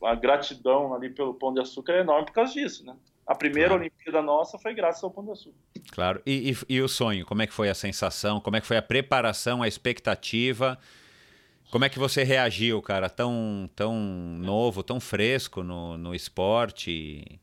a 0.02 0.14
gratidão 0.14 0.94
ali 0.94 1.10
pelo 1.10 1.34
Pão 1.34 1.52
de 1.52 1.60
Açúcar 1.60 1.94
é 1.94 2.00
enorme 2.00 2.26
por 2.26 2.32
causa 2.32 2.52
disso, 2.52 2.84
né? 2.84 2.96
A 3.26 3.34
primeira 3.34 3.68
claro. 3.68 3.82
Olimpíada 3.82 4.22
nossa 4.22 4.58
foi 4.58 4.74
graças 4.74 5.04
ao 5.04 5.10
Pão 5.10 5.24
de 5.24 5.30
Açúcar. 5.30 5.56
Claro. 5.92 6.22
E, 6.26 6.50
e, 6.50 6.74
e 6.74 6.82
o 6.82 6.88
sonho? 6.88 7.24
Como 7.24 7.42
é 7.42 7.46
que 7.46 7.52
foi 7.52 7.68
a 7.68 7.74
sensação? 7.74 8.40
Como 8.40 8.56
é 8.56 8.60
que 8.60 8.66
foi 8.66 8.76
a 8.76 8.82
preparação, 8.82 9.62
a 9.62 9.68
expectativa? 9.68 10.78
Como 11.70 11.84
é 11.84 11.88
que 11.88 11.98
você 11.98 12.24
reagiu, 12.24 12.82
cara, 12.82 13.08
tão, 13.08 13.70
tão 13.76 13.94
novo, 14.40 14.82
tão 14.82 14.98
fresco 14.98 15.62
no, 15.62 15.96
no 15.96 16.12
esporte 16.12 17.40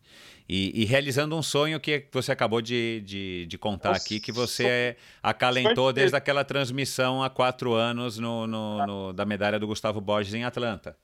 e, 0.50 0.82
e 0.82 0.86
realizando 0.86 1.36
um 1.36 1.42
sonho 1.42 1.80
que 1.80 2.06
você 2.12 2.32
acabou 2.32 2.62
de, 2.62 3.02
de, 3.06 3.46
de 3.48 3.58
contar 3.58 3.90
Nossa, 3.90 4.04
aqui, 4.04 4.20
que 4.20 4.32
você 4.32 4.98
acalentou 5.24 5.92
desde 5.92 6.16
aquela 6.16 6.44
transmissão 6.44 7.24
há 7.24 7.30
quatro 7.30 7.74
anos 7.74 8.18
no, 8.18 8.46
no, 8.48 8.86
no, 8.86 9.14
da 9.14 9.26
medalha 9.26 9.60
do 9.60 9.68
Gustavo 9.68 10.00
Borges 10.02 10.34
em 10.34 10.44
Atlanta? 10.44 10.98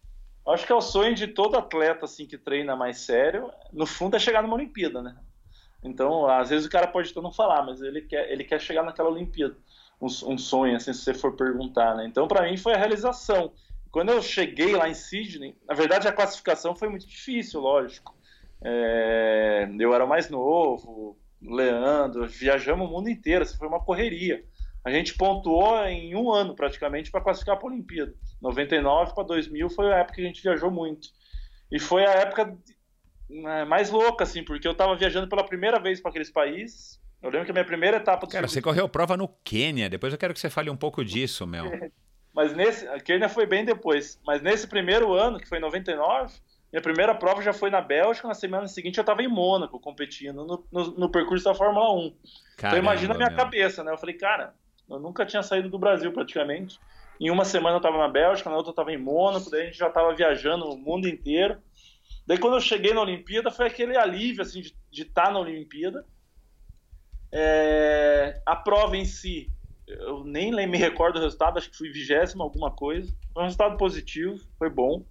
Acho 0.48 0.66
que 0.66 0.72
é 0.72 0.76
o 0.76 0.82
sonho 0.82 1.16
de 1.16 1.28
todo 1.28 1.58
atleta 1.58 2.06
assim 2.06 2.26
que 2.26 2.38
treina 2.38 2.76
mais 2.76 3.00
sério, 3.00 3.50
no 3.72 3.86
fundo 3.86 4.16
é 4.16 4.20
chegar 4.20 4.42
numa 4.42 4.56
Olimpíada, 4.56 5.02
né? 5.02 5.16
Então, 5.84 6.28
às 6.28 6.50
vezes 6.50 6.66
o 6.66 6.70
cara 6.70 6.88
pode 6.88 7.12
até 7.12 7.22
não 7.22 7.32
falar, 7.32 7.64
mas 7.64 7.82
ele 7.82 8.02
quer, 8.02 8.32
ele 8.32 8.44
quer 8.44 8.60
chegar 8.60 8.84
naquela 8.84 9.10
Olimpíada 9.10 9.56
um, 10.04 10.34
um 10.34 10.38
sonho, 10.38 10.76
assim, 10.76 10.94
se 10.94 11.02
você 11.02 11.14
for 11.14 11.36
perguntar, 11.36 11.96
né? 11.96 12.06
Então, 12.06 12.28
para 12.28 12.44
mim, 12.44 12.58
foi 12.58 12.74
a 12.74 12.78
realização. 12.78 13.54
Quando 13.92 14.10
eu 14.10 14.22
cheguei 14.22 14.76
lá 14.76 14.90
em 14.90 14.94
Sydney, 14.94 15.56
na 15.68 15.76
verdade, 15.76 16.08
a 16.08 16.12
classificação 16.12 16.76
foi 16.76 16.90
muito 16.90 17.08
difícil, 17.08 17.62
lógico. 17.62 18.16
É, 18.62 19.70
eu 19.80 19.94
era 19.94 20.06
mais 20.06 20.30
novo, 20.30 21.18
Leandro, 21.42 22.28
viajamos 22.28 22.88
o 22.88 22.92
mundo 22.92 23.10
inteiro, 23.10 23.44
assim, 23.44 23.58
foi 23.58 23.68
uma 23.68 23.84
correria. 23.84 24.44
A 24.86 24.92
gente 24.92 25.16
pontuou 25.16 25.86
em 25.86 26.16
um 26.16 26.32
ano 26.32 26.56
praticamente 26.56 27.10
para 27.10 27.22
classificar 27.22 27.58
para 27.58 27.68
a 27.68 27.72
Olimpíada. 27.72 28.14
99 28.42 29.14
para 29.14 29.24
2000 29.24 29.70
foi 29.70 29.94
a 29.94 30.00
época 30.00 30.16
que 30.16 30.22
a 30.22 30.26
gente 30.26 30.44
viajou 30.44 30.70
muito. 30.70 31.08
E 31.72 31.80
foi 31.80 32.06
a 32.06 32.12
época 32.12 32.58
né, 33.30 33.64
mais 33.66 33.90
louca, 33.90 34.24
assim, 34.24 34.44
porque 34.44 34.68
eu 34.68 34.74
estava 34.74 34.96
viajando 34.96 35.30
pela 35.30 35.46
primeira 35.46 35.80
vez 35.80 36.02
para 36.02 36.10
aqueles 36.10 36.30
países, 36.30 37.02
eu 37.24 37.30
lembro 37.30 37.46
que 37.46 37.52
a 37.52 37.54
minha 37.54 37.66
primeira 37.66 37.98
etapa 37.98 38.28
do 38.28 38.32
Cara, 38.34 38.50
você 38.50 38.62
correu 38.62 38.88
prova 38.90 39.16
no 39.16 39.30
Quênia. 39.46 39.90
Depois 39.90 40.12
eu 40.12 40.20
quero 40.20 40.34
que 40.34 40.40
você 40.42 40.50
fale 40.50 40.70
um 40.70 40.76
pouco 40.76 41.06
disso, 41.06 41.48
Mel. 41.48 41.72
mas 42.36 42.54
nesse. 42.54 42.86
A 42.90 43.00
Quênia 43.00 43.30
foi 43.30 43.46
bem 43.46 43.64
depois. 43.64 44.20
Mas 44.28 44.42
nesse 44.42 44.68
primeiro 44.68 45.14
ano, 45.14 45.40
que 45.40 45.48
foi 45.48 45.58
em 45.58 45.62
99, 45.62 46.34
minha 46.72 46.82
primeira 46.82 47.16
prova 47.16 47.42
já 47.42 47.54
foi 47.54 47.70
na 47.70 47.80
Bélgica. 47.80 48.28
Na 48.28 48.34
semana 48.34 48.68
seguinte 48.68 48.98
eu 48.98 49.04
estava 49.04 49.24
em 49.24 49.30
Mônaco 49.30 49.80
competindo 49.80 50.46
no, 50.46 50.68
no, 50.70 50.92
no, 51.00 51.10
percurso 51.10 51.46
da 51.46 51.56
Fórmula 51.56 51.94
1. 51.94 51.96
Caramba, 51.96 52.14
então 52.58 52.78
imagina 52.78 53.14
a 53.14 53.18
minha 53.18 53.30
meu. 53.30 53.38
cabeça, 53.38 53.86
né? 53.86 53.94
Eu 53.94 53.98
falei, 53.98 54.16
cara, 54.18 54.54
eu 54.90 55.00
nunca 55.00 55.26
tinha 55.26 55.44
saído 55.44 55.70
do 55.70 55.80
Brasil 55.80 56.12
praticamente. 56.12 56.80
Em 57.20 57.30
uma 57.30 57.46
semana 57.46 57.76
eu 57.76 57.78
estava 57.78 57.98
na 57.98 58.08
Bélgica, 58.08 58.50
na 58.50 58.56
outra 58.56 58.70
eu 58.70 58.74
estava 58.74 58.92
em 58.92 58.98
Mônaco, 58.98 59.50
daí 59.50 59.62
a 59.62 59.66
gente 59.66 59.78
já 59.78 59.88
estava 59.88 60.14
viajando 60.14 60.66
o 60.66 60.78
mundo 60.78 61.08
inteiro. 61.08 61.58
Daí 62.26 62.38
quando 62.38 62.56
eu 62.56 62.62
cheguei 62.62 62.94
na 62.94 63.02
Olimpíada 63.02 63.52
foi 63.52 63.68
aquele 63.68 63.98
alívio 63.98 64.42
assim 64.42 64.62
de 64.62 65.02
estar 65.02 65.26
tá 65.26 65.32
na 65.32 65.40
Olimpíada 65.40 66.06
é, 67.36 68.40
a 68.46 68.56
prova 68.56 68.96
em 68.96 69.06
si, 69.06 69.50
eu 69.88 70.24
nem 70.24 70.52
me 70.52 70.78
recordo 70.78 71.16
do 71.16 71.24
resultado, 71.24 71.58
acho 71.58 71.72
que 71.72 71.78
fui 71.78 71.90
vigésimo 71.90 72.44
alguma 72.44 72.70
coisa. 72.70 73.12
Foi 73.34 73.42
um 73.42 73.46
resultado 73.46 73.76
positivo, 73.76 74.40
foi 74.60 74.70
bom. 74.70 75.04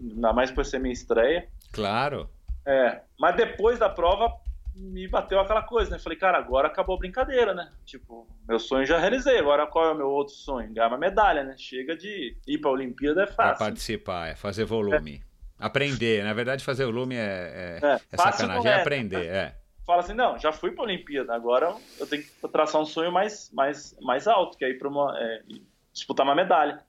Ainda 0.00 0.32
mais 0.32 0.50
por 0.50 0.64
ser 0.64 0.80
minha 0.80 0.92
estreia. 0.92 1.46
Claro. 1.70 2.30
É, 2.66 3.02
mas 3.18 3.36
depois 3.36 3.78
da 3.78 3.90
prova 3.90 4.34
me 4.74 5.06
bateu 5.08 5.40
aquela 5.40 5.62
coisa, 5.62 5.90
né? 5.90 5.98
Falei, 5.98 6.18
cara, 6.18 6.38
agora 6.38 6.68
acabou 6.68 6.96
a 6.96 6.98
brincadeira, 6.98 7.54
né? 7.54 7.70
Tipo, 7.84 8.26
meu 8.48 8.58
sonho 8.58 8.86
já 8.86 8.98
realizei, 8.98 9.38
agora 9.38 9.66
qual 9.66 9.86
é 9.86 9.92
o 9.92 9.96
meu 9.96 10.08
outro 10.08 10.34
sonho? 10.34 10.72
Ganhar 10.72 10.88
uma 10.88 10.98
medalha, 10.98 11.44
né? 11.44 11.54
Chega 11.56 11.96
de 11.96 12.36
ir 12.46 12.58
pra 12.58 12.70
Olimpíada 12.70 13.22
é 13.22 13.26
fácil. 13.26 13.56
Pra 13.56 13.66
participar, 13.66 14.28
é 14.28 14.34
fazer 14.34 14.64
volume. 14.64 15.22
É. 15.26 15.30
Aprender, 15.66 16.24
na 16.24 16.32
verdade 16.32 16.64
fazer 16.64 16.86
volume 16.86 17.16
é, 17.16 17.78
é, 17.82 17.86
é, 17.86 18.00
é 18.12 18.16
sacanagem, 18.16 18.70
é 18.70 18.80
aprender, 18.80 19.26
é 19.26 19.54
fala 19.90 20.02
assim, 20.02 20.14
não, 20.14 20.38
já 20.38 20.52
fui 20.52 20.70
para 20.70 20.84
a 20.84 20.86
Olimpíada, 20.86 21.34
agora 21.34 21.74
eu 21.98 22.06
tenho 22.06 22.22
que 22.22 22.30
traçar 22.48 22.80
um 22.80 22.86
sonho 22.86 23.10
mais, 23.10 23.50
mais, 23.52 23.96
mais 24.00 24.28
alto, 24.28 24.56
que 24.56 24.64
é 24.64 24.70
ir 24.70 24.78
para 24.78 24.88
uma 24.88 25.12
é, 25.18 25.42
disputar 25.92 26.24
uma 26.24 26.34
medalha. 26.34 26.80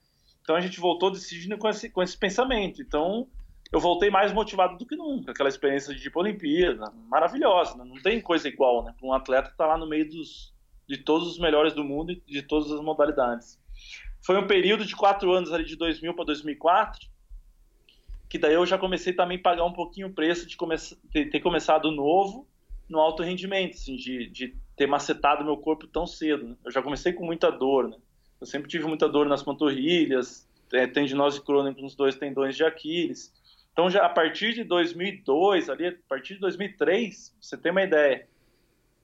Então 0.43 0.55
a 0.55 0.61
gente 0.61 0.79
voltou 0.79 1.09
decidindo 1.09 1.57
com 1.57 1.67
esse, 1.67 1.89
com 1.89 2.03
esse 2.03 2.15
pensamento. 2.15 2.79
Então 2.79 3.27
eu 3.71 3.79
voltei 3.79 4.09
mais 4.09 4.33
motivado 4.33 4.77
do 4.77 4.85
que 4.85 4.95
nunca. 4.95 5.31
Aquela 5.31 5.49
experiência 5.49 5.93
de 5.95 6.07
a 6.07 6.19
Olimpíada, 6.19 6.91
maravilhosa. 7.07 7.77
Né? 7.77 7.85
Não 7.85 8.01
tem 8.01 8.19
coisa 8.19 8.47
igual, 8.47 8.83
né? 8.83 8.93
Um 9.01 9.13
atleta 9.13 9.47
que 9.47 9.53
está 9.53 9.65
lá 9.65 9.77
no 9.77 9.87
meio 9.87 10.09
dos, 10.09 10.53
de 10.87 10.97
todos 10.97 11.27
os 11.27 11.39
melhores 11.39 11.73
do 11.73 11.83
mundo 11.83 12.11
e 12.11 12.21
de 12.27 12.41
todas 12.41 12.71
as 12.71 12.81
modalidades. 12.81 13.59
Foi 14.21 14.37
um 14.37 14.45
período 14.45 14.85
de 14.85 14.95
quatro 14.95 15.31
anos 15.31 15.51
ali 15.51 15.63
de 15.63 15.75
2000 15.75 16.13
para 16.13 16.25
2004 16.25 17.11
que 18.31 18.37
daí 18.37 18.53
eu 18.53 18.65
já 18.65 18.77
comecei 18.77 19.11
também 19.11 19.37
a 19.37 19.41
pagar 19.41 19.65
um 19.65 19.73
pouquinho 19.73 20.07
o 20.07 20.13
preço 20.13 20.47
de 20.47 20.55
ter, 21.11 21.29
ter 21.29 21.41
começado 21.41 21.91
novo 21.91 22.47
no 22.87 22.97
alto 22.97 23.21
rendimento, 23.21 23.73
assim, 23.73 23.97
de, 23.97 24.29
de 24.29 24.55
ter 24.73 24.87
macetado 24.87 25.43
meu 25.43 25.57
corpo 25.57 25.85
tão 25.85 26.07
cedo. 26.07 26.47
Né? 26.47 26.55
Eu 26.63 26.71
já 26.71 26.81
comecei 26.81 27.11
com 27.11 27.25
muita 27.25 27.51
dor, 27.51 27.89
né? 27.89 27.97
Eu 28.39 28.47
sempre 28.47 28.69
tive 28.69 28.85
muita 28.85 29.09
dor 29.09 29.27
nas 29.27 29.43
panturrilhas, 29.43 30.49
é, 30.71 30.87
tendinose 30.87 31.41
crônica 31.41 31.81
nos 31.81 31.93
dois 31.93 32.15
tendões 32.15 32.55
de 32.55 32.63
Aquiles. 32.63 33.33
Então, 33.71 33.89
já 33.89 34.05
a 34.05 34.09
partir 34.09 34.53
de 34.53 34.63
2002, 34.63 35.69
ali, 35.69 35.87
a 35.87 35.93
partir 36.07 36.35
de 36.35 36.41
2003, 36.41 37.35
você 37.39 37.57
tem 37.57 37.71
uma 37.71 37.83
ideia, 37.83 38.27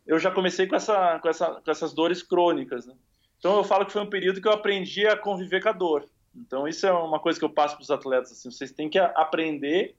eu 0.05 0.20
já 0.20 0.32
comecei 0.32 0.68
com, 0.68 0.76
essa, 0.76 1.20
com, 1.20 1.30
essa, 1.30 1.61
com 1.61 1.72
essas 1.72 1.93
dores 1.93 2.22
crônicas, 2.22 2.86
né? 2.86 2.93
Então, 3.39 3.55
eu 3.55 3.63
falo 3.63 3.86
que 3.86 3.93
foi 3.93 4.01
um 4.01 4.09
período 4.09 4.41
que 4.41 4.47
eu 4.47 4.53
aprendi 4.53 5.05
a 5.07 5.15
conviver 5.15 5.61
com 5.61 5.70
a 5.70 5.74
dor. 5.74 6.05
Então, 6.36 6.68
isso 6.68 6.86
é 6.86 6.91
uma 6.91 7.20
coisa 7.20 7.38
que 7.38 7.45
eu 7.45 7.49
passo 7.49 7.76
para 7.76 7.84
os 7.84 7.91
atletas, 7.91 8.32
assim, 8.32 8.51
vocês 8.51 8.72
têm 8.72 8.89
que 8.89 8.99
aprender 8.99 9.95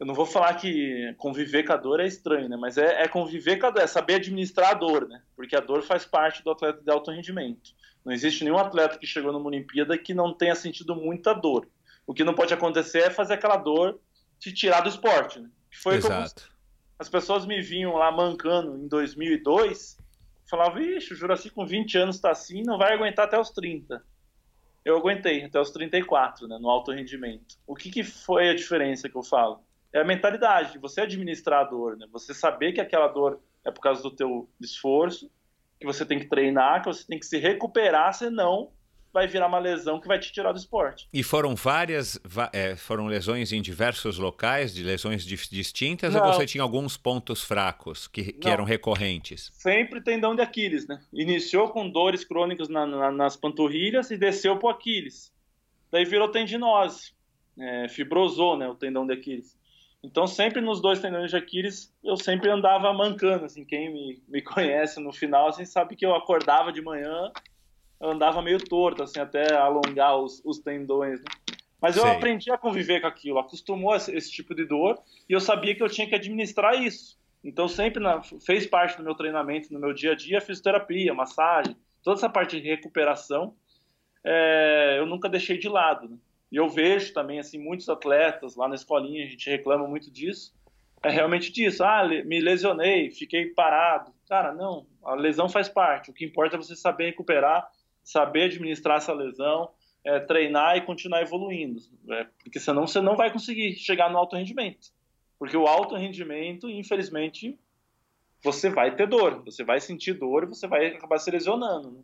eu 0.00 0.06
não 0.06 0.14
vou 0.14 0.24
falar 0.24 0.54
que 0.54 1.14
conviver 1.18 1.62
com 1.62 1.74
a 1.74 1.76
dor 1.76 2.00
é 2.00 2.06
estranho, 2.06 2.48
né? 2.48 2.56
Mas 2.56 2.78
é, 2.78 3.02
é, 3.02 3.06
conviver 3.06 3.58
com 3.58 3.66
a 3.66 3.70
dor, 3.70 3.82
é 3.82 3.86
saber 3.86 4.14
administrar 4.14 4.70
a 4.70 4.74
dor, 4.74 5.06
né? 5.06 5.20
Porque 5.36 5.54
a 5.54 5.60
dor 5.60 5.82
faz 5.82 6.06
parte 6.06 6.42
do 6.42 6.50
atleta 6.50 6.80
de 6.82 6.90
alto 6.90 7.10
rendimento. 7.10 7.72
Não 8.02 8.10
existe 8.10 8.42
nenhum 8.42 8.56
atleta 8.56 8.96
que 8.96 9.06
chegou 9.06 9.30
numa 9.30 9.46
Olimpíada 9.46 9.98
que 9.98 10.14
não 10.14 10.32
tenha 10.32 10.54
sentido 10.54 10.96
muita 10.96 11.34
dor. 11.34 11.68
O 12.10 12.14
que 12.14 12.24
não 12.24 12.34
pode 12.34 12.52
acontecer 12.52 12.98
é 13.02 13.10
fazer 13.10 13.34
aquela 13.34 13.56
dor 13.56 14.00
te 14.38 14.52
tirar 14.52 14.80
do 14.80 14.88
esporte, 14.88 15.38
né? 15.38 15.48
Que 15.70 15.78
foi 15.78 15.96
Exato. 15.96 16.42
Como 16.42 16.60
as 16.98 17.08
pessoas 17.08 17.46
me 17.46 17.62
vinham 17.62 17.94
lá 17.94 18.10
mancando 18.10 18.76
em 18.76 18.88
2002, 18.88 19.96
falavam, 20.50 20.82
ixi, 20.82 21.14
o 21.14 21.16
Juraci 21.16 21.50
com 21.50 21.64
20 21.64 21.96
anos 21.98 22.16
está 22.16 22.30
assim, 22.30 22.62
não 22.62 22.76
vai 22.76 22.92
aguentar 22.92 23.26
até 23.26 23.38
os 23.38 23.50
30. 23.50 24.02
Eu 24.84 24.96
aguentei 24.96 25.44
até 25.44 25.60
os 25.60 25.70
34, 25.70 26.48
né, 26.48 26.58
no 26.60 26.68
alto 26.68 26.90
rendimento. 26.90 27.56
O 27.64 27.76
que, 27.76 27.90
que 27.90 28.02
foi 28.02 28.50
a 28.50 28.54
diferença 28.54 29.08
que 29.08 29.16
eu 29.16 29.22
falo? 29.22 29.62
é 29.92 30.00
a 30.00 30.04
mentalidade, 30.04 30.78
você 30.78 31.00
administrar 31.00 31.60
a 31.60 31.64
dor, 31.64 31.96
né? 31.96 32.06
Você 32.12 32.32
saber 32.32 32.72
que 32.72 32.80
aquela 32.80 33.08
dor 33.08 33.40
é 33.64 33.70
por 33.70 33.80
causa 33.80 34.02
do 34.02 34.10
teu 34.10 34.48
esforço, 34.60 35.30
que 35.78 35.86
você 35.86 36.04
tem 36.04 36.18
que 36.18 36.28
treinar, 36.28 36.82
que 36.82 36.88
você 36.88 37.06
tem 37.06 37.18
que 37.18 37.26
se 37.26 37.38
recuperar, 37.38 38.12
senão 38.12 38.70
vai 39.12 39.26
virar 39.26 39.46
uma 39.46 39.58
lesão 39.58 40.00
que 40.00 40.06
vai 40.06 40.18
te 40.18 40.32
tirar 40.32 40.52
do 40.52 40.58
esporte. 40.58 41.08
E 41.12 41.22
foram 41.22 41.54
várias, 41.54 42.18
é, 42.52 42.76
foram 42.76 43.06
lesões 43.06 43.52
em 43.52 43.60
diversos 43.60 44.18
locais, 44.18 44.74
de 44.74 44.82
lesões 44.82 45.24
distintas, 45.24 46.14
Não. 46.14 46.24
ou 46.24 46.32
você 46.32 46.46
tinha 46.46 46.62
alguns 46.62 46.96
pontos 46.96 47.42
fracos 47.42 48.06
que, 48.06 48.32
que 48.32 48.48
eram 48.48 48.64
recorrentes? 48.64 49.50
Sempre 49.52 50.00
tendão 50.00 50.34
de 50.34 50.42
Aquiles, 50.42 50.86
né? 50.86 51.00
Iniciou 51.12 51.68
com 51.70 51.88
dores 51.88 52.24
crônicas 52.24 52.68
na, 52.68 52.86
na, 52.86 53.10
nas 53.10 53.36
panturrilhas 53.36 54.10
e 54.10 54.16
desceu 54.16 54.56
para 54.56 54.68
o 54.68 54.70
Aquiles. 54.70 55.32
Daí 55.90 56.04
virou 56.04 56.28
tendinose, 56.28 57.12
é, 57.58 57.88
fibrosou, 57.88 58.56
né, 58.56 58.68
o 58.68 58.74
tendão 58.74 59.06
de 59.06 59.12
Aquiles. 59.12 59.58
Então, 60.02 60.26
sempre 60.26 60.62
nos 60.62 60.80
dois 60.80 61.00
tendões 61.00 61.30
de 61.30 61.36
Aquiles, 61.36 61.92
eu 62.02 62.16
sempre 62.16 62.48
andava 62.48 62.90
mancando, 62.92 63.44
assim, 63.44 63.64
quem 63.64 63.92
me, 63.92 64.22
me 64.28 64.40
conhece 64.40 64.98
no 64.98 65.12
final, 65.12 65.48
assim, 65.48 65.64
sabe 65.64 65.94
que 65.94 66.06
eu 66.06 66.14
acordava 66.14 66.72
de 66.72 66.80
manhã, 66.80 67.30
andava 68.00 68.40
meio 68.40 68.58
torto, 68.58 69.02
assim, 69.02 69.20
até 69.20 69.54
alongar 69.54 70.16
os, 70.18 70.40
os 70.44 70.58
tendões, 70.58 71.20
né? 71.20 71.26
Mas 71.80 71.96
eu 71.96 72.02
Sei. 72.02 72.12
aprendi 72.12 72.50
a 72.50 72.58
conviver 72.58 73.00
com 73.00 73.06
aquilo, 73.06 73.38
acostumou 73.38 73.94
esse, 73.94 74.14
esse, 74.14 74.30
tipo 74.30 74.54
de 74.54 74.66
dor, 74.66 74.98
e 75.28 75.32
eu 75.32 75.40
sabia 75.40 75.74
que 75.74 75.82
eu 75.82 75.88
tinha 75.88 76.06
que 76.06 76.14
administrar 76.14 76.74
isso. 76.74 77.18
Então 77.42 77.66
sempre 77.66 78.02
na, 78.02 78.20
fez 78.44 78.66
parte 78.66 78.98
do 78.98 79.02
meu 79.02 79.14
treinamento, 79.14 79.72
no 79.72 79.80
meu 79.80 79.94
dia 79.94 80.12
a 80.12 80.14
dia, 80.14 80.42
fisioterapia, 80.42 81.14
massagem, 81.14 81.74
toda 82.02 82.18
essa 82.18 82.28
parte 82.28 82.60
de 82.60 82.68
recuperação, 82.68 83.54
é, 84.22 84.96
eu 84.98 85.06
nunca 85.06 85.28
deixei 85.28 85.56
de 85.56 85.68
lado. 85.68 86.08
Né? 86.08 86.18
E 86.52 86.56
eu 86.56 86.68
vejo 86.68 87.14
também 87.14 87.38
assim 87.38 87.58
muitos 87.58 87.88
atletas 87.88 88.56
lá 88.56 88.68
na 88.68 88.74
escolinha, 88.74 89.24
a 89.24 89.28
gente 89.28 89.48
reclama 89.48 89.86
muito 89.86 90.10
disso. 90.10 90.54
É 91.02 91.08
realmente 91.08 91.50
disso. 91.50 91.82
Ah, 91.82 92.06
me 92.06 92.40
lesionei, 92.40 93.10
fiquei 93.10 93.46
parado. 93.46 94.12
Cara, 94.28 94.52
não. 94.52 94.86
A 95.02 95.14
lesão 95.14 95.48
faz 95.48 95.68
parte. 95.68 96.10
O 96.10 96.12
que 96.12 96.26
importa 96.26 96.56
é 96.56 96.58
você 96.58 96.76
saber 96.76 97.06
recuperar, 97.06 97.70
saber 98.10 98.44
administrar 98.44 98.96
essa 98.96 99.12
lesão, 99.12 99.70
é, 100.04 100.18
treinar 100.18 100.76
e 100.76 100.80
continuar 100.80 101.22
evoluindo. 101.22 101.80
É, 102.10 102.26
porque 102.42 102.58
senão 102.58 102.86
você 102.86 103.00
não 103.00 103.16
vai 103.16 103.32
conseguir 103.32 103.74
chegar 103.74 104.10
no 104.10 104.18
alto 104.18 104.36
rendimento. 104.36 104.88
Porque 105.38 105.56
o 105.56 105.66
alto 105.66 105.94
rendimento, 105.94 106.68
infelizmente, 106.68 107.56
você 108.42 108.68
vai 108.68 108.96
ter 108.96 109.06
dor. 109.06 109.44
Você 109.44 109.62
vai 109.62 109.80
sentir 109.80 110.14
dor 110.14 110.42
e 110.42 110.46
você 110.46 110.66
vai 110.66 110.88
acabar 110.88 111.18
se 111.18 111.30
lesionando. 111.30 111.92
Né? 111.92 112.00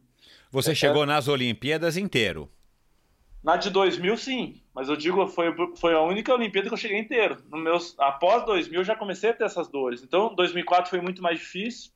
Você 0.52 0.72
é, 0.72 0.74
chegou 0.76 1.04
nas 1.04 1.26
Olimpíadas 1.26 1.96
inteiro? 1.96 2.48
Na 3.42 3.56
de 3.56 3.68
2000, 3.70 4.16
sim. 4.16 4.62
Mas 4.72 4.88
eu 4.88 4.96
digo, 4.96 5.26
foi, 5.26 5.52
foi 5.76 5.94
a 5.94 6.02
única 6.02 6.32
Olimpíada 6.32 6.68
que 6.68 6.74
eu 6.74 6.78
cheguei 6.78 6.98
inteiro. 6.98 7.42
No 7.50 7.58
meus, 7.58 7.98
após 7.98 8.44
2000, 8.46 8.80
eu 8.80 8.84
já 8.84 8.94
comecei 8.94 9.30
a 9.30 9.34
ter 9.34 9.44
essas 9.44 9.68
dores. 9.68 10.04
Então, 10.04 10.34
2004 10.36 10.88
foi 10.88 11.00
muito 11.00 11.20
mais 11.20 11.40
difícil. 11.40 11.90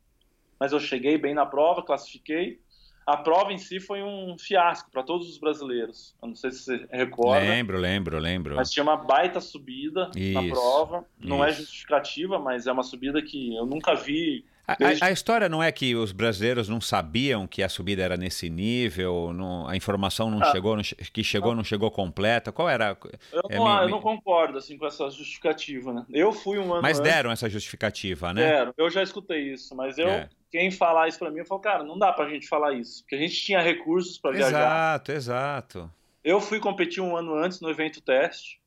Mas 0.58 0.72
eu 0.72 0.80
cheguei 0.80 1.16
bem 1.16 1.32
na 1.32 1.46
prova, 1.46 1.82
classifiquei 1.82 2.60
a 3.06 3.16
prova 3.16 3.52
em 3.52 3.58
si 3.58 3.80
foi 3.80 4.02
um 4.02 4.36
fiasco 4.38 4.90
para 4.90 5.02
todos 5.02 5.28
os 5.28 5.38
brasileiros. 5.38 6.14
Eu 6.22 6.28
não 6.28 6.36
sei 6.36 6.52
se 6.52 6.62
você 6.62 6.86
recorda. 6.90 7.46
Lembro, 7.46 7.78
lembro, 7.78 8.18
lembro. 8.18 8.56
Mas 8.56 8.70
tinha 8.70 8.82
uma 8.82 8.96
baita 8.96 9.40
subida 9.40 10.10
isso, 10.14 10.40
na 10.40 10.48
prova. 10.48 11.04
Não 11.18 11.44
é 11.44 11.50
isso. 11.50 11.60
é 11.60 11.62
justificativa, 11.64 12.38
mas 12.38 12.66
é 12.66 12.72
uma 12.72 12.82
subida 12.82 13.20
que 13.20 13.56
eu 13.56 13.66
nunca 13.66 13.94
vi. 13.94 14.44
A, 14.78 15.06
a, 15.06 15.10
história 15.10 15.48
não 15.48 15.62
é 15.62 15.70
que 15.72 15.94
os 15.94 16.12
brasileiros 16.12 16.68
não 16.68 16.80
sabiam 16.80 17.46
que 17.46 17.62
a 17.62 17.68
subida 17.68 18.02
era 18.02 18.16
nesse 18.16 18.48
nível, 18.50 19.32
não, 19.32 19.66
a 19.68 19.76
informação 19.76 20.30
não 20.30 20.42
ah, 20.42 20.52
chegou, 20.52 20.76
não, 20.76 20.82
que 20.82 21.24
chegou 21.24 21.54
não 21.54 21.64
chegou 21.64 21.90
completa. 21.90 22.52
Qual 22.52 22.68
era? 22.68 22.96
Eu, 23.32 23.42
é, 23.48 23.56
não, 23.56 23.64
me, 23.64 23.82
eu 23.82 23.88
não 23.88 24.00
concordo 24.00 24.58
assim 24.58 24.76
com 24.76 24.86
essa 24.86 25.10
justificativa, 25.10 25.92
né? 25.92 26.04
Eu 26.10 26.32
fui 26.32 26.58
um 26.58 26.72
ano. 26.72 26.82
Mas 26.82 27.00
deram 27.00 27.30
essa 27.30 27.48
justificativa, 27.48 28.32
né? 28.32 28.48
Deram. 28.48 28.74
Eu 28.76 28.90
já 28.90 29.02
escutei 29.02 29.52
isso, 29.52 29.74
mas 29.74 29.98
eu 29.98 30.08
é 30.08 30.28
quem 30.50 30.70
falar 30.70 31.08
isso 31.08 31.18
para 31.18 31.30
mim, 31.30 31.38
eu 31.38 31.46
falo, 31.46 31.60
cara, 31.60 31.84
não 31.84 31.96
dá 31.96 32.12
pra 32.12 32.28
gente 32.28 32.48
falar 32.48 32.74
isso, 32.74 33.02
porque 33.02 33.14
a 33.14 33.18
gente 33.18 33.40
tinha 33.40 33.60
recursos 33.60 34.18
para 34.18 34.32
viajar. 34.32 34.48
Exato, 34.48 35.12
exato. 35.12 35.90
Eu 36.24 36.40
fui 36.40 36.58
competir 36.58 37.02
um 37.02 37.16
ano 37.16 37.34
antes 37.34 37.60
no 37.60 37.70
evento 37.70 38.00
teste, 38.02 38.60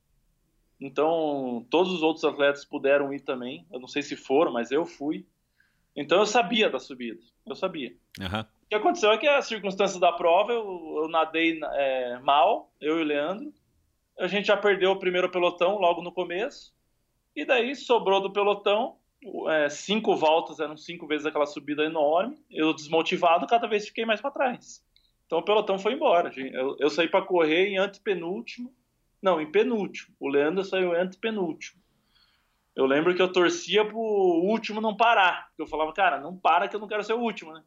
então 0.80 1.64
todos 1.70 1.92
os 1.92 2.02
outros 2.02 2.24
atletas 2.24 2.64
puderam 2.64 3.12
ir 3.12 3.20
também. 3.20 3.66
Eu 3.70 3.78
não 3.78 3.86
sei 3.86 4.02
se 4.02 4.16
foram, 4.16 4.52
mas 4.52 4.70
eu 4.70 4.86
fui. 4.86 5.26
Então 5.96 6.18
eu 6.18 6.26
sabia 6.26 6.68
da 6.68 6.78
subida, 6.78 7.20
eu 7.46 7.54
sabia. 7.54 7.94
Uhum. 8.20 8.40
O 8.40 8.68
que 8.68 8.74
aconteceu 8.74 9.12
é 9.12 9.18
que 9.18 9.28
as 9.28 9.46
circunstâncias 9.46 10.00
da 10.00 10.12
prova, 10.12 10.52
eu, 10.52 11.02
eu 11.02 11.08
nadei 11.08 11.60
é, 11.62 12.18
mal, 12.18 12.72
eu 12.80 12.98
e 12.98 13.02
o 13.02 13.04
Leandro. 13.04 13.52
A 14.18 14.26
gente 14.26 14.46
já 14.46 14.56
perdeu 14.56 14.92
o 14.92 14.98
primeiro 14.98 15.30
pelotão 15.30 15.78
logo 15.78 16.02
no 16.02 16.12
começo. 16.12 16.74
E 17.36 17.44
daí 17.44 17.74
sobrou 17.74 18.20
do 18.20 18.32
pelotão 18.32 18.96
é, 19.48 19.68
cinco 19.70 20.14
voltas 20.16 20.60
eram 20.60 20.76
cinco 20.76 21.06
vezes 21.06 21.26
aquela 21.26 21.46
subida 21.46 21.84
enorme. 21.84 22.36
Eu 22.50 22.74
desmotivado, 22.74 23.46
cada 23.46 23.66
vez 23.66 23.86
fiquei 23.86 24.04
mais 24.04 24.20
para 24.20 24.30
trás. 24.30 24.84
Então 25.26 25.38
o 25.38 25.44
pelotão 25.44 25.78
foi 25.78 25.94
embora. 25.94 26.30
Eu, 26.36 26.76
eu 26.78 26.90
saí 26.90 27.08
para 27.08 27.24
correr 27.24 27.68
em 27.68 27.78
antepenúltimo. 27.78 28.72
Não, 29.22 29.40
em 29.40 29.50
penúltimo. 29.50 30.14
O 30.20 30.28
Leandro 30.28 30.62
saiu 30.64 30.94
em 30.94 31.00
antepenúltimo. 31.00 31.80
Eu 32.76 32.86
lembro 32.86 33.14
que 33.14 33.22
eu 33.22 33.32
torcia 33.32 33.84
pro 33.84 33.98
último 33.98 34.80
não 34.80 34.96
parar. 34.96 35.46
Porque 35.48 35.62
eu 35.62 35.66
falava, 35.66 35.92
cara, 35.92 36.20
não 36.20 36.36
para 36.36 36.68
que 36.68 36.74
eu 36.74 36.80
não 36.80 36.88
quero 36.88 37.04
ser 37.04 37.12
o 37.12 37.20
último, 37.20 37.52
né? 37.52 37.62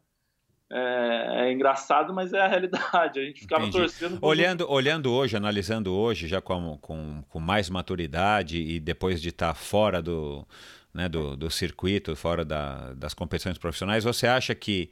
É, 0.70 1.46
é, 1.46 1.52
engraçado, 1.52 2.12
mas 2.12 2.32
é 2.34 2.40
a 2.40 2.48
realidade. 2.48 3.18
A 3.18 3.24
gente 3.24 3.40
ficava 3.40 3.62
Entendi. 3.62 3.78
torcendo. 3.78 4.18
Olhando, 4.20 4.70
olhando 4.70 5.10
hoje, 5.10 5.36
analisando 5.36 5.94
hoje, 5.94 6.28
já 6.28 6.42
com, 6.42 6.76
com, 6.78 7.22
com 7.28 7.40
mais 7.40 7.70
maturidade 7.70 8.60
e 8.60 8.78
depois 8.78 9.22
de 9.22 9.30
estar 9.30 9.48
tá 9.48 9.54
fora 9.54 10.02
do, 10.02 10.46
né, 10.92 11.08
do, 11.08 11.36
do 11.36 11.50
circuito, 11.50 12.14
fora 12.14 12.44
da, 12.44 12.92
das 12.92 13.14
competições 13.14 13.56
profissionais, 13.56 14.04
você 14.04 14.26
acha 14.26 14.54
que, 14.54 14.90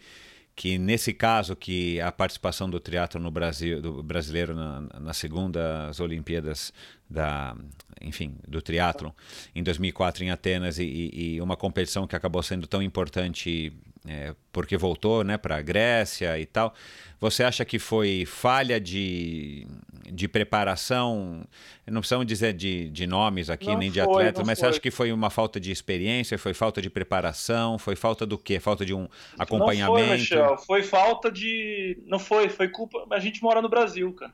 que 0.55 0.79
nesse 0.79 1.13
caso 1.13 1.55
que 1.55 2.01
a 2.01 2.11
participação 2.11 2.71
do 2.71 2.81
triatlo 2.81 3.21
no 3.21 3.31
Brasil, 3.31 3.83
do 3.83 4.03
brasileiro 4.03 4.55
na, 4.55 4.81
nas 4.99 5.19
segundas 5.19 6.01
Olimpíadas 6.01 6.73
da, 7.09 7.57
enfim, 8.01 8.37
do 8.47 8.61
triatlo 8.61 9.15
em 9.55 9.63
2004 9.63 10.25
em 10.25 10.31
Atenas 10.31 10.79
e, 10.79 11.11
e 11.13 11.41
uma 11.41 11.57
competição 11.57 12.07
que 12.07 12.17
acabou 12.17 12.43
sendo 12.43 12.67
tão 12.67 12.83
importante 12.83 13.73
é, 14.09 14.35
porque 14.53 14.77
voltou 14.77 15.25
né, 15.25 15.37
para 15.37 15.57
a 15.57 15.63
Grécia 15.63 16.39
e 16.39 16.47
tal. 16.47 16.73
Você 17.19 17.43
acha 17.43 17.65
que 17.65 17.79
foi 17.79 18.25
falha 18.27 18.79
de, 18.79 19.67
de 20.05 20.29
preparação? 20.29 21.45
Não 21.87 22.01
precisamos 22.01 22.27
dizer 22.27 22.53
de, 22.53 22.89
de 22.91 23.07
nomes 23.07 23.51
aqui, 23.51 23.67
não 23.67 23.79
nem 23.79 23.91
de 23.91 24.01
atletas, 24.01 24.47
mas 24.47 24.59
foi. 24.59 24.67
você 24.69 24.71
acha 24.71 24.81
que 24.81 24.91
foi 24.91 25.13
uma 25.13 25.31
falta 25.31 25.59
de 25.59 25.73
experiência, 25.73 26.39
foi 26.39 26.55
falta 26.55 26.81
de 26.81 26.91
preparação, 26.91 27.79
foi 27.79 27.97
falta 27.97 28.27
do 28.27 28.39
quê? 28.39 28.61
Falta 28.61 28.85
de 28.85 28.95
um 28.95 29.09
acompanhamento? 29.39 29.99
Não 29.99 30.07
foi, 30.07 30.17
Michel, 30.19 30.59
foi 30.59 30.83
falta 30.83 31.33
de. 31.33 31.99
Não 32.07 32.19
foi, 32.19 32.49
foi 32.49 32.69
culpa. 32.69 33.07
A 33.11 33.19
gente 33.19 33.43
mora 33.43 33.63
no 33.63 33.69
Brasil, 33.69 34.13
cara. 34.13 34.33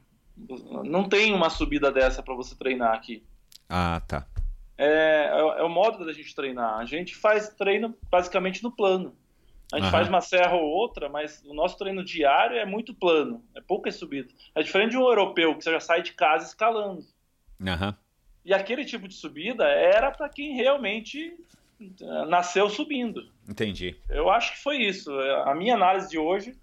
Não 0.85 1.09
tem 1.09 1.33
uma 1.33 1.51
subida 1.51 1.91
dessa 1.91 2.23
para 2.23 2.35
você 2.35 2.55
treinar 2.55 2.95
aqui. 2.95 3.23
Ah, 3.69 4.03
tá. 4.07 4.27
É, 4.77 5.31
é, 5.33 5.61
é 5.61 5.63
o 5.63 5.69
modo 5.69 6.05
da 6.05 6.13
gente 6.13 6.35
treinar. 6.35 6.79
A 6.79 6.85
gente 6.85 7.15
faz 7.15 7.49
treino 7.51 7.95
basicamente 8.11 8.63
no 8.63 8.71
plano. 8.71 9.15
A 9.73 9.81
gente 9.81 9.91
faz 9.91 10.07
uma 10.07 10.21
serra 10.21 10.55
ou 10.55 10.69
outra, 10.69 11.09
mas 11.09 11.43
o 11.47 11.55
nosso 11.55 11.79
treino 11.79 12.05
diário 12.05 12.59
é 12.59 12.67
muito 12.67 12.93
plano, 12.93 13.43
é 13.55 13.61
poucas 13.63 13.97
subidas. 13.97 14.31
É 14.55 14.63
diferente 14.63 14.91
de 14.91 14.99
um 14.99 15.09
europeu, 15.09 15.57
que 15.57 15.65
você 15.65 15.73
já 15.73 15.81
sai 15.81 16.03
de 16.03 16.13
casa 16.13 16.45
escalando. 16.45 17.03
Uhum. 17.59 17.95
E 18.45 18.53
aquele 18.53 18.85
tipo 18.85 19.09
de 19.09 19.15
subida 19.15 19.65
era 19.65 20.11
para 20.11 20.29
quem 20.29 20.55
realmente 20.55 21.35
eh, 21.81 22.27
nasceu 22.27 22.69
subindo. 22.69 23.31
Entendi. 23.49 23.97
Eu 24.11 24.29
acho 24.29 24.53
que 24.53 24.63
foi 24.63 24.77
isso. 24.77 25.11
A 25.47 25.55
minha 25.55 25.75
análise 25.75 26.11
de 26.11 26.19
hoje, 26.19 26.55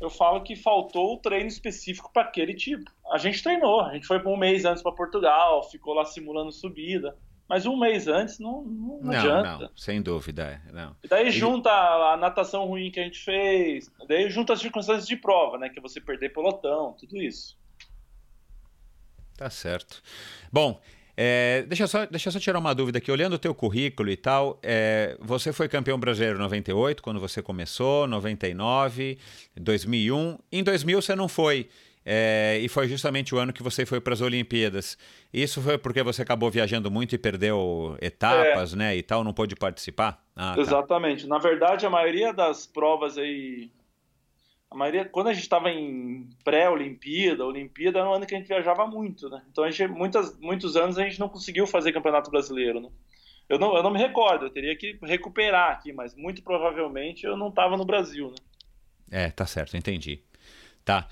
eu 0.00 0.10
falo 0.10 0.42
que 0.42 0.54
faltou 0.54 1.14
o 1.14 1.18
treino 1.18 1.48
específico 1.48 2.10
para 2.12 2.22
aquele 2.22 2.54
tipo. 2.54 2.90
A 3.10 3.18
gente 3.18 3.42
treinou, 3.42 3.80
a 3.80 3.94
gente 3.94 4.06
foi 4.06 4.20
por 4.20 4.32
um 4.32 4.36
mês 4.36 4.64
antes 4.64 4.82
para 4.82 4.92
Portugal, 4.92 5.68
ficou 5.70 5.94
lá 5.94 6.04
simulando 6.04 6.52
subida. 6.52 7.16
Mas 7.48 7.64
um 7.64 7.78
mês 7.78 8.06
antes 8.06 8.38
não, 8.38 8.62
não, 8.62 9.00
não 9.00 9.10
adianta. 9.10 9.58
Não, 9.58 9.70
sem 9.74 10.02
dúvida. 10.02 10.62
É, 10.66 10.72
não. 10.72 10.94
E 11.02 11.08
daí 11.08 11.30
junta 11.30 11.70
a, 11.70 12.12
a 12.12 12.16
natação 12.16 12.66
ruim 12.66 12.90
que 12.90 13.00
a 13.00 13.04
gente 13.04 13.18
fez, 13.18 13.90
daí 14.06 14.28
junta 14.28 14.52
as 14.52 14.60
circunstâncias 14.60 15.06
de 15.06 15.16
prova, 15.16 15.56
né? 15.56 15.70
Que 15.70 15.78
é 15.78 15.82
você 15.82 15.98
perder 15.98 16.28
pelotão, 16.28 16.94
tudo 16.98 17.16
isso. 17.16 17.56
Tá 19.34 19.48
certo. 19.48 20.02
Bom, 20.52 20.78
é, 21.20 21.64
deixa, 21.66 21.88
só, 21.88 22.06
deixa 22.06 22.28
eu 22.28 22.32
só 22.32 22.38
tirar 22.38 22.60
uma 22.60 22.72
dúvida 22.72 22.98
aqui. 22.98 23.10
Olhando 23.10 23.32
o 23.32 23.38
teu 23.40 23.52
currículo 23.52 24.08
e 24.08 24.16
tal, 24.16 24.56
é, 24.62 25.16
você 25.20 25.52
foi 25.52 25.68
campeão 25.68 25.98
brasileiro 25.98 26.36
em 26.36 26.42
98, 26.42 27.02
quando 27.02 27.18
você 27.18 27.42
começou, 27.42 28.06
99, 28.06 29.18
2001. 29.56 30.38
Em 30.52 30.62
2000 30.62 31.02
você 31.02 31.16
não 31.16 31.26
foi. 31.26 31.68
É, 32.06 32.60
e 32.62 32.68
foi 32.68 32.86
justamente 32.86 33.34
o 33.34 33.38
ano 33.38 33.52
que 33.52 33.64
você 33.64 33.84
foi 33.84 34.00
para 34.00 34.14
as 34.14 34.20
Olimpíadas. 34.20 34.96
Isso 35.32 35.60
foi 35.60 35.76
porque 35.76 36.04
você 36.04 36.22
acabou 36.22 36.52
viajando 36.52 36.88
muito 36.88 37.16
e 37.16 37.18
perdeu 37.18 37.98
etapas, 38.00 38.72
é. 38.72 38.76
né? 38.76 38.96
E 38.96 39.02
tal, 39.02 39.24
não 39.24 39.32
pôde 39.32 39.56
participar? 39.56 40.24
Ah, 40.36 40.54
tá. 40.54 40.60
Exatamente. 40.60 41.24
Tá. 41.24 41.30
Na 41.30 41.38
verdade, 41.38 41.84
a 41.84 41.90
maioria 41.90 42.32
das 42.32 42.64
provas 42.64 43.18
aí. 43.18 43.72
A 44.70 44.76
maioria, 44.76 45.04
quando 45.06 45.28
a 45.28 45.32
gente 45.32 45.42
estava 45.42 45.70
em 45.70 46.28
pré-Olimpíada, 46.44 47.44
Olimpíada 47.44 48.00
era 48.00 48.08
um 48.08 48.14
ano 48.14 48.26
que 48.26 48.34
a 48.34 48.38
gente 48.38 48.48
viajava 48.48 48.86
muito, 48.86 49.28
né? 49.30 49.42
Então, 49.50 49.64
a 49.64 49.70
gente, 49.70 49.90
muitas, 49.90 50.38
muitos 50.38 50.76
anos 50.76 50.98
a 50.98 51.04
gente 51.04 51.18
não 51.18 51.28
conseguiu 51.28 51.66
fazer 51.66 51.92
campeonato 51.92 52.30
brasileiro, 52.30 52.80
né? 52.80 52.90
Eu 53.48 53.58
não, 53.58 53.74
eu 53.74 53.82
não 53.82 53.90
me 53.90 53.98
recordo, 53.98 54.44
eu 54.44 54.50
teria 54.50 54.76
que 54.76 54.98
recuperar 55.02 55.72
aqui, 55.72 55.90
mas 55.90 56.14
muito 56.14 56.42
provavelmente 56.42 57.24
eu 57.24 57.34
não 57.34 57.48
estava 57.48 57.78
no 57.78 57.84
Brasil, 57.84 58.28
né? 58.28 58.36
É, 59.10 59.30
tá 59.30 59.46
certo, 59.46 59.74
entendi. 59.74 60.22
Tá. 60.84 61.08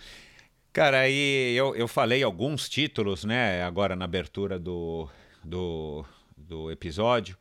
Cara, 0.71 1.01
aí 1.01 1.55
eu, 1.57 1.75
eu 1.75 1.89
falei 1.89 2.23
alguns 2.23 2.69
títulos, 2.69 3.25
né, 3.25 3.63
agora 3.63 3.97
na 3.97 4.05
abertura 4.05 4.59
do, 4.59 5.09
do, 5.43 6.05
do 6.37 6.71
episódio. 6.71 7.39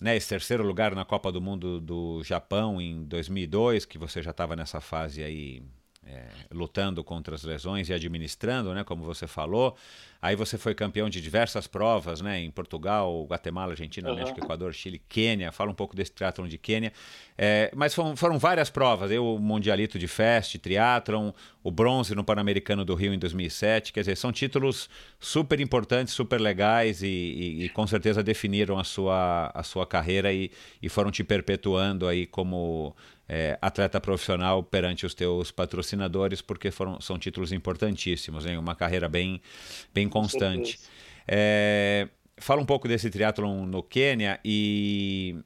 Né, 0.00 0.16
esse 0.16 0.28
terceiro 0.28 0.64
lugar 0.64 0.94
na 0.94 1.04
Copa 1.04 1.30
do 1.30 1.40
Mundo 1.40 1.80
do 1.80 2.22
Japão 2.24 2.80
em 2.80 3.04
2002, 3.04 3.84
que 3.84 3.96
você 3.96 4.22
já 4.22 4.32
estava 4.32 4.56
nessa 4.56 4.80
fase 4.80 5.22
aí 5.22 5.62
é, 6.06 6.26
lutando 6.52 7.02
contra 7.02 7.34
as 7.34 7.42
lesões 7.42 7.88
e 7.88 7.92
administrando, 7.92 8.74
né, 8.74 8.84
como 8.84 9.04
você 9.04 9.26
falou. 9.26 9.76
Aí 10.24 10.34
você 10.34 10.56
foi 10.56 10.74
campeão 10.74 11.10
de 11.10 11.20
diversas 11.20 11.66
provas, 11.66 12.22
né, 12.22 12.40
em 12.40 12.50
Portugal, 12.50 13.26
Guatemala, 13.28 13.72
Argentina, 13.72 14.08
uhum. 14.08 14.16
México, 14.16 14.40
Equador, 14.40 14.72
Chile, 14.72 14.98
Quênia. 15.06 15.52
Fala 15.52 15.70
um 15.70 15.74
pouco 15.74 15.94
desse 15.94 16.12
triatlon 16.12 16.48
de 16.48 16.56
Quênia. 16.56 16.94
É, 17.36 17.70
mas 17.76 17.94
foram, 17.94 18.16
foram, 18.16 18.38
várias 18.38 18.70
provas. 18.70 19.10
Eu, 19.10 19.34
o 19.34 19.38
Mundialito 19.38 19.98
de 19.98 20.08
Fest, 20.08 20.56
triatlon, 20.58 21.30
o 21.62 21.70
bronze 21.70 22.14
no 22.14 22.24
Pan-Americano 22.24 22.86
do 22.86 22.94
Rio 22.94 23.12
em 23.12 23.18
2007. 23.18 23.92
Quer 23.92 24.00
dizer, 24.00 24.16
são 24.16 24.32
títulos 24.32 24.88
super 25.20 25.60
importantes, 25.60 26.14
super 26.14 26.40
legais 26.40 27.02
e, 27.02 27.06
e, 27.06 27.64
e 27.64 27.68
com 27.68 27.86
certeza 27.86 28.22
definiram 28.22 28.78
a 28.78 28.84
sua, 28.84 29.50
a 29.54 29.62
sua 29.62 29.86
carreira 29.86 30.32
e, 30.32 30.50
e 30.80 30.88
foram 30.88 31.10
te 31.10 31.22
perpetuando 31.22 32.08
aí 32.08 32.24
como 32.24 32.96
é, 33.28 33.58
atleta 33.60 34.00
profissional 34.00 34.62
perante 34.62 35.06
os 35.06 35.14
teus 35.14 35.50
patrocinadores, 35.50 36.40
porque 36.40 36.70
foram, 36.70 37.00
são 37.00 37.18
títulos 37.18 37.52
importantíssimos, 37.52 38.46
hein? 38.46 38.58
uma 38.58 38.74
carreira 38.74 39.08
bem, 39.08 39.40
bem 39.92 40.08
constante. 40.08 40.78
É, 41.26 42.08
fala 42.36 42.60
um 42.60 42.66
pouco 42.66 42.86
desse 42.86 43.10
triatlon 43.10 43.64
no 43.66 43.82
Quênia 43.82 44.38
e 44.44 45.36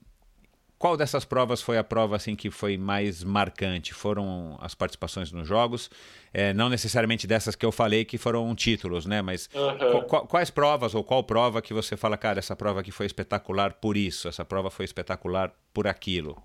qual 0.79 0.97
dessas 0.97 1.25
provas 1.25 1.61
foi 1.61 1.77
a 1.77 1.83
prova 1.83 2.17
assim 2.17 2.37
que 2.37 2.51
foi 2.51 2.79
mais 2.79 3.25
marcante? 3.25 3.93
Foram 3.93 4.57
as 4.61 4.75
participações 4.75 5.33
nos 5.33 5.47
jogos, 5.47 5.91
é, 6.33 6.53
não 6.53 6.69
necessariamente 6.69 7.27
dessas 7.27 7.57
que 7.57 7.67
eu 7.67 7.73
falei 7.73 8.05
que 8.05 8.17
foram 8.17 8.55
títulos, 8.55 9.05
né? 9.05 9.21
Mas 9.21 9.51
uhum. 9.53 10.03
qu 10.03 10.27
quais 10.29 10.51
provas 10.51 10.95
ou 10.95 11.03
qual 11.03 11.25
prova 11.25 11.61
que 11.61 11.75
você 11.75 11.97
fala, 11.97 12.17
cara, 12.17 12.39
essa 12.39 12.55
prova 12.55 12.81
aqui 12.81 12.93
foi 12.93 13.07
espetacular 13.07 13.75
por 13.75 13.97
isso, 13.97 14.29
essa 14.29 14.45
prova 14.45 14.71
foi 14.71 14.85
espetacular 14.85 15.53
por 15.75 15.89
aquilo? 15.89 16.41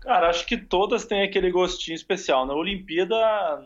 Cara, 0.00 0.28
acho 0.28 0.46
que 0.46 0.56
todas 0.56 1.04
têm 1.04 1.22
aquele 1.22 1.50
gostinho 1.50 1.94
especial. 1.94 2.46
Na 2.46 2.54
Olimpíada, 2.54 3.16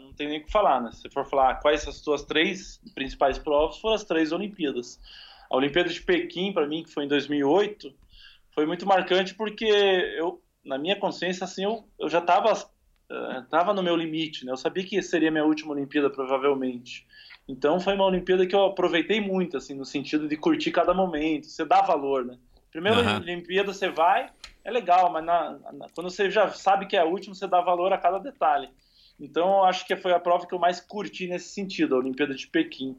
não 0.00 0.12
tem 0.12 0.28
nem 0.28 0.40
o 0.40 0.44
que 0.44 0.50
falar, 0.50 0.80
né? 0.80 0.90
Se 0.92 1.08
for 1.10 1.26
falar 1.26 1.56
quais 1.56 1.86
as 1.86 1.96
suas 1.96 2.22
três 2.22 2.80
principais 2.94 3.38
provas, 3.38 3.78
foram 3.78 3.94
as 3.94 4.04
três 4.04 4.32
Olimpíadas. 4.32 4.98
A 5.50 5.56
Olimpíada 5.56 5.90
de 5.90 6.00
Pequim, 6.00 6.52
para 6.52 6.66
mim, 6.66 6.82
que 6.82 6.90
foi 6.90 7.04
em 7.04 7.08
2008, 7.08 7.92
foi 8.54 8.64
muito 8.64 8.86
marcante 8.86 9.34
porque 9.34 9.66
eu, 9.66 10.42
na 10.64 10.78
minha 10.78 10.96
consciência, 10.96 11.44
assim, 11.44 11.64
eu, 11.64 11.84
eu 11.98 12.08
já 12.08 12.18
estava 12.20 12.52
uh, 12.54 13.42
tava 13.50 13.74
no 13.74 13.82
meu 13.82 13.94
limite, 13.94 14.46
né? 14.46 14.52
Eu 14.52 14.56
sabia 14.56 14.84
que 14.84 15.02
seria 15.02 15.30
minha 15.30 15.44
última 15.44 15.72
Olimpíada, 15.72 16.08
provavelmente. 16.08 17.06
Então, 17.46 17.78
foi 17.78 17.94
uma 17.94 18.06
Olimpíada 18.06 18.46
que 18.46 18.54
eu 18.54 18.64
aproveitei 18.64 19.20
muito, 19.20 19.56
assim, 19.56 19.74
no 19.74 19.84
sentido 19.84 20.26
de 20.26 20.36
curtir 20.36 20.70
cada 20.70 20.94
momento, 20.94 21.46
você 21.46 21.64
dá 21.64 21.82
valor, 21.82 22.24
né? 22.24 22.38
Primeira 22.70 23.02
uhum. 23.02 23.16
Olimpíada 23.16 23.72
você 23.72 23.90
vai, 23.90 24.30
é 24.64 24.70
legal, 24.70 25.10
mas 25.10 25.24
na, 25.24 25.58
na, 25.72 25.88
quando 25.94 26.10
você 26.10 26.30
já 26.30 26.50
sabe 26.50 26.86
que 26.86 26.96
é 26.96 27.00
a 27.00 27.04
última, 27.04 27.34
você 27.34 27.46
dá 27.46 27.60
valor 27.60 27.92
a 27.92 27.98
cada 27.98 28.18
detalhe. 28.18 28.68
Então, 29.18 29.58
eu 29.58 29.64
acho 29.64 29.86
que 29.86 29.96
foi 29.96 30.12
a 30.12 30.20
prova 30.20 30.46
que 30.46 30.54
eu 30.54 30.58
mais 30.58 30.80
curti 30.80 31.26
nesse 31.26 31.50
sentido, 31.50 31.94
a 31.94 31.98
Olimpíada 31.98 32.34
de 32.34 32.46
Pequim. 32.46 32.96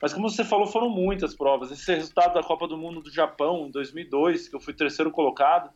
Mas 0.00 0.12
como 0.12 0.28
você 0.28 0.44
falou, 0.44 0.66
foram 0.66 0.90
muitas 0.90 1.34
provas. 1.34 1.70
Esse 1.70 1.94
resultado 1.94 2.34
da 2.34 2.42
Copa 2.42 2.66
do 2.66 2.76
Mundo 2.76 3.00
do 3.00 3.10
Japão, 3.10 3.66
em 3.66 3.70
2002, 3.70 4.48
que 4.48 4.56
eu 4.56 4.60
fui 4.60 4.74
terceiro 4.74 5.10
colocado, 5.10 5.70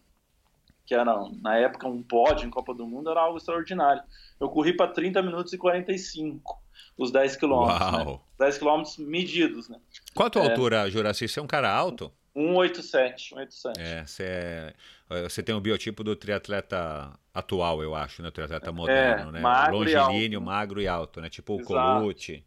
que 0.84 0.94
era 0.94 1.04
na 1.40 1.56
época 1.56 1.88
um 1.88 2.02
pódio 2.02 2.46
em 2.46 2.50
Copa 2.50 2.74
do 2.74 2.86
Mundo, 2.86 3.10
era 3.10 3.20
algo 3.20 3.38
extraordinário. 3.38 4.02
Eu 4.40 4.48
corri 4.48 4.76
para 4.76 4.90
30 4.90 5.22
minutos 5.22 5.52
e 5.52 5.58
45, 5.58 6.60
os 6.96 7.10
10 7.10 7.36
quilômetros. 7.36 7.92
Né? 7.92 8.20
10 8.38 8.58
quilômetros 8.58 8.98
medidos, 8.98 9.68
né? 9.68 9.78
Qual 10.14 10.26
a 10.26 10.30
tua 10.30 10.42
é... 10.42 10.50
altura, 10.50 10.90
Juraci? 10.90 11.28
Você 11.28 11.38
é 11.38 11.42
um 11.42 11.46
cara 11.46 11.72
alto? 11.72 12.12
187, 12.36 13.28
187. 13.30 13.80
É, 13.80 14.04
você, 14.04 14.74
é, 15.10 15.22
você 15.22 15.42
tem 15.42 15.54
o 15.54 15.60
biotipo 15.60 16.04
do 16.04 16.14
triatleta 16.14 17.18
atual, 17.32 17.82
eu 17.82 17.94
acho, 17.94 18.20
né? 18.22 18.28
O 18.28 18.32
triatleta 18.32 18.70
moderno, 18.70 19.30
é, 19.30 19.32
né? 19.32 19.40
Magro 19.40 19.78
Longilíneo, 19.78 20.40
magro 20.40 20.80
e 20.80 20.86
alto, 20.86 21.20
né? 21.22 21.30
Tipo 21.30 21.58
Exato. 21.58 21.72
o 21.72 22.00
Colucci. 22.00 22.44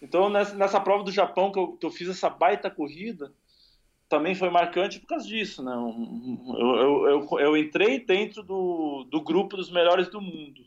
Então, 0.00 0.30
nessa, 0.30 0.54
nessa, 0.54 0.80
prova 0.80 1.02
do 1.02 1.10
Japão 1.10 1.50
que 1.50 1.58
eu, 1.58 1.72
que 1.72 1.84
eu, 1.84 1.90
fiz 1.90 2.08
essa 2.08 2.30
baita 2.30 2.70
corrida, 2.70 3.32
também 4.08 4.36
foi 4.36 4.50
marcante 4.50 5.00
por 5.00 5.08
causa 5.08 5.26
disso, 5.26 5.64
né? 5.64 5.72
Eu, 5.72 6.76
eu, 6.76 7.08
eu, 7.08 7.40
eu 7.40 7.56
entrei 7.56 7.98
dentro 7.98 8.42
do, 8.42 9.04
do 9.10 9.20
grupo 9.20 9.56
dos 9.56 9.70
melhores 9.70 10.08
do 10.08 10.20
mundo. 10.20 10.62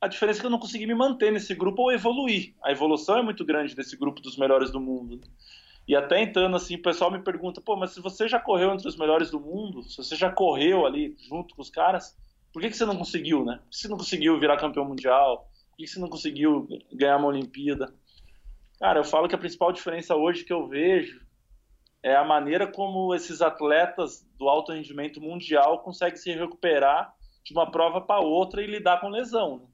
A 0.00 0.08
diferença 0.08 0.38
é 0.38 0.40
que 0.40 0.46
eu 0.46 0.50
não 0.50 0.58
consegui 0.58 0.86
me 0.86 0.94
manter 0.94 1.30
nesse 1.30 1.54
grupo 1.54 1.82
ou 1.82 1.92
evoluir. 1.92 2.54
A 2.64 2.72
evolução 2.72 3.18
é 3.18 3.22
muito 3.22 3.44
grande 3.44 3.76
desse 3.76 3.96
grupo 3.96 4.20
dos 4.20 4.36
melhores 4.36 4.70
do 4.70 4.80
mundo. 4.80 5.20
E 5.88 5.96
até 5.96 6.22
entrando 6.22 6.54
assim, 6.54 6.74
o 6.74 6.82
pessoal 6.82 7.10
me 7.10 7.18
pergunta, 7.18 7.62
pô, 7.62 7.74
mas 7.74 7.92
se 7.92 8.00
você 8.02 8.28
já 8.28 8.38
correu 8.38 8.74
entre 8.74 8.86
os 8.86 8.94
melhores 8.94 9.30
do 9.30 9.40
mundo, 9.40 9.82
se 9.84 9.96
você 9.96 10.14
já 10.14 10.30
correu 10.30 10.84
ali 10.84 11.16
junto 11.18 11.54
com 11.54 11.62
os 11.62 11.70
caras, 11.70 12.14
por 12.52 12.60
que, 12.60 12.68
que 12.68 12.76
você 12.76 12.84
não 12.84 12.96
conseguiu, 12.96 13.42
né? 13.42 13.56
Por 13.56 13.70
que 13.70 13.76
você 13.78 13.88
não 13.88 13.96
conseguiu 13.96 14.38
virar 14.38 14.58
campeão 14.58 14.84
mundial? 14.84 15.50
Por 15.70 15.78
que 15.78 15.86
você 15.86 15.98
não 15.98 16.10
conseguiu 16.10 16.68
ganhar 16.92 17.16
uma 17.16 17.28
Olimpíada? 17.28 17.94
Cara, 18.78 19.00
eu 19.00 19.04
falo 19.04 19.28
que 19.28 19.34
a 19.34 19.38
principal 19.38 19.72
diferença 19.72 20.14
hoje 20.14 20.44
que 20.44 20.52
eu 20.52 20.68
vejo 20.68 21.26
é 22.02 22.14
a 22.14 22.24
maneira 22.24 22.66
como 22.66 23.14
esses 23.14 23.40
atletas 23.40 24.28
do 24.38 24.46
alto 24.46 24.72
rendimento 24.72 25.22
mundial 25.22 25.78
conseguem 25.78 26.16
se 26.18 26.30
recuperar 26.34 27.14
de 27.42 27.54
uma 27.54 27.70
prova 27.70 28.02
para 28.02 28.20
outra 28.20 28.62
e 28.62 28.66
lidar 28.66 29.00
com 29.00 29.08
lesão. 29.08 29.60
Né? 29.60 29.66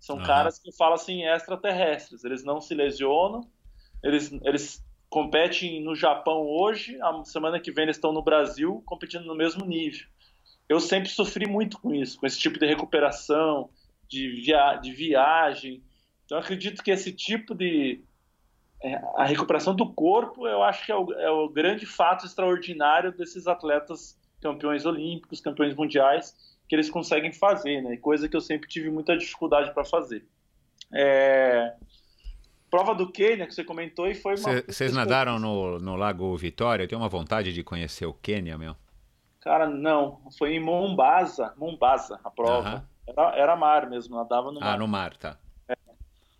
São 0.00 0.16
uhum. 0.16 0.24
caras 0.24 0.58
que 0.58 0.72
falam 0.72 0.94
assim 0.94 1.22
extraterrestres. 1.22 2.24
Eles 2.24 2.42
não 2.42 2.60
se 2.60 2.74
lesionam, 2.74 3.48
eles, 4.02 4.32
eles 4.42 4.84
competem 5.12 5.78
no 5.82 5.94
Japão 5.94 6.40
hoje, 6.46 6.98
a 7.02 7.22
semana 7.24 7.60
que 7.60 7.70
vem 7.70 7.82
eles 7.82 7.96
estão 7.96 8.14
no 8.14 8.22
Brasil 8.22 8.82
competindo 8.86 9.26
no 9.26 9.34
mesmo 9.34 9.62
nível. 9.66 10.06
Eu 10.66 10.80
sempre 10.80 11.10
sofri 11.10 11.46
muito 11.46 11.78
com 11.78 11.94
isso, 11.94 12.18
com 12.18 12.26
esse 12.26 12.38
tipo 12.38 12.58
de 12.58 12.64
recuperação, 12.64 13.68
de, 14.08 14.26
via 14.40 14.76
de 14.76 14.90
viagem. 14.90 15.82
Então 16.24 16.38
acredito 16.38 16.82
que 16.82 16.90
esse 16.90 17.12
tipo 17.12 17.54
de 17.54 18.02
é, 18.82 18.94
a 19.14 19.26
recuperação 19.26 19.76
do 19.76 19.92
corpo, 19.92 20.48
eu 20.48 20.62
acho 20.62 20.86
que 20.86 20.90
é 20.90 20.96
o, 20.96 21.12
é 21.12 21.30
o 21.30 21.46
grande 21.46 21.84
fato 21.84 22.24
extraordinário 22.24 23.12
desses 23.12 23.46
atletas 23.46 24.18
campeões 24.40 24.86
olímpicos, 24.86 25.42
campeões 25.42 25.74
mundiais, 25.74 26.34
que 26.66 26.74
eles 26.74 26.88
conseguem 26.88 27.32
fazer, 27.34 27.82
né? 27.82 27.98
Coisa 27.98 28.30
que 28.30 28.36
eu 28.36 28.40
sempre 28.40 28.66
tive 28.66 28.90
muita 28.90 29.14
dificuldade 29.14 29.74
para 29.74 29.84
fazer. 29.84 30.24
É, 30.90 31.74
prova 32.72 32.94
do 32.94 33.12
Quênia 33.12 33.46
que 33.46 33.54
você 33.54 33.62
comentou 33.62 34.08
e 34.08 34.14
foi 34.14 34.34
uma. 34.36 34.62
Vocês 34.62 34.94
nadaram 34.94 35.38
no, 35.38 35.78
no 35.78 35.94
Lago 35.94 36.34
Vitória? 36.38 36.84
Eu 36.84 36.88
tenho 36.88 37.02
uma 37.02 37.08
vontade 37.08 37.52
de 37.52 37.62
conhecer 37.62 38.06
o 38.06 38.14
Quênia, 38.14 38.56
meu. 38.56 38.74
Cara, 39.42 39.68
não. 39.68 40.22
Foi 40.38 40.54
em 40.54 40.60
Mombasa, 40.60 41.52
Mombasa 41.58 42.18
a 42.24 42.30
prova. 42.30 42.88
Era, 43.06 43.36
era, 43.36 43.56
mar 43.56 43.90
mesmo, 43.90 44.16
nadava 44.16 44.50
no 44.50 44.58
ah, 44.58 44.64
mar. 44.64 44.74
Ah, 44.74 44.78
no 44.78 44.88
mar, 44.88 45.16
tá. 45.18 45.36
É. 45.68 45.76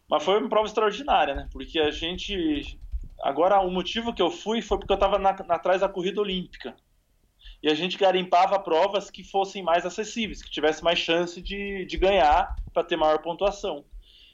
Mas 0.09 0.23
foi 0.23 0.39
uma 0.39 0.49
prova 0.49 0.67
extraordinária, 0.67 1.35
né? 1.35 1.49
Porque 1.53 1.79
a 1.79 1.91
gente. 1.91 2.81
Agora, 3.23 3.61
o 3.61 3.71
motivo 3.71 4.15
que 4.15 4.23
eu 4.23 4.31
fui 4.31 4.63
foi 4.63 4.79
porque 4.79 4.93
eu 4.93 4.95
estava 4.95 5.19
atrás 5.51 5.83
da 5.83 5.89
corrida 5.89 6.21
olímpica. 6.23 6.75
E 7.63 7.69
a 7.69 7.75
gente 7.75 7.99
garimpava 7.99 8.59
provas 8.59 9.11
que 9.11 9.23
fossem 9.23 9.63
mais 9.63 9.85
acessíveis, 9.85 10.43
que 10.43 10.51
tivesse 10.51 10.83
mais 10.83 10.99
chance 10.99 11.41
de, 11.43 11.85
de 11.85 11.97
ganhar 11.99 12.57
para 12.73 12.83
ter 12.83 12.97
maior 12.97 13.19
pontuação. 13.19 13.85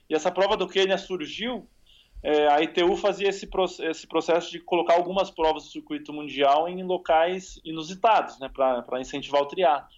E 0.09 0.15
essa 0.15 0.31
prova 0.31 0.57
do 0.57 0.69
Quênia 0.69 0.97
surgiu 0.97 1.69
é, 2.23 2.49
a 2.49 2.61
ITU 2.61 2.97
fazia 2.97 3.29
esse, 3.29 3.49
esse 3.83 4.07
processo 4.07 4.51
de 4.51 4.59
colocar 4.59 4.95
algumas 4.95 5.31
provas 5.31 5.65
do 5.65 5.71
circuito 5.71 6.13
mundial 6.13 6.69
em 6.69 6.83
locais 6.83 7.61
inusitados, 7.65 8.39
né, 8.41 8.49
para 8.49 9.01
incentivar 9.01 9.43
o 9.43 9.47
triatlo. 9.47 9.89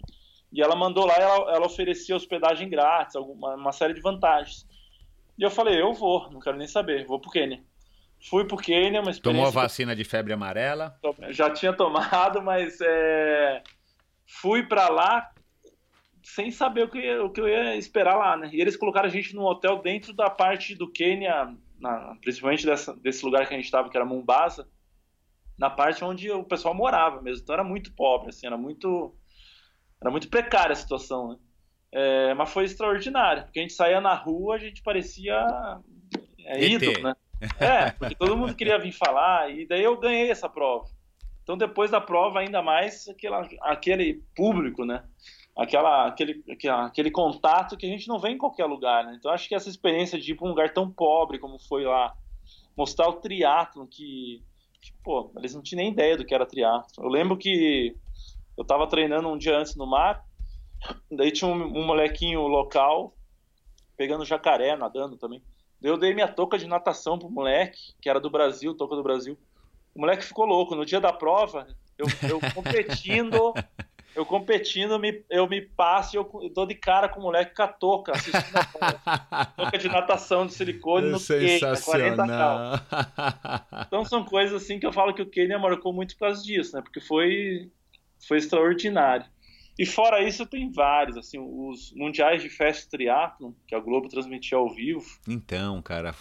E 0.53 0.61
ela 0.61 0.77
mandou 0.77 1.07
lá, 1.07 1.15
ela, 1.15 1.55
ela 1.55 1.67
oferecia 1.67 2.17
hospedagem 2.17 2.69
grátis, 2.69 3.17
alguma, 3.17 3.55
uma 3.55 3.73
série 3.73 3.95
de 3.95 4.01
vantagens. 4.01 4.67
E 5.39 5.43
eu 5.43 5.51
falei, 5.51 5.81
eu 5.81 5.95
vou, 5.95 6.31
não 6.31 6.41
quero 6.41 6.59
nem 6.59 6.69
saber, 6.69 7.07
vou 7.07 7.19
pro 7.19 7.31
Quênia. 7.31 7.63
Fui 8.29 8.45
pro 8.45 8.59
Quênia, 8.59 9.01
uma 9.01 9.11
experiência... 9.11 9.23
Tomou 9.23 9.47
a 9.47 9.51
vacina 9.51 9.97
de 9.97 10.05
febre 10.05 10.33
amarela? 10.33 10.95
Já 11.31 11.49
tinha 11.51 11.73
tomado, 11.73 12.43
mas 12.43 12.79
é... 12.83 13.63
fui 14.27 14.65
para 14.65 14.91
lá 14.91 15.31
sem 16.23 16.51
saber 16.51 16.85
o 16.85 16.89
que, 16.89 17.19
o 17.19 17.31
que 17.31 17.41
eu 17.41 17.49
ia 17.49 17.77
esperar 17.77 18.17
lá, 18.17 18.37
né? 18.37 18.51
E 18.53 18.61
eles 18.61 18.77
colocaram 18.77 19.09
a 19.09 19.11
gente 19.11 19.35
num 19.35 19.45
hotel 19.45 19.79
dentro 19.79 20.13
da 20.13 20.29
parte 20.29 20.75
do 20.75 20.91
Quênia 20.91 21.57
na, 21.81 22.17
principalmente 22.21 22.67
dessa, 22.67 22.95
desse 22.97 23.25
lugar 23.25 23.47
que 23.47 23.55
a 23.55 23.57
gente 23.57 23.67
estava, 23.67 23.89
que 23.89 23.97
era 23.97 24.05
Mombasa, 24.05 24.69
na 25.59 25.71
parte 25.71 26.05
onde 26.05 26.31
o 26.31 26.45
pessoal 26.45 26.75
morava 26.75 27.21
mesmo. 27.21 27.43
Então 27.43 27.55
era 27.55 27.65
muito 27.65 27.93
pobre, 27.95 28.29
assim, 28.31 28.47
era 28.47 28.57
muito, 28.57 29.15
era 30.01 30.11
muito 30.11 30.29
precária 30.29 30.73
a 30.73 30.77
situação, 30.77 31.31
né? 31.31 31.37
É, 31.93 32.35
mas 32.35 32.51
foi 32.53 32.65
extraordinário, 32.65 33.45
porque 33.45 33.59
a 33.59 33.63
gente 33.63 33.75
saía 33.75 34.01
na 34.01 34.15
rua, 34.15 34.55
a 34.55 34.59
gente 34.59 34.81
parecia 34.83 35.45
é, 36.39 36.65
ídolo, 36.65 37.03
né? 37.03 37.15
É, 37.59 37.91
porque 37.91 38.15
todo 38.15 38.37
mundo 38.37 38.55
queria 38.55 38.79
vir 38.79 38.93
falar, 38.93 39.51
e 39.51 39.67
daí 39.67 39.83
eu 39.83 39.99
ganhei 39.99 40.31
essa 40.31 40.49
prova. 40.49 40.87
Então 41.43 41.57
depois 41.57 41.91
da 41.91 42.01
prova, 42.01 42.41
ainda 42.41 42.63
mais 42.63 43.09
aquela, 43.09 43.49
aquele 43.63 44.23
público, 44.37 44.85
né? 44.85 45.03
Aquela, 45.57 46.07
aquele, 46.07 46.43
aquele 46.85 47.11
contato 47.11 47.77
que 47.77 47.87
a 47.87 47.89
gente 47.89 48.09
não 48.09 48.19
vê 48.19 48.31
em 48.31 48.39
qualquer 48.39 48.67
lugar, 48.67 49.05
né? 49.05 49.17
Então 49.19 49.31
acho 49.31 49.49
que 49.49 49.55
essa 49.55 49.69
experiência 49.69 50.19
de 50.19 50.33
ir 50.33 50.35
para 50.35 50.47
um 50.47 50.51
lugar 50.51 50.73
tão 50.73 50.91
pobre 50.91 51.39
como 51.39 51.59
foi 51.59 51.85
lá, 51.85 52.15
mostrar 52.77 53.09
o 53.09 53.15
triatlo 53.15 53.87
que, 53.87 54.43
que, 54.81 54.93
pô, 55.03 55.31
eles 55.37 55.55
não 55.55 55.63
tinham 55.63 55.83
nem 55.83 55.93
ideia 55.93 56.17
do 56.17 56.25
que 56.25 56.35
era 56.35 56.47
triatlo. 56.47 57.05
Eu 57.05 57.09
lembro 57.09 57.37
que 57.37 57.97
eu 58.57 58.63
estava 58.63 58.87
treinando 58.87 59.29
um 59.29 59.39
dia 59.39 59.59
antes 59.59 59.77
no 59.77 59.87
mar, 59.87 60.25
daí 61.11 61.31
tinha 61.31 61.51
um, 61.51 61.55
um 61.55 61.87
molequinho 61.87 62.47
local, 62.47 63.15
pegando 63.97 64.25
jacaré, 64.25 64.77
nadando 64.77 65.17
também. 65.17 65.43
Eu 65.83 65.97
dei 65.97 66.13
minha 66.13 66.29
touca 66.29 66.59
de 66.59 66.67
natação 66.67 67.19
pro 67.19 67.31
moleque, 67.31 67.95
que 68.01 68.09
era 68.09 68.21
do 68.21 68.29
Brasil, 68.29 68.75
touca 68.75 68.95
do 68.95 69.03
Brasil. 69.03 69.39
O 69.95 70.01
moleque 70.01 70.25
ficou 70.25 70.45
louco. 70.45 70.75
No 70.75 70.85
dia 70.85 71.01
da 71.01 71.13
prova, 71.13 71.67
eu, 71.97 72.07
eu 72.29 72.41
competindo, 72.55 73.55
eu 74.21 74.27
competindo, 74.27 74.99
me, 74.99 75.25
eu 75.31 75.49
me 75.49 75.63
passo 75.63 76.15
e 76.15 76.19
eu 76.19 76.51
dou 76.55 76.67
de 76.67 76.75
cara 76.75 77.09
com 77.09 77.21
o 77.21 77.23
moleque 77.23 77.55
com 77.55 77.63
a 77.63 77.69
touca, 77.69 78.13
assistindo 78.13 78.57
a 78.57 79.47
touca 79.47 79.79
de 79.79 79.89
natação 79.89 80.47
de 80.47 80.53
silicone 80.53 81.09
no 81.09 81.19
Quênia, 81.19 81.75
40 81.83 82.27
Então 83.87 84.05
são 84.05 84.23
coisas 84.25 84.63
assim 84.63 84.79
que 84.79 84.87
eu 84.87 84.93
falo 84.93 85.15
que 85.15 85.23
o 85.23 85.31
Quênia 85.31 85.59
marcou 85.59 85.93
muito 85.93 86.15
por 86.15 86.27
causa 86.27 86.43
disso, 86.43 86.77
né? 86.77 86.83
Porque 86.83 87.01
foi, 87.01 87.71
foi 88.29 88.37
extraordinário. 88.37 89.25
E 89.81 89.87
fora 89.87 90.23
isso, 90.23 90.45
tem 90.45 90.71
vários, 90.71 91.17
assim, 91.17 91.39
os 91.39 91.91
mundiais 91.95 92.43
de 92.43 92.51
fast 92.51 92.87
triathlon, 92.91 93.53
que 93.67 93.75
a 93.75 93.81
Globo 93.81 94.11
transmitia 94.11 94.59
ao 94.59 94.69
vivo. 94.69 95.07
Então, 95.27 95.81
cara, 95.81 96.15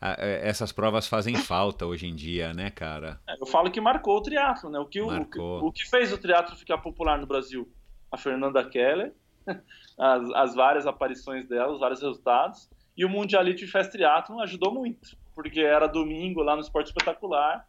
é, 0.00 0.48
essas 0.48 0.72
provas 0.72 1.06
fazem 1.06 1.36
falta 1.36 1.84
hoje 1.84 2.06
em 2.06 2.14
dia, 2.14 2.54
né, 2.54 2.70
cara? 2.70 3.20
É, 3.28 3.34
eu 3.38 3.44
falo 3.44 3.70
que 3.70 3.78
marcou 3.78 4.16
o 4.16 4.22
triathlon, 4.22 4.70
né? 4.70 4.78
O 4.78 4.86
que, 4.86 5.02
o, 5.02 5.66
o, 5.66 5.70
que 5.70 5.86
fez 5.86 6.14
o 6.14 6.16
triathlon 6.16 6.56
ficar 6.56 6.78
popular 6.78 7.18
no 7.18 7.26
Brasil? 7.26 7.70
A 8.10 8.16
Fernanda 8.16 8.64
Keller, 8.66 9.12
as, 10.00 10.30
as 10.30 10.54
várias 10.54 10.86
aparições 10.86 11.46
dela, 11.46 11.74
os 11.74 11.80
vários 11.80 12.00
resultados, 12.00 12.70
e 12.96 13.04
o 13.04 13.10
Mundialite 13.10 13.66
de 13.66 13.70
Fast 13.70 13.92
Triathlon 13.92 14.40
ajudou 14.40 14.72
muito, 14.72 15.14
porque 15.34 15.60
era 15.60 15.86
domingo 15.86 16.40
lá 16.40 16.54
no 16.54 16.62
Esporte 16.62 16.86
Espetacular, 16.86 17.68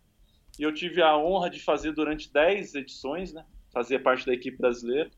e 0.58 0.64
eu 0.64 0.74
tive 0.74 1.02
a 1.02 1.18
honra 1.18 1.50
de 1.50 1.60
fazer 1.62 1.92
durante 1.92 2.32
10 2.32 2.76
edições, 2.76 3.34
né? 3.34 3.46
Fazia 3.74 4.00
parte 4.00 4.26
da 4.26 4.34
equipe 4.34 4.58
brasileira 4.58 5.12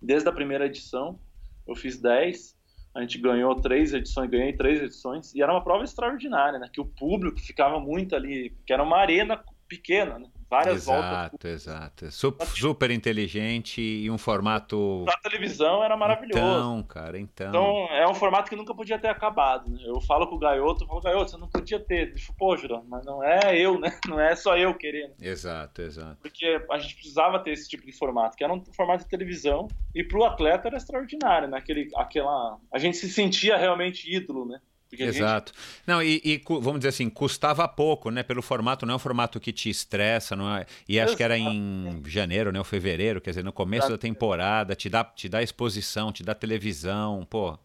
desde 0.00 0.28
a 0.28 0.32
primeira 0.32 0.66
edição. 0.66 1.20
Eu 1.66 1.74
fiz 1.74 2.00
10, 2.00 2.56
a 2.94 3.00
gente 3.00 3.18
ganhou 3.18 3.54
três 3.60 3.92
edições, 3.92 4.30
ganhei 4.30 4.52
três 4.52 4.80
edições, 4.80 5.34
e 5.34 5.42
era 5.42 5.52
uma 5.52 5.62
prova 5.62 5.84
extraordinária, 5.84 6.58
né? 6.58 6.68
Que 6.72 6.80
o 6.80 6.86
público 6.86 7.38
ficava 7.38 7.78
muito 7.78 8.16
ali, 8.16 8.56
que 8.66 8.72
era 8.72 8.82
uma 8.82 8.98
arena 8.98 9.42
pequena, 9.68 10.18
né? 10.18 10.28
Várias 10.50 10.76
exato, 10.82 11.30
voltas. 11.30 11.50
Exato, 11.50 12.04
exato. 12.06 12.46
Super 12.56 12.90
inteligente 12.90 13.80
e 13.80 14.10
um 14.10 14.18
formato. 14.18 15.02
Pra 15.04 15.16
televisão 15.18 15.82
era 15.84 15.96
maravilhoso. 15.96 16.38
Então, 16.38 16.82
cara, 16.82 17.18
então. 17.18 17.48
Então, 17.48 17.86
é 17.92 18.06
um 18.08 18.14
formato 18.14 18.50
que 18.50 18.56
nunca 18.56 18.74
podia 18.74 18.98
ter 18.98 19.08
acabado. 19.08 19.70
Né? 19.70 19.78
Eu 19.84 20.00
falo 20.00 20.26
com 20.26 20.34
o 20.34 20.38
Gaioto, 20.38 20.82
eu 20.82 20.88
falo, 20.88 21.00
Gaioto, 21.00 21.30
você 21.30 21.36
não 21.36 21.48
podia 21.48 21.78
ter. 21.78 22.18
Falou, 22.18 22.36
pô, 22.36 22.56
Jurão, 22.56 22.84
mas 22.88 23.06
não 23.06 23.22
é 23.22 23.56
eu, 23.56 23.78
né? 23.78 23.90
Não 24.10 24.18
é 24.18 24.34
só 24.34 24.56
eu 24.56 24.74
querendo. 24.74 25.12
Exato, 25.20 25.82
exato. 25.82 26.16
Porque 26.20 26.60
a 26.68 26.78
gente 26.78 26.94
precisava 26.96 27.38
ter 27.38 27.52
esse 27.52 27.68
tipo 27.68 27.86
de 27.86 27.92
formato, 27.92 28.36
que 28.36 28.42
era 28.42 28.52
um 28.52 28.64
formato 28.74 29.04
de 29.04 29.10
televisão, 29.10 29.68
e 29.94 30.02
pro 30.02 30.24
atleta 30.24 30.66
era 30.66 30.76
extraordinário, 30.76 31.46
né? 31.46 31.58
Aquele, 31.58 31.88
aquela... 31.94 32.58
A 32.72 32.78
gente 32.78 32.96
se 32.96 33.08
sentia 33.08 33.56
realmente 33.56 34.12
ídolo, 34.12 34.44
né? 34.46 34.60
Exato. 34.92 35.52
Gente... 35.54 35.82
Não, 35.86 36.02
e, 36.02 36.20
e, 36.24 36.42
vamos 36.46 36.80
dizer 36.80 36.88
assim, 36.88 37.08
custava 37.08 37.66
pouco, 37.68 38.10
né? 38.10 38.22
Pelo 38.22 38.42
formato, 38.42 38.84
não 38.84 38.94
é 38.94 38.96
um 38.96 39.00
formato 39.00 39.38
que 39.38 39.52
te 39.52 39.70
estressa, 39.70 40.34
não 40.34 40.56
é? 40.56 40.66
E 40.88 40.98
acho 40.98 41.16
que 41.16 41.22
era 41.22 41.38
em 41.38 42.02
janeiro, 42.06 42.50
né? 42.52 42.58
Ou 42.58 42.64
fevereiro, 42.64 43.20
quer 43.20 43.30
dizer, 43.30 43.44
no 43.44 43.52
começo 43.52 43.86
Exato. 43.86 43.94
da 43.94 43.98
temporada, 43.98 44.74
te 44.74 44.88
dá, 44.88 45.04
te 45.04 45.28
dá 45.28 45.42
exposição, 45.42 46.12
te 46.12 46.22
dá 46.22 46.34
televisão, 46.34 47.26
pô. 47.28 47.58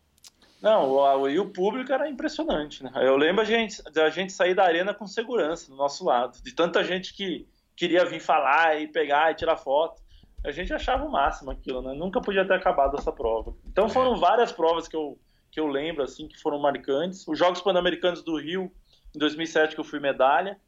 Não, 0.62 0.90
o, 0.90 1.30
e 1.30 1.40
o 1.40 1.50
público 1.50 1.92
era 1.92 2.10
impressionante, 2.10 2.84
né? 2.84 2.92
Eu 2.96 3.16
lembro 3.18 3.42
a 3.42 3.46
gente, 3.46 3.82
a 4.00 4.10
gente 4.10 4.34
sair 4.34 4.56
da 4.56 4.64
arena 4.64 4.94
com 4.94 5.06
segurança 5.06 5.70
do 5.70 5.78
nosso 5.78 6.04
lado, 6.04 6.42
de 6.42 6.54
tanta 6.54 6.84
gente 6.84 7.14
que 7.14 7.48
queria 7.76 8.06
vir 8.06 8.20
falar 8.20 8.80
e 8.82 8.88
pegar 8.88 9.32
e 9.32 9.36
tirar 9.36 9.58
foto. 9.58 10.02
A 10.44 10.52
gente 10.52 10.74
achava 10.74 11.06
o 11.06 11.12
máximo 11.12 11.52
aquilo, 11.52 11.82
né? 11.82 11.94
Nunca 11.94 12.22
podia 12.22 12.46
ter 12.48 12.54
acabado 12.54 12.98
essa 12.98 13.12
prova. 13.12 13.54
Então 13.68 13.90
foram 13.90 14.16
várias 14.16 14.52
provas 14.52 14.88
que 14.88 14.96
eu 14.96 15.18
que 15.56 15.60
eu 15.62 15.68
lembro 15.68 16.04
assim 16.04 16.28
que 16.28 16.38
foram 16.38 16.60
marcantes. 16.60 17.26
Os 17.26 17.40
Jogos 17.40 17.62
Pan-Americanos 17.62 18.22
do 18.22 18.38
Rio, 18.38 18.70
em 19.16 19.18
2007, 19.18 19.74
que 19.74 19.80
eu 19.80 19.86
fui 19.86 20.02
medalha, 20.02 20.60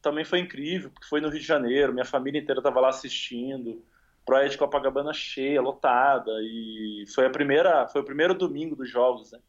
também 0.00 0.24
foi 0.24 0.38
incrível, 0.38 0.88
porque 0.88 1.08
foi 1.08 1.20
no 1.20 1.28
Rio 1.28 1.40
de 1.40 1.46
Janeiro, 1.46 1.92
minha 1.92 2.04
família 2.04 2.40
inteira 2.40 2.60
estava 2.60 2.78
lá 2.78 2.90
assistindo. 2.90 3.82
Praia 4.24 4.48
de 4.48 4.56
Copacabana 4.56 5.12
cheia, 5.12 5.60
lotada, 5.60 6.30
e 6.42 7.04
foi 7.12 7.26
a 7.26 7.30
primeira, 7.30 7.88
foi 7.88 8.02
o 8.02 8.04
primeiro 8.04 8.34
domingo 8.34 8.76
dos 8.76 8.88
jogos, 8.88 9.32
né? 9.32 9.40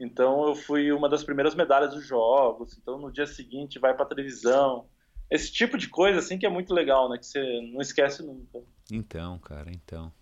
Então 0.00 0.48
eu 0.48 0.56
fui 0.56 0.90
uma 0.90 1.08
das 1.08 1.22
primeiras 1.22 1.54
medalhas 1.54 1.94
dos 1.94 2.04
jogos. 2.04 2.76
Então 2.76 2.98
no 2.98 3.12
dia 3.12 3.28
seguinte 3.28 3.78
vai 3.78 3.94
para 3.94 4.04
televisão. 4.04 4.88
Esse 5.30 5.52
tipo 5.52 5.78
de 5.78 5.88
coisa 5.88 6.18
assim 6.18 6.38
que 6.38 6.46
é 6.46 6.50
muito 6.50 6.74
legal, 6.74 7.08
né? 7.08 7.18
Que 7.18 7.26
você 7.26 7.60
não 7.72 7.80
esquece 7.80 8.20
nunca. 8.24 8.60
Então, 8.90 9.38
cara, 9.38 9.70
então. 9.70 10.12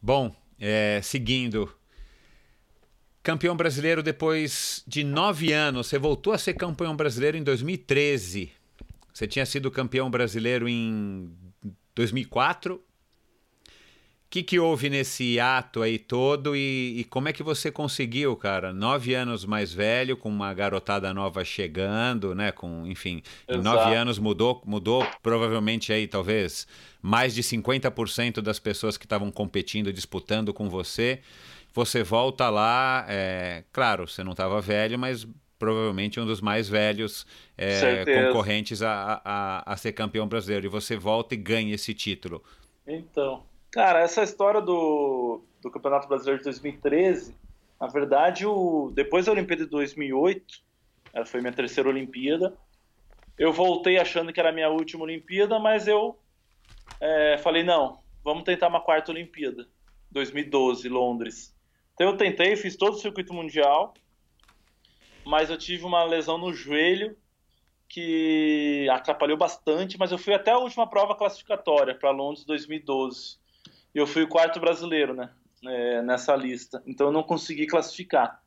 Bom, 0.00 0.34
é, 0.60 1.00
seguindo 1.02 1.74
Campeão 3.24 3.56
brasileiro 3.56 4.02
depois 4.02 4.84
de 4.86 5.02
nove 5.02 5.50
anos. 5.50 5.86
Você 5.86 5.98
voltou 5.98 6.34
a 6.34 6.38
ser 6.38 6.52
campeão 6.52 6.94
brasileiro 6.94 7.38
em 7.38 7.42
2013. 7.42 8.52
Você 9.14 9.26
tinha 9.26 9.46
sido 9.46 9.70
campeão 9.70 10.10
brasileiro 10.10 10.68
em 10.68 11.32
2004. 11.94 12.74
O 12.74 12.80
que, 14.28 14.42
que 14.42 14.58
houve 14.58 14.90
nesse 14.90 15.40
ato 15.40 15.80
aí 15.80 15.98
todo 15.98 16.54
e, 16.54 16.98
e, 16.98 17.04
como 17.04 17.28
é 17.28 17.32
que 17.32 17.42
você 17.42 17.70
conseguiu, 17.70 18.36
cara? 18.36 18.74
Nove 18.74 19.14
anos 19.14 19.46
mais 19.46 19.72
velho, 19.72 20.18
com 20.18 20.28
uma 20.28 20.52
garotada 20.52 21.14
nova 21.14 21.42
chegando, 21.44 22.34
né? 22.34 22.52
Com, 22.52 22.86
enfim, 22.86 23.22
em 23.48 23.62
nove 23.62 23.94
anos 23.94 24.18
mudou, 24.18 24.60
mudou 24.66 25.06
provavelmente 25.22 25.94
aí, 25.94 26.06
talvez, 26.06 26.66
mais 27.00 27.34
de 27.34 27.42
50% 27.42 28.42
das 28.42 28.58
pessoas 28.58 28.98
que 28.98 29.06
estavam 29.06 29.30
competindo, 29.30 29.90
disputando 29.94 30.52
com 30.52 30.68
você 30.68 31.22
você 31.74 32.04
volta 32.04 32.48
lá, 32.48 33.04
é, 33.08 33.64
claro, 33.72 34.06
você 34.06 34.22
não 34.22 34.30
estava 34.30 34.60
velho, 34.60 34.96
mas 34.96 35.26
provavelmente 35.58 36.20
um 36.20 36.26
dos 36.26 36.40
mais 36.40 36.68
velhos 36.68 37.26
é, 37.58 38.04
concorrentes 38.26 38.80
a, 38.80 39.20
a, 39.24 39.72
a, 39.72 39.76
ser 39.76 39.92
campeão 39.92 40.28
brasileiro. 40.28 40.66
E 40.66 40.68
você 40.68 40.96
volta 40.96 41.34
e 41.34 41.36
ganha 41.36 41.74
esse 41.74 41.92
título. 41.92 42.42
Então, 42.86 43.44
cara, 43.72 44.00
essa 44.00 44.22
história 44.22 44.60
do, 44.60 45.42
do 45.60 45.70
Campeonato 45.70 46.06
Brasileiro 46.06 46.38
de 46.38 46.44
2013, 46.44 47.34
na 47.80 47.88
verdade, 47.88 48.46
o, 48.46 48.92
depois 48.94 49.26
da 49.26 49.32
Olimpíada 49.32 49.64
de 49.64 49.70
2008, 49.70 50.62
ela 51.12 51.26
foi 51.26 51.40
minha 51.40 51.52
terceira 51.52 51.88
Olimpíada, 51.88 52.56
eu 53.36 53.52
voltei 53.52 53.98
achando 53.98 54.32
que 54.32 54.38
era 54.38 54.50
a 54.50 54.52
minha 54.52 54.68
última 54.68 55.02
Olimpíada, 55.02 55.58
mas 55.58 55.88
eu 55.88 56.16
é, 57.00 57.36
falei, 57.38 57.64
não, 57.64 57.98
vamos 58.22 58.44
tentar 58.44 58.68
uma 58.68 58.80
quarta 58.80 59.10
Olimpíada. 59.10 59.66
2012, 60.10 60.88
Londres. 60.88 61.53
Então 61.94 62.08
eu 62.08 62.16
tentei, 62.16 62.56
fiz 62.56 62.76
todo 62.76 62.94
o 62.94 62.98
circuito 62.98 63.32
mundial, 63.32 63.94
mas 65.24 65.48
eu 65.48 65.56
tive 65.56 65.84
uma 65.84 66.02
lesão 66.04 66.36
no 66.36 66.52
joelho 66.52 67.16
que 67.88 68.88
atrapalhou 68.90 69.36
bastante, 69.36 69.96
mas 69.96 70.10
eu 70.10 70.18
fui 70.18 70.34
até 70.34 70.50
a 70.50 70.58
última 70.58 70.88
prova 70.88 71.14
classificatória 71.14 71.94
para 71.94 72.10
Londres 72.10 72.44
2012. 72.44 73.38
E 73.94 73.98
eu 73.98 74.06
fui 74.06 74.24
o 74.24 74.28
quarto 74.28 74.58
brasileiro, 74.58 75.14
né, 75.14 75.30
é, 75.64 76.02
nessa 76.02 76.34
lista. 76.34 76.82
Então 76.84 77.06
eu 77.06 77.12
não 77.12 77.22
consegui 77.22 77.66
classificar. 77.66 78.42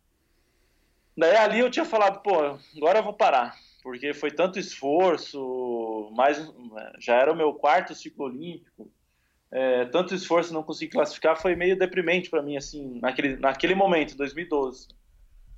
Daí 1.15 1.35
ali 1.37 1.59
eu 1.59 1.71
tinha 1.71 1.85
falado, 1.85 2.21
pô, 2.21 2.59
agora 2.75 2.99
eu 2.99 3.03
vou 3.03 3.13
parar, 3.13 3.55
porque 3.81 4.13
foi 4.13 4.29
tanto 4.29 4.59
esforço, 4.59 6.11
mais 6.13 6.53
já 6.99 7.15
era 7.15 7.31
o 7.31 7.35
meu 7.35 7.53
quarto 7.53 7.95
ciclo 7.95 8.25
olímpico 8.25 8.91
é, 9.51 9.85
tanto 9.85 10.13
esforço 10.13 10.53
não 10.53 10.63
conseguir 10.63 10.91
classificar 10.91 11.39
foi 11.39 11.55
meio 11.55 11.77
deprimente 11.77 12.29
para 12.29 12.41
mim, 12.41 12.57
assim, 12.57 12.99
naquele, 13.01 13.37
naquele 13.37 13.75
momento, 13.75 14.17
2012. 14.17 14.87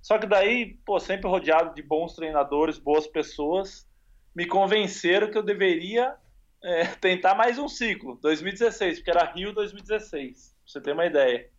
Só 0.02 0.18
que 0.18 0.28
daí, 0.28 0.78
pô, 0.86 1.00
sempre 1.00 1.30
rodeado 1.30 1.74
de 1.74 1.82
bons 1.82 2.16
treinadores, 2.16 2.78
boas 2.78 3.08
pessoas, 3.08 3.88
me 4.36 4.46
convenceram 4.46 5.30
que 5.30 5.38
eu 5.38 5.44
deveria 5.44 6.16
é, 6.64 6.86
tentar 7.02 7.36
mais 7.36 7.58
um 7.58 7.68
ciclo, 7.68 8.18
2016, 8.22 9.00
porque 9.00 9.12
era 9.12 9.32
Rio 9.32 9.54
2016, 9.54 10.56
pra 10.56 10.72
você 10.72 10.82
ter 10.82 10.94
uma 10.94 11.06
ideia. 11.06 11.50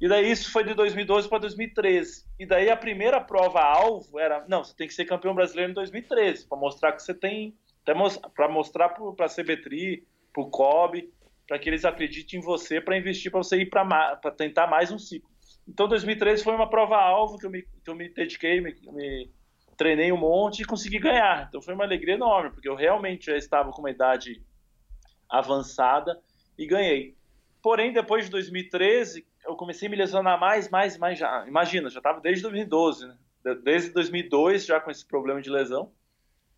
E 0.00 0.08
daí 0.08 0.30
isso 0.30 0.50
foi 0.50 0.64
de 0.64 0.74
2012 0.74 1.28
para 1.28 1.38
2013. 1.38 2.24
E 2.38 2.44
daí 2.44 2.68
a 2.70 2.76
primeira 2.76 3.20
prova 3.20 3.60
alvo 3.60 4.18
era, 4.18 4.44
não, 4.48 4.64
você 4.64 4.74
tem 4.74 4.88
que 4.88 4.94
ser 4.94 5.04
campeão 5.04 5.34
brasileiro 5.34 5.70
em 5.70 5.74
2013, 5.74 6.46
para 6.48 6.58
mostrar 6.58 6.92
que 6.92 7.02
você 7.02 7.14
tem, 7.14 7.56
para 7.84 8.48
mostrar 8.48 8.88
para 8.88 9.26
a 9.26 9.28
CBTRI, 9.28 10.06
para 10.32 10.42
o 10.42 10.50
COB, 10.50 11.08
para 11.46 11.58
que 11.58 11.68
eles 11.68 11.84
acreditem 11.84 12.40
em 12.40 12.42
você 12.42 12.80
para 12.80 12.96
investir 12.96 13.30
para 13.30 13.42
você 13.42 13.58
ir 13.58 13.66
para 13.66 14.16
tentar 14.36 14.66
mais 14.66 14.90
um 14.90 14.98
ciclo. 14.98 15.30
Então 15.68 15.88
2013 15.88 16.42
foi 16.42 16.54
uma 16.54 16.68
prova 16.68 16.96
alvo 16.96 17.38
que 17.38 17.46
eu 17.46 17.50
me, 17.50 17.62
que 17.62 17.90
eu 17.90 17.94
me 17.94 18.08
dediquei, 18.08 18.60
me, 18.60 18.74
me 18.92 19.30
treinei 19.76 20.12
um 20.12 20.16
monte 20.16 20.62
e 20.62 20.64
consegui 20.64 20.98
ganhar. 20.98 21.46
Então 21.48 21.62
foi 21.62 21.74
uma 21.74 21.84
alegria 21.84 22.14
enorme, 22.14 22.50
porque 22.50 22.68
eu 22.68 22.74
realmente 22.74 23.26
já 23.26 23.36
estava 23.36 23.70
com 23.70 23.80
uma 23.80 23.90
idade 23.90 24.42
avançada 25.28 26.20
e 26.58 26.66
ganhei. 26.66 27.16
Porém, 27.62 27.92
depois 27.92 28.24
de 28.24 28.30
2013, 28.32 29.24
eu 29.46 29.56
comecei 29.56 29.88
a 29.88 29.90
me 29.90 29.96
lesionar 29.96 30.38
mais, 30.38 30.68
mais, 30.68 30.98
mais 30.98 31.18
já. 31.18 31.46
Imagina, 31.46 31.88
já 31.88 31.98
estava 31.98 32.20
desde 32.20 32.42
2012, 32.42 33.06
né? 33.06 33.16
Desde 33.62 33.90
2002 33.90 34.66
já 34.66 34.80
com 34.80 34.90
esse 34.90 35.06
problema 35.06 35.40
de 35.40 35.50
lesão. 35.50 35.92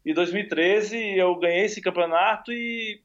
E 0.05 0.13
2013 0.13 1.17
eu 1.17 1.35
ganhei 1.37 1.65
esse 1.65 1.81
campeonato 1.81 2.53
e 2.53 3.03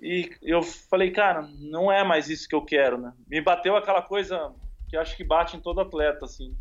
e, 0.00 0.30
eu 0.42 0.62
falei, 0.62 1.10
cara, 1.10 1.48
não 1.58 1.90
é 1.90 2.04
mais 2.04 2.28
isso 2.28 2.48
que 2.48 2.54
eu 2.54 2.64
quero, 2.64 2.98
né? 2.98 3.12
Me 3.28 3.40
bateu 3.40 3.76
aquela 3.76 4.02
coisa 4.02 4.52
que 4.88 4.96
acho 4.96 5.16
que 5.16 5.24
bate 5.24 5.56
em 5.56 5.60
todo 5.60 5.80
atleta, 5.80 6.24
assim. 6.24 6.54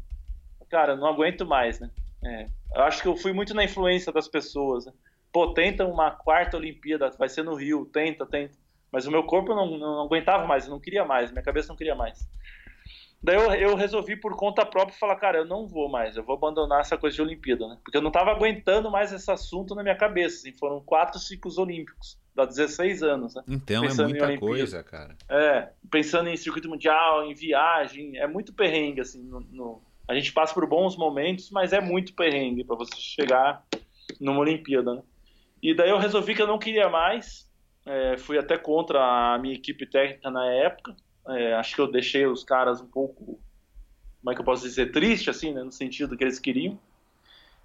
Cara, 0.70 0.96
não 0.96 1.08
aguento 1.08 1.46
mais, 1.46 1.80
né? 1.80 1.90
É, 2.24 2.48
eu 2.76 2.84
acho 2.84 3.02
que 3.02 3.08
eu 3.08 3.18
fui 3.18 3.34
muito 3.34 3.54
na 3.54 3.64
influência 3.64 4.12
das 4.12 4.28
pessoas. 4.28 4.86
Né? 4.86 4.94
Pô, 5.32 5.54
tenta 5.54 5.86
uma 5.86 6.12
quarta 6.12 6.58
Olimpíada, 6.58 7.10
vai 7.18 7.28
ser 7.28 7.44
no 7.44 7.56
Rio, 7.56 7.86
tenta, 7.86 8.26
tenta. 8.26 8.58
Mas 8.92 9.08
o 9.08 9.12
meu 9.12 9.24
corpo 9.24 9.56
não, 9.56 9.78
não 9.78 10.02
aguentava 10.02 10.46
mais, 10.46 10.68
não 10.68 10.80
queria 10.80 11.06
mais, 11.06 11.32
minha 11.32 11.44
cabeça 11.44 11.70
não 11.70 11.78
queria 11.78 11.96
mais. 11.96 12.28
Daí 13.24 13.36
eu, 13.36 13.54
eu, 13.54 13.76
resolvi 13.76 14.16
por 14.16 14.36
conta 14.36 14.66
própria 14.66 14.98
falar, 14.98 15.16
cara, 15.16 15.38
eu 15.38 15.46
não 15.46 15.68
vou 15.68 15.88
mais, 15.88 16.18
eu 16.18 16.24
vou 16.24 16.36
abandonar 16.36 16.82
essa 16.82 16.98
coisa 16.98 17.16
de 17.16 17.22
Olimpíada, 17.22 17.68
né? 17.68 17.78
Porque 17.84 17.96
eu 17.96 18.02
não 18.02 18.10
estava 18.10 18.32
aguentando 18.32 18.90
mais 18.90 19.14
esse 19.14 19.30
assunto 19.30 19.76
na 19.76 19.84
minha 19.84 19.96
cabeça. 19.96 20.38
Assim, 20.38 20.58
foram 20.58 20.82
quatro 20.82 21.20
ciclos 21.20 21.60
olímpicos, 21.60 22.18
dá 22.46 22.50
16 22.50 23.04
anos, 23.04 23.36
né? 23.36 23.44
Então 23.48 23.84
é 23.84 23.88
pensando 23.88 24.16
é 24.16 24.20
muita 24.20 24.40
coisa, 24.40 24.84
cara. 24.84 25.16
É, 25.30 25.70
pensando 25.90 26.30
em 26.30 26.38
circuito 26.38 26.70
mundial, 26.70 27.26
em 27.26 27.34
viagem, 27.34 28.18
é 28.18 28.28
muito 28.28 28.54
perrengue, 28.54 29.02
assim. 29.02 29.24
No, 29.24 29.40
no... 29.40 29.82
A 30.08 30.14
gente 30.14 30.34
passa 30.34 30.54
por 30.54 30.68
bons 30.68 30.98
momentos, 30.98 31.50
mas 31.52 31.74
é 31.74 31.80
muito 31.80 32.14
perrengue 32.14 32.64
para 32.64 32.76
você 32.76 32.96
chegar 32.96 33.66
numa 34.20 34.40
Olimpíada, 34.40 34.96
né? 34.96 35.02
E 35.62 35.76
daí 35.76 35.90
eu 35.90 35.98
resolvi 35.98 36.34
que 36.34 36.42
eu 36.42 36.48
não 36.48 36.58
queria 36.58 36.90
mais, 36.90 37.48
é, 37.86 38.18
fui 38.18 38.38
até 38.38 38.58
contra 38.58 39.00
a 39.34 39.38
minha 39.38 39.54
equipe 39.54 39.86
técnica 39.86 40.30
na 40.32 40.46
época, 40.52 40.96
é, 41.28 41.54
acho 41.54 41.76
que 41.76 41.82
eu 41.82 41.92
deixei 41.92 42.26
os 42.26 42.44
caras 42.44 42.82
um 42.82 42.88
pouco, 42.88 43.40
como 44.20 44.32
é 44.32 44.34
que 44.34 44.42
eu 44.42 44.46
posso 44.46 44.64
dizer, 44.64 44.92
triste, 44.92 45.30
assim, 45.30 45.54
né, 45.54 45.64
no 45.64 45.72
sentido 45.72 46.18
que 46.18 46.24
eles 46.24 46.40
queriam. 46.40 46.80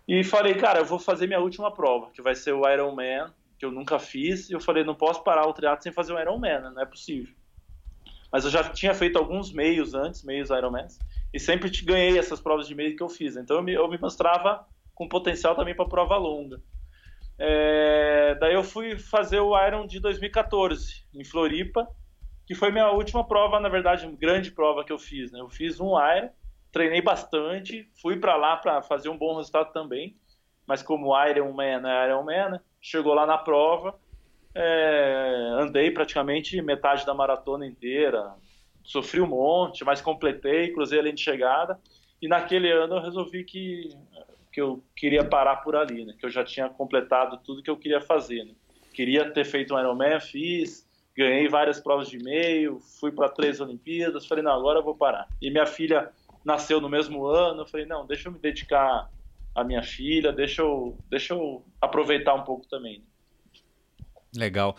E 0.07 0.23
falei, 0.23 0.55
cara, 0.55 0.81
eu 0.81 0.85
vou 0.85 0.99
fazer 0.99 1.27
minha 1.27 1.41
última 1.41 1.71
prova, 1.73 2.11
que 2.13 2.23
vai 2.23 2.35
ser 2.35 2.53
o 2.53 2.69
Ironman, 2.69 3.29
que 3.59 3.65
eu 3.65 3.71
nunca 3.71 3.99
fiz. 3.99 4.49
E 4.51 4.53
eu 4.53 4.61
falei, 4.61 4.85
não 4.85 4.95
posso 4.95 5.23
parar 5.23 5.47
o 5.47 5.53
triatlo 5.53 5.83
sem 5.83 5.93
fazer 5.93 6.13
o 6.13 6.21
Ironman, 6.21 6.61
né? 6.61 6.71
não 6.75 6.83
é 6.83 6.87
possível. 6.87 7.35
Mas 8.31 8.45
eu 8.45 8.51
já 8.51 8.65
tinha 8.65 8.95
feito 8.95 9.19
alguns 9.19 9.53
meios 9.53 9.95
antes, 9.95 10.23
meios 10.23 10.51
Ironmans, 10.51 10.99
e 11.33 11.39
sempre 11.39 11.71
ganhei 11.83 12.19
essas 12.19 12.41
provas 12.41 12.67
de 12.67 12.75
meio 12.75 12.97
que 12.97 13.03
eu 13.03 13.09
fiz. 13.09 13.37
Então 13.37 13.57
eu 13.57 13.63
me, 13.63 13.73
eu 13.73 13.89
me 13.89 13.99
mostrava 13.99 14.67
com 14.95 15.09
potencial 15.09 15.55
também 15.55 15.75
para 15.75 15.89
prova 15.89 16.17
longa. 16.17 16.61
É, 17.39 18.35
daí 18.41 18.55
eu 18.55 18.65
fui 18.65 18.99
fazer 18.99 19.41
o 19.41 19.57
Iron 19.67 19.87
de 19.87 20.01
2014 20.01 21.05
em 21.15 21.25
Floripa 21.25 21.87
que 22.47 22.55
foi 22.55 22.71
minha 22.71 22.91
última 22.91 23.27
prova, 23.27 23.59
na 23.59 23.69
verdade, 23.69 24.07
grande 24.13 24.53
prova 24.53 24.85
que 24.85 24.93
eu 24.93 24.99
fiz. 24.99 25.33
Né? 25.33 25.41
Eu 25.41 25.51
fiz 25.51 25.81
um 25.81 25.93
Iron, 26.17 26.31
treinei 26.71 27.03
bastante, 27.03 27.91
fui 28.01 28.17
para 28.19 28.37
lá 28.37 28.57
para 28.57 28.81
fazer 28.83 29.09
um 29.09 29.19
bom 29.19 29.37
resultado 29.37 29.73
também, 29.73 30.17
mas 30.65 30.83
como 30.83 31.13
Ironman 31.27 31.81
não 31.81 31.91
é 31.91 32.07
Ironman, 32.07 32.51
né? 32.51 32.61
Chegou 32.87 33.15
lá 33.15 33.27
na 33.27 33.37
prova, 33.37 33.99
é, 34.55 35.51
andei 35.59 35.91
praticamente 35.91 36.63
metade 36.63 37.05
da 37.05 37.13
maratona 37.13 37.67
inteira, 37.67 38.33
sofri 38.85 39.21
um 39.21 39.27
monte, 39.27 39.85
mas 39.85 40.01
completei, 40.01 40.73
cruzei 40.73 41.01
a 41.01 41.03
linha 41.03 41.15
de 41.15 41.21
chegada, 41.21 41.81
e 42.23 42.29
naquele 42.29 42.71
ano 42.71 42.95
eu 42.95 43.03
resolvi 43.03 43.43
que, 43.43 43.89
que 44.53 44.61
eu 44.61 44.81
queria 44.95 45.25
parar 45.25 45.57
por 45.57 45.75
ali, 45.75 46.05
né? 46.05 46.15
que 46.17 46.25
eu 46.25 46.31
já 46.31 46.45
tinha 46.45 46.69
completado 46.69 47.39
tudo 47.39 47.61
que 47.61 47.69
eu 47.69 47.77
queria 47.77 48.01
fazer. 48.01 48.45
Né? 48.45 48.53
Queria 48.95 49.33
ter 49.33 49.45
feito 49.45 49.75
um 49.75 49.81
Ironman, 49.81 50.21
fiz, 50.21 50.89
ganhei 51.17 51.49
várias 51.49 51.81
provas 51.81 52.09
de 52.09 52.23
meio, 52.23 52.79
fui 53.01 53.11
para 53.11 53.29
três 53.29 53.61
Olimpíadas, 53.61 54.27
falei, 54.27 54.45
não, 54.45 54.53
agora 54.53 54.79
eu 54.79 54.85
vou 54.85 54.95
parar. 54.95 55.27
E 55.43 55.51
minha 55.51 55.67
filha 55.67 56.09
nasceu 56.45 56.81
no 56.81 56.89
mesmo 56.89 57.27
ano, 57.27 57.63
eu 57.63 57.67
falei, 57.67 57.85
não, 57.85 58.07
deixa 58.07 58.29
eu 58.29 58.33
me 58.33 58.39
dedicar 58.39 59.11
à 59.57 59.65
minha 59.65 59.83
filha, 59.83 60.33
deixa 60.33 60.61
eu, 60.61 60.99
deixa 61.09 61.33
eu 61.33 61.65
aproveitar 61.81 62.35
um 62.35 62.45
pouco 62.45 62.69
também. 62.69 63.03
Legal. 64.37 64.77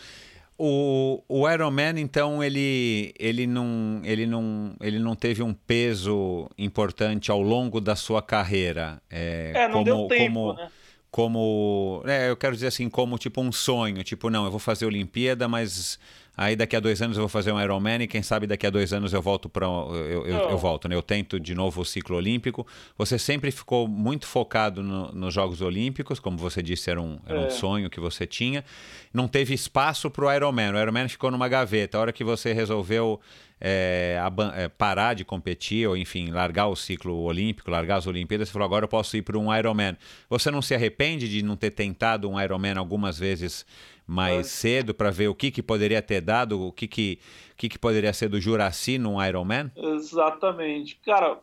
O, 0.59 1.23
o 1.27 1.49
Ironman, 1.49 1.99
então, 1.99 2.43
ele, 2.43 3.13
ele, 3.19 3.45
não, 3.45 4.01
ele, 4.03 4.25
não, 4.25 4.75
ele 4.81 4.99
não 4.99 5.15
teve 5.15 5.43
um 5.43 5.53
peso 5.53 6.49
importante 6.57 7.29
ao 7.29 7.41
longo 7.41 7.81
da 7.81 7.95
sua 7.95 8.21
carreira. 8.21 9.01
É, 9.09 9.51
é 9.55 9.67
não 9.67 9.83
como, 9.83 9.85
deu 9.85 10.07
tempo, 10.07 10.33
como... 10.33 10.53
né? 10.53 10.71
como. 11.11 12.03
É, 12.05 12.29
eu 12.29 12.37
quero 12.37 12.53
dizer 12.55 12.67
assim, 12.67 12.89
como 12.89 13.17
tipo 13.19 13.41
um 13.41 13.51
sonho. 13.51 14.03
Tipo, 14.03 14.29
não, 14.29 14.45
eu 14.45 14.51
vou 14.51 14.59
fazer 14.59 14.85
Olimpíada, 14.85 15.47
mas 15.47 15.99
Aí 16.37 16.55
daqui 16.55 16.75
a 16.75 16.79
dois 16.79 17.01
anos 17.01 17.17
eu 17.17 17.21
vou 17.21 17.29
fazer 17.29 17.51
um 17.51 17.59
Ironman 17.59 18.03
e 18.03 18.07
quem 18.07 18.21
sabe 18.21 18.45
daqui 18.45 18.67
a 18.67 18.69
dois 18.69 18.93
anos 18.93 19.11
eu 19.11 19.21
volto 19.23 19.49
para 19.49 19.65
eu, 19.65 20.23
eu, 20.27 20.49
eu, 20.51 20.57
volto, 20.59 20.87
né? 20.87 20.95
Eu 20.95 21.01
tento 21.01 21.39
de 21.39 21.55
novo 21.55 21.81
o 21.81 21.85
ciclo 21.85 22.15
olímpico. 22.15 22.65
Você 22.95 23.17
sempre 23.17 23.49
ficou 23.49 23.87
muito 23.87 24.27
focado 24.27 24.83
no, 24.83 25.11
nos 25.11 25.33
Jogos 25.33 25.61
Olímpicos, 25.61 26.19
como 26.19 26.37
você 26.37 26.61
disse, 26.61 26.91
era 26.91 27.01
um, 27.01 27.17
era 27.25 27.41
é. 27.41 27.47
um 27.47 27.49
sonho 27.49 27.89
que 27.89 27.99
você 27.99 28.27
tinha. 28.27 28.63
Não 29.11 29.27
teve 29.27 29.55
espaço 29.55 30.11
para 30.11 30.25
o 30.25 30.31
Ironman. 30.31 30.73
O 30.73 30.79
Ironman 30.79 31.07
ficou 31.07 31.31
numa 31.31 31.47
gaveta. 31.47 31.97
A 31.97 32.01
hora 32.01 32.13
que 32.13 32.23
você 32.23 32.53
resolveu 32.53 33.19
é, 33.59 34.19
é, 34.55 34.67
parar 34.67 35.15
de 35.15 35.25
competir, 35.25 35.87
ou 35.87 35.97
enfim, 35.97 36.29
largar 36.29 36.67
o 36.67 36.75
ciclo 36.75 37.23
olímpico, 37.23 37.71
largar 37.71 37.97
as 37.97 38.05
Olimpíadas, 38.05 38.49
você 38.49 38.53
falou, 38.53 38.67
agora 38.67 38.85
eu 38.85 38.89
posso 38.89 39.17
ir 39.17 39.23
para 39.23 39.37
um 39.37 39.53
Ironman. 39.55 39.97
Você 40.29 40.51
não 40.51 40.61
se 40.61 40.75
arrepende 40.75 41.27
de 41.27 41.41
não 41.41 41.55
ter 41.55 41.71
tentado 41.71 42.29
um 42.29 42.39
Ironman 42.39 42.77
algumas 42.77 43.17
vezes 43.17 43.65
mais 44.07 44.47
cedo 44.47 44.93
para 44.93 45.11
ver 45.11 45.27
o 45.27 45.35
que, 45.35 45.51
que 45.51 45.61
poderia 45.61 46.01
ter 46.01 46.21
dado, 46.21 46.61
o 46.61 46.71
que, 46.71 46.87
que, 46.87 47.19
que, 47.57 47.67
que 47.67 47.77
poderia 47.77 48.13
ser 48.13 48.29
do 48.29 48.39
Juraci 48.39 48.97
no 48.97 49.21
Ironman? 49.21 49.69
Exatamente. 49.75 50.95
Cara, 51.05 51.37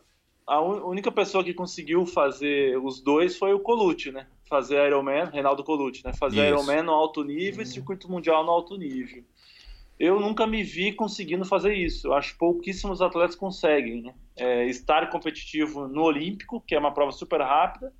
a 0.47 0.59
única 0.61 1.11
pessoa 1.11 1.43
que 1.43 1.53
conseguiu 1.53 2.05
fazer 2.07 2.77
os 2.77 2.99
dois 2.99 3.37
foi 3.37 3.53
o 3.53 3.59
Colucci, 3.59 4.11
né? 4.11 4.25
Fazer 4.49 4.85
Ironman, 4.87 5.25
Reinaldo 5.25 5.63
Colucci, 5.63 6.03
né? 6.03 6.13
Fazer 6.13 6.37
Isso. 6.37 6.47
Ironman 6.47 6.83
no 6.83 6.91
alto 6.91 7.23
nível 7.23 7.61
e 7.61 7.67
circuito 7.67 8.09
mundial 8.09 8.43
no 8.43 8.51
alto 8.51 8.75
nível. 8.77 9.23
Eu 9.97 10.19
nunca 10.19 10.45
me 10.45 10.61
vi 10.61 10.91
conseguindo 10.91 11.45
fazer 11.45 11.73
isso. 11.73 12.07
Eu 12.07 12.13
acho 12.13 12.33
que 12.33 12.39
pouquíssimos 12.39 13.01
atletas 13.01 13.35
conseguem, 13.35 14.01
né? 14.01 14.13
É, 14.35 14.65
estar 14.65 15.09
competitivo 15.09 15.87
no 15.87 16.03
Olímpico, 16.03 16.61
que 16.61 16.75
é 16.75 16.79
uma 16.79 16.93
prova 16.93 17.11
super 17.11 17.39
rápida, 17.39 17.93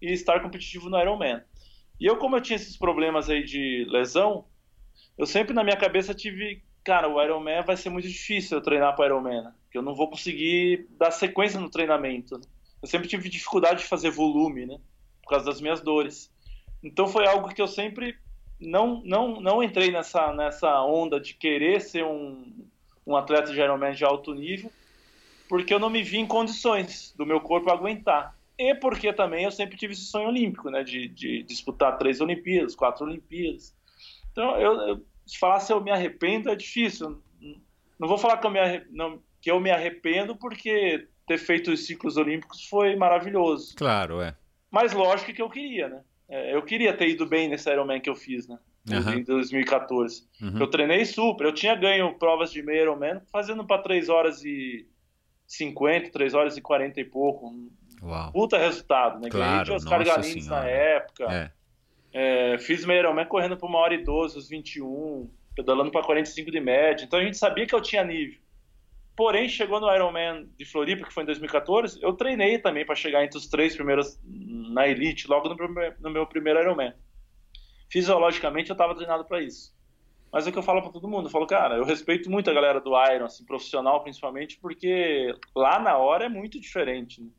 e 0.00 0.12
estar 0.12 0.40
competitivo 0.40 0.90
no 0.90 1.00
Ironman. 1.00 1.40
E 2.00 2.06
eu, 2.06 2.16
como 2.16 2.36
eu 2.36 2.40
tinha 2.40 2.56
esses 2.56 2.76
problemas 2.76 3.28
aí 3.28 3.42
de 3.42 3.84
lesão, 3.88 4.44
eu 5.16 5.26
sempre 5.26 5.52
na 5.52 5.64
minha 5.64 5.76
cabeça 5.76 6.14
tive, 6.14 6.62
cara, 6.84 7.08
o 7.08 7.20
Ironman 7.22 7.62
vai 7.62 7.76
ser 7.76 7.90
muito 7.90 8.06
difícil 8.06 8.56
eu 8.56 8.62
treinar 8.62 8.94
para 8.94 9.06
Ironman, 9.06 9.42
né? 9.42 9.52
porque 9.64 9.78
eu 9.78 9.82
não 9.82 9.94
vou 9.94 10.08
conseguir 10.08 10.86
dar 10.98 11.10
sequência 11.10 11.58
no 11.58 11.68
treinamento. 11.68 12.38
Né? 12.38 12.44
Eu 12.80 12.88
sempre 12.88 13.08
tive 13.08 13.28
dificuldade 13.28 13.80
de 13.80 13.88
fazer 13.88 14.10
volume, 14.10 14.64
né? 14.64 14.78
Por 15.22 15.30
causa 15.30 15.44
das 15.44 15.60
minhas 15.60 15.80
dores. 15.80 16.32
Então 16.82 17.08
foi 17.08 17.26
algo 17.26 17.52
que 17.52 17.60
eu 17.60 17.66
sempre 17.66 18.16
não 18.60 19.02
não 19.04 19.40
não 19.40 19.62
entrei 19.62 19.90
nessa 19.90 20.32
nessa 20.32 20.80
onda 20.82 21.20
de 21.20 21.34
querer 21.34 21.80
ser 21.80 22.04
um, 22.04 22.64
um 23.04 23.16
atleta 23.16 23.52
de 23.52 23.60
Ironman 23.60 23.92
de 23.92 24.04
alto 24.04 24.32
nível, 24.32 24.70
porque 25.48 25.74
eu 25.74 25.80
não 25.80 25.90
me 25.90 26.02
vi 26.02 26.18
em 26.18 26.26
condições 26.26 27.12
do 27.16 27.26
meu 27.26 27.40
corpo 27.40 27.70
aguentar 27.70 28.37
e 28.58 28.74
porque 28.74 29.12
também 29.12 29.44
eu 29.44 29.50
sempre 29.50 29.76
tive 29.76 29.92
esse 29.92 30.06
sonho 30.06 30.28
olímpico, 30.28 30.68
né, 30.68 30.82
de, 30.82 31.08
de 31.08 31.42
disputar 31.44 31.96
três 31.96 32.20
Olimpíadas, 32.20 32.74
quatro 32.74 33.06
Olimpíadas. 33.06 33.74
Então, 34.32 34.58
eu, 34.58 34.72
eu, 34.80 35.06
se 35.24 35.38
falar 35.38 35.60
se 35.60 35.72
eu 35.72 35.80
me 35.80 35.90
arrependo 35.90 36.50
é 36.50 36.56
difícil. 36.56 37.22
Não 37.98 38.08
vou 38.08 38.18
falar 38.18 38.38
que 38.38 38.46
eu 38.46 38.50
me, 38.50 38.58
arrependo, 38.58 38.96
não, 38.96 39.22
que 39.40 39.50
eu 39.50 39.60
me 39.60 39.70
arrependo 39.70 40.36
porque 40.36 41.06
ter 41.26 41.38
feito 41.38 41.70
os 41.70 41.86
ciclos 41.86 42.16
olímpicos 42.16 42.64
foi 42.68 42.96
maravilhoso. 42.96 43.76
Claro, 43.76 44.20
é. 44.20 44.34
Mas 44.70 44.92
lógico 44.92 45.32
que 45.32 45.42
eu 45.42 45.50
queria, 45.50 45.88
né? 45.88 46.02
É, 46.28 46.54
eu 46.54 46.62
queria 46.62 46.92
ter 46.96 47.08
ido 47.08 47.26
bem 47.26 47.48
nesse 47.48 47.70
Ironman 47.70 48.00
que 48.00 48.10
eu 48.10 48.16
fiz, 48.16 48.48
né? 48.48 48.58
Uhum. 48.90 49.14
Em 49.14 49.24
2014. 49.24 50.26
Uhum. 50.40 50.58
Eu 50.58 50.66
treinei 50.66 51.04
super. 51.04 51.46
Eu 51.46 51.52
tinha 51.52 51.74
ganho 51.74 52.14
provas 52.14 52.50
de 52.50 52.62
meio 52.62 52.82
Ironman 52.82 53.20
fazendo 53.30 53.66
para 53.66 53.82
3 53.82 54.08
horas 54.08 54.44
e 54.44 54.86
50, 55.46 56.10
3 56.10 56.34
horas 56.34 56.56
e 56.56 56.60
40 56.60 57.00
e 57.00 57.04
pouco. 57.04 57.52
Uau. 58.02 58.32
Puta 58.32 58.58
resultado, 58.58 59.20
né? 59.20 59.28
Claro, 59.28 59.64
Ganhei 59.66 59.76
Oscar 59.76 60.04
Galins 60.04 60.46
na 60.46 60.64
época. 60.64 61.24
É. 61.24 61.50
É, 62.12 62.58
fiz 62.58 62.84
meu 62.84 62.96
Ironman 62.96 63.26
correndo 63.26 63.56
por 63.56 63.68
uma 63.68 63.78
hora 63.78 63.94
e 63.94 64.02
12, 64.02 64.38
os 64.38 64.48
21, 64.48 65.30
pedalando 65.54 65.90
para 65.90 66.04
45 66.04 66.50
de 66.50 66.60
média. 66.60 67.04
Então 67.04 67.18
a 67.18 67.22
gente 67.22 67.36
sabia 67.36 67.66
que 67.66 67.74
eu 67.74 67.80
tinha 67.80 68.02
nível. 68.02 68.38
Porém, 69.16 69.48
chegou 69.48 69.80
no 69.80 69.92
Ironman 69.92 70.48
de 70.56 70.64
Floripa, 70.64 71.04
que 71.04 71.12
foi 71.12 71.24
em 71.24 71.26
2014, 71.26 71.98
eu 72.00 72.12
treinei 72.12 72.58
também 72.58 72.86
para 72.86 72.94
chegar 72.94 73.24
entre 73.24 73.36
os 73.36 73.48
três 73.48 73.74
primeiros 73.74 74.18
na 74.24 74.86
elite, 74.86 75.28
logo 75.28 75.48
no, 75.48 75.56
no 76.00 76.10
meu 76.10 76.24
primeiro 76.24 76.60
Ironman. 76.60 76.94
Fisiologicamente, 77.90 78.70
eu 78.70 78.74
estava 78.74 78.94
treinado 78.94 79.24
para 79.24 79.42
isso. 79.42 79.76
Mas 80.30 80.46
é 80.46 80.50
o 80.50 80.52
que 80.52 80.58
eu 80.58 80.62
falo 80.62 80.82
para 80.82 80.92
todo 80.92 81.08
mundo, 81.08 81.26
eu 81.26 81.30
falo, 81.30 81.46
cara, 81.46 81.76
eu 81.76 81.84
respeito 81.84 82.30
muito 82.30 82.50
a 82.50 82.54
galera 82.54 82.80
do 82.80 82.90
Iron, 83.12 83.24
assim, 83.24 83.44
profissional 83.44 84.02
principalmente, 84.02 84.58
porque 84.60 85.34
lá 85.56 85.78
na 85.80 85.96
hora 85.96 86.26
é 86.26 86.28
muito 86.28 86.60
diferente. 86.60 87.22
Né? 87.22 87.30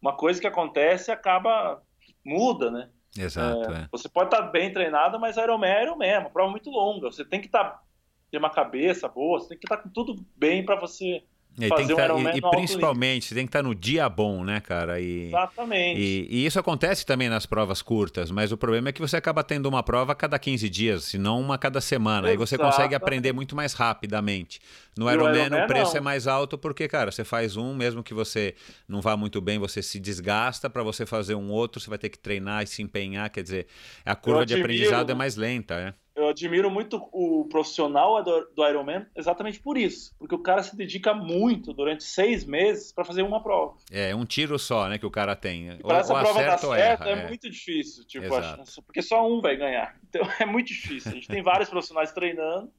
Uma 0.00 0.16
coisa 0.16 0.40
que 0.40 0.46
acontece 0.46 1.10
acaba 1.10 1.82
muda, 2.24 2.70
né? 2.70 2.90
Exato. 3.16 3.72
É, 3.72 3.82
é. 3.82 3.88
Você 3.90 4.08
pode 4.08 4.34
estar 4.34 4.42
bem 4.48 4.72
treinado, 4.72 5.18
mas 5.18 5.36
Ironman 5.36 5.70
é 5.70 5.82
Ironman, 5.82 6.08
é 6.10 6.18
uma 6.18 6.30
prova 6.30 6.50
muito 6.50 6.70
longa. 6.70 7.10
Você 7.10 7.24
tem 7.24 7.40
que 7.40 7.46
estar 7.46 7.82
ter 8.30 8.38
uma 8.38 8.50
cabeça 8.50 9.08
boa, 9.08 9.40
você 9.40 9.48
tem 9.48 9.58
que 9.58 9.66
estar 9.66 9.78
com 9.78 9.88
tudo 9.88 10.14
bem 10.36 10.64
para 10.64 10.76
você 10.76 11.24
E, 11.60 11.68
fazer 11.68 11.94
tá, 11.96 12.14
um 12.14 12.28
e, 12.28 12.36
e 12.36 12.40
principalmente, 12.40 13.26
você 13.26 13.34
tem 13.34 13.44
que 13.44 13.48
estar 13.48 13.62
tá 13.62 13.68
no 13.68 13.74
dia 13.74 14.08
bom, 14.08 14.44
né, 14.44 14.60
cara? 14.60 15.00
E, 15.00 15.26
Exatamente. 15.26 16.00
E, 16.00 16.26
e, 16.30 16.46
isso 16.46 16.58
acontece 16.58 17.04
também 17.04 17.28
nas 17.28 17.46
provas 17.46 17.82
curtas, 17.82 18.30
mas 18.30 18.52
o 18.52 18.56
problema 18.56 18.90
é 18.90 18.92
que 18.92 19.00
você 19.00 19.16
acaba 19.16 19.42
tendo 19.42 19.66
uma 19.66 19.82
prova 19.82 20.12
a 20.12 20.14
cada 20.14 20.38
15 20.38 20.68
dias, 20.68 21.04
se 21.04 21.18
não 21.18 21.40
uma 21.40 21.58
cada 21.58 21.80
semana. 21.80 22.28
Exatamente. 22.28 22.32
Aí 22.32 22.36
você 22.36 22.56
consegue 22.56 22.94
aprender 22.94 23.32
muito 23.32 23.56
mais 23.56 23.72
rapidamente. 23.72 24.60
No 24.96 25.10
Ironman, 25.10 25.46
Iron 25.46 25.64
o 25.64 25.66
preço 25.66 25.92
não. 25.92 25.98
é 25.98 26.00
mais 26.00 26.26
alto 26.26 26.56
porque, 26.56 26.86
cara, 26.86 27.10
você 27.10 27.24
faz 27.24 27.56
um, 27.56 27.74
mesmo 27.74 28.02
que 28.02 28.14
você 28.14 28.54
não 28.88 29.00
vá 29.00 29.16
muito 29.16 29.40
bem, 29.40 29.58
você 29.58 29.82
se 29.82 29.98
desgasta. 29.98 30.70
Para 30.70 30.84
você 30.84 31.04
fazer 31.04 31.34
um 31.34 31.50
outro, 31.50 31.80
você 31.80 31.90
vai 31.90 31.98
ter 31.98 32.08
que 32.08 32.18
treinar 32.18 32.62
e 32.62 32.66
se 32.66 32.82
empenhar. 32.82 33.30
Quer 33.30 33.42
dizer, 33.42 33.66
a 34.04 34.14
curva 34.14 34.46
de 34.46 34.54
aprendizado 34.54 35.10
é 35.10 35.14
mais 35.14 35.34
lenta, 35.34 35.74
é 35.74 35.94
eu 36.28 36.32
admiro 36.32 36.70
muito 36.70 37.08
o 37.10 37.46
profissional 37.48 38.22
do, 38.22 38.50
do 38.54 38.68
Ironman 38.68 39.06
exatamente 39.16 39.58
por 39.60 39.78
isso. 39.78 40.14
Porque 40.18 40.34
o 40.34 40.38
cara 40.38 40.62
se 40.62 40.76
dedica 40.76 41.14
muito 41.14 41.72
durante 41.72 42.04
seis 42.04 42.44
meses 42.44 42.92
para 42.92 43.04
fazer 43.04 43.22
uma 43.22 43.42
prova. 43.42 43.76
É, 43.90 44.14
um 44.14 44.24
tiro 44.24 44.58
só, 44.58 44.88
né, 44.88 44.98
que 44.98 45.06
o 45.06 45.10
cara 45.10 45.34
tem. 45.34 45.78
Para 45.78 45.98
essa 45.98 46.14
prova 46.14 46.42
dar 46.42 46.58
certo 46.58 46.74
erra, 46.74 47.08
é, 47.08 47.12
é, 47.12 47.28
muito 47.28 47.48
difícil. 47.50 48.06
Tipo, 48.06 48.34
acho, 48.34 48.82
porque 48.82 49.02
só 49.02 49.26
um 49.26 49.40
vai 49.40 49.56
ganhar. 49.56 49.96
Então 50.08 50.26
é 50.40 50.46
muito 50.46 50.68
difícil. 50.68 51.12
A 51.12 51.14
gente 51.14 51.28
tem 51.28 51.42
vários 51.42 51.68
profissionais 51.68 52.10
treinando, 52.12 52.72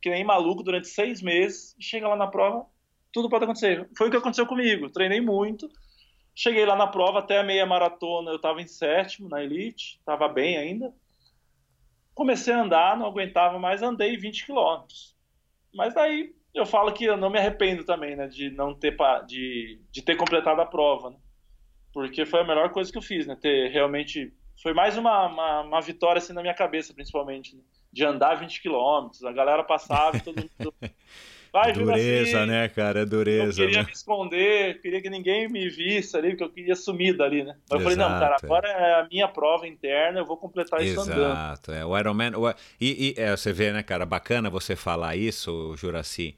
que 0.00 0.08
nem 0.08 0.24
maluco, 0.24 0.62
durante 0.62 0.88
seis 0.88 1.20
meses, 1.20 1.76
e 1.78 1.84
chega 1.84 2.08
lá 2.08 2.16
na 2.16 2.26
prova, 2.26 2.64
tudo 3.12 3.28
pode 3.28 3.44
acontecer. 3.44 3.86
Foi 3.94 4.08
o 4.08 4.10
que 4.10 4.16
aconteceu 4.16 4.46
comigo. 4.46 4.88
Treinei 4.88 5.20
muito. 5.20 5.68
Cheguei 6.34 6.64
lá 6.64 6.74
na 6.74 6.86
prova, 6.86 7.18
até 7.18 7.38
a 7.38 7.42
meia 7.42 7.66
maratona, 7.66 8.30
eu 8.30 8.36
estava 8.36 8.62
em 8.62 8.66
sétimo 8.66 9.28
na 9.28 9.44
elite, 9.44 9.98
estava 9.98 10.26
bem 10.26 10.56
ainda 10.56 10.90
comecei 12.20 12.52
a 12.52 12.60
andar, 12.60 12.98
não 12.98 13.06
aguentava 13.06 13.58
mais, 13.58 13.82
andei 13.82 14.14
20 14.14 14.44
quilômetros. 14.44 15.16
Mas 15.74 15.94
daí 15.94 16.34
eu 16.52 16.66
falo 16.66 16.92
que 16.92 17.06
eu 17.06 17.16
não 17.16 17.30
me 17.30 17.38
arrependo 17.38 17.82
também, 17.82 18.14
né, 18.14 18.26
de 18.26 18.50
não 18.50 18.74
ter 18.74 18.94
de, 19.26 19.80
de 19.90 20.02
ter 20.02 20.16
completado 20.16 20.60
a 20.60 20.66
prova, 20.66 21.08
né? 21.08 21.16
Porque 21.94 22.26
foi 22.26 22.40
a 22.40 22.46
melhor 22.46 22.68
coisa 22.72 22.92
que 22.92 22.98
eu 22.98 23.02
fiz, 23.02 23.26
né? 23.26 23.38
Ter 23.40 23.70
realmente 23.70 24.34
foi 24.62 24.74
mais 24.74 24.98
uma, 24.98 25.28
uma, 25.28 25.60
uma 25.62 25.80
vitória 25.80 26.18
assim 26.18 26.34
na 26.34 26.42
minha 26.42 26.52
cabeça, 26.52 26.92
principalmente, 26.92 27.56
né? 27.56 27.62
de 27.90 28.04
andar 28.04 28.34
20 28.34 28.60
quilômetros, 28.60 29.24
a 29.24 29.32
galera 29.32 29.64
passava 29.64 30.18
e 30.18 30.20
todo 30.20 30.36
mundo 30.60 30.74
Vai, 31.52 31.72
dureza, 31.72 32.38
assim, 32.38 32.50
né, 32.50 32.68
cara? 32.68 33.00
É 33.00 33.04
dureza. 33.04 33.60
Eu 33.60 33.66
queria 33.66 33.82
né? 33.82 33.86
me 33.86 33.92
esconder, 33.92 34.80
queria 34.80 35.02
que 35.02 35.10
ninguém 35.10 35.48
me 35.48 35.68
visse 35.68 36.16
ali, 36.16 36.30
porque 36.30 36.44
eu 36.44 36.50
queria 36.50 36.76
sumir 36.76 37.16
dali, 37.16 37.42
né? 37.42 37.56
Mas 37.68 37.80
Exato, 37.80 37.80
eu 37.80 37.80
falei, 37.80 37.96
não, 37.96 38.20
cara, 38.20 38.36
agora 38.40 38.68
é. 38.68 38.72
é 38.72 38.94
a 39.00 39.08
minha 39.10 39.26
prova 39.26 39.66
interna, 39.66 40.20
eu 40.20 40.24
vou 40.24 40.36
completar 40.36 40.80
isso 40.80 41.00
Exato, 41.00 41.10
andando. 41.10 41.32
Exato, 41.32 41.72
é. 41.72 41.84
O 41.84 41.98
Ironman... 41.98 42.36
O, 42.36 42.50
e, 42.80 43.14
e 43.18 43.20
é, 43.20 43.36
você 43.36 43.52
vê, 43.52 43.72
né, 43.72 43.82
cara, 43.82 44.06
bacana 44.06 44.48
você 44.48 44.76
falar 44.76 45.16
isso, 45.16 45.74
Juraci, 45.76 46.36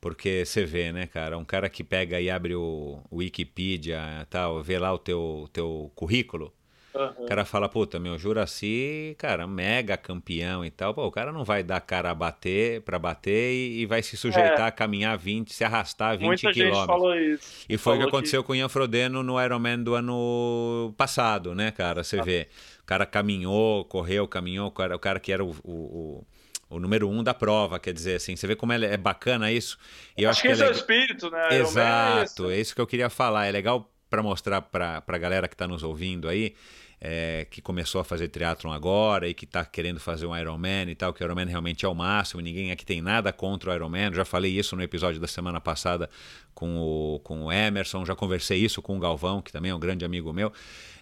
porque 0.00 0.44
você 0.44 0.64
vê, 0.64 0.92
né, 0.92 1.06
cara, 1.06 1.38
um 1.38 1.44
cara 1.44 1.68
que 1.68 1.84
pega 1.84 2.20
e 2.20 2.28
abre 2.28 2.54
o, 2.54 3.00
o 3.10 3.16
Wikipedia 3.18 4.26
tal, 4.28 4.62
vê 4.62 4.78
lá 4.78 4.92
o 4.92 4.98
teu, 4.98 5.48
teu 5.52 5.92
currículo, 5.94 6.52
Uhum. 6.98 7.24
O 7.24 7.26
cara 7.26 7.44
fala, 7.44 7.68
puta, 7.68 8.00
meu 8.00 8.18
Juraci, 8.18 9.14
cara, 9.18 9.46
mega 9.46 9.96
campeão 9.96 10.64
e 10.64 10.70
tal. 10.70 10.92
Pô, 10.92 11.06
o 11.06 11.12
cara 11.12 11.32
não 11.32 11.44
vai 11.44 11.62
dar 11.62 11.80
cara 11.80 12.10
a 12.10 12.14
bater 12.14 12.80
para 12.82 12.98
bater 12.98 13.52
e, 13.52 13.82
e, 13.82 13.86
vai 13.86 14.02
se 14.02 14.16
sujeitar 14.16 14.62
é. 14.62 14.68
a 14.68 14.72
caminhar 14.72 15.16
20, 15.16 15.54
se 15.54 15.62
arrastar 15.62 16.18
20 16.18 16.26
Muita 16.26 16.52
quilômetros. 16.52 16.78
Gente 16.78 16.86
falou 16.86 17.14
isso. 17.14 17.66
E 17.68 17.78
foi 17.78 17.94
o 17.94 17.98
que 18.00 18.08
aconteceu 18.08 18.42
que... 18.42 18.48
com 18.48 18.52
o 18.52 18.56
Ian 18.56 18.68
Frodeno 18.68 19.22
no 19.22 19.40
Ironman 19.40 19.80
do 19.80 19.94
ano 19.94 20.92
passado, 20.96 21.54
né, 21.54 21.70
cara? 21.70 22.02
Você 22.02 22.18
ah. 22.18 22.22
vê. 22.24 22.48
O 22.82 22.86
cara 22.88 23.06
caminhou, 23.06 23.84
correu, 23.84 24.26
caminhou, 24.26 24.66
o 24.66 24.70
cara, 24.72 24.96
o 24.96 24.98
cara 24.98 25.20
que 25.20 25.30
era 25.30 25.44
o, 25.44 25.54
o, 25.62 25.72
o 25.72 26.26
o 26.70 26.78
número 26.78 27.08
um 27.08 27.22
da 27.22 27.32
prova, 27.32 27.78
quer 27.78 27.94
dizer, 27.94 28.16
assim, 28.16 28.36
você 28.36 28.46
vê 28.46 28.54
como 28.54 28.74
é, 28.74 28.84
é 28.84 28.96
bacana 28.98 29.50
isso. 29.50 29.78
E 30.14 30.24
eu 30.24 30.28
acho, 30.30 30.40
acho 30.40 30.42
que, 30.42 30.48
que 30.48 30.52
esse 30.52 30.62
é, 30.62 30.66
é 30.66 30.68
o 30.68 30.72
espírito, 30.72 31.30
né? 31.30 31.58
Exato, 31.60 32.50
é, 32.50 32.56
é 32.56 32.60
isso 32.60 32.74
que 32.74 32.80
eu 32.80 32.86
queria 32.86 33.08
falar. 33.08 33.46
É 33.46 33.50
legal 33.50 33.90
para 34.10 34.22
mostrar 34.22 34.62
para 34.62 35.02
a 35.06 35.18
galera 35.18 35.48
que 35.48 35.54
está 35.54 35.66
nos 35.66 35.82
ouvindo 35.82 36.28
aí 36.28 36.54
é, 37.00 37.46
que 37.50 37.60
começou 37.60 38.00
a 38.00 38.04
fazer 38.04 38.28
triatlon 38.28 38.72
agora 38.72 39.28
e 39.28 39.34
que 39.34 39.44
está 39.44 39.64
querendo 39.64 40.00
fazer 40.00 40.26
um 40.26 40.36
Ironman 40.36 40.90
e 40.90 40.94
tal, 40.94 41.12
que 41.12 41.22
o 41.22 41.24
Ironman 41.24 41.46
realmente 41.46 41.84
é 41.84 41.88
o 41.88 41.94
máximo, 41.94 42.40
ninguém 42.40 42.70
aqui 42.70 42.84
tem 42.84 43.00
nada 43.00 43.32
contra 43.32 43.70
o 43.70 43.74
Ironman, 43.74 44.12
já 44.12 44.24
falei 44.24 44.58
isso 44.58 44.74
no 44.74 44.82
episódio 44.82 45.20
da 45.20 45.28
semana 45.28 45.60
passada 45.60 46.10
com 46.54 46.76
o, 46.76 47.20
com 47.20 47.44
o 47.44 47.52
Emerson, 47.52 48.04
já 48.04 48.16
conversei 48.16 48.58
isso 48.58 48.82
com 48.82 48.96
o 48.96 49.00
Galvão, 49.00 49.40
que 49.40 49.52
também 49.52 49.70
é 49.70 49.74
um 49.74 49.78
grande 49.78 50.04
amigo 50.04 50.32
meu, 50.32 50.52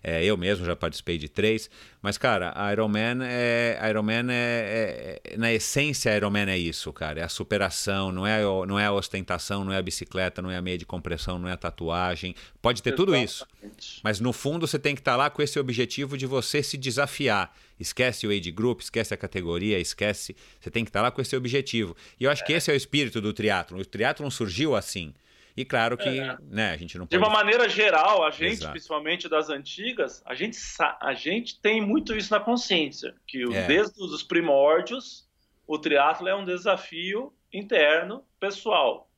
é, 0.09 0.25
eu 0.25 0.37
mesmo 0.37 0.65
já 0.65 0.77
participei 0.77 1.19
de 1.19 1.29
três, 1.29 1.69
mas 2.01 2.17
cara, 2.17 2.53
a 2.55 2.73
Ironman 2.73 3.25
é, 3.25 3.77
Ironman 3.91 4.31
é, 4.31 5.21
é, 5.25 5.37
na 5.37 5.53
essência 5.53 6.17
Ironman 6.17 6.49
é 6.49 6.57
isso, 6.57 6.93
cara, 6.93 7.19
é 7.19 7.25
a 7.25 7.29
superação, 7.29 8.13
não 8.13 8.25
é, 8.25 8.41
não 8.69 8.79
é 8.79 8.87
a 8.87 8.93
ostentação, 8.93 9.65
não 9.65 9.73
é 9.73 9.79
a 9.79 9.83
bicicleta, 9.83 10.41
não 10.41 10.49
é 10.49 10.57
a 10.57 10.63
meia 10.63 10.79
de 10.79 10.87
compressão, 10.87 11.41
não 11.41 11.49
é 11.49 11.53
a 11.53 11.57
tatuagem, 11.57 12.37
pode 12.63 12.85
ter 12.85 12.91
Exatamente. 12.91 13.37
tudo 13.37 13.69
isso, 13.69 14.01
mas 14.05 14.21
no 14.21 14.33
fundo 14.33 14.65
você 14.65 14.79
tem 14.79 14.95
que 14.95 15.01
estar 15.01 15.13
tá 15.13 15.17
lá 15.17 15.29
com 15.29 15.43
esse 15.43 15.59
objetivo 15.59 16.17
de 16.17 16.25
você 16.25 16.63
se 16.63 16.77
desafiar. 16.77 17.53
Esquece 17.79 18.29
o 18.29 18.31
age 18.31 18.53
group, 18.53 18.81
esquece 18.81 19.13
a 19.13 19.19
categoria, 19.19 19.79
esquece. 19.79 20.35
Você 20.59 20.71
tem 20.71 20.83
que 20.83 20.89
estar 20.89 21.03
lá 21.03 21.11
com 21.11 21.21
esse 21.21 21.37
objetivo. 21.37 21.95
E 22.19 22.25
eu 22.25 22.31
acho 22.31 22.43
que 22.47 22.55
esse 22.55 22.71
é 22.71 22.75
o 22.75 22.77
espírito 22.77 23.21
do 23.21 23.35
triatlon. 23.35 23.81
O 23.81 23.85
triatlon 23.85 24.31
surgiu 24.31 24.75
assim. 24.75 25.13
E 25.57 25.65
claro 25.65 25.97
que 25.97 26.21
é. 26.21 26.37
né, 26.43 26.73
a 26.73 26.77
gente 26.77 26.99
não 26.99 27.07
pode... 27.07 27.19
De 27.19 27.25
uma 27.25 27.33
maneira 27.33 27.67
geral, 27.69 28.25
a 28.25 28.31
gente, 28.31 28.55
Exato. 28.55 28.73
principalmente 28.73 29.29
das 29.29 29.49
antigas, 29.49 30.23
a 30.27 30.35
gente, 30.35 30.59
a 31.01 31.15
gente 31.15 31.59
tem 31.61 31.81
muito 31.81 32.15
isso 32.15 32.31
na 32.33 32.41
consciência. 32.41 33.15
Que 33.27 33.43
é. 33.55 33.67
desde 33.67 34.03
os 34.03 34.23
primórdios, 34.23 35.27
o 35.67 35.79
triatlo 35.79 36.29
é 36.29 36.35
um 36.35 36.45
desafio 36.45 37.33
interno, 37.51 38.23
pessoal. 38.39 39.09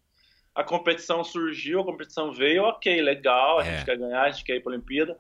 A 0.55 0.63
competição 0.63 1.25
surgiu, 1.25 1.81
a 1.81 1.85
competição 1.85 2.33
veio, 2.33 2.63
ok, 2.65 3.03
legal, 3.03 3.59
a 3.59 3.67
é. 3.67 3.73
gente 3.73 3.85
quer 3.85 3.99
ganhar, 3.99 4.23
a 4.23 4.31
gente 4.31 4.45
quer 4.45 4.57
ir 4.57 4.61
para 4.61 4.73
a 4.73 4.75
Olimpíada. 4.75 5.19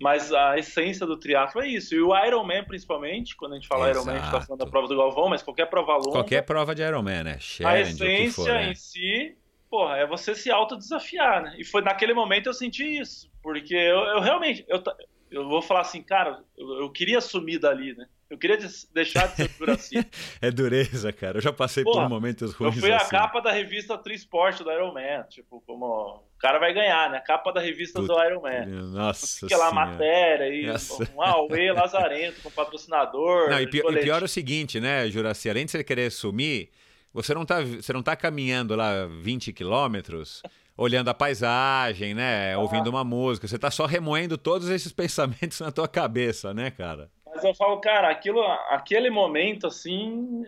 Mas 0.00 0.32
a 0.32 0.58
essência 0.58 1.06
do 1.06 1.16
triatlo 1.16 1.60
é 1.62 1.68
isso. 1.68 1.94
E 1.94 2.00
o 2.00 2.16
Ironman, 2.26 2.64
principalmente, 2.64 3.36
quando 3.36 3.52
a 3.52 3.54
gente 3.54 3.68
fala 3.68 3.88
Exato. 3.88 4.04
Ironman, 4.04 4.14
a 4.14 4.18
gente 4.18 4.34
está 4.34 4.40
falando 4.40 4.64
da 4.64 4.66
prova 4.66 4.88
do 4.88 4.96
Galvão, 4.96 5.28
mas 5.28 5.42
qualquer 5.42 5.66
prova 5.66 5.94
longa. 5.94 6.10
Qualquer 6.10 6.42
prova 6.42 6.74
de 6.74 6.82
Ironman, 6.82 7.22
né? 7.22 7.36
Challenge, 7.38 8.02
a 8.02 8.06
essência 8.06 8.44
for, 8.44 8.52
né? 8.52 8.70
em 8.70 8.74
si, 8.74 9.36
porra, 9.72 9.96
é 9.96 10.06
você 10.06 10.34
se 10.34 10.50
autodesafiar, 10.50 11.44
né? 11.44 11.54
E 11.56 11.64
foi 11.64 11.80
naquele 11.80 12.12
momento 12.12 12.46
eu 12.46 12.52
senti 12.52 12.84
isso. 13.00 13.30
Porque 13.42 13.74
eu, 13.74 14.00
eu 14.00 14.20
realmente, 14.20 14.66
eu, 14.68 14.82
eu 15.30 15.48
vou 15.48 15.62
falar 15.62 15.80
assim, 15.80 16.02
cara, 16.02 16.44
eu, 16.58 16.82
eu 16.82 16.90
queria 16.90 17.22
sumir 17.22 17.58
dali, 17.58 17.96
né? 17.96 18.06
Eu 18.28 18.36
queria 18.36 18.58
deixar 18.92 19.28
de 19.28 19.36
ser 19.36 19.70
assim. 19.70 19.96
é 20.40 20.50
dureza, 20.50 21.10
cara. 21.10 21.38
Eu 21.38 21.42
já 21.42 21.52
passei 21.52 21.84
Porra, 21.84 22.02
por 22.02 22.10
momentos 22.10 22.52
ruins. 22.52 22.76
Eu 22.76 22.80
fui 22.82 22.92
assim. 22.92 23.06
a 23.06 23.08
capa 23.08 23.40
da 23.40 23.50
revista 23.50 23.96
Trisport 23.96 24.62
do 24.62 24.70
Iron 24.70 24.92
Man. 24.92 25.24
Tipo, 25.28 25.62
como 25.66 25.86
o 25.86 26.38
cara 26.38 26.58
vai 26.58 26.74
ganhar, 26.74 27.10
né? 27.10 27.20
Capa 27.20 27.50
da 27.50 27.60
revista 27.60 28.00
Puta, 28.00 28.12
do 28.12 28.24
Iron 28.24 28.42
Man. 28.42 28.66
Nossa. 28.66 29.40
Fica 29.46 29.56
lá 29.56 29.68
a 29.68 29.72
matéria 29.72 30.72
Nossa. 30.72 31.10
um 31.14 31.22
Aue 31.22 31.72
Lazarento 31.72 32.42
com 32.42 32.50
patrocinador. 32.50 33.50
Não, 33.50 33.60
e 33.60 33.66
pior, 33.66 33.94
e 33.94 34.02
pior 34.02 34.22
é 34.22 34.24
o 34.24 34.28
seguinte, 34.28 34.80
né, 34.80 35.10
Juraci? 35.10 35.48
Além 35.48 35.64
de 35.64 35.70
você 35.70 35.84
querer 35.84 36.10
sumir, 36.10 36.70
você 37.12 37.34
não 37.34 37.44
tá, 37.44 37.62
você 37.62 37.92
não 37.92 38.02
tá 38.02 38.16
caminhando 38.16 38.74
lá 38.74 39.06
20 39.06 39.52
quilômetros 39.52 40.42
olhando 40.76 41.08
a 41.08 41.14
paisagem, 41.14 42.14
né? 42.14 42.54
Ah. 42.54 42.58
Ouvindo 42.58 42.88
uma 42.88 43.04
música. 43.04 43.46
Você 43.46 43.58
tá 43.58 43.70
só 43.70 43.86
remoendo 43.86 44.38
todos 44.38 44.68
esses 44.68 44.92
pensamentos 44.92 45.60
na 45.60 45.70
tua 45.70 45.88
cabeça, 45.88 46.52
né, 46.54 46.70
cara? 46.70 47.10
Mas 47.26 47.44
eu 47.44 47.54
falo, 47.54 47.80
cara, 47.80 48.10
aquilo, 48.10 48.42
aquele 48.70 49.08
momento, 49.08 49.66
assim, 49.66 50.44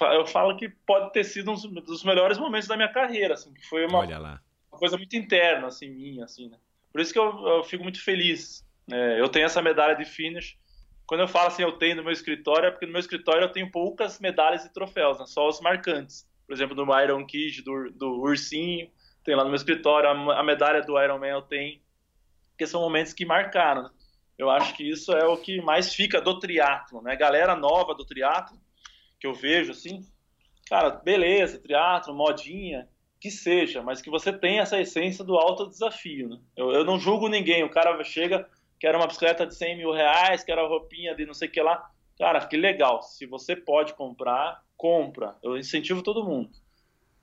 é, 0.00 0.16
eu 0.16 0.26
falo 0.26 0.56
que 0.56 0.68
pode 0.68 1.12
ter 1.12 1.24
sido 1.24 1.50
um 1.50 1.54
dos 1.54 2.04
melhores 2.04 2.38
momentos 2.38 2.68
da 2.68 2.76
minha 2.76 2.92
carreira, 2.92 3.34
assim, 3.34 3.52
que 3.52 3.66
foi 3.66 3.86
uma, 3.86 4.04
uma 4.04 4.40
coisa 4.70 4.96
muito 4.96 5.16
interna, 5.16 5.66
assim, 5.66 5.90
minha, 5.90 6.24
assim, 6.24 6.48
né? 6.48 6.58
Por 6.92 7.00
isso 7.00 7.12
que 7.12 7.18
eu, 7.18 7.46
eu 7.46 7.64
fico 7.64 7.82
muito 7.82 8.02
feliz. 8.02 8.64
Né? 8.86 9.20
Eu 9.20 9.28
tenho 9.28 9.44
essa 9.46 9.60
medalha 9.60 9.94
de 9.94 10.04
finish. 10.04 10.56
Quando 11.06 11.20
eu 11.20 11.28
falo 11.28 11.48
assim, 11.48 11.62
eu 11.62 11.72
tenho 11.72 11.96
no 11.96 12.02
meu 12.02 12.12
escritório, 12.12 12.66
é 12.66 12.70
porque 12.70 12.86
no 12.86 12.92
meu 12.92 13.00
escritório 13.00 13.42
eu 13.42 13.52
tenho 13.52 13.70
poucas 13.70 14.18
medalhas 14.18 14.64
e 14.64 14.72
troféus, 14.72 15.18
né? 15.18 15.26
só 15.26 15.48
os 15.48 15.60
marcantes. 15.60 16.28
Por 16.46 16.52
exemplo, 16.52 16.74
do 16.74 17.00
Iron 17.00 17.24
Kid, 17.26 17.62
do, 17.62 17.90
do 17.92 18.20
Ursinho, 18.20 18.90
tem 19.24 19.34
lá 19.34 19.42
no 19.42 19.50
meu 19.50 19.56
escritório. 19.56 20.08
A, 20.08 20.40
a 20.40 20.42
medalha 20.42 20.82
do 20.82 21.00
Iron 21.00 21.18
Man 21.18 21.28
eu 21.28 21.42
tenho, 21.42 21.80
porque 22.50 22.66
são 22.66 22.80
momentos 22.80 23.12
que 23.12 23.24
marcaram. 23.24 23.84
Né? 23.84 23.90
Eu 24.38 24.50
acho 24.50 24.74
que 24.74 24.88
isso 24.88 25.12
é 25.12 25.26
o 25.26 25.36
que 25.36 25.60
mais 25.62 25.94
fica 25.94 26.20
do 26.20 26.38
triatlo, 26.38 27.00
né? 27.02 27.16
Galera 27.16 27.56
nova 27.56 27.94
do 27.94 28.04
triatlo 28.04 28.58
que 29.18 29.26
eu 29.26 29.32
vejo 29.32 29.72
assim, 29.72 30.06
cara, 30.68 30.90
beleza, 30.90 31.58
triatlo, 31.58 32.14
modinha, 32.14 32.86
que 33.18 33.30
seja, 33.30 33.82
mas 33.82 34.02
que 34.02 34.10
você 34.10 34.32
tenha 34.32 34.62
essa 34.62 34.78
essência 34.78 35.24
do 35.24 35.36
alto 35.36 35.68
desafio, 35.68 36.28
né? 36.28 36.38
Eu, 36.54 36.70
eu 36.70 36.84
não 36.84 36.98
julgo 36.98 37.28
ninguém, 37.28 37.64
o 37.64 37.70
cara 37.70 38.02
chega, 38.04 38.48
quer 38.78 38.94
uma 38.94 39.06
bicicleta 39.06 39.46
de 39.46 39.54
100 39.54 39.78
mil 39.78 39.92
reais, 39.92 40.44
quer 40.44 40.58
a 40.58 40.66
roupinha 40.66 41.14
de 41.14 41.26
não 41.26 41.34
sei 41.34 41.48
o 41.48 41.50
que 41.50 41.60
lá, 41.60 41.90
cara, 42.18 42.44
que 42.46 42.56
legal, 42.56 43.02
se 43.02 43.26
você 43.26 43.54
pode 43.56 43.94
comprar, 43.94 44.62
compra, 44.76 45.36
eu 45.42 45.56
incentivo 45.56 46.02
todo 46.02 46.24
mundo. 46.24 46.50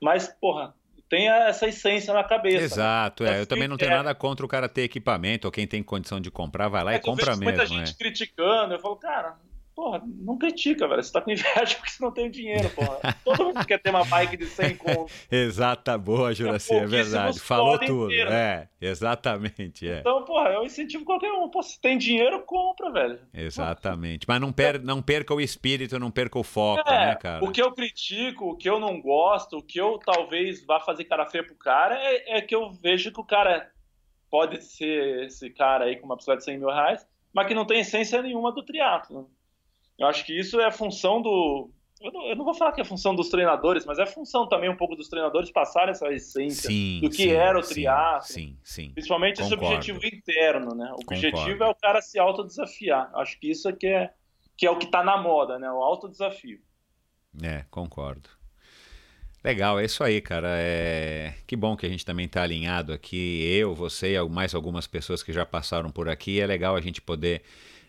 Mas, 0.02 0.28
porra, 0.28 0.76
tenha 1.10 1.48
essa 1.48 1.68
essência 1.68 2.14
na 2.14 2.24
cabeça. 2.24 2.64
Exato, 2.64 3.24
né? 3.24 3.38
é. 3.38 3.42
Eu 3.42 3.48
também 3.48 3.68
não 3.68 3.78
tenho 3.78 3.92
é. 3.92 3.96
nada 3.96 4.16
contra 4.16 4.46
o 4.46 4.50
cara 4.50 4.68
ter 4.68 4.82
equipamento, 4.84 5.48
ou 5.48 5.52
quem 5.52 5.68
tem 5.68 5.84
condição 5.84 6.20
de 6.20 6.32
comprar, 6.32 6.68
vai 6.68 6.84
lá 6.84 6.94
é, 6.94 6.96
e 6.98 7.00
compra 7.00 7.32
mesmo. 7.32 7.44
Muita 7.44 7.66
gente 7.66 7.92
é. 7.92 7.96
criticando, 7.96 8.74
eu 8.74 8.80
falo, 8.80 8.96
cara, 8.96 9.38
porra, 9.76 10.04
não 10.06 10.38
critica, 10.38 10.88
velho. 10.88 11.04
Você 11.04 11.12
tá 11.12 11.22
com 11.22 11.32
inveja 11.32 11.76
porque 11.76 11.92
você 11.92 12.04
não 12.04 12.12
tem 12.12 12.30
dinheiro, 12.30 12.70
porra. 12.70 13.00
Todo 13.24 13.46
mundo 13.46 13.66
quer 13.66 13.80
ter 13.80 13.90
uma 13.90 14.06
bike 14.06 14.38
de 14.38 14.46
100 14.46 14.76
conto. 14.78 15.12
Exata, 15.32 15.98
boa, 15.98 16.34
Juraci, 16.34 16.74
é, 16.74 16.86
verdade. 16.86 17.40
Falou 17.40 17.78
tudo. 17.80 18.12
Inteiro. 18.12 18.32
É, 18.32 18.70
exatamente. 18.80 19.88
É. 19.88 20.00
Então, 20.00 20.24
porra, 20.24 20.50
eu 20.50 20.64
incentivo 20.64 21.04
qualquer 21.06 21.32
um. 21.32 21.50
Pô, 21.50 21.62
se 21.62 21.80
tem 21.80 21.98
dinheiro, 21.98 22.42
compra, 22.44 22.92
velho. 22.92 23.20
Exatamente. 23.34 24.26
Mas 24.28 24.40
não, 24.40 24.52
per 24.52 24.82
não 24.82 25.02
perca 25.02 25.34
o 25.34 25.42
espírito, 25.42 26.00
não 26.00 26.12
perca 26.12 26.40
o 26.40 26.44
foco, 26.44 26.88
é, 26.90 27.08
né, 27.08 27.16
cara? 27.16 27.44
O 27.44 27.52
que 27.52 27.62
eu 27.62 27.72
critico, 27.72 28.52
o 28.52 28.58
que 28.58 28.70
eu 28.70 28.80
não 28.80 29.02
gosto, 29.02 29.58
o 29.58 29.64
que 29.64 29.80
eu 29.80 30.00
talvez 30.00 30.66
vá 30.66 30.80
fazer 30.80 31.06
cara 31.06 31.26
feia 31.26 31.44
pro 31.44 31.56
cara 31.56 31.96
é, 31.96 32.38
é 32.38 32.42
que 32.42 32.56
eu 32.56 32.72
vejo 32.72 33.12
que 33.12 33.20
o 33.20 33.26
cara 33.26 33.72
pode 34.30 34.64
ser 34.64 35.26
esse 35.26 35.50
cara 35.52 35.86
aí 35.86 35.96
com 35.96 36.06
uma 36.06 36.16
bicicleta 36.16 36.40
de 36.40 36.46
100 36.46 36.58
mil 36.58 36.70
reais, 36.70 37.08
mas 37.32 37.48
que 37.48 37.54
não 37.54 37.66
tem 37.66 37.82
essência 37.82 38.22
nenhuma 38.22 38.52
do 38.52 38.64
triatlo. 38.64 39.30
Eu 39.98 40.08
acho 40.08 40.26
que 40.26 40.38
isso 40.38 40.60
é 40.60 40.72
função 40.72 41.22
do. 41.22 41.70
Eu 42.02 42.12
não, 42.12 42.26
eu 42.28 42.36
não, 42.36 42.44
vou 42.44 42.54
falar 42.54 42.74
que 42.74 42.82
é 42.82 42.84
função 42.84 43.16
dos 43.16 43.30
treinadores, 43.30 43.86
mas 43.86 43.98
é 43.98 44.06
função 44.06 44.48
também 44.48 44.70
um 44.70 44.76
pouco 44.76 44.94
dos 44.94 45.08
treinadores 45.08 45.50
passarem 45.52 45.92
essa 45.92 46.12
essência 46.12 46.70
sim, 46.70 47.00
do 47.02 47.10
que 47.10 47.24
sim, 47.24 47.32
era 47.32 47.58
o 47.58 47.62
triatlo. 47.62 48.28
Sim, 48.28 48.58
sim. 48.62 48.92
Principalmente 48.92 49.42
Concordo. 49.42 49.64
esse 49.64 49.92
objetivo 49.92 50.06
interno, 50.06 50.76
né? 50.76 50.92
O 50.92 50.98
Concordo. 50.98 51.28
objetivo 51.28 51.64
é 51.64 51.68
o 51.70 51.76
cara 51.76 52.02
se 52.02 52.20
autodesafiar. 52.20 53.10
Acho 53.16 53.40
que 53.40 53.50
isso 53.50 53.70
é 53.70 53.74
que 53.74 53.88
é, 53.88 54.12
que 54.58 54.66
é 54.66 54.72
o 54.72 54.78
que 54.78 54.86
está 54.86 55.02
na 55.02 55.16
moda, 55.16 55.58
né? 55.58 55.72
O 55.72 55.82
autodesafio. 55.82 56.60
É, 57.42 57.64
concordo. 57.72 58.30
Legal, 59.44 59.78
é 59.80 59.86
isso 59.86 60.04
aí, 60.04 60.22
cara. 60.22 60.50
É... 60.58 61.34
Que 61.46 61.56
bom 61.56 61.76
que 61.76 61.86
a 61.86 61.90
gente 61.90 62.06
também 62.06 62.26
está 62.26 62.44
alinhado 62.44 62.94
aqui. 62.94 63.44
Eu, 63.46 63.76
você 63.76 64.16
e 64.16 64.30
mais 64.30 64.56
algumas 64.56 64.88
pessoas 64.88 65.22
que 65.22 65.34
já 65.34 65.46
passaram 65.46 65.90
por 65.90 66.08
aqui. 66.08 66.40
É 66.40 66.48
legal 66.48 66.76
a 66.76 66.82
gente 66.82 67.02
poder 67.02 67.44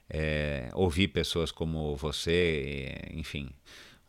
é, 0.09 0.70
ouvir 0.74 1.09
pessoas 1.09 1.51
como 1.51 1.97
você, 1.97 2.94
enfim, 3.12 3.51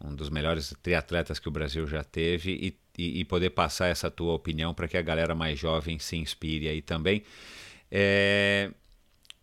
um 0.03 0.13
dos 0.13 0.29
melhores 0.29 0.73
triatletas 0.81 1.39
que 1.39 1.47
o 1.47 1.51
Brasil 1.51 1.87
já 1.87 2.03
teve 2.03 2.51
e, 2.51 3.01
e, 3.01 3.19
e 3.21 3.25
poder 3.25 3.51
passar 3.51 3.87
essa 3.87 4.11
tua 4.11 4.33
opinião 4.33 4.73
para 4.73 4.87
que 4.87 4.97
a 4.97 5.01
galera 5.01 5.33
mais 5.33 5.57
jovem 5.57 5.97
se 5.99 6.17
inspire 6.17 6.67
aí 6.67 6.81
também. 6.81 7.23
É, 7.89 8.71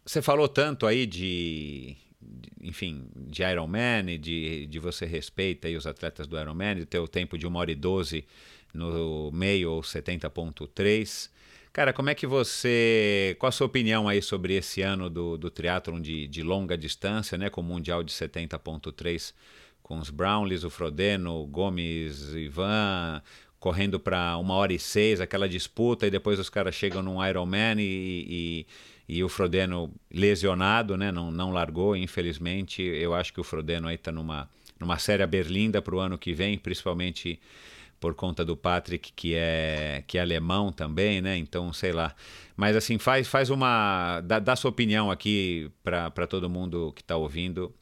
você 0.05 0.21
falou 0.21 0.49
tanto 0.49 0.87
aí 0.87 1.07
de, 1.07 1.97
de, 2.21 2.51
enfim, 2.61 3.07
de 3.17 3.43
Ironman 3.43 4.19
de, 4.19 4.67
de 4.67 4.79
você 4.79 5.07
respeita 5.07 5.69
aí 5.69 5.77
os 5.77 5.87
atletas 5.87 6.27
do 6.27 6.39
Ironman, 6.39 6.77
de 6.77 6.87
ter 6.87 6.99
o 6.99 7.09
tempo 7.09 7.39
de 7.39 7.47
1 7.47 7.55
hora 7.57 7.73
e 7.73 7.75
12 7.75 8.25
no 8.75 9.31
meio 9.33 9.71
ou 9.71 9.81
70.3. 9.81 11.31
Cara, 11.73 11.93
como 11.93 12.11
é 12.11 12.15
que 12.15 12.27
você. 12.27 13.35
Qual 13.39 13.49
a 13.49 13.53
sua 13.53 13.67
opinião 13.67 14.07
aí 14.07 14.21
sobre 14.21 14.55
esse 14.55 14.83
ano 14.83 15.09
do, 15.09 15.39
do 15.39 15.51
triatlon 15.51 16.01
de, 16.01 16.29
de 16.29 16.43
longa 16.43 16.77
distância, 16.77 17.39
né? 17.39 17.49
Com 17.49 17.63
o 17.63 17.65
Mundial 17.65 18.03
de 18.03 18.13
70.3, 18.13 19.33
com 19.83 19.99
os 19.99 20.11
Brownlees, 20.11 20.65
o 20.65 20.71
Frodeno, 20.71 21.43
o 21.43 21.47
Gomes, 21.47 22.35
Ivan, 22.35 23.23
correndo 23.59 23.99
para 23.99 24.37
uma 24.37 24.53
hora 24.55 24.75
e 24.75 24.79
seis, 24.79 25.19
aquela 25.19 25.49
disputa, 25.49 26.07
e 26.07 26.11
depois 26.11 26.39
os 26.39 26.51
caras 26.51 26.75
chegam 26.75 27.03
num 27.03 27.27
Ironman 27.27 27.81
e, 27.81 28.67
e, 29.09 29.17
e, 29.17 29.25
o 29.25 29.29
Frodeno 29.31 29.91
lesionado, 30.13 30.95
né? 30.99 31.11
Não, 31.11 31.31
não 31.31 31.53
largou, 31.53 31.97
infelizmente. 31.97 32.83
Eu 32.83 33.15
acho 33.15 33.33
que 33.33 33.41
o 33.41 33.45
Frodeno 33.45 33.89
aí 33.89 33.97
tá 33.97 34.13
numa, 34.13 34.47
numa 34.79 34.99
séria 34.99 35.27
berlinda 35.27 35.81
para 35.81 35.95
o 35.95 36.01
ano 36.01 36.19
que 36.19 36.35
vem, 36.35 36.59
principalmente 36.59 37.41
por 38.03 38.17
conta 38.17 38.45
do 38.45 38.57
Patrick, 38.57 39.13
que 39.13 39.33
é, 39.37 40.03
que 40.09 40.19
é 40.19 40.21
alemão 40.21 40.73
também, 40.73 41.23
né? 41.23 41.37
Então, 41.37 41.73
sei 41.73 41.93
lá. 41.93 42.13
Mas 42.57 42.75
assim, 42.75 42.99
faz, 42.99 43.29
faz 43.29 43.49
uma. 43.49 44.21
dá, 44.23 44.41
dá 44.41 44.57
sua 44.57 44.73
opinião 44.73 45.09
aqui 45.09 45.71
para 45.85 46.27
todo 46.27 46.51
mundo 46.51 46.93
que 46.97 47.01
está 47.01 47.17
ouvindo 47.17 47.73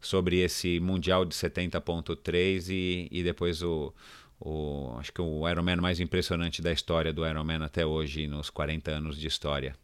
sobre 0.00 0.40
esse 0.40 0.80
Mundial 0.80 1.24
de 1.24 1.32
70.3 1.32 2.68
e, 2.70 3.08
e 3.12 3.22
depois 3.22 3.62
o, 3.62 3.94
o. 4.40 4.96
Acho 4.98 5.12
que 5.12 5.22
o 5.22 5.48
Ironman 5.48 5.76
mais 5.76 6.00
impressionante 6.00 6.60
da 6.60 6.72
história 6.72 7.12
do 7.12 7.24
Ironman 7.24 7.62
até 7.62 7.86
hoje, 7.86 8.26
nos 8.26 8.50
40 8.50 8.90
anos 8.90 9.16
de 9.16 9.28
história. 9.28 9.76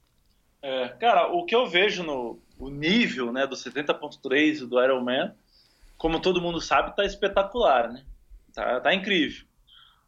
É, 0.61 0.89
cara, 0.89 1.29
o 1.29 1.45
que 1.45 1.55
eu 1.55 1.69
vejo 1.69 2.03
no 2.03 2.43
o 2.59 2.69
nível 2.69 3.33
né, 3.33 3.47
do 3.47 3.55
70.3 3.55 4.67
do 4.67 4.83
Ironman, 4.83 5.33
como 5.97 6.19
todo 6.19 6.41
mundo 6.41 6.61
sabe, 6.61 6.97
tá 6.97 7.05
espetacular, 7.05 7.93
né? 7.93 8.05
Tá, 8.53 8.81
tá 8.81 8.93
incrível 8.93 9.45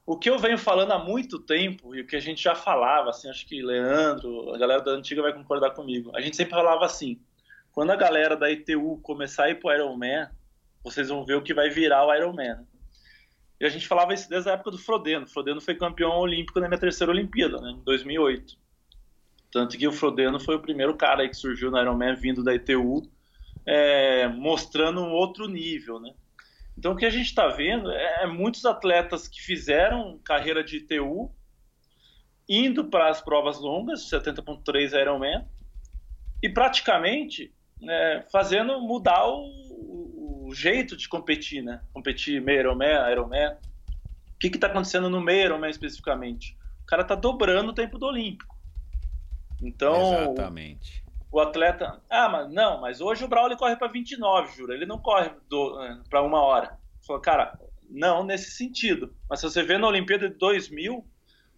o 0.06 0.16
que 0.16 0.30
eu 0.30 0.38
venho 0.38 0.56
falando 0.56 0.92
há 0.92 0.98
muito 0.98 1.40
tempo, 1.40 1.92
e 1.92 2.00
o 2.00 2.06
que 2.06 2.14
a 2.14 2.20
gente 2.20 2.40
já 2.40 2.54
falava, 2.54 3.10
assim, 3.10 3.28
acho 3.28 3.44
que 3.44 3.60
Leandro, 3.60 4.54
a 4.54 4.58
galera 4.58 4.80
da 4.80 4.92
antiga 4.92 5.20
vai 5.20 5.32
concordar 5.32 5.72
comigo. 5.72 6.12
A 6.14 6.20
gente 6.20 6.36
sempre 6.36 6.54
falava 6.54 6.84
assim: 6.84 7.20
quando 7.72 7.90
a 7.90 7.96
galera 7.96 8.36
da 8.36 8.48
ITU 8.48 9.00
começar 9.02 9.44
a 9.44 9.50
ir 9.50 9.56
pro 9.56 9.74
Ironman, 9.74 10.28
vocês 10.84 11.08
vão 11.08 11.24
ver 11.24 11.34
o 11.34 11.42
que 11.42 11.52
vai 11.52 11.68
virar 11.68 12.06
o 12.06 12.14
Ironman. 12.14 12.64
E 13.58 13.66
a 13.66 13.68
gente 13.68 13.88
falava 13.88 14.14
isso 14.14 14.28
desde 14.28 14.48
a 14.48 14.52
época 14.52 14.70
do 14.70 14.78
Frodeno. 14.78 15.24
O 15.24 15.28
Frodeno 15.28 15.60
foi 15.60 15.74
campeão 15.74 16.12
olímpico 16.12 16.60
na 16.60 16.68
minha 16.68 16.78
terceira 16.78 17.10
Olimpíada, 17.10 17.60
né, 17.60 17.70
em 17.70 17.82
2008. 17.82 18.56
Tanto 19.50 19.76
que 19.76 19.88
o 19.88 19.92
Frodeno 19.92 20.38
foi 20.38 20.54
o 20.54 20.60
primeiro 20.60 20.94
cara 20.94 21.28
que 21.28 21.34
surgiu 21.34 21.70
no 21.70 21.80
Ironman 21.80 22.14
vindo 22.14 22.44
da 22.44 22.54
ITU, 22.54 23.02
é, 23.64 24.28
mostrando 24.28 25.00
um 25.00 25.10
outro 25.10 25.48
nível, 25.48 25.98
né? 25.98 26.14
Então 26.78 26.92
o 26.92 26.96
que 26.96 27.06
a 27.06 27.10
gente 27.10 27.26
está 27.26 27.48
vendo 27.48 27.90
é, 27.90 28.24
é 28.24 28.26
muitos 28.26 28.64
atletas 28.64 29.26
que 29.26 29.40
fizeram 29.40 30.18
carreira 30.24 30.62
de 30.62 30.76
ITU 30.76 31.30
indo 32.48 32.84
para 32.84 33.08
as 33.08 33.20
provas 33.20 33.58
longas, 33.58 34.08
70.3 34.08 34.92
Ironman, 35.00 35.44
e 36.42 36.48
praticamente 36.48 37.52
né, 37.80 38.24
fazendo 38.30 38.80
mudar 38.80 39.26
o, 39.26 40.46
o, 40.46 40.54
jeito 40.54 40.96
de 40.96 41.08
competir, 41.08 41.62
né? 41.62 41.80
Competir 41.92 42.40
meio 42.40 42.60
Ironman, 42.60 43.10
Ironman. 43.10 43.56
O 44.34 44.38
que 44.38 44.46
está 44.48 44.68
acontecendo 44.68 45.10
no 45.10 45.20
meio 45.20 45.46
Ironman 45.46 45.70
especificamente? 45.70 46.56
O 46.82 46.86
cara 46.86 47.02
está 47.02 47.16
dobrando 47.16 47.70
o 47.70 47.74
tempo 47.74 47.98
do 47.98 48.06
Olímpico. 48.06 48.54
Então, 49.60 50.12
Exatamente 50.12 51.05
o 51.30 51.40
atleta, 51.40 52.00
ah, 52.08 52.28
mas 52.28 52.52
não, 52.52 52.80
mas 52.80 53.00
hoje 53.00 53.24
o 53.24 53.28
Braulio 53.28 53.56
corre 53.56 53.76
para 53.76 53.88
29, 53.88 54.56
juro, 54.56 54.72
ele 54.72 54.86
não 54.86 54.98
corre 54.98 55.26
eh, 55.28 55.98
para 56.08 56.22
uma 56.22 56.40
hora. 56.40 56.78
Falou, 57.06 57.20
cara, 57.20 57.58
não 57.88 58.24
nesse 58.24 58.50
sentido. 58.52 59.14
Mas 59.28 59.40
se 59.40 59.48
você 59.48 59.62
vê 59.62 59.78
na 59.78 59.88
Olimpíada 59.88 60.28
de 60.28 60.36
2000, 60.36 61.04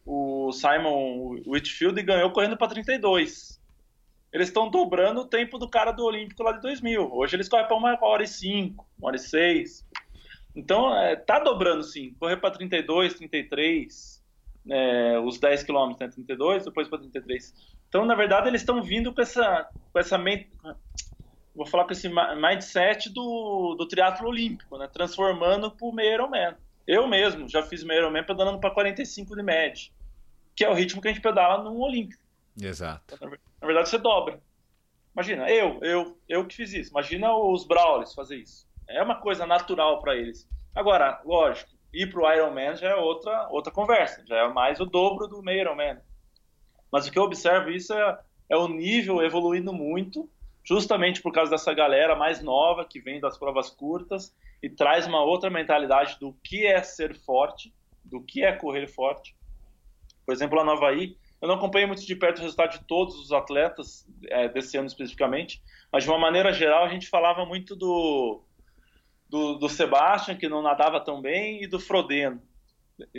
o 0.05 0.53
Simon 0.53 1.41
Whitfield 1.47 2.03
ganhou 2.03 2.31
correndo 2.31 2.57
para 2.57 2.69
32. 2.69 3.59
Eles 4.33 4.49
estão 4.49 4.71
dobrando 4.71 5.21
o 5.21 5.27
tempo 5.27 5.59
do 5.59 5.69
cara 5.69 5.91
do 5.91 6.05
Olímpico 6.05 6.43
lá 6.43 6.53
de 6.53 6.61
2000. 6.61 7.13
Hoje 7.13 7.37
eles 7.37 7.49
correm 7.49 7.67
para 7.67 7.77
uma 7.77 7.99
hora 8.03 8.23
e 8.23 8.29
cinco, 8.29 8.87
uma 8.99 9.09
hora 9.09 9.17
e 9.17 9.21
seis. 9.21 9.87
Então, 10.55 10.95
é, 10.97 11.17
tá 11.17 11.39
dobrando 11.39 11.83
sim. 11.83 12.15
Correr 12.19 12.37
para 12.37 12.51
32, 12.51 13.15
33, 13.15 14.23
é, 14.69 15.19
os 15.21 15.39
10 15.39 15.63
quilômetros, 15.63 16.01
né? 16.01 16.09
32, 16.13 16.65
depois 16.65 16.89
para 16.89 16.99
33. 16.99 17.55
Então, 17.89 18.05
na 18.05 18.15
verdade, 18.15 18.49
eles 18.49 18.61
estão 18.61 18.83
vindo 18.83 19.13
com 19.15 19.23
essa, 19.23 19.69
com 19.93 19.99
essa 19.99 20.19
vou 21.55 21.67
falar 21.67 21.85
com 21.85 21.93
esse 21.93 22.09
mindset 22.09 23.11
do, 23.13 23.75
do 23.77 23.89
triatlo 23.89 24.29
olímpico, 24.29 24.79
né? 24.79 24.89
Transformando 24.89 25.71
para 25.71 25.87
o 25.87 25.93
meio 25.93 26.15
Ironman. 26.15 26.55
Eu 26.87 27.07
mesmo 27.07 27.49
já 27.49 27.63
fiz 27.63 27.83
meio 27.83 28.01
Ironman 28.01 28.25
pedalando 28.25 28.61
para 28.61 28.71
45 28.71 29.35
de 29.35 29.43
média, 29.43 29.91
que 30.55 30.65
é 30.65 30.71
o 30.71 30.75
ritmo 30.75 31.03
que 31.03 31.09
a 31.09 31.13
gente 31.13 31.23
pedala 31.23 31.63
no 31.63 31.79
Olímpico. 31.81 32.23
Exato. 32.61 33.19
Na 33.61 33.67
verdade, 33.67 33.89
você 33.89 33.99
dobra. 33.99 34.41
Imagina, 35.13 35.51
eu, 35.51 35.79
eu, 35.83 36.19
eu 36.29 36.47
que 36.47 36.55
fiz 36.55 36.73
isso. 36.73 36.91
Imagina 36.91 37.35
os 37.37 37.67
Brawlers 37.67 38.15
fazer 38.15 38.37
isso. 38.37 38.67
É 38.89 39.03
uma 39.03 39.17
coisa 39.17 39.47
natural 39.47 40.01
para 40.01 40.17
eles. 40.17 40.49
Agora, 40.75 41.21
lógico, 41.25 41.71
ir 41.93 42.11
para 42.11 42.21
o 42.21 42.33
Ironman 42.33 42.77
já 42.77 42.91
é 42.91 42.95
outra, 42.95 43.49
outra 43.51 43.73
conversa. 43.73 44.25
Já 44.27 44.37
é 44.37 44.49
mais 44.49 44.81
o 44.81 44.87
dobro 44.87 45.27
do 45.27 45.43
meio 45.43 45.61
Ironman. 45.61 45.99
Mas 46.91 47.07
o 47.07 47.13
que 47.13 47.19
eu 47.19 47.23
observo 47.23 47.71
isso 47.71 47.93
é, 47.93 48.19
é 48.51 48.57
o 48.57 48.69
nível 48.69 49.23
evoluindo 49.23 49.73
muito, 49.73 50.29
justamente 50.65 51.23
por 51.23 51.33
causa 51.33 51.51
dessa 51.51 51.73
galera 51.73 52.15
mais 52.15 52.43
nova 52.43 52.85
que 52.85 53.01
vem 53.01 53.21
das 53.21 53.39
provas 53.39 53.71
curtas 53.71 54.35
e 54.63 54.69
traz 54.69 55.07
uma 55.07 55.23
outra 55.23 55.51
mentalidade 55.51 56.19
do 56.19 56.35
que 56.43 56.67
é 56.67 56.83
ser 56.83 57.15
forte, 57.15 57.73
do 58.05 58.21
que 58.21 58.45
é 58.45 58.53
correr 58.53 58.87
forte. 58.87 59.37
Por 60.27 60.33
exemplo, 60.33 60.61
a 60.61 60.65
Nova 60.65 60.89
Havaí, 60.89 61.17
eu 61.41 61.49
não 61.49 61.55
acompanhei 61.55 61.87
muito 61.87 62.05
de 62.05 62.17
perto 62.17 62.39
o 62.39 62.43
resultado 62.43 62.73
de 62.73 62.85
todos 62.85 63.19
os 63.19 63.33
atletas 63.33 64.07
é, 64.25 64.49
desse 64.49 64.77
ano 64.77 64.89
especificamente, 64.89 65.63
mas 65.93 66.05
de 66.05 66.11
uma 66.11 66.19
maneira 66.19 66.53
geral 66.53 66.85
a 66.85 66.89
gente 66.89 67.09
falava 67.09 67.47
muito 67.47 67.77
do, 67.77 68.43
do, 69.29 69.55
do 69.55 69.69
Sebastian, 69.69 70.37
que 70.37 70.49
não 70.49 70.63
nadava 70.63 71.01
tão 71.01 71.21
bem, 71.21 71.63
e 71.63 71.67
do 71.67 71.79
Frodeno. 71.79 72.43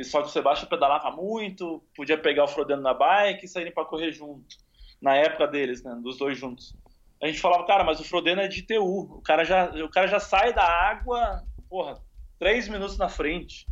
Só 0.04 0.22
que 0.22 0.28
o 0.28 0.32
Sebastião 0.32 0.70
pedalava 0.70 1.12
muito, 1.12 1.84
podia 1.96 2.18
pegar 2.18 2.44
o 2.44 2.48
Frodeno 2.48 2.82
na 2.82 2.94
bike 2.94 3.46
e 3.46 3.48
saírem 3.48 3.74
para 3.74 3.86
correr 3.86 4.12
junto. 4.12 4.58
Na 5.02 5.16
época 5.16 5.48
deles, 5.48 5.84
né, 5.84 5.98
dos 6.02 6.18
dois 6.18 6.38
juntos. 6.38 6.76
A 7.22 7.28
gente 7.28 7.40
falava, 7.40 7.66
cara, 7.66 7.84
mas 7.84 8.00
o 8.00 8.04
Frodeno 8.04 8.42
é 8.42 8.48
de 8.48 8.62
TU. 8.62 9.18
O 9.18 9.22
cara 9.22 9.44
já, 9.44 9.70
o 9.84 9.90
cara 9.90 10.08
já 10.08 10.20
sai 10.20 10.54
da 10.54 10.64
água, 10.64 11.44
porra, 11.70 12.02
três 12.38 12.68
minutos 12.68 12.98
na 12.98 13.10
frente. 13.10 13.68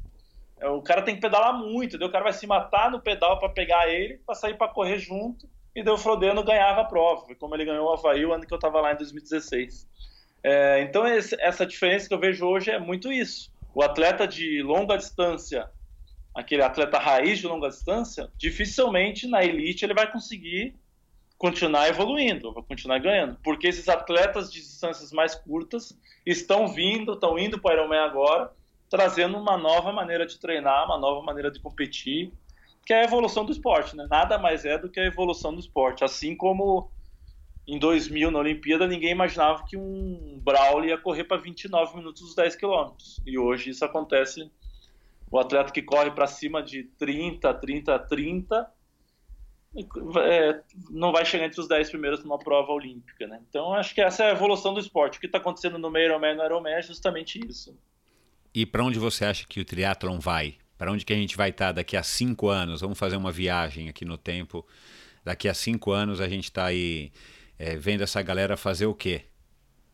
É, 0.60 0.68
o 0.68 0.82
cara 0.82 1.02
tem 1.02 1.16
que 1.16 1.22
pedalar 1.22 1.54
muito, 1.54 1.98
daí 1.98 2.08
o 2.08 2.12
cara 2.12 2.24
vai 2.24 2.34
se 2.34 2.48
matar 2.48 2.90
no 2.90 3.00
pedal 3.00 3.40
para 3.40 3.50
pegar 3.50 3.88
ele, 3.88 4.18
para 4.26 4.36
sair 4.36 4.58
para 4.58 4.68
correr 4.68 5.00
junto. 5.00 5.48
E 5.76 5.84
daí 5.84 5.94
o 5.94 5.98
Frodeno 5.98 6.44
ganhava 6.44 6.82
a 6.82 6.86
prova. 6.86 7.24
Como 7.36 7.56
ele 7.56 7.66
ganhou 7.66 7.88
o 7.88 7.94
Havaí 7.94 8.26
o 8.26 8.34
ano 8.34 8.46
que 8.46 8.54
eu 8.54 8.60
tava 8.60 8.82
lá 8.82 8.94
em 8.94 8.98
2016. 8.98 9.88
É, 10.44 10.82
então, 10.82 11.08
esse, 11.08 11.40
essa 11.40 11.66
diferença 11.66 12.08
que 12.08 12.14
eu 12.14 12.20
vejo 12.20 12.46
hoje 12.46 12.72
é 12.72 12.80
muito 12.80 13.12
isso. 13.12 13.52
O 13.74 13.84
atleta 13.84 14.28
de 14.28 14.62
longa 14.64 14.98
distância, 14.98 15.70
aquele 16.38 16.62
atleta 16.62 17.00
raiz 17.00 17.40
de 17.40 17.48
longa 17.48 17.68
distância, 17.68 18.32
dificilmente 18.38 19.28
na 19.28 19.44
elite 19.44 19.84
ele 19.84 19.96
vai 19.96 20.10
conseguir 20.12 20.76
continuar 21.36 21.90
evoluindo, 21.90 22.54
vai 22.54 22.62
continuar 22.62 23.00
ganhando. 23.00 23.40
Porque 23.44 23.68
esses 23.68 23.90
atletas 23.90 24.52
de 24.52 24.60
distâncias 24.60 25.12
mais 25.12 25.34
curtas 25.34 25.98
estão 26.24 26.68
vindo, 26.68 27.14
estão 27.14 27.40
indo 27.40 27.60
para 27.60 27.72
o 27.72 27.74
Ironman 27.74 28.02
agora, 28.02 28.52
trazendo 28.88 29.36
uma 29.36 29.58
nova 29.58 29.92
maneira 29.92 30.28
de 30.28 30.40
treinar, 30.40 30.86
uma 30.86 31.00
nova 31.00 31.26
maneira 31.26 31.50
de 31.50 31.60
competir, 31.60 32.32
que 32.86 32.94
é 32.94 33.02
a 33.02 33.06
evolução 33.06 33.44
do 33.44 33.52
esporte, 33.52 33.96
né? 33.96 34.06
Nada 34.08 34.38
mais 34.38 34.64
é 34.64 34.78
do 34.78 34.90
que 34.90 35.00
a 35.00 35.06
evolução 35.06 35.52
do 35.56 35.60
esporte. 35.60 36.04
Assim 36.04 36.36
como 36.36 36.92
em 37.66 37.80
2000 37.80 38.30
na 38.30 38.38
Olimpíada 38.38 38.86
ninguém 38.86 39.10
imaginava 39.10 39.66
que 39.68 39.76
um 39.76 40.40
Brawl 40.44 40.86
ia 40.86 41.00
correr 41.00 41.24
para 41.24 41.38
29 41.38 41.98
minutos 41.98 42.22
os 42.22 42.36
10 42.36 42.56
quilômetros. 42.56 43.20
E 43.26 43.40
hoje 43.40 43.72
isso 43.72 43.84
acontece. 43.84 44.52
O 45.30 45.38
atleta 45.38 45.72
que 45.72 45.82
corre 45.82 46.12
para 46.12 46.28
cima 46.28 46.64
de 46.64 46.84
30, 46.98 47.54
30, 47.54 48.00
30 48.00 48.72
é, 50.24 50.62
não 50.90 51.12
vai 51.12 51.26
chegar 51.26 51.46
entre 51.46 51.60
os 51.60 51.68
10 51.68 51.90
primeiros 51.90 52.24
numa 52.24 52.40
prova 52.40 52.72
olímpica, 52.72 53.28
né? 53.28 53.40
Então 53.48 53.74
acho 53.74 53.94
que 53.94 54.02
essa 54.02 54.24
é 54.24 54.30
a 54.30 54.34
evolução 54.34 54.74
do 54.74 54.80
esporte. 54.80 55.18
O 55.18 55.22
que 55.22 55.28
está 55.28 55.38
acontecendo 55.38 55.78
no 55.78 55.96
Ironman 55.98 56.34
e 56.34 56.36
no 56.36 56.44
Ironman 56.46 56.74
é 56.74 56.82
justamente 56.82 57.40
isso. 57.46 57.78
E 58.54 58.66
para 58.66 58.84
onde 58.84 58.98
você 58.98 59.26
acha 59.26 59.46
que 59.48 59.60
o 59.60 59.66
triatlon 59.66 60.20
vai? 60.20 60.56
Para 60.78 60.92
onde 60.92 61.06
que 61.06 61.14
a 61.14 61.16
gente 61.16 61.36
vai 61.36 61.50
estar 61.50 61.68
tá 61.68 61.72
daqui 61.74 61.98
a 61.98 62.04
cinco 62.04 62.48
anos? 62.48 62.82
Vamos 62.82 62.98
fazer 62.98 63.18
uma 63.18 63.32
viagem 63.32 63.90
aqui 63.90 64.06
no 64.06 64.18
tempo. 64.18 64.66
Daqui 65.24 65.48
a 65.48 65.54
cinco 65.54 65.92
anos 65.92 66.22
a 66.22 66.30
gente 66.30 66.46
está 66.46 66.66
aí 66.66 67.12
é, 67.60 67.76
vendo 67.76 68.02
essa 68.02 68.22
galera 68.22 68.56
fazer 68.56 68.86
o 68.86 68.96
quê? 68.96 69.26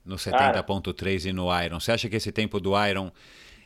No 0.05 0.15
70.3 0.15 1.29
e 1.29 1.33
no 1.33 1.47
Iron. 1.61 1.79
Você 1.79 1.91
acha 1.91 2.09
que 2.09 2.15
esse 2.15 2.31
tempo 2.31 2.59
do 2.59 2.73
Iron 2.85 3.11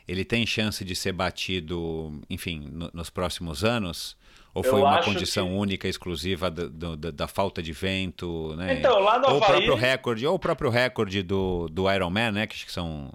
ele 0.08 0.24
tem 0.24 0.46
chance 0.46 0.84
de 0.84 0.96
ser 0.96 1.12
batido, 1.12 2.20
enfim, 2.30 2.68
no, 2.72 2.90
nos 2.92 3.10
próximos 3.10 3.62
anos? 3.62 4.16
Ou 4.54 4.64
foi 4.64 4.80
uma 4.80 5.02
condição 5.02 5.46
que... 5.46 5.54
única, 5.54 5.86
exclusiva 5.86 6.50
do, 6.50 6.96
do, 6.96 7.12
da 7.12 7.28
falta 7.28 7.62
de 7.62 7.72
vento, 7.72 8.56
né? 8.56 8.78
Então, 8.78 8.98
lá 8.98 9.18
no 9.18 9.28
ou 9.28 9.36
Havaí... 9.36 9.42
o 9.42 9.46
próprio 9.46 9.74
recorde, 9.74 10.26
ou 10.26 10.34
o 10.34 10.38
próprio 10.38 10.70
recorde 10.70 11.22
do, 11.22 11.68
do 11.68 11.92
Ironman, 11.92 12.32
né? 12.32 12.46
Que 12.46 12.72
são 12.72 13.12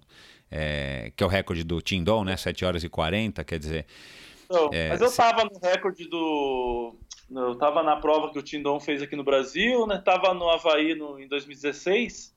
é, 0.56 1.12
que 1.16 1.24
é 1.24 1.26
o 1.26 1.30
recorde 1.30 1.64
do 1.64 1.82
Tindon, 1.82 2.24
né? 2.24 2.38
7 2.38 2.64
horas 2.64 2.84
e 2.84 2.90
40, 2.90 3.44
quer 3.44 3.58
dizer. 3.58 3.88
Não, 4.48 4.70
é, 4.72 4.90
mas 4.90 5.02
eu 5.02 5.08
estava 5.08 5.44
no 5.44 5.60
recorde 5.60 6.08
do. 6.08 6.96
Eu 7.32 7.54
estava 7.54 7.82
na 7.82 7.96
prova 7.96 8.32
que 8.32 8.38
o 8.38 8.44
Tindon 8.44 8.80
fez 8.80 9.02
aqui 9.02 9.16
no 9.16 9.24
Brasil, 9.24 9.88
né? 9.88 9.98
Tava 9.98 10.32
no 10.36 10.48
Havaí 10.48 10.94
no, 10.94 11.20
em 11.20 11.28
2016. 11.28 12.33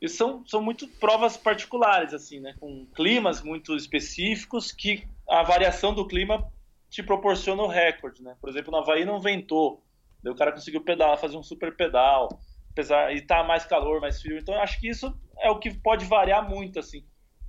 E 0.00 0.08
são, 0.08 0.44
são 0.46 0.60
muito 0.60 0.86
provas 0.86 1.36
particulares, 1.36 2.12
assim, 2.12 2.40
né? 2.40 2.54
Com 2.58 2.86
climas 2.94 3.42
muito 3.42 3.74
específicos 3.74 4.70
que 4.70 5.06
a 5.28 5.42
variação 5.42 5.94
do 5.94 6.06
clima 6.06 6.44
te 6.90 7.02
proporciona 7.02 7.62
o 7.62 7.68
recorde, 7.68 8.22
né? 8.22 8.36
Por 8.40 8.50
exemplo, 8.50 8.70
no 8.70 8.78
Havaí 8.78 9.04
não 9.04 9.20
ventou. 9.20 9.82
Daí 10.22 10.32
o 10.32 10.36
cara 10.36 10.52
conseguiu 10.52 10.82
pedalar, 10.82 11.18
fazer 11.18 11.36
um 11.36 11.42
super 11.42 11.74
pedal. 11.76 12.28
Apesar, 12.70 13.14
e 13.14 13.20
tá 13.20 13.42
mais 13.44 13.64
calor, 13.64 14.00
mais 14.00 14.20
frio. 14.20 14.38
Então 14.38 14.54
acho 14.60 14.78
que 14.80 14.88
isso 14.88 15.16
é 15.38 15.50
o 15.50 15.58
que 15.58 15.72
pode 15.72 16.04
variar 16.04 16.48
muito, 16.48 16.78
assim. 16.78 17.04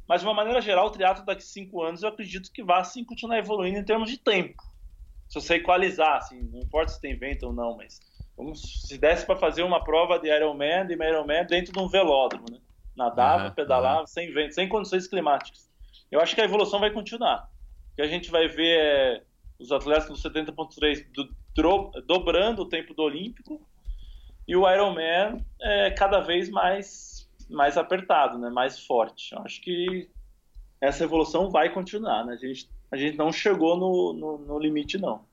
Mas 0.07 0.21
de 0.21 0.27
uma 0.27 0.33
maneira 0.33 0.61
geral, 0.61 0.87
o 0.87 0.91
triatlo 0.91 1.25
daqui 1.25 1.41
a 1.41 1.45
cinco 1.45 1.81
anos 1.81 2.03
eu 2.03 2.09
acredito 2.09 2.51
que 2.51 2.63
vai 2.63 2.83
sim 2.85 3.03
continuar 3.03 3.39
evoluindo 3.39 3.79
em 3.79 3.83
termos 3.83 4.09
de 4.09 4.17
tempo. 4.17 4.61
Se 5.27 5.41
você 5.41 5.55
equalizar, 5.55 6.17
assim, 6.17 6.41
não 6.43 6.59
importa 6.59 6.91
se 6.91 7.01
tem 7.01 7.17
vento 7.17 7.47
ou 7.47 7.53
não, 7.53 7.75
mas 7.75 7.99
vamos, 8.35 8.83
se 8.87 8.97
desse 8.97 9.25
para 9.25 9.37
fazer 9.37 9.63
uma 9.63 9.83
prova 9.83 10.19
de 10.19 10.27
Ironman, 10.27 10.85
de 10.85 10.93
Ironman 10.93 11.45
dentro 11.45 11.73
de 11.73 11.79
um 11.79 11.87
velódromo, 11.87 12.45
né? 12.51 12.59
Nadava, 12.95 13.47
uhum, 13.47 13.51
pedalava, 13.51 14.01
uhum. 14.01 14.07
sem 14.07 14.33
vento, 14.33 14.53
sem 14.53 14.69
condições 14.69 15.07
climáticas. 15.07 15.69
Eu 16.09 16.21
acho 16.21 16.33
que 16.33 16.41
a 16.41 16.45
evolução 16.45 16.79
vai 16.79 16.91
continuar. 16.91 17.49
O 17.91 17.95
que 17.95 18.01
a 18.01 18.07
gente 18.07 18.31
vai 18.31 18.47
ver 18.47 18.79
é 18.79 19.23
os 19.59 19.71
atletas 19.71 20.07
do 20.07 20.15
70.3 20.15 21.05
do, 21.13 21.29
dobrando 22.05 22.61
o 22.61 22.69
tempo 22.69 22.93
do 22.93 23.03
Olímpico 23.03 23.65
e 24.47 24.55
o 24.55 24.69
Ironman 24.69 25.45
é 25.61 25.91
cada 25.91 26.19
vez 26.19 26.49
mais 26.49 27.15
mais 27.49 27.77
apertado, 27.77 28.37
né? 28.37 28.49
mais 28.49 28.85
forte. 28.85 29.33
Eu 29.33 29.39
acho 29.39 29.61
que 29.61 30.09
essa 30.81 31.03
evolução 31.03 31.49
vai 31.49 31.69
continuar. 31.69 32.25
Né? 32.25 32.33
A, 32.33 32.37
gente, 32.37 32.69
a 32.91 32.97
gente 32.97 33.17
não 33.17 33.31
chegou 33.31 33.77
no, 33.77 34.13
no, 34.13 34.37
no 34.39 34.59
limite, 34.59 34.97
não. 34.97 35.25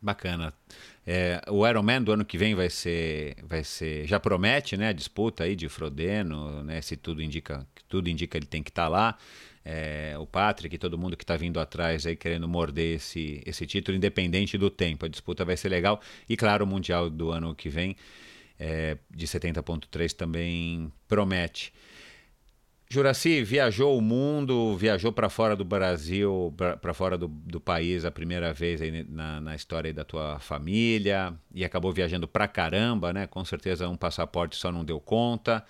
Bacana. 0.00 0.52
É, 1.06 1.42
o 1.48 1.66
Ironman 1.66 2.02
do 2.02 2.12
ano 2.12 2.24
que 2.24 2.38
vem 2.38 2.54
vai 2.54 2.70
ser, 2.70 3.36
vai 3.42 3.64
ser, 3.64 4.06
já 4.06 4.20
promete, 4.20 4.76
né, 4.76 4.88
a 4.88 4.92
disputa 4.92 5.44
aí 5.44 5.56
de 5.56 5.68
Frodeno, 5.68 6.62
né, 6.62 6.80
se 6.80 6.96
tudo 6.96 7.20
indica, 7.20 7.66
tudo 7.88 8.08
indica 8.08 8.38
ele 8.38 8.46
tem 8.46 8.62
que 8.62 8.70
estar 8.70 8.84
tá 8.84 8.88
lá. 8.88 9.18
É, 9.64 10.16
o 10.18 10.26
Patrick, 10.26 10.76
todo 10.78 10.98
mundo 10.98 11.16
que 11.16 11.22
está 11.22 11.36
vindo 11.36 11.60
atrás 11.60 12.06
aí 12.06 12.16
querendo 12.16 12.48
morder 12.48 12.96
esse, 12.96 13.42
esse 13.46 13.66
título, 13.66 13.96
independente 13.96 14.58
do 14.58 14.68
tempo. 14.70 15.04
A 15.04 15.08
disputa 15.08 15.44
vai 15.44 15.56
ser 15.56 15.68
legal. 15.68 16.00
E 16.28 16.36
claro, 16.36 16.64
o 16.64 16.66
Mundial 16.66 17.08
do 17.08 17.30
ano 17.30 17.54
que 17.54 17.68
vem 17.68 17.96
é, 18.58 18.96
de 19.10 19.26
70.3 19.26 20.12
também 20.12 20.92
promete. 21.06 21.72
Juraci 22.92 23.42
viajou 23.42 23.96
o 23.96 24.02
mundo, 24.02 24.76
viajou 24.76 25.10
para 25.10 25.30
fora 25.30 25.56
do 25.56 25.64
Brasil, 25.64 26.54
para 26.78 26.92
fora 26.92 27.16
do, 27.16 27.26
do, 27.26 27.58
país 27.58 28.04
a 28.04 28.10
primeira 28.10 28.52
vez 28.52 28.82
aí 28.82 29.06
na, 29.08 29.40
na 29.40 29.54
história 29.54 29.94
da 29.94 30.04
tua 30.04 30.38
família 30.38 31.32
e 31.54 31.64
acabou 31.64 31.90
viajando 31.90 32.28
para 32.28 32.46
caramba, 32.46 33.10
né? 33.10 33.26
Com 33.26 33.42
certeza 33.46 33.88
um 33.88 33.96
passaporte 33.96 34.56
só 34.56 34.70
não 34.70 34.84
deu 34.84 35.00
conta 35.00 35.64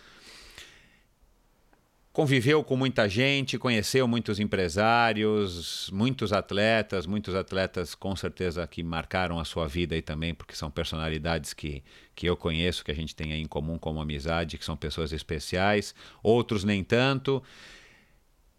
conviveu 2.12 2.62
com 2.62 2.76
muita 2.76 3.09
gente, 3.09 3.59
conheceu 3.59 4.06
muitos 4.06 4.39
empresários, 4.39 5.89
muitos 5.90 6.32
atletas, 6.32 7.06
muitos 7.06 7.34
atletas 7.34 7.94
com 7.94 8.14
certeza 8.14 8.66
que 8.66 8.82
marcaram 8.82 9.40
a 9.40 9.44
sua 9.44 9.66
vida 9.66 9.94
aí 9.94 10.02
também, 10.02 10.34
porque 10.34 10.55
são 10.55 10.70
personalidades 10.70 11.55
que, 11.55 11.82
que 12.14 12.26
eu 12.26 12.36
conheço, 12.36 12.84
que 12.84 12.90
a 12.90 12.94
gente 12.94 13.16
tem 13.16 13.32
aí 13.32 13.40
em 13.40 13.47
comum 13.47 13.78
como 13.78 14.01
amizade, 14.01 14.59
que 14.59 14.64
são 14.64 14.76
pessoas 14.76 15.12
especiais, 15.12 15.94
outros 16.22 16.64
nem 16.64 16.84
tanto. 16.84 17.43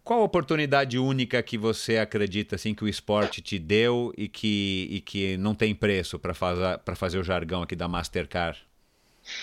Qual 0.02 0.20
a 0.20 0.24
oportunidade 0.24 0.98
única 0.98 1.42
que 1.42 1.56
você 1.56 1.96
acredita 1.96 2.56
assim 2.56 2.74
que 2.74 2.84
o 2.84 2.88
esporte 2.88 3.40
te 3.40 3.58
deu 3.58 4.12
e 4.18 4.28
que, 4.28 4.88
e 4.90 5.00
que 5.00 5.36
não 5.36 5.54
tem 5.54 5.74
preço 5.74 6.18
para 6.18 6.34
fazer, 6.34 6.80
fazer 6.96 7.18
o 7.18 7.24
jargão 7.24 7.62
aqui 7.62 7.76
da 7.76 7.86
Mastercard? 7.86 8.66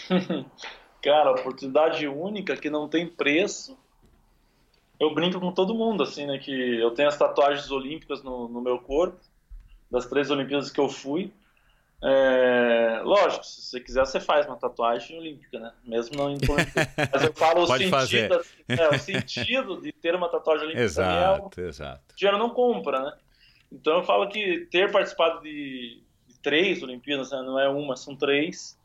Cara, 1.02 1.32
oportunidade 1.32 2.06
única 2.08 2.56
que 2.56 2.70
não 2.70 2.88
tem 2.88 3.08
preço 3.08 3.76
eu 5.02 5.12
brinco 5.16 5.40
com 5.40 5.52
todo 5.52 5.74
mundo, 5.74 6.04
assim, 6.04 6.28
né? 6.28 6.38
Que 6.38 6.52
eu 6.80 6.92
tenho 6.92 7.10
as 7.10 7.18
tatuagens 7.18 7.72
olímpicas 7.72 8.22
no, 8.22 8.48
no 8.48 8.62
meu 8.62 8.78
corpo, 8.78 9.20
das 9.90 10.06
três 10.06 10.30
Olimpíadas 10.30 10.70
que 10.70 10.80
eu 10.80 10.88
fui. 10.88 11.34
É, 12.04 13.02
lógico, 13.04 13.44
se 13.44 13.62
você 13.64 13.80
quiser, 13.80 14.06
você 14.06 14.20
faz 14.20 14.46
uma 14.46 14.58
tatuagem 14.58 15.18
olímpica, 15.18 15.60
né? 15.60 15.72
Mesmo 15.84 16.16
não 16.16 16.30
indo 16.32 16.46
Mas 17.12 17.24
eu 17.24 17.34
falo 17.34 17.64
o 17.64 17.68
sentido, 17.68 18.36
assim, 18.36 18.64
é, 18.68 18.90
o 18.90 19.00
sentido 19.00 19.82
de 19.82 19.92
ter 19.92 20.14
uma 20.14 20.30
tatuagem 20.30 20.66
olímpica. 20.66 20.84
Exato, 20.84 21.60
é 21.62 21.68
exato. 21.68 22.02
O 22.14 22.16
dinheiro 22.16 22.38
não 22.38 22.52
compra, 22.52 23.00
né? 23.02 23.14
Então 23.72 23.98
eu 23.98 24.04
falo 24.04 24.30
que 24.30 24.68
ter 24.70 24.92
participado 24.92 25.42
de, 25.42 26.00
de 26.28 26.40
três 26.44 26.84
Olimpíadas, 26.84 27.32
né? 27.32 27.42
não 27.42 27.60
é 27.60 27.68
uma, 27.68 27.96
são 27.96 28.16
três, 28.16 28.78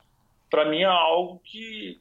para 0.48 0.64
mim 0.64 0.80
é 0.80 0.86
algo 0.86 1.40
que 1.44 2.00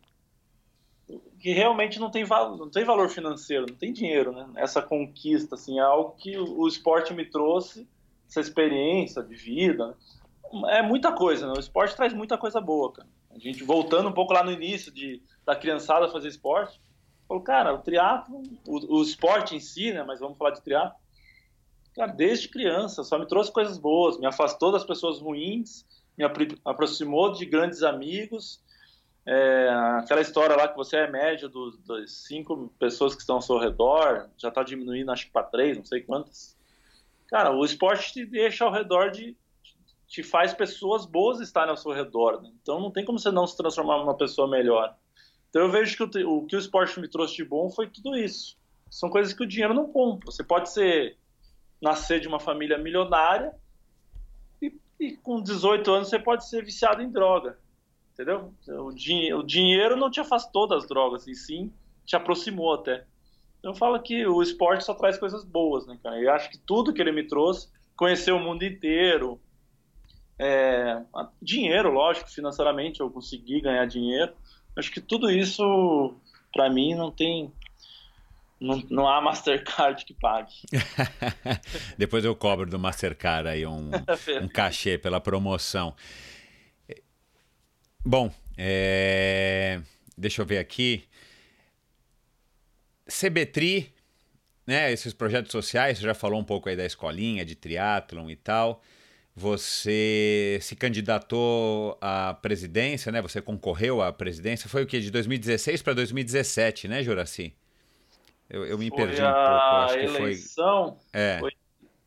que 1.45 1.51
realmente 1.51 1.99
não 1.99 2.09
tem, 2.09 2.25
não 2.25 2.71
tem 2.71 2.83
valor 2.83 3.07
financeiro, 3.07 3.67
não 3.69 3.75
tem 3.75 3.93
dinheiro, 3.93 4.31
né? 4.31 4.49
Essa 4.55 4.81
conquista, 4.81 5.53
assim, 5.53 5.77
é 5.77 5.83
algo 5.83 6.15
que 6.17 6.35
o, 6.35 6.61
o 6.61 6.67
esporte 6.67 7.13
me 7.13 7.23
trouxe, 7.23 7.87
essa 8.27 8.39
experiência 8.39 9.21
de 9.21 9.35
vida. 9.35 9.95
Né? 10.51 10.77
É 10.77 10.81
muita 10.81 11.11
coisa, 11.11 11.45
né? 11.45 11.53
O 11.55 11.59
esporte 11.59 11.95
traz 11.95 12.13
muita 12.13 12.35
coisa 12.35 12.59
boa, 12.59 12.91
cara. 12.91 13.07
A 13.29 13.37
gente, 13.37 13.63
voltando 13.63 14.09
um 14.09 14.11
pouco 14.11 14.33
lá 14.33 14.43
no 14.43 14.51
início 14.51 14.91
de, 14.91 15.21
da 15.45 15.55
criançada 15.55 16.09
fazer 16.09 16.29
esporte, 16.29 16.81
falou, 17.27 17.43
cara, 17.43 17.75
o 17.75 17.77
triatlo, 17.77 18.41
o, 18.67 18.97
o 18.97 19.03
esporte 19.03 19.55
em 19.55 19.59
si, 19.59 19.93
né? 19.93 20.01
Mas 20.01 20.21
vamos 20.21 20.39
falar 20.39 20.49
de 20.49 20.63
triatlo. 20.63 20.97
Cara, 21.93 22.11
desde 22.11 22.49
criança, 22.49 23.03
só 23.03 23.19
me 23.19 23.27
trouxe 23.27 23.51
coisas 23.51 23.77
boas, 23.77 24.17
me 24.17 24.25
afastou 24.25 24.71
das 24.71 24.83
pessoas 24.83 25.19
ruins, 25.19 25.85
me 26.17 26.25
aproximou 26.65 27.31
de 27.33 27.45
grandes 27.45 27.83
amigos, 27.83 28.59
é, 29.25 29.69
aquela 29.97 30.21
história 30.21 30.55
lá 30.55 30.67
que 30.67 30.77
você 30.77 30.97
é 30.97 31.09
médio 31.09 31.49
dos, 31.49 31.77
das 31.79 32.11
cinco 32.11 32.71
pessoas 32.77 33.15
que 33.15 33.21
estão 33.21 33.37
ao 33.37 33.41
seu 33.41 33.57
redor, 33.57 34.29
já 34.37 34.49
está 34.49 34.61
diminuindo, 34.61 35.11
acho 35.11 35.25
que 35.25 35.31
para 35.31 35.47
três, 35.47 35.75
não 35.75 35.83
sei 35.83 36.01
quantas. 36.01 36.55
Cara, 37.27 37.51
o 37.51 37.65
esporte 37.65 38.13
te 38.13 38.25
deixa 38.25 38.63
ao 38.63 38.71
redor 38.71 39.09
de. 39.09 39.35
te 40.07 40.21
faz 40.21 40.53
pessoas 40.53 41.07
boas 41.07 41.39
estarem 41.39 41.71
ao 41.71 41.77
seu 41.77 41.91
redor. 41.91 42.39
Né? 42.39 42.51
Então 42.61 42.79
não 42.79 42.91
tem 42.91 43.03
como 43.03 43.17
você 43.17 43.31
não 43.31 43.47
se 43.47 43.57
transformar 43.57 43.97
numa 43.97 44.15
pessoa 44.15 44.47
melhor. 44.47 44.95
Então 45.49 45.63
eu 45.63 45.71
vejo 45.71 45.97
que 45.97 46.19
o, 46.19 46.29
o 46.29 46.45
que 46.45 46.55
o 46.55 46.59
esporte 46.59 46.99
me 46.99 47.07
trouxe 47.07 47.35
de 47.35 47.43
bom 47.43 47.69
foi 47.71 47.87
tudo 47.87 48.15
isso. 48.15 48.55
São 48.91 49.09
coisas 49.09 49.33
que 49.33 49.41
o 49.41 49.47
dinheiro 49.47 49.73
não 49.73 49.91
compra. 49.91 50.31
Você 50.31 50.43
pode 50.43 50.69
ser 50.69 51.17
nascer 51.81 52.19
de 52.19 52.27
uma 52.27 52.39
família 52.39 52.77
milionária 52.77 53.55
e, 54.61 54.71
e 54.99 55.17
com 55.17 55.41
18 55.41 55.91
anos 55.91 56.09
você 56.09 56.19
pode 56.19 56.47
ser 56.47 56.63
viciado 56.63 57.01
em 57.01 57.09
droga 57.09 57.57
entendeu? 58.15 58.53
O, 58.67 58.91
din 58.91 59.33
o 59.33 59.43
dinheiro 59.43 59.97
não 59.97 60.09
te 60.09 60.21
afastou 60.21 60.65
das 60.67 60.87
drogas, 60.87 61.27
e 61.27 61.35
sim 61.35 61.71
te 62.05 62.15
aproximou 62.15 62.73
até. 62.73 63.03
Então, 63.59 63.73
eu 63.73 63.75
falo 63.75 63.99
que 63.99 64.25
o 64.25 64.41
esporte 64.41 64.85
só 64.85 64.93
traz 64.93 65.17
coisas 65.17 65.43
boas, 65.43 65.85
né, 65.85 65.99
cara? 66.01 66.19
Eu 66.19 66.31
acho 66.31 66.49
que 66.49 66.57
tudo 66.57 66.93
que 66.93 67.01
ele 67.01 67.11
me 67.11 67.27
trouxe, 67.27 67.67
conhecer 67.95 68.31
o 68.31 68.39
mundo 68.39 68.63
inteiro, 68.63 69.39
é, 70.39 71.01
dinheiro, 71.41 71.91
lógico, 71.91 72.29
financeiramente 72.29 73.01
eu 73.01 73.09
consegui 73.09 73.61
ganhar 73.61 73.85
dinheiro. 73.85 74.33
Acho 74.77 74.91
que 74.91 75.01
tudo 75.01 75.29
isso, 75.29 76.13
para 76.53 76.69
mim, 76.69 76.93
não 76.95 77.11
tem. 77.11 77.51
Não, 78.59 78.81
não 78.89 79.07
há 79.07 79.19
Mastercard 79.19 80.05
que 80.05 80.13
pague. 80.13 80.53
Depois 81.97 82.23
eu 82.23 82.35
cobro 82.35 82.69
do 82.69 82.79
Mastercard 82.79 83.49
aí 83.49 83.65
um, 83.65 83.91
um 84.41 84.47
cachê 84.47 84.97
pela 84.97 85.19
promoção. 85.19 85.93
Bom, 88.05 88.31
é... 88.55 89.81
deixa 90.15 90.39
eu 90.43 90.45
ver 90.45 90.59
aqui. 90.59 91.05
CBTRI, 93.07 93.91
né, 94.67 94.91
esses 94.91 95.11
projetos 95.11 95.51
sociais, 95.51 95.97
você 95.97 96.03
já 96.03 96.13
falou 96.13 96.39
um 96.39 96.43
pouco 96.43 96.69
aí 96.69 96.75
da 96.75 96.85
escolinha, 96.85 97.43
de 97.43 97.55
triatlon 97.55 98.29
e 98.29 98.35
tal. 98.35 98.83
Você 99.35 100.59
se 100.61 100.75
candidatou 100.75 101.97
à 101.99 102.33
presidência, 102.33 103.11
né? 103.11 103.21
Você 103.21 103.41
concorreu 103.41 104.01
à 104.01 104.13
presidência. 104.13 104.69
Foi 104.69 104.83
o 104.83 104.87
que? 104.87 104.99
De 105.01 105.11
2016 105.11 105.81
para 105.81 105.93
2017, 105.93 106.87
né, 106.87 107.03
Juraci? 107.03 107.53
Eu, 108.49 108.65
eu 108.65 108.77
me 108.77 108.87
foi 108.87 108.97
perdi 108.97 109.21
um 109.21 109.25
pouco. 109.25 109.39
Acho 109.39 109.93
que 109.95 110.03
eleição 110.05 110.97
foi. 111.11 111.19
É. 111.19 111.39
Foi, 111.39 111.51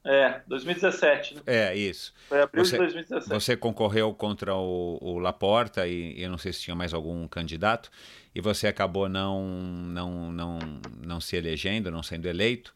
é, 0.09 0.41
2017, 0.47 1.35
né? 1.35 1.43
É, 1.47 1.77
isso. 1.77 2.15
Foi 2.31 2.41
abril 2.41 2.65
você, 2.65 2.73
de 2.73 2.79
2017. 2.79 3.29
Você 3.29 3.55
concorreu 3.59 4.15
contra 4.15 4.55
o, 4.55 4.99
o 5.03 5.19
Laporta 5.19 5.87
e 5.87 6.19
eu 6.23 6.31
não 6.31 6.39
sei 6.39 6.51
se 6.51 6.63
tinha 6.63 6.75
mais 6.75 6.95
algum 6.95 7.29
candidato 7.29 7.91
e 8.35 8.41
você 8.41 8.67
acabou 8.67 9.07
não, 9.07 9.47
não, 9.47 10.33
não, 10.33 10.59
não 11.05 11.21
se 11.21 11.37
elegendo, 11.37 11.91
não 11.91 12.03
sendo 12.03 12.27
eleito. 12.27 12.71
O 12.71 12.75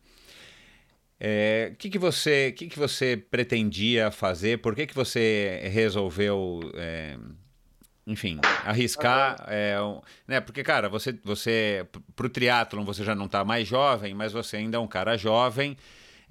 é, 1.20 1.72
que, 1.78 1.88
que, 1.88 1.98
você, 1.98 2.52
que, 2.52 2.66
que 2.68 2.78
você 2.78 3.16
pretendia 3.16 4.10
fazer? 4.10 4.58
Por 4.58 4.74
que, 4.74 4.86
que 4.86 4.94
você 4.94 5.62
resolveu, 5.72 6.60
é, 6.74 7.16
enfim, 8.06 8.40
arriscar? 8.62 9.42
É, 9.48 9.76
né? 10.28 10.38
Porque, 10.38 10.62
cara, 10.62 10.86
você, 10.90 11.18
você 11.24 11.86
para 12.14 12.26
o 12.26 12.28
triatlon 12.28 12.84
você 12.84 13.02
já 13.02 13.14
não 13.14 13.24
está 13.24 13.42
mais 13.42 13.66
jovem, 13.66 14.12
mas 14.12 14.32
você 14.32 14.58
ainda 14.58 14.76
é 14.76 14.80
um 14.80 14.86
cara 14.86 15.16
jovem. 15.16 15.78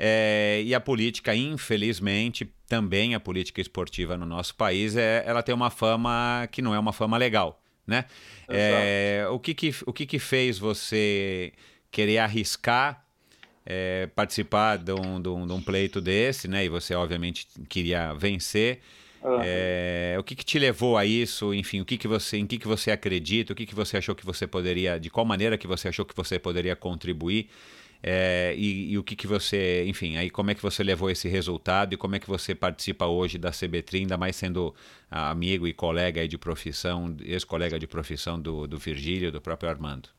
É, 0.03 0.64
e 0.65 0.73
a 0.73 0.80
política, 0.80 1.36
infelizmente, 1.36 2.52
também 2.68 3.14
a 3.14 3.19
política 3.19 3.61
esportiva 3.61 4.18
no 4.18 4.26
nosso 4.26 4.56
país, 4.56 4.98
é, 4.98 5.22
ela 5.28 5.44
tem 5.44 5.53
uma 5.53 5.69
fama 5.69 6.48
que 6.52 6.60
não 6.60 6.73
é 6.73 6.80
uma 6.80 6.91
fama 6.91 7.18
legal, 7.18 7.61
né? 7.86 8.06
É, 8.49 9.28
o 9.30 9.38
que 9.38 9.53
que, 9.53 9.76
o 9.86 9.94
que 9.94 10.07
que 10.07 10.18
fez 10.18 10.57
você 10.57 11.53
querer 11.91 12.18
arriscar 12.18 13.06
é, 13.64 14.07
participar 14.15 14.78
de 14.78 14.91
um, 14.91 15.22
de, 15.22 15.30
um, 15.30 15.45
de 15.45 15.53
um, 15.53 15.61
pleito 15.61 16.02
desse, 16.02 16.48
né? 16.48 16.65
E 16.65 16.69
você, 16.69 16.95
obviamente, 16.95 17.48
queria 17.69 18.11
vencer. 18.15 18.80
Uhum. 19.23 19.40
É, 19.44 20.15
o 20.18 20.23
que, 20.23 20.36
que, 20.36 20.44
te 20.44 20.57
levou 20.57 20.98
a 20.98 21.06
isso? 21.06 21.53
Enfim, 21.53 21.80
o 21.80 21.86
que, 21.86 21.95
que 21.95 22.07
você, 22.07 22.38
em 22.38 22.48
que, 22.48 22.57
que 22.57 22.68
você 22.68 22.90
acredita? 22.90 23.53
O 23.53 23.56
que, 23.56 23.68
que 23.68 23.76
você 23.76 23.98
achou 23.98 24.15
que 24.15 24.26
você 24.26 24.48
poderia, 24.48 24.99
de 24.99 25.11
qual 25.11 25.28
maneira 25.28 25.60
que 25.60 25.68
você 25.68 25.90
achou 25.90 26.03
que 26.03 26.15
você 26.15 26.40
poderia 26.40 26.76
contribuir? 26.76 27.49
É, 28.03 28.56
e, 28.57 28.94
e, 28.94 28.98
o 28.98 29.03
que, 29.03 29.15
que 29.15 29.28
você, 29.28 29.86
enfim, 29.86 30.18
aí 30.18 30.30
como 30.30 30.49
é 30.49 30.56
que 30.56 30.61
você 30.61 30.84
levou 30.84 31.10
esse 31.10 31.28
resultado 31.28 31.94
e 31.94 31.98
como 31.98 32.15
é 32.15 32.19
que 32.19 32.28
você 32.28 32.56
participa 32.56 33.06
hoje 33.06 33.38
da 33.38 33.52
CBTRI, 33.52 33.99
ainda 34.02 34.18
mais 34.18 34.36
sendo 34.36 34.73
amigo 35.10 35.68
e 35.68 35.73
colega 35.73 36.28
de 36.28 36.38
profissão, 36.38 37.15
ex-colega 37.22 37.78
de 37.78 37.86
profissão 37.86 38.41
do, 38.41 38.68
do 38.68 38.80
Virgílio, 38.80 39.32
do 39.32 39.40
próprio 39.40 39.69
Armando? 39.69 40.10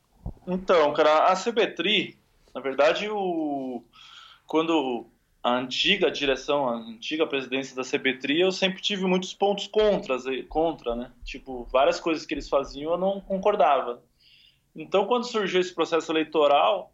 Então, 0.47 0.93
cara, 0.93 1.31
a 1.31 1.35
CBTRI, 1.35 2.17
na 2.55 2.61
verdade, 2.61 3.09
o... 3.09 3.83
quando 4.47 5.07
a 5.43 5.57
antiga 5.57 6.09
direção, 6.09 6.69
a 6.69 6.75
antiga 6.75 7.27
presidência 7.27 7.75
da 7.75 7.83
CBTRI, 7.83 8.39
eu 8.39 8.51
sempre 8.51 8.81
tive 8.81 9.05
muitos 9.05 9.33
pontos 9.33 9.67
contras, 9.67 10.23
contra, 10.47 10.95
né? 10.95 11.11
Tipo, 11.25 11.67
várias 11.69 11.99
coisas 11.99 12.25
que 12.25 12.33
eles 12.33 12.47
faziam 12.47 12.93
eu 12.93 12.97
não 12.97 13.19
concordava. 13.19 14.01
Então, 14.73 15.05
quando 15.05 15.25
surgiu 15.25 15.59
esse 15.59 15.75
processo 15.75 16.09
eleitoral, 16.13 16.93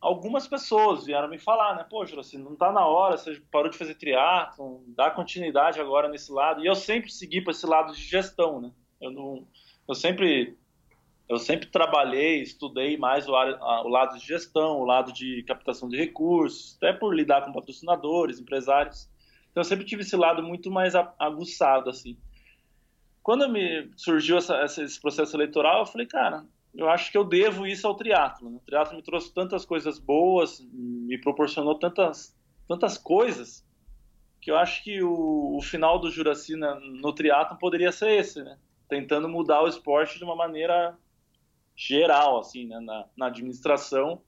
algumas 0.00 0.46
pessoas 0.46 1.04
vieram 1.04 1.28
me 1.28 1.38
falar, 1.38 1.76
né? 1.76 1.84
Poxa, 1.88 2.18
assim, 2.18 2.38
não 2.38 2.52
está 2.52 2.72
na 2.72 2.86
hora, 2.86 3.16
você 3.16 3.40
parou 3.50 3.70
de 3.70 3.78
fazer 3.78 3.94
triatlon, 3.94 4.80
dá 4.88 5.10
continuidade 5.10 5.80
agora 5.80 6.08
nesse 6.08 6.32
lado. 6.32 6.62
E 6.62 6.66
eu 6.66 6.74
sempre 6.74 7.10
segui 7.10 7.40
para 7.40 7.50
esse 7.50 7.66
lado 7.66 7.92
de 7.92 8.00
gestão, 8.02 8.60
né? 8.60 8.72
Eu 9.00 9.10
não, 9.10 9.46
eu 9.88 9.94
sempre 9.94 10.56
eu 11.28 11.36
sempre 11.36 11.66
trabalhei, 11.66 12.40
estudei 12.40 12.96
mais 12.96 13.28
o, 13.28 13.32
o, 13.32 13.88
lado 13.88 14.18
de 14.18 14.26
gestão, 14.26 14.80
o 14.80 14.84
lado 14.84 15.12
de 15.12 15.42
captação 15.42 15.86
de 15.86 15.96
recursos, 15.96 16.76
até 16.76 16.90
por 16.90 17.14
lidar 17.14 17.44
com 17.44 17.52
patrocinadores, 17.52 18.40
empresários. 18.40 19.10
Então 19.50 19.60
eu 19.60 19.64
sempre 19.64 19.84
tive 19.84 20.02
esse 20.02 20.16
lado 20.16 20.42
muito 20.42 20.70
mais 20.70 20.94
aguçado 21.18 21.90
assim. 21.90 22.16
Quando 23.22 23.46
me 23.46 23.90
surgiu 23.94 24.38
essa, 24.38 24.64
esse 24.64 24.98
processo 24.98 25.36
eleitoral, 25.36 25.80
eu 25.80 25.86
falei, 25.86 26.06
cara, 26.06 26.46
eu 26.74 26.88
acho 26.88 27.10
que 27.10 27.18
eu 27.18 27.24
devo 27.24 27.66
isso 27.66 27.86
ao 27.86 27.94
triatlo. 27.94 28.50
Né? 28.50 28.56
O 28.56 28.66
triatlo 28.66 28.96
me 28.96 29.02
trouxe 29.02 29.32
tantas 29.32 29.64
coisas 29.64 29.98
boas, 29.98 30.60
me 30.72 31.18
proporcionou 31.20 31.78
tantas, 31.78 32.36
tantas 32.66 32.96
coisas 32.96 33.66
que 34.40 34.50
eu 34.50 34.56
acho 34.56 34.82
que 34.84 35.02
o, 35.02 35.56
o 35.56 35.62
final 35.62 35.98
do 35.98 36.10
Juraci 36.10 36.54
no 36.56 37.12
triatlo 37.12 37.58
poderia 37.58 37.90
ser 37.90 38.12
esse, 38.12 38.42
né? 38.42 38.58
Tentando 38.88 39.28
mudar 39.28 39.62
o 39.62 39.68
esporte 39.68 40.16
de 40.16 40.24
uma 40.24 40.36
maneira 40.36 40.96
geral, 41.76 42.40
assim, 42.40 42.66
né, 42.66 42.80
na, 42.80 43.06
na 43.16 43.26
administração, 43.26 44.20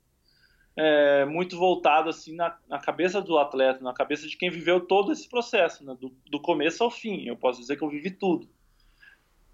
é, 0.77 1.25
muito 1.25 1.59
voltado 1.59 2.09
assim 2.09 2.35
na, 2.37 2.57
na, 2.69 2.79
cabeça 2.79 3.21
do 3.21 3.37
atleta, 3.39 3.83
na 3.83 3.93
cabeça 3.93 4.29
de 4.29 4.37
quem 4.37 4.51
viveu 4.51 4.81
todo 4.81 5.11
esse 5.12 5.29
processo, 5.29 5.85
né, 5.85 5.97
do, 6.01 6.15
do, 6.31 6.41
começo 6.41 6.85
ao 6.85 6.91
fim. 6.91 7.27
Eu 7.27 7.37
posso 7.37 7.61
dizer 7.61 7.77
que 7.77 7.83
eu 7.83 7.89
vivi 7.89 8.11
tudo. 8.11 8.49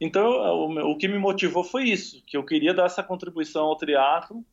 Então, 0.01 0.27
o, 0.27 0.93
o, 0.93 0.99
que 0.99 1.09
me 1.09 1.19
motivou 1.19 1.65
foi 1.65 1.85
isso, 1.85 2.23
que 2.27 2.37
eu 2.37 2.45
queria 2.45 2.75
dar 2.75 2.85
essa 2.85 3.03
contribuição 3.03 3.65
ao 3.65 3.77
triatlo, 3.77 4.45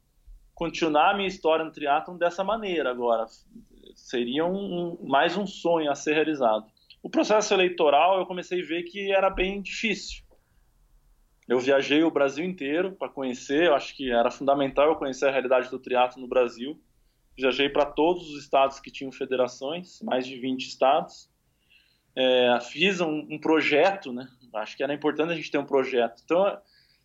continuar 0.55 1.11
a 1.11 1.13
minha 1.15 1.27
história 1.27 1.65
no 1.65 1.71
triatlo 1.71 2.17
dessa 2.17 2.43
maneira 2.43 2.89
agora. 2.89 3.25
Seria 3.95 4.45
um, 4.45 4.97
um, 5.01 5.07
mais 5.07 5.35
um 5.35 5.45
sonho 5.45 5.91
a 5.91 5.95
ser 5.95 6.13
realizado. 6.13 6.65
O 7.01 7.09
processo 7.09 7.53
eleitoral 7.53 8.19
eu 8.19 8.25
comecei 8.25 8.61
a 8.61 8.65
ver 8.65 8.83
que 8.83 9.11
era 9.11 9.29
bem 9.29 9.61
difícil. 9.61 10.23
Eu 11.47 11.59
viajei 11.59 12.03
o 12.03 12.11
Brasil 12.11 12.45
inteiro 12.45 12.93
para 12.93 13.09
conhecer, 13.09 13.65
eu 13.65 13.75
acho 13.75 13.95
que 13.95 14.09
era 14.09 14.31
fundamental 14.31 14.87
eu 14.87 14.95
conhecer 14.95 15.27
a 15.27 15.31
realidade 15.31 15.69
do 15.69 15.77
triatlo 15.77 16.21
no 16.21 16.27
Brasil. 16.27 16.79
Viajei 17.37 17.67
para 17.67 17.85
todos 17.85 18.29
os 18.29 18.41
estados 18.41 18.79
que 18.79 18.91
tinham 18.91 19.11
federações, 19.11 20.01
mais 20.01 20.25
de 20.25 20.39
20 20.39 20.65
estados. 20.65 21.29
É, 22.15 22.59
fiz 22.61 23.01
um, 23.01 23.27
um, 23.29 23.39
projeto, 23.39 24.13
né? 24.13 24.27
Acho 24.53 24.77
que 24.77 24.83
era 24.83 24.93
importante 24.93 25.31
a 25.31 25.35
gente 25.35 25.51
ter 25.51 25.57
um 25.57 25.65
projeto. 25.65 26.21
Então, 26.23 26.59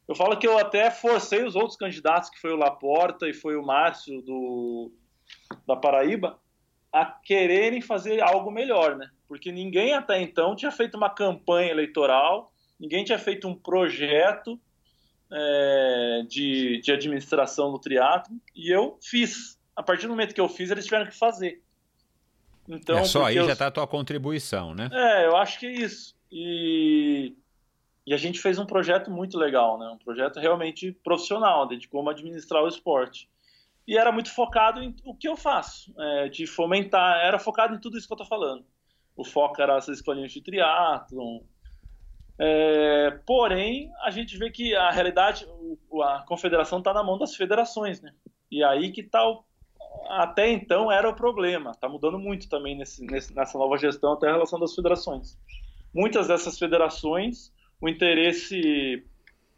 eu 0.06 0.14
falo 0.14 0.36
que 0.36 0.46
eu 0.46 0.58
até 0.58 0.90
forcei 0.90 1.44
os 1.44 1.54
outros 1.54 1.76
candidatos, 1.76 2.30
que 2.30 2.40
foi 2.40 2.52
o 2.52 2.56
Laporta 2.56 3.28
e 3.28 3.34
foi 3.34 3.56
o 3.56 3.64
Márcio 3.64 4.20
do, 4.22 4.92
da 5.66 5.76
Paraíba, 5.76 6.38
a 6.92 7.04
quererem 7.04 7.80
fazer 7.80 8.20
algo 8.20 8.50
melhor, 8.50 8.96
né? 8.96 9.10
Porque 9.26 9.52
ninguém 9.52 9.94
até 9.94 10.20
então 10.20 10.56
tinha 10.56 10.70
feito 10.70 10.96
uma 10.96 11.10
campanha 11.10 11.70
eleitoral 11.70 12.52
ninguém 12.78 13.04
tinha 13.04 13.18
feito 13.18 13.48
um 13.48 13.54
projeto 13.54 14.58
é, 15.30 16.22
de, 16.28 16.80
de 16.80 16.92
administração 16.92 17.72
do 17.72 17.78
triatlo 17.78 18.36
e 18.54 18.72
eu 18.72 18.98
fiz. 19.02 19.58
A 19.74 19.82
partir 19.82 20.06
do 20.06 20.10
momento 20.10 20.34
que 20.34 20.40
eu 20.40 20.48
fiz, 20.48 20.70
eles 20.70 20.84
tiveram 20.84 21.06
que 21.06 21.16
fazer. 21.16 21.62
Então, 22.68 22.98
é 22.98 23.04
só 23.04 23.24
aí 23.24 23.36
eu... 23.36 23.46
já 23.46 23.52
está 23.52 23.68
a 23.68 23.70
tua 23.70 23.86
contribuição, 23.86 24.74
né? 24.74 24.88
É, 24.92 25.26
eu 25.26 25.36
acho 25.36 25.58
que 25.58 25.66
é 25.66 25.72
isso. 25.72 26.16
E, 26.30 27.34
e 28.06 28.14
a 28.14 28.16
gente 28.16 28.40
fez 28.40 28.58
um 28.58 28.66
projeto 28.66 29.10
muito 29.10 29.38
legal, 29.38 29.78
né? 29.78 29.88
Um 29.88 29.98
projeto 29.98 30.38
realmente 30.38 30.92
profissional 30.92 31.66
de 31.66 31.88
como 31.88 32.10
administrar 32.10 32.62
o 32.62 32.68
esporte. 32.68 33.28
E 33.86 33.96
era 33.96 34.12
muito 34.12 34.32
focado 34.34 34.82
em 34.82 34.94
o 35.04 35.14
que 35.14 35.28
eu 35.28 35.36
faço, 35.36 35.94
é, 35.98 36.28
de 36.28 36.46
fomentar, 36.46 37.24
era 37.24 37.38
focado 37.38 37.74
em 37.74 37.80
tudo 37.80 37.96
isso 37.96 38.06
que 38.06 38.12
eu 38.12 38.22
estou 38.22 38.28
falando. 38.28 38.64
O 39.16 39.24
foco 39.24 39.60
era 39.60 39.76
essas 39.76 39.96
escolinhas 39.96 40.30
de 40.30 40.42
triatlon, 40.42 41.40
é, 42.38 43.10
porém, 43.26 43.90
a 44.02 44.10
gente 44.10 44.38
vê 44.38 44.48
que 44.50 44.74
a 44.74 44.90
realidade, 44.90 45.44
a 46.04 46.24
confederação 46.26 46.78
está 46.78 46.94
na 46.94 47.02
mão 47.02 47.18
das 47.18 47.34
federações, 47.34 48.00
né? 48.00 48.14
E 48.50 48.62
aí 48.62 48.92
que 48.92 49.00
está 49.00 49.20
até 50.08 50.50
então 50.50 50.90
era 50.90 51.08
o 51.08 51.14
problema. 51.14 51.72
Está 51.72 51.88
mudando 51.88 52.18
muito 52.18 52.48
também 52.48 52.76
nesse, 52.76 53.04
nessa 53.04 53.58
nova 53.58 53.76
gestão 53.76 54.12
até 54.12 54.28
a 54.28 54.32
relação 54.32 54.60
das 54.60 54.72
federações. 54.72 55.36
Muitas 55.98 56.28
dessas 56.28 56.56
federações, 56.56 57.52
o 57.80 57.88
interesse 57.88 59.04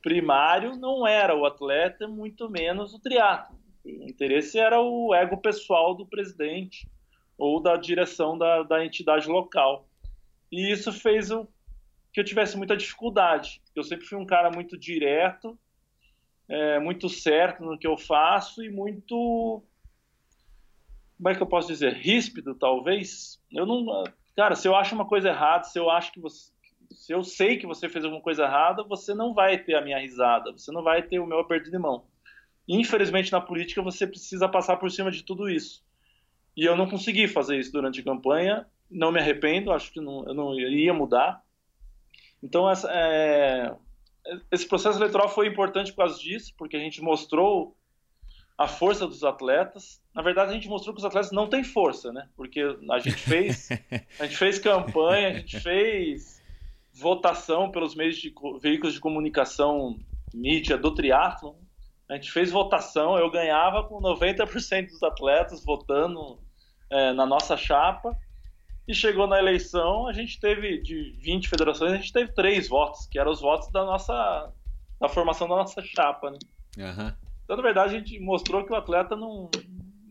primário 0.02 0.74
não 0.74 1.06
era 1.06 1.36
o 1.36 1.44
atleta, 1.44 2.08
muito 2.08 2.48
menos 2.48 2.94
o 2.94 2.98
triatlo. 2.98 3.58
O 3.84 4.08
interesse 4.08 4.58
era 4.58 4.80
o 4.80 5.14
ego 5.14 5.36
pessoal 5.36 5.94
do 5.94 6.06
presidente 6.06 6.88
ou 7.36 7.60
da 7.60 7.76
direção 7.76 8.38
da, 8.38 8.62
da 8.62 8.82
entidade 8.82 9.28
local. 9.28 9.86
E 10.50 10.72
isso 10.72 10.90
fez 10.94 11.30
o 11.30 11.46
que 12.10 12.20
eu 12.20 12.24
tivesse 12.24 12.56
muita 12.56 12.74
dificuldade. 12.74 13.60
Eu 13.76 13.84
sempre 13.84 14.06
fui 14.06 14.16
um 14.16 14.24
cara 14.24 14.50
muito 14.50 14.78
direto, 14.78 15.58
é, 16.48 16.80
muito 16.80 17.06
certo 17.10 17.62
no 17.62 17.78
que 17.78 17.86
eu 17.86 17.98
faço 17.98 18.64
e 18.64 18.70
muito 18.70 19.62
como 21.18 21.28
é 21.28 21.34
que 21.34 21.42
eu 21.42 21.46
posso 21.46 21.68
dizer 21.68 21.92
ríspido 21.92 22.54
talvez 22.54 23.38
eu 23.52 23.66
não 23.66 23.84
cara 24.40 24.56
se 24.56 24.66
eu 24.66 24.74
acho 24.74 24.94
uma 24.94 25.04
coisa 25.04 25.28
errada 25.28 25.64
se 25.64 25.78
eu 25.78 25.90
acho 25.90 26.10
que 26.12 26.18
você 26.18 26.50
se 26.92 27.12
eu 27.12 27.22
sei 27.22 27.56
que 27.58 27.66
você 27.66 27.88
fez 27.88 28.04
alguma 28.04 28.22
coisa 28.22 28.44
errada 28.44 28.82
você 28.82 29.12
não 29.14 29.34
vai 29.34 29.58
ter 29.58 29.74
a 29.74 29.82
minha 29.82 29.98
risada 29.98 30.50
você 30.50 30.72
não 30.72 30.82
vai 30.82 31.02
ter 31.02 31.18
o 31.18 31.26
meu 31.26 31.38
aperto 31.40 31.70
de 31.70 31.78
mão. 31.78 32.06
Infelizmente 32.66 33.30
na 33.30 33.40
política 33.40 33.82
você 33.82 34.06
precisa 34.06 34.48
passar 34.48 34.76
por 34.78 34.90
cima 34.90 35.10
de 35.10 35.22
tudo 35.22 35.48
isso. 35.48 35.84
E 36.56 36.64
eu 36.64 36.74
não 36.74 36.88
consegui 36.88 37.28
fazer 37.28 37.58
isso 37.58 37.70
durante 37.70 38.00
a 38.00 38.04
campanha 38.04 38.66
não 38.90 39.12
me 39.12 39.20
arrependo 39.20 39.72
acho 39.72 39.92
que 39.92 40.00
não, 40.00 40.26
eu 40.26 40.34
não 40.34 40.58
iria 40.58 40.94
mudar. 40.94 41.42
Então 42.42 42.68
essa 42.68 42.90
é, 42.90 43.74
esse 44.50 44.66
processo 44.66 44.98
eleitoral 44.98 45.28
foi 45.28 45.46
importante 45.48 45.92
por 45.92 45.98
causa 45.98 46.18
disso, 46.18 46.54
porque 46.56 46.76
a 46.76 46.80
gente 46.80 47.02
mostrou 47.02 47.76
a 48.60 48.68
força 48.68 49.06
dos 49.06 49.24
atletas. 49.24 50.02
Na 50.14 50.20
verdade, 50.20 50.50
a 50.50 50.54
gente 50.54 50.68
mostrou 50.68 50.94
que 50.94 50.98
os 50.98 51.04
atletas 51.06 51.32
não 51.32 51.48
têm 51.48 51.64
força, 51.64 52.12
né? 52.12 52.28
Porque 52.36 52.60
a 52.90 52.98
gente 52.98 53.16
fez, 53.16 53.70
a 54.20 54.26
gente 54.26 54.36
fez 54.36 54.58
campanha, 54.58 55.28
a 55.28 55.32
gente 55.32 55.58
fez 55.60 56.42
votação 56.92 57.70
pelos 57.70 57.94
meios 57.94 58.18
de 58.18 58.30
veículos 58.60 58.92
de 58.92 59.00
comunicação 59.00 59.98
mídia 60.34 60.76
do 60.76 60.94
triatlo. 60.94 61.56
A 62.06 62.16
gente 62.16 62.30
fez 62.30 62.50
votação, 62.50 63.16
eu 63.16 63.30
ganhava 63.30 63.82
com 63.84 63.98
90% 63.98 64.88
dos 64.88 65.02
atletas 65.02 65.64
votando 65.64 66.38
é, 66.90 67.14
na 67.14 67.24
nossa 67.24 67.56
chapa. 67.56 68.14
E 68.86 68.92
chegou 68.92 69.26
na 69.26 69.38
eleição, 69.38 70.06
a 70.06 70.12
gente 70.12 70.38
teve, 70.38 70.82
de 70.82 71.16
20 71.22 71.48
federações, 71.48 71.92
a 71.92 71.96
gente 71.96 72.12
teve 72.12 72.32
três 72.34 72.68
votos, 72.68 73.06
que 73.06 73.18
eram 73.18 73.30
os 73.30 73.40
votos 73.40 73.72
da 73.72 73.86
nossa, 73.86 74.52
da 75.00 75.08
formação 75.08 75.48
da 75.48 75.56
nossa 75.56 75.80
chapa, 75.82 76.30
né? 76.30 76.38
Uhum. 76.76 77.29
Então, 77.50 77.56
na 77.56 77.64
verdade, 77.64 77.96
a 77.96 77.98
gente 77.98 78.16
mostrou 78.20 78.64
que 78.64 78.72
o 78.72 78.76
atleta 78.76 79.16
não, 79.16 79.50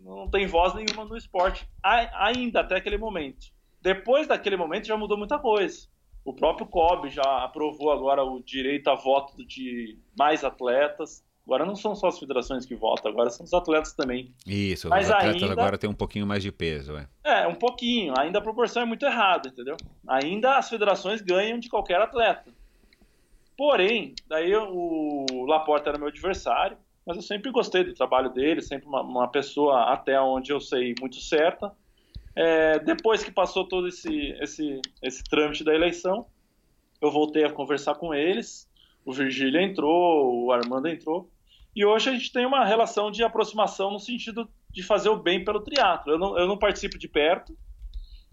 não 0.04 0.30
tem 0.30 0.46
voz 0.46 0.74
nenhuma 0.74 1.06
no 1.06 1.16
esporte, 1.16 1.66
ainda 1.82 2.60
até 2.60 2.76
aquele 2.76 2.98
momento. 2.98 3.48
Depois 3.82 4.28
daquele 4.28 4.58
momento 4.58 4.86
já 4.86 4.98
mudou 4.98 5.18
muita 5.18 5.40
coisa. 5.40 5.88
O 6.26 6.34
próprio 6.34 6.68
COB 6.68 7.08
já 7.08 7.46
aprovou 7.46 7.94
agora 7.94 8.26
o 8.26 8.44
direito 8.44 8.90
a 8.90 8.96
voto 8.96 9.38
de 9.46 9.98
mais 10.18 10.44
atletas. 10.44 11.24
Agora 11.46 11.66
não 11.66 11.78
são 11.78 11.96
só 11.96 12.08
as 12.08 12.20
federações 12.20 12.66
que 12.66 12.76
votam, 12.76 13.10
agora 13.10 13.30
são 13.30 13.46
os 13.46 13.54
atletas 13.54 13.94
também. 13.94 14.36
Isso, 14.46 14.90
Mas 14.90 15.06
os 15.06 15.12
atletas 15.14 15.42
ainda... 15.42 15.54
agora 15.54 15.78
têm 15.78 15.90
um 15.90 15.96
pouquinho 15.96 16.28
mais 16.28 16.44
de 16.44 16.52
peso, 16.52 16.98
é. 16.98 17.08
É, 17.24 17.48
um 17.48 17.56
pouquinho. 17.56 18.14
Ainda 18.20 18.40
a 18.40 18.42
proporção 18.42 18.82
é 18.82 18.86
muito 18.86 19.06
errada, 19.06 19.48
entendeu? 19.48 19.78
Ainda 20.06 20.58
as 20.58 20.68
federações 20.68 21.22
ganham 21.22 21.58
de 21.58 21.70
qualquer 21.70 22.02
atleta. 22.02 22.52
Porém, 23.58 24.14
daí 24.28 24.54
o 24.54 25.46
Laporta 25.48 25.90
era 25.90 25.98
meu 25.98 26.10
adversário, 26.10 26.78
mas 27.10 27.18
eu 27.18 27.24
sempre 27.24 27.50
gostei 27.50 27.84
do 27.84 27.92
trabalho 27.92 28.30
dele, 28.30 28.62
sempre 28.62 28.88
uma, 28.88 29.02
uma 29.02 29.28
pessoa 29.28 29.92
até 29.92 30.22
onde 30.22 30.54
eu 30.54 30.62
sei 30.62 30.94
muito 31.00 31.16
certa. 31.16 31.76
É, 32.36 32.78
depois 32.78 33.24
que 33.24 33.32
passou 33.32 33.68
todo 33.68 33.88
esse, 33.88 34.28
esse, 34.40 34.80
esse 35.02 35.24
trâmite 35.24 35.64
da 35.64 35.74
eleição, 35.74 36.28
eu 37.02 37.10
voltei 37.10 37.44
a 37.44 37.52
conversar 37.52 37.96
com 37.96 38.14
eles. 38.14 38.70
O 39.04 39.12
Virgílio 39.12 39.60
entrou, 39.60 40.46
o 40.46 40.52
Armando 40.52 40.88
entrou. 40.88 41.28
E 41.76 41.84
hoje 41.84 42.12
a 42.12 42.14
gente 42.14 42.32
tem 42.32 42.46
uma 42.46 42.64
relação 42.64 43.10
de 43.10 43.24
aproximação 43.24 43.90
no 43.90 44.00
sentido 44.00 44.48
de 44.70 44.84
fazer 44.84 45.10
o 45.10 45.18
bem 45.18 45.44
pelo 45.44 45.62
triatlo. 45.62 46.14
Eu 46.14 46.20
não, 46.20 46.38
eu 46.38 46.46
não 46.46 46.60
participo 46.60 47.00
de 47.00 47.08
perto, 47.08 47.58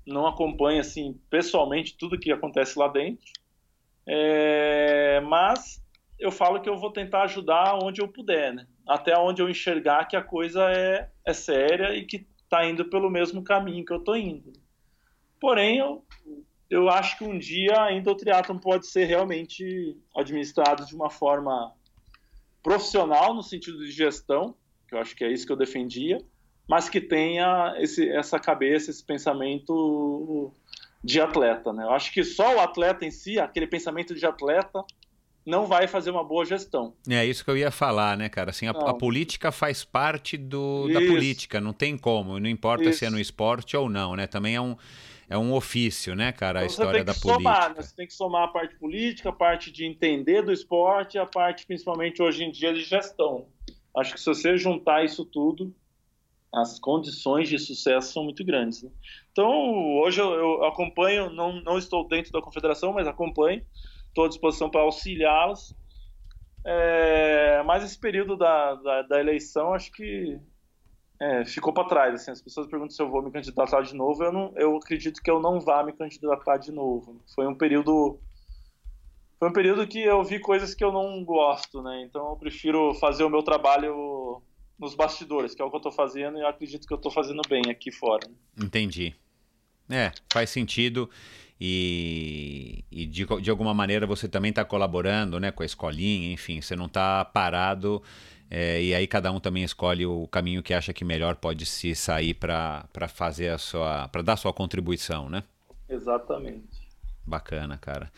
não 0.06 0.26
acompanho 0.26 0.80
assim 0.80 1.18
pessoalmente 1.30 1.96
tudo 1.96 2.18
que 2.18 2.30
acontece 2.30 2.78
lá 2.78 2.88
dentro, 2.88 3.24
é, 4.06 5.18
mas 5.22 5.82
eu 6.18 6.30
falo 6.30 6.60
que 6.60 6.68
eu 6.68 6.78
vou 6.78 6.90
tentar 6.90 7.22
ajudar 7.24 7.78
onde 7.82 8.00
eu 8.00 8.08
puder, 8.08 8.54
né? 8.54 8.66
até 8.86 9.18
onde 9.18 9.42
eu 9.42 9.50
enxergar 9.50 10.06
que 10.06 10.16
a 10.16 10.22
coisa 10.22 10.70
é, 10.70 11.10
é 11.24 11.32
séria 11.32 11.94
e 11.94 12.04
que 12.04 12.26
está 12.42 12.64
indo 12.64 12.84
pelo 12.88 13.10
mesmo 13.10 13.42
caminho 13.42 13.84
que 13.84 13.92
eu 13.92 13.98
estou 13.98 14.16
indo. 14.16 14.52
Porém, 15.40 15.78
eu, 15.78 16.04
eu 16.70 16.88
acho 16.88 17.18
que 17.18 17.24
um 17.24 17.38
dia 17.38 17.82
ainda 17.82 18.10
o 18.10 18.14
triatlon 18.14 18.58
pode 18.58 18.86
ser 18.86 19.04
realmente 19.04 19.96
administrado 20.16 20.86
de 20.86 20.94
uma 20.94 21.10
forma 21.10 21.72
profissional 22.62 23.34
no 23.34 23.42
sentido 23.42 23.78
de 23.78 23.90
gestão, 23.90 24.54
que 24.88 24.94
eu 24.94 25.00
acho 25.00 25.14
que 25.14 25.24
é 25.24 25.30
isso 25.30 25.46
que 25.46 25.52
eu 25.52 25.56
defendia, 25.56 26.18
mas 26.68 26.88
que 26.88 27.00
tenha 27.00 27.74
esse, 27.78 28.08
essa 28.08 28.38
cabeça, 28.38 28.90
esse 28.90 29.04
pensamento 29.04 30.52
de 31.02 31.20
atleta. 31.20 31.72
Né? 31.72 31.84
Eu 31.84 31.90
acho 31.90 32.12
que 32.12 32.24
só 32.24 32.56
o 32.56 32.60
atleta 32.60 33.04
em 33.04 33.10
si, 33.10 33.38
aquele 33.38 33.66
pensamento 33.66 34.14
de 34.14 34.26
atleta, 34.26 34.84
não 35.46 35.64
vai 35.64 35.86
fazer 35.86 36.10
uma 36.10 36.24
boa 36.24 36.44
gestão. 36.44 36.92
É 37.08 37.24
isso 37.24 37.44
que 37.44 37.50
eu 37.50 37.56
ia 37.56 37.70
falar, 37.70 38.16
né, 38.16 38.28
cara? 38.28 38.50
Assim, 38.50 38.66
a, 38.66 38.72
a 38.72 38.92
política 38.92 39.52
faz 39.52 39.84
parte 39.84 40.36
do, 40.36 40.88
da 40.88 41.00
política, 41.00 41.60
não 41.60 41.72
tem 41.72 41.96
como, 41.96 42.40
não 42.40 42.48
importa 42.48 42.88
isso. 42.88 42.98
se 42.98 43.04
é 43.04 43.10
no 43.10 43.20
esporte 43.20 43.76
ou 43.76 43.88
não, 43.88 44.16
né? 44.16 44.26
Também 44.26 44.56
é 44.56 44.60
um, 44.60 44.76
é 45.30 45.38
um 45.38 45.54
ofício, 45.54 46.16
né, 46.16 46.32
cara, 46.32 46.60
a 46.60 46.62
então, 46.64 46.72
história 46.72 47.04
da 47.04 47.14
política. 47.14 47.34
Somar, 47.34 47.68
né? 47.70 47.82
Você 47.82 47.94
tem 47.94 48.06
que 48.08 48.12
somar 48.12 48.42
a 48.42 48.48
parte 48.48 48.74
política, 48.74 49.28
a 49.28 49.32
parte 49.32 49.70
de 49.70 49.84
entender 49.84 50.42
do 50.42 50.52
esporte, 50.52 51.16
a 51.16 51.24
parte, 51.24 51.64
principalmente 51.64 52.20
hoje 52.20 52.42
em 52.42 52.50
dia, 52.50 52.74
de 52.74 52.82
gestão. 52.82 53.46
Acho 53.96 54.14
que 54.14 54.20
se 54.20 54.26
você 54.26 54.58
juntar 54.58 55.04
isso 55.04 55.24
tudo, 55.24 55.72
as 56.52 56.78
condições 56.78 57.48
de 57.48 57.58
sucesso 57.58 58.12
são 58.12 58.24
muito 58.24 58.44
grandes. 58.44 58.82
Né? 58.82 58.90
Então, 59.30 59.48
hoje 59.98 60.20
eu, 60.20 60.32
eu, 60.32 60.64
acompanho, 60.64 61.30
não, 61.30 61.60
não 61.60 61.78
estou 61.78 62.06
dentro 62.06 62.32
da 62.32 62.42
confederação, 62.42 62.92
mas 62.92 63.06
acompanho, 63.06 63.62
estou 64.16 64.24
à 64.24 64.28
disposição 64.28 64.70
para 64.70 64.80
auxiliá-los. 64.80 65.74
É, 66.64 67.62
mas 67.64 67.84
esse 67.84 67.98
período 67.98 68.36
da, 68.36 68.74
da, 68.74 69.02
da 69.02 69.20
eleição, 69.20 69.74
acho 69.74 69.92
que 69.92 70.40
é, 71.20 71.44
ficou 71.44 71.72
para 71.72 71.88
trás. 71.88 72.14
Assim, 72.14 72.30
as 72.30 72.42
pessoas 72.42 72.66
perguntam 72.66 72.96
se 72.96 73.02
eu 73.02 73.10
vou 73.10 73.22
me 73.22 73.30
candidatar 73.30 73.82
de 73.82 73.94
novo. 73.94 74.24
Eu, 74.24 74.32
não, 74.32 74.52
eu 74.56 74.76
acredito 74.76 75.22
que 75.22 75.30
eu 75.30 75.38
não 75.38 75.60
vá 75.60 75.84
me 75.84 75.92
candidatar 75.92 76.56
de 76.56 76.72
novo. 76.72 77.20
Foi 77.34 77.46
um 77.46 77.54
período 77.54 78.18
foi 79.38 79.50
um 79.50 79.52
período 79.52 79.86
que 79.86 80.00
eu 80.00 80.24
vi 80.24 80.40
coisas 80.40 80.74
que 80.74 80.82
eu 80.82 80.90
não 80.90 81.22
gosto, 81.22 81.82
né? 81.82 82.02
Então 82.08 82.30
eu 82.30 82.36
prefiro 82.36 82.94
fazer 82.94 83.22
o 83.22 83.28
meu 83.28 83.42
trabalho 83.42 84.42
nos 84.78 84.94
bastidores, 84.94 85.54
que 85.54 85.60
é 85.60 85.64
o 85.64 85.68
que 85.68 85.76
eu 85.76 85.78
estou 85.78 85.92
fazendo, 85.92 86.38
e 86.38 86.40
eu 86.40 86.46
acredito 86.46 86.86
que 86.86 86.92
eu 86.92 86.96
estou 86.96 87.12
fazendo 87.12 87.42
bem 87.46 87.62
aqui 87.70 87.92
fora. 87.92 88.26
Entendi. 88.58 89.14
É, 89.90 90.10
faz 90.32 90.48
sentido. 90.48 91.10
E, 91.60 92.84
e 92.90 93.06
de, 93.06 93.24
de 93.40 93.50
alguma 93.50 93.72
maneira 93.72 94.06
você 94.06 94.28
também 94.28 94.50
está 94.50 94.64
colaborando 94.64 95.40
né, 95.40 95.50
com 95.50 95.62
a 95.62 95.66
escolinha, 95.66 96.32
enfim, 96.32 96.60
você 96.60 96.76
não 96.76 96.86
está 96.86 97.24
parado 97.24 98.02
é, 98.50 98.80
e 98.82 98.94
aí 98.94 99.06
cada 99.06 99.32
um 99.32 99.40
também 99.40 99.64
escolhe 99.64 100.06
o 100.06 100.26
caminho 100.28 100.62
que 100.62 100.72
acha 100.72 100.92
que 100.92 101.04
melhor 101.04 101.36
pode 101.36 101.66
se 101.66 101.94
sair 101.94 102.34
para 102.34 102.86
fazer 103.08 103.48
a 103.48 103.58
sua. 103.58 104.08
para 104.08 104.22
dar 104.22 104.36
sua 104.36 104.52
contribuição, 104.52 105.28
né? 105.28 105.42
Exatamente. 105.88 106.86
Bacana, 107.24 107.76
cara. 107.76 108.10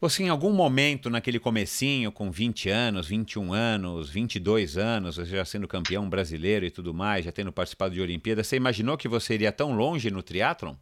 Você 0.00 0.22
em 0.22 0.28
algum 0.28 0.52
momento 0.52 1.08
naquele 1.08 1.40
comecinho, 1.40 2.12
com 2.12 2.30
20 2.30 2.68
anos, 2.68 3.08
21 3.08 3.52
anos, 3.52 4.10
22 4.10 4.76
anos, 4.76 5.16
você 5.16 5.36
já 5.36 5.44
sendo 5.44 5.66
campeão 5.66 6.08
brasileiro 6.08 6.66
e 6.66 6.70
tudo 6.70 6.92
mais, 6.92 7.24
já 7.24 7.32
tendo 7.32 7.50
participado 7.50 7.94
de 7.94 8.00
Olimpíadas, 8.00 8.46
você 8.46 8.56
imaginou 8.56 8.96
que 8.96 9.08
você 9.08 9.34
iria 9.34 9.50
tão 9.50 9.74
longe 9.74 10.10
no 10.10 10.22
triatlon? 10.22 10.74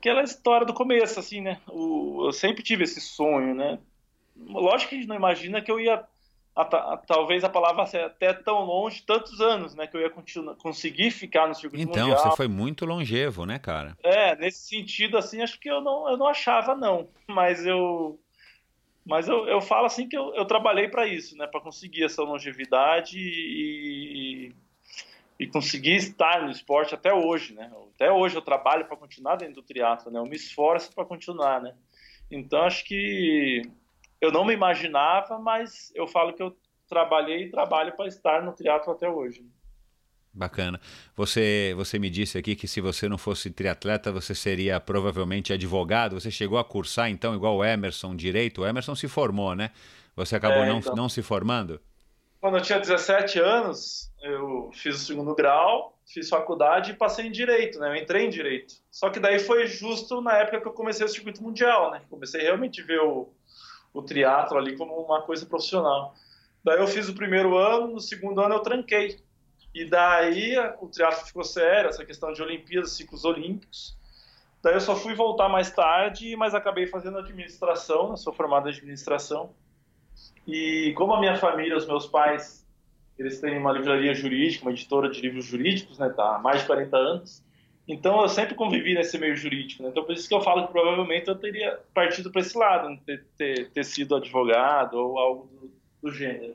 Aquela 0.00 0.22
história 0.22 0.66
do 0.66 0.74
começo, 0.74 1.20
assim, 1.20 1.40
né? 1.40 1.60
O, 1.68 2.26
eu 2.26 2.32
sempre 2.32 2.62
tive 2.62 2.84
esse 2.84 3.00
sonho, 3.00 3.54
né? 3.54 3.78
lógico 4.48 4.90
que 4.90 4.96
a 4.96 4.98
gente 4.98 5.08
não 5.08 5.16
imagina 5.16 5.60
que 5.60 5.70
eu 5.70 5.78
ia 5.78 6.04
a, 6.54 6.62
a, 6.62 6.96
talvez 6.96 7.44
a 7.44 7.48
palavra 7.48 7.84
até 8.04 8.32
tão 8.32 8.64
longe, 8.64 9.02
tantos 9.02 9.40
anos, 9.40 9.74
né, 9.74 9.86
que 9.86 9.96
eu 9.96 10.00
ia 10.00 10.10
continuar, 10.10 10.56
conseguir 10.56 11.10
ficar 11.10 11.46
no 11.46 11.54
circuito 11.54 11.82
então, 11.82 12.02
mundial. 12.02 12.18
Então, 12.18 12.30
você 12.30 12.36
foi 12.36 12.48
muito 12.48 12.84
longevo, 12.84 13.46
né, 13.46 13.58
cara? 13.58 13.96
É, 14.02 14.34
nesse 14.36 14.66
sentido, 14.66 15.16
assim, 15.16 15.42
acho 15.42 15.60
que 15.60 15.70
eu 15.70 15.80
não, 15.80 16.08
eu 16.10 16.16
não 16.16 16.26
achava, 16.26 16.74
não. 16.74 17.08
Mas 17.28 17.64
eu, 17.64 18.18
mas 19.06 19.28
eu, 19.28 19.46
eu 19.46 19.60
falo 19.60 19.86
assim 19.86 20.08
que 20.08 20.16
eu, 20.16 20.34
eu 20.34 20.44
trabalhei 20.44 20.88
para 20.88 21.06
isso, 21.06 21.36
né, 21.36 21.46
para 21.46 21.60
conseguir 21.60 22.04
essa 22.04 22.22
longevidade 22.22 23.16
e, 23.18 24.52
e 25.40 25.46
conseguir 25.46 25.96
estar 25.96 26.42
no 26.42 26.50
esporte 26.50 26.94
até 26.94 27.14
hoje, 27.14 27.54
né? 27.54 27.72
Até 27.94 28.12
hoje 28.12 28.36
eu 28.36 28.42
trabalho 28.42 28.84
para 28.84 28.94
continuar 28.94 29.36
dentro 29.36 29.54
do 29.54 29.62
triatlo, 29.62 30.12
né? 30.12 30.18
Eu 30.18 30.26
me 30.26 30.36
esforço 30.36 30.94
para 30.94 31.06
continuar, 31.06 31.62
né? 31.62 31.74
Então 32.30 32.62
acho 32.62 32.84
que 32.84 33.62
eu 34.20 34.30
não 34.30 34.44
me 34.44 34.52
imaginava, 34.52 35.38
mas 35.38 35.90
eu 35.94 36.06
falo 36.06 36.34
que 36.34 36.42
eu 36.42 36.54
trabalhei 36.86 37.44
e 37.44 37.50
trabalho 37.50 37.96
para 37.96 38.06
estar 38.06 38.42
no 38.42 38.52
triatlo 38.52 38.92
até 38.92 39.08
hoje. 39.08 39.42
Bacana. 40.30 40.78
Você, 41.16 41.72
você 41.74 41.98
me 41.98 42.10
disse 42.10 42.36
aqui 42.36 42.54
que 42.54 42.68
se 42.68 42.82
você 42.82 43.08
não 43.08 43.16
fosse 43.16 43.50
triatleta, 43.50 44.12
você 44.12 44.34
seria 44.34 44.78
provavelmente 44.78 45.54
advogado. 45.54 46.20
Você 46.20 46.30
chegou 46.30 46.58
a 46.58 46.64
cursar, 46.64 47.08
então, 47.08 47.34
igual 47.34 47.56
o 47.56 47.64
Emerson, 47.64 48.14
direito? 48.14 48.60
O 48.60 48.66
Emerson 48.66 48.94
se 48.94 49.08
formou, 49.08 49.54
né? 49.54 49.70
Você 50.14 50.36
acabou 50.36 50.64
é, 50.64 50.68
não, 50.68 50.78
então, 50.80 50.94
não 50.94 51.08
se 51.08 51.22
formando? 51.22 51.80
Quando 52.40 52.56
eu 52.56 52.62
tinha 52.62 52.80
17 52.80 53.38
anos, 53.38 54.10
eu 54.22 54.70
fiz 54.72 54.96
o 54.96 55.04
segundo 55.04 55.34
grau, 55.34 55.98
fiz 56.06 56.28
faculdade 56.28 56.92
e 56.92 56.96
passei 56.96 57.26
em 57.26 57.30
direito, 57.30 57.78
né? 57.78 57.90
Eu 57.90 58.02
entrei 58.02 58.26
em 58.26 58.30
direito. 58.30 58.74
Só 58.90 59.10
que 59.10 59.20
daí 59.20 59.38
foi 59.38 59.66
justo 59.66 60.22
na 60.22 60.38
época 60.38 60.60
que 60.60 60.66
eu 60.66 60.72
comecei 60.72 61.04
o 61.04 61.08
circuito 61.08 61.42
mundial, 61.42 61.90
né? 61.90 62.00
Comecei 62.08 62.40
realmente 62.40 62.80
a 62.80 62.84
ver 62.86 63.00
o, 63.00 63.28
o 63.92 64.02
triatlo 64.02 64.56
ali 64.56 64.74
como 64.74 64.94
uma 64.94 65.20
coisa 65.20 65.44
profissional. 65.44 66.14
Daí 66.64 66.78
eu 66.78 66.86
fiz 66.86 67.10
o 67.10 67.14
primeiro 67.14 67.58
ano, 67.58 67.88
no 67.88 68.00
segundo 68.00 68.40
ano 68.40 68.54
eu 68.54 68.60
tranquei. 68.60 69.20
E 69.74 69.84
daí 69.84 70.56
o 70.80 70.88
triatlo 70.88 71.26
ficou 71.26 71.44
sério, 71.44 71.90
essa 71.90 72.06
questão 72.06 72.32
de 72.32 72.42
Olimpíadas, 72.42 72.92
ciclos 72.92 73.26
olímpicos. 73.26 73.98
Daí 74.62 74.74
eu 74.74 74.80
só 74.80 74.96
fui 74.96 75.14
voltar 75.14 75.48
mais 75.48 75.70
tarde, 75.70 76.34
mas 76.36 76.54
acabei 76.54 76.86
fazendo 76.86 77.18
administração, 77.18 78.10
né? 78.10 78.16
sou 78.16 78.32
formado 78.32 78.68
em 78.68 78.72
administração. 78.72 79.54
E 80.50 80.92
como 80.94 81.14
a 81.14 81.20
minha 81.20 81.36
família, 81.36 81.76
os 81.76 81.86
meus 81.86 82.06
pais, 82.06 82.66
eles 83.18 83.40
têm 83.40 83.58
uma 83.58 83.72
livraria 83.72 84.14
jurídica, 84.14 84.64
uma 84.64 84.72
editora 84.72 85.08
de 85.08 85.20
livros 85.20 85.44
jurídicos, 85.44 85.98
né, 85.98 86.08
tá 86.08 86.36
há 86.36 86.38
mais 86.38 86.60
de 86.60 86.66
40 86.66 86.96
anos. 86.96 87.44
Então 87.86 88.20
eu 88.22 88.28
sempre 88.28 88.54
convivi 88.54 88.94
nesse 88.94 89.18
meio 89.18 89.36
jurídico, 89.36 89.82
né? 89.82 89.88
Então 89.88 90.04
por 90.04 90.14
isso 90.14 90.28
que 90.28 90.34
eu 90.34 90.40
falo 90.40 90.66
que 90.66 90.72
provavelmente 90.72 91.28
eu 91.28 91.34
teria 91.34 91.78
partido 91.92 92.30
para 92.30 92.40
esse 92.40 92.56
lado, 92.56 92.88
né? 92.88 92.98
ter, 93.04 93.24
ter, 93.36 93.70
ter, 93.70 93.84
sido 93.84 94.14
advogado 94.14 94.94
ou 94.94 95.18
algo 95.18 95.46
do, 95.46 95.70
do 96.02 96.14
gênero. 96.14 96.54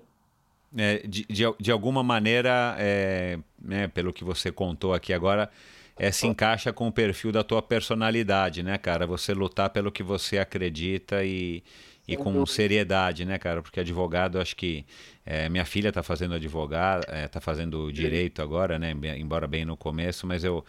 É, 0.77 0.99
de, 0.99 1.25
de, 1.25 1.43
de, 1.59 1.71
alguma 1.71 2.03
maneira, 2.03 2.75
é, 2.79 3.37
né, 3.61 3.87
pelo 3.87 4.13
que 4.13 4.23
você 4.23 4.51
contou 4.51 4.93
aqui 4.93 5.13
agora, 5.13 5.49
é, 5.97 6.11
se 6.11 6.27
encaixa 6.27 6.73
com 6.73 6.87
o 6.87 6.91
perfil 6.91 7.31
da 7.31 7.43
tua 7.43 7.61
personalidade, 7.61 8.61
né, 8.61 8.77
cara? 8.77 9.07
Você 9.07 9.33
lutar 9.33 9.69
pelo 9.69 9.91
que 9.91 10.03
você 10.03 10.37
acredita 10.37 11.23
e, 11.23 11.63
e 12.07 12.15
com 12.15 12.45
seriedade, 12.45 13.25
né, 13.25 13.37
cara? 13.37 13.61
Porque 13.61 13.79
advogado, 13.79 14.39
acho 14.39 14.55
que 14.55 14.85
é, 15.25 15.49
minha 15.49 15.65
filha 15.65 15.89
está 15.89 16.03
fazendo 16.03 16.35
advogado, 16.35 17.01
está 17.01 17.39
é, 17.39 17.41
fazendo 17.41 17.91
direito 17.91 18.41
agora, 18.41 18.77
né? 18.77 18.91
Embora 19.17 19.47
bem 19.47 19.65
no 19.65 19.75
começo, 19.75 20.27
mas 20.27 20.43
eu 20.43 20.63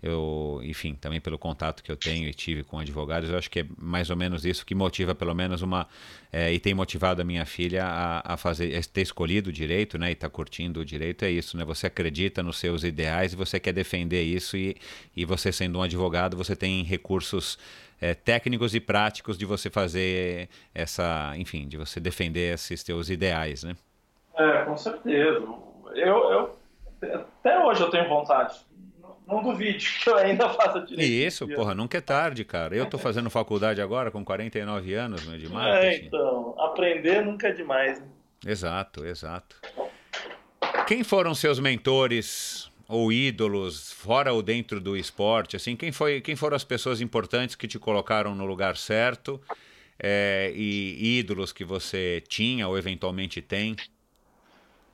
eu, 0.00 0.60
enfim, 0.62 0.94
também 0.94 1.20
pelo 1.20 1.36
contato 1.36 1.82
que 1.82 1.90
eu 1.90 1.96
tenho 1.96 2.28
e 2.28 2.32
tive 2.32 2.62
com 2.62 2.78
advogados, 2.78 3.28
eu 3.30 3.36
acho 3.36 3.50
que 3.50 3.60
é 3.60 3.66
mais 3.76 4.10
ou 4.10 4.16
menos 4.16 4.44
isso 4.44 4.64
que 4.64 4.72
motiva, 4.72 5.12
pelo 5.12 5.34
menos, 5.34 5.60
uma. 5.60 5.88
É, 6.32 6.52
e 6.52 6.60
tem 6.60 6.72
motivado 6.72 7.20
a 7.20 7.24
minha 7.24 7.44
filha 7.44 7.84
a, 7.84 8.34
a 8.34 8.36
fazer, 8.36 8.76
a 8.76 8.82
ter 8.82 9.02
escolhido 9.02 9.50
o 9.50 9.52
direito, 9.52 9.98
né? 9.98 10.12
E 10.12 10.14
tá 10.14 10.28
curtindo 10.28 10.80
o 10.80 10.84
direito, 10.84 11.24
é 11.24 11.30
isso, 11.30 11.56
né? 11.56 11.64
Você 11.64 11.88
acredita 11.88 12.44
nos 12.44 12.58
seus 12.58 12.84
ideais 12.84 13.32
e 13.32 13.36
você 13.36 13.58
quer 13.58 13.72
defender 13.72 14.22
isso, 14.22 14.56
e, 14.56 14.76
e 15.16 15.24
você, 15.24 15.50
sendo 15.50 15.80
um 15.80 15.82
advogado, 15.82 16.36
você 16.36 16.54
tem 16.54 16.84
recursos. 16.84 17.58
É, 18.00 18.14
técnicos 18.14 18.74
e 18.74 18.80
práticos 18.80 19.36
de 19.36 19.44
você 19.44 19.68
fazer 19.68 20.48
essa, 20.74 21.32
enfim, 21.36 21.66
de 21.66 21.76
você 21.76 21.98
defender 21.98 22.54
esses 22.54 22.82
teus 22.84 23.10
ideais, 23.10 23.64
né? 23.64 23.76
É, 24.36 24.64
com 24.64 24.76
certeza. 24.76 25.44
Eu, 25.94 26.30
eu 26.30 26.58
até 27.02 27.58
hoje 27.64 27.80
eu 27.80 27.90
tenho 27.90 28.08
vontade 28.08 28.68
não 29.28 29.42
duvide 29.42 30.00
que 30.02 30.08
eu 30.08 30.16
ainda 30.16 30.48
faça 30.54 30.80
direito. 30.80 31.10
Isso, 31.10 31.46
porra, 31.48 31.74
nunca 31.74 31.98
é 31.98 32.00
tarde, 32.00 32.44
cara. 32.44 32.74
Eu 32.74 32.86
tô 32.86 32.98
fazendo 32.98 33.28
faculdade 33.28 33.80
agora 33.80 34.10
com 34.10 34.24
49 34.24 34.94
anos, 34.94 35.26
não 35.26 35.34
é 35.34 35.36
de 35.36 35.48
marketing. 35.48 36.04
É, 36.04 36.06
então, 36.06 36.54
aprender 36.58 37.24
nunca 37.24 37.48
é 37.48 37.52
demais. 37.52 38.00
Né? 38.00 38.06
Exato, 38.46 39.04
exato. 39.04 39.56
Quem 40.86 41.04
foram 41.04 41.34
seus 41.34 41.60
mentores 41.60 42.67
ou 42.88 43.12
ídolos, 43.12 43.92
fora 43.92 44.32
ou 44.32 44.42
dentro 44.42 44.80
do 44.80 44.96
esporte? 44.96 45.54
Assim, 45.54 45.76
quem, 45.76 45.92
foi, 45.92 46.22
quem 46.22 46.34
foram 46.34 46.56
as 46.56 46.64
pessoas 46.64 47.02
importantes 47.02 47.54
que 47.54 47.68
te 47.68 47.78
colocaram 47.78 48.34
no 48.34 48.46
lugar 48.46 48.78
certo 48.78 49.38
é, 49.98 50.50
e 50.54 51.18
ídolos 51.18 51.52
que 51.52 51.64
você 51.64 52.22
tinha 52.26 52.66
ou 52.66 52.78
eventualmente 52.78 53.42
tem? 53.42 53.76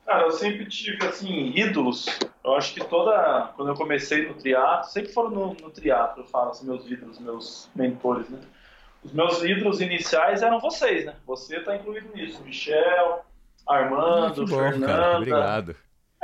Cara, 0.05 0.23
eu 0.23 0.31
sempre 0.31 0.65
tive, 0.65 1.03
assim, 1.05 1.53
ídolos. 1.55 2.05
Eu 2.43 2.53
acho 2.53 2.73
que 2.73 2.83
toda... 2.83 3.53
Quando 3.55 3.69
eu 3.69 3.75
comecei 3.75 4.27
no 4.27 4.35
triatlo, 4.35 4.91
sempre 4.91 5.11
foram 5.13 5.31
no, 5.31 5.53
no 5.53 5.71
triatlo, 5.71 6.21
eu 6.21 6.27
falo, 6.27 6.51
assim, 6.51 6.67
meus 6.67 6.85
ídolos, 6.85 7.17
meus 7.17 7.69
mentores, 7.73 8.29
né? 8.29 8.39
Os 9.03 9.13
meus 9.13 9.41
ídolos 9.41 9.81
iniciais 9.81 10.43
eram 10.43 10.59
vocês, 10.59 11.05
né? 11.05 11.15
Você 11.25 11.59
tá 11.61 11.75
incluído 11.75 12.09
nisso. 12.13 12.43
Michel, 12.43 13.25
Armando, 13.67 14.43
ah, 14.43 14.45
bom, 14.45 14.57
Fernanda. 14.57 14.87
Cara, 14.87 15.17
obrigado. 15.17 15.75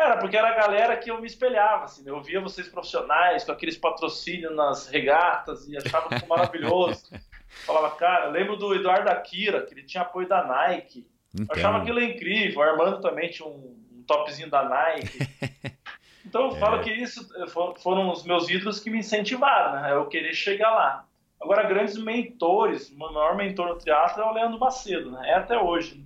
Era, 0.02 0.18
porque 0.18 0.36
era 0.36 0.50
a 0.50 0.56
galera 0.56 0.98
que 0.98 1.12
eu 1.12 1.22
me 1.22 1.28
espelhava, 1.28 1.86
assim, 1.86 2.04
né? 2.04 2.10
Eu 2.12 2.22
via 2.24 2.42
vocês 2.42 2.68
profissionais, 2.68 3.44
com 3.44 3.52
aqueles 3.52 3.78
patrocínios 3.78 4.56
nas 4.56 4.88
regatas 4.88 5.68
e 5.68 5.78
achava 5.78 6.10
tudo 6.10 6.28
maravilhoso. 6.28 7.12
Falava, 7.66 7.96
cara, 7.96 8.30
lembro 8.30 8.56
do 8.56 8.74
Eduardo 8.74 9.10
Akira, 9.10 9.62
que 9.66 9.74
ele 9.74 9.84
tinha 9.84 10.02
apoio 10.02 10.28
da 10.28 10.44
Nike. 10.44 11.08
Então... 11.34 11.46
Eu 11.50 11.56
achava 11.56 11.78
aquilo 11.78 12.02
incrível. 12.02 12.60
O 12.60 12.64
Armando 12.64 13.00
também 13.00 13.30
tinha 13.30 13.48
um, 13.48 13.78
um 13.92 14.04
topzinho 14.08 14.50
da 14.50 14.64
Nike. 14.64 15.20
Então 16.24 16.50
eu 16.50 16.56
é. 16.56 16.60
falo 16.60 16.82
que 16.82 16.92
isso 16.92 17.28
eh, 17.36 17.48
foram 17.48 18.10
os 18.10 18.24
meus 18.24 18.48
ídolos 18.48 18.80
que 18.80 18.90
me 18.90 19.00
incentivaram, 19.00 19.82
né? 19.82 19.92
Eu 19.92 20.06
querer 20.06 20.34
chegar 20.34 20.72
lá. 20.72 21.06
Agora, 21.42 21.64
grandes 21.64 21.98
mentores, 21.98 22.90
o 22.90 22.98
maior 22.98 23.36
mentor 23.36 23.68
no 23.68 23.78
teatro 23.78 24.22
é 24.22 24.26
o 24.26 24.32
Leandro 24.32 24.60
Macedo, 24.60 25.12
né? 25.12 25.32
É 25.32 25.34
até 25.34 25.60
hoje. 25.60 26.06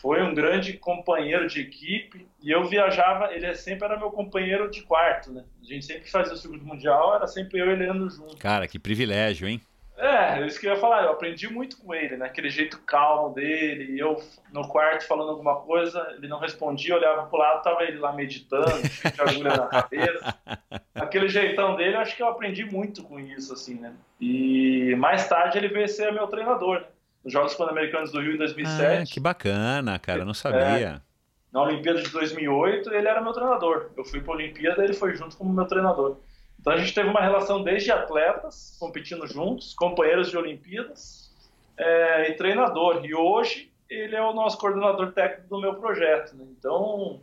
Foi 0.00 0.22
um 0.22 0.32
grande 0.32 0.74
companheiro 0.74 1.48
de 1.48 1.60
equipe 1.60 2.26
e 2.40 2.50
eu 2.50 2.64
viajava, 2.64 3.34
ele 3.34 3.52
sempre 3.56 3.86
era 3.86 3.98
meu 3.98 4.10
companheiro 4.10 4.70
de 4.70 4.82
quarto, 4.82 5.32
né? 5.32 5.44
A 5.60 5.64
gente 5.64 5.84
sempre 5.84 6.08
fazia 6.08 6.32
o 6.32 6.36
segundo 6.36 6.64
mundial, 6.64 7.16
era 7.16 7.26
sempre 7.26 7.60
eu 7.60 7.66
e 7.66 7.70
ele 7.70 7.84
Leandro 7.84 8.08
junto. 8.08 8.36
Cara, 8.36 8.68
que 8.68 8.78
privilégio, 8.78 9.48
hein? 9.48 9.60
É, 10.00 10.40
é, 10.40 10.46
isso 10.46 10.58
que 10.58 10.66
eu 10.66 10.72
ia 10.72 10.80
falar, 10.80 11.02
eu 11.02 11.10
aprendi 11.10 11.52
muito 11.52 11.76
com 11.76 11.94
ele, 11.94 12.16
né? 12.16 12.24
Aquele 12.24 12.48
jeito 12.48 12.80
calmo 12.86 13.34
dele, 13.34 14.00
eu 14.00 14.16
no 14.50 14.66
quarto 14.66 15.06
falando 15.06 15.28
alguma 15.28 15.56
coisa, 15.56 16.14
ele 16.16 16.26
não 16.26 16.38
respondia, 16.38 16.96
olhava 16.96 17.26
pro 17.26 17.38
lado, 17.38 17.62
tava 17.62 17.82
ele 17.82 17.98
lá 17.98 18.10
meditando, 18.10 18.80
de 19.12 19.20
agulha 19.20 19.56
na 19.56 19.66
cabeça. 19.66 20.38
Aquele 20.94 21.28
jeitão 21.28 21.76
dele, 21.76 21.96
acho 21.96 22.16
que 22.16 22.22
eu 22.22 22.28
aprendi 22.28 22.64
muito 22.64 23.02
com 23.02 23.20
isso, 23.20 23.52
assim, 23.52 23.74
né? 23.74 23.92
E 24.18 24.94
mais 24.96 25.28
tarde 25.28 25.58
ele 25.58 25.68
veio 25.68 25.86
ser 25.86 26.10
meu 26.12 26.26
treinador, 26.28 26.80
né? 26.80 26.86
Nos 27.24 27.32
Jogos 27.32 27.54
Pan-Americanos 27.54 28.10
do 28.10 28.20
Rio 28.20 28.34
em 28.34 28.38
2007. 28.38 29.02
Ah, 29.02 29.14
que 29.14 29.20
bacana, 29.20 29.98
cara, 29.98 30.20
eu 30.20 30.26
não 30.26 30.34
sabia. 30.34 30.88
É, 30.88 31.00
na 31.52 31.62
Olimpíada 31.62 32.02
de 32.02 32.10
2008, 32.10 32.92
ele 32.94 33.08
era 33.08 33.20
meu 33.20 33.32
treinador. 33.32 33.90
Eu 33.96 34.04
fui 34.04 34.20
pra 34.20 34.34
Olimpíada, 34.34 34.82
ele 34.82 34.94
foi 34.94 35.14
junto 35.14 35.36
como 35.36 35.52
meu 35.52 35.66
treinador. 35.66 36.16
Então 36.58 36.72
a 36.72 36.78
gente 36.78 36.94
teve 36.94 37.08
uma 37.08 37.20
relação 37.20 37.62
desde 37.62 37.90
atletas, 37.90 38.76
competindo 38.78 39.26
juntos, 39.26 39.74
companheiros 39.74 40.30
de 40.30 40.36
Olimpíadas 40.36 41.30
é, 41.76 42.30
e 42.30 42.34
treinador. 42.34 43.04
E 43.04 43.14
hoje 43.14 43.70
ele 43.88 44.14
é 44.14 44.22
o 44.22 44.32
nosso 44.32 44.58
coordenador 44.58 45.12
técnico 45.12 45.48
do 45.48 45.60
meu 45.60 45.74
projeto. 45.74 46.36
Né? 46.36 46.44
Então 46.58 47.20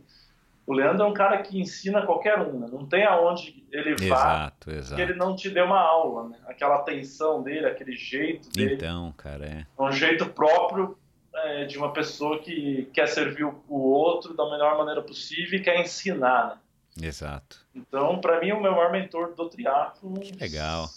o 0.68 0.74
Leandro 0.74 1.02
é 1.02 1.08
um 1.08 1.14
cara 1.14 1.40
que 1.40 1.58
ensina 1.58 2.04
qualquer 2.04 2.38
um, 2.40 2.58
né? 2.58 2.68
não 2.70 2.84
tem 2.84 3.02
aonde 3.02 3.64
ele 3.72 3.96
vá 3.96 4.04
exato, 4.04 4.70
exato. 4.70 4.96
que 4.96 5.00
ele 5.00 5.14
não 5.14 5.34
te 5.34 5.48
dê 5.48 5.62
uma 5.62 5.80
aula. 5.80 6.28
Né? 6.28 6.36
Aquela 6.46 6.76
atenção 6.76 7.42
dele, 7.42 7.64
aquele 7.64 7.96
jeito 7.96 8.50
dele. 8.50 8.74
Então, 8.74 9.10
cara, 9.16 9.46
é. 9.46 9.66
é 9.78 9.82
um 9.82 9.90
jeito 9.90 10.26
próprio 10.26 10.98
é, 11.34 11.64
de 11.64 11.78
uma 11.78 11.90
pessoa 11.90 12.38
que 12.40 12.86
quer 12.92 13.08
servir 13.08 13.44
o 13.44 13.78
outro 13.78 14.34
da 14.34 14.44
melhor 14.50 14.76
maneira 14.76 15.00
possível 15.00 15.58
e 15.58 15.62
quer 15.62 15.80
ensinar. 15.80 16.60
Né? 16.98 17.08
Exato. 17.08 17.64
Então, 17.74 18.20
para 18.20 18.38
mim, 18.38 18.52
o 18.52 18.60
meu 18.60 18.72
maior 18.72 18.92
mentor 18.92 19.34
do 19.34 19.48
triatlo 19.48 20.12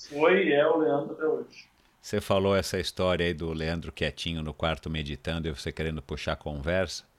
foi 0.10 0.48
e 0.48 0.52
é 0.52 0.68
o 0.68 0.80
Leandro 0.80 1.14
até 1.14 1.26
hoje. 1.26 1.72
Você 2.02 2.20
falou 2.20 2.58
essa 2.58 2.78
história 2.78 3.26
aí 3.26 3.34
do 3.34 3.54
Leandro 3.54 3.90
quietinho 3.94 4.44
no 4.44 4.54
quarto 4.54 4.90
meditando 4.90 5.48
e 5.48 5.52
você 5.52 5.72
querendo 5.72 6.02
puxar 6.02 6.34
a 6.34 6.36
conversa. 6.36 7.10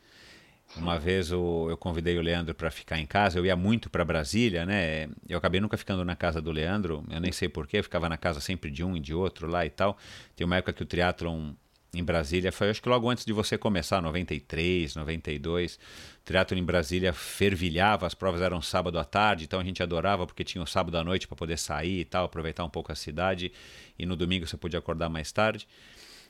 Uma 0.76 0.98
vez 0.98 1.30
eu, 1.30 1.66
eu 1.68 1.76
convidei 1.76 2.18
o 2.18 2.22
Leandro 2.22 2.54
para 2.54 2.70
ficar 2.70 2.98
em 2.98 3.06
casa, 3.06 3.38
eu 3.38 3.44
ia 3.44 3.54
muito 3.54 3.90
para 3.90 4.04
Brasília, 4.04 4.64
né? 4.64 5.08
Eu 5.28 5.36
acabei 5.36 5.60
nunca 5.60 5.76
ficando 5.76 6.04
na 6.04 6.16
casa 6.16 6.40
do 6.40 6.50
Leandro, 6.50 7.04
eu 7.10 7.20
nem 7.20 7.30
sei 7.30 7.48
porquê, 7.48 7.78
eu 7.78 7.82
ficava 7.84 8.08
na 8.08 8.16
casa 8.16 8.40
sempre 8.40 8.70
de 8.70 8.82
um 8.82 8.96
e 8.96 9.00
de 9.00 9.12
outro 9.12 9.46
lá 9.46 9.66
e 9.66 9.70
tal. 9.70 9.98
Tem 10.34 10.46
uma 10.46 10.56
época 10.56 10.72
que 10.72 10.82
o 10.82 10.86
triatlon 10.86 11.52
em 11.94 12.02
Brasília 12.02 12.50
foi, 12.50 12.70
acho 12.70 12.80
que 12.80 12.88
logo 12.88 13.10
antes 13.10 13.22
de 13.22 13.34
você 13.34 13.58
começar, 13.58 14.00
93, 14.00 14.94
92. 14.94 15.74
O 15.74 15.78
triatlo 16.24 16.56
em 16.56 16.64
Brasília 16.64 17.12
fervilhava, 17.12 18.06
as 18.06 18.14
provas 18.14 18.40
eram 18.40 18.62
sábado 18.62 18.98
à 18.98 19.04
tarde, 19.04 19.44
então 19.44 19.60
a 19.60 19.64
gente 19.64 19.82
adorava 19.82 20.26
porque 20.26 20.42
tinha 20.42 20.64
o 20.64 20.66
sábado 20.66 20.96
à 20.96 21.04
noite 21.04 21.28
para 21.28 21.36
poder 21.36 21.58
sair 21.58 22.00
e 22.00 22.04
tal, 22.06 22.24
aproveitar 22.24 22.64
um 22.64 22.70
pouco 22.70 22.90
a 22.90 22.94
cidade. 22.94 23.52
E 23.98 24.06
no 24.06 24.16
domingo 24.16 24.46
você 24.46 24.56
podia 24.56 24.78
acordar 24.78 25.10
mais 25.10 25.30
tarde. 25.32 25.68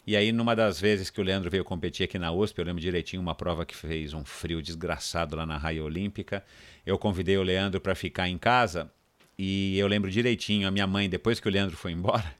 E 0.04 0.16
aí, 0.16 0.32
numa 0.32 0.56
das 0.56 0.80
vezes 0.80 1.10
que 1.10 1.20
o 1.20 1.24
Leandro 1.24 1.48
veio 1.48 1.64
competir 1.64 2.04
aqui 2.04 2.18
na 2.18 2.32
USP, 2.32 2.58
eu 2.58 2.64
lembro 2.64 2.80
direitinho 2.80 3.22
uma 3.22 3.36
prova 3.36 3.64
que 3.64 3.76
fez 3.76 4.12
um 4.12 4.24
frio 4.24 4.60
desgraçado 4.60 5.36
lá 5.36 5.46
na 5.46 5.56
Raia 5.56 5.82
Olímpica. 5.82 6.44
Eu 6.84 6.98
convidei 6.98 7.36
o 7.36 7.42
Leandro 7.42 7.80
para 7.80 7.94
ficar 7.94 8.28
em 8.28 8.36
casa 8.36 8.90
e 9.38 9.78
eu 9.78 9.86
lembro 9.86 10.10
direitinho, 10.10 10.66
a 10.66 10.70
minha 10.70 10.86
mãe, 10.86 11.08
depois 11.08 11.38
que 11.38 11.48
o 11.48 11.50
Leandro 11.50 11.76
foi 11.76 11.92
embora, 11.92 12.34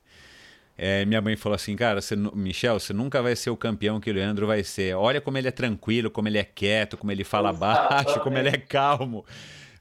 é, 0.77 1.05
minha 1.07 1.21
mãe 1.21 1.37
falou 1.37 1.55
assim, 1.55 1.77
cara, 1.77 2.01
você, 2.01 2.17
Michel, 2.17 2.81
você 2.81 2.93
nunca 2.93 3.23
vai 3.23 3.37
ser 3.37 3.51
o 3.51 3.57
campeão 3.57 4.01
que 4.01 4.11
o 4.11 4.15
Leandro 4.15 4.47
vai 4.47 4.65
ser. 4.65 4.97
Olha 4.97 5.21
como 5.21 5.39
ele 5.39 5.49
é 5.49 5.53
tranquilo, 5.53 6.11
como 6.11 6.29
ele 6.29 6.39
é 6.39 6.45
quieto, 6.45 6.97
como 6.97 7.13
ele 7.13 7.23
fala 7.25 7.53
baixo, 7.53 8.19
como 8.21 8.39
ele 8.39 8.49
é 8.49 8.57
calmo. 8.59 9.25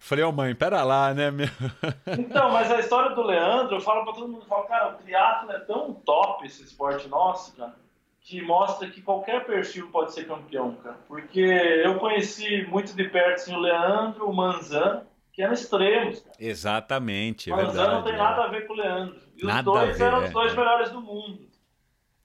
Falei, 0.04 0.26
ô 0.26 0.30
oh, 0.30 0.32
mãe, 0.32 0.56
pera 0.56 0.82
lá, 0.84 1.14
né? 1.14 1.30
Meu... 1.30 1.48
Então, 2.18 2.52
mas 2.52 2.72
a 2.72 2.80
história 2.80 3.16
do 3.16 3.22
Leandro, 3.22 3.76
eu 3.76 3.82
falo 3.82 4.04
pra 4.04 4.14
todo 4.14 4.28
mundo, 4.28 4.44
falo, 4.48 4.64
cara, 4.64 4.90
o 4.90 4.94
triatlo 4.96 5.52
é 5.52 5.60
tão 5.60 5.94
top 5.94 6.44
esse 6.44 6.64
esporte 6.64 7.08
nosso, 7.08 7.56
cara, 7.56 7.76
que 8.20 8.42
mostra 8.42 8.90
que 8.90 9.00
qualquer 9.00 9.46
perfil 9.46 9.92
pode 9.92 10.12
ser 10.12 10.26
campeão, 10.26 10.74
cara. 10.84 10.98
Porque 11.08 11.40
eu 11.40 12.00
conheci 12.00 12.66
muito 12.66 12.96
de 12.96 13.04
perto 13.10 13.36
assim, 13.36 13.56
o 13.56 13.60
Leandro, 13.60 14.28
o 14.28 14.34
Manzano, 14.34 15.04
que 15.32 15.44
eram 15.44 15.54
extremos, 15.54 16.22
cara. 16.22 16.36
Exatamente, 16.40 17.52
é 17.52 17.56
Manzano 17.56 17.72
verdade. 17.72 17.94
não 17.94 18.04
tem 18.04 18.18
nada 18.18 18.44
a 18.44 18.48
ver 18.48 18.66
com 18.66 18.74
o 18.74 18.78
Leandro. 18.78 19.22
E 19.38 19.46
Nada 19.46 19.72
os 19.72 19.80
dois 19.80 19.98
ver, 20.00 20.04
eram 20.04 20.24
os 20.24 20.32
dois 20.32 20.52
é. 20.52 20.56
melhores 20.56 20.90
do 20.90 21.00
mundo. 21.00 21.48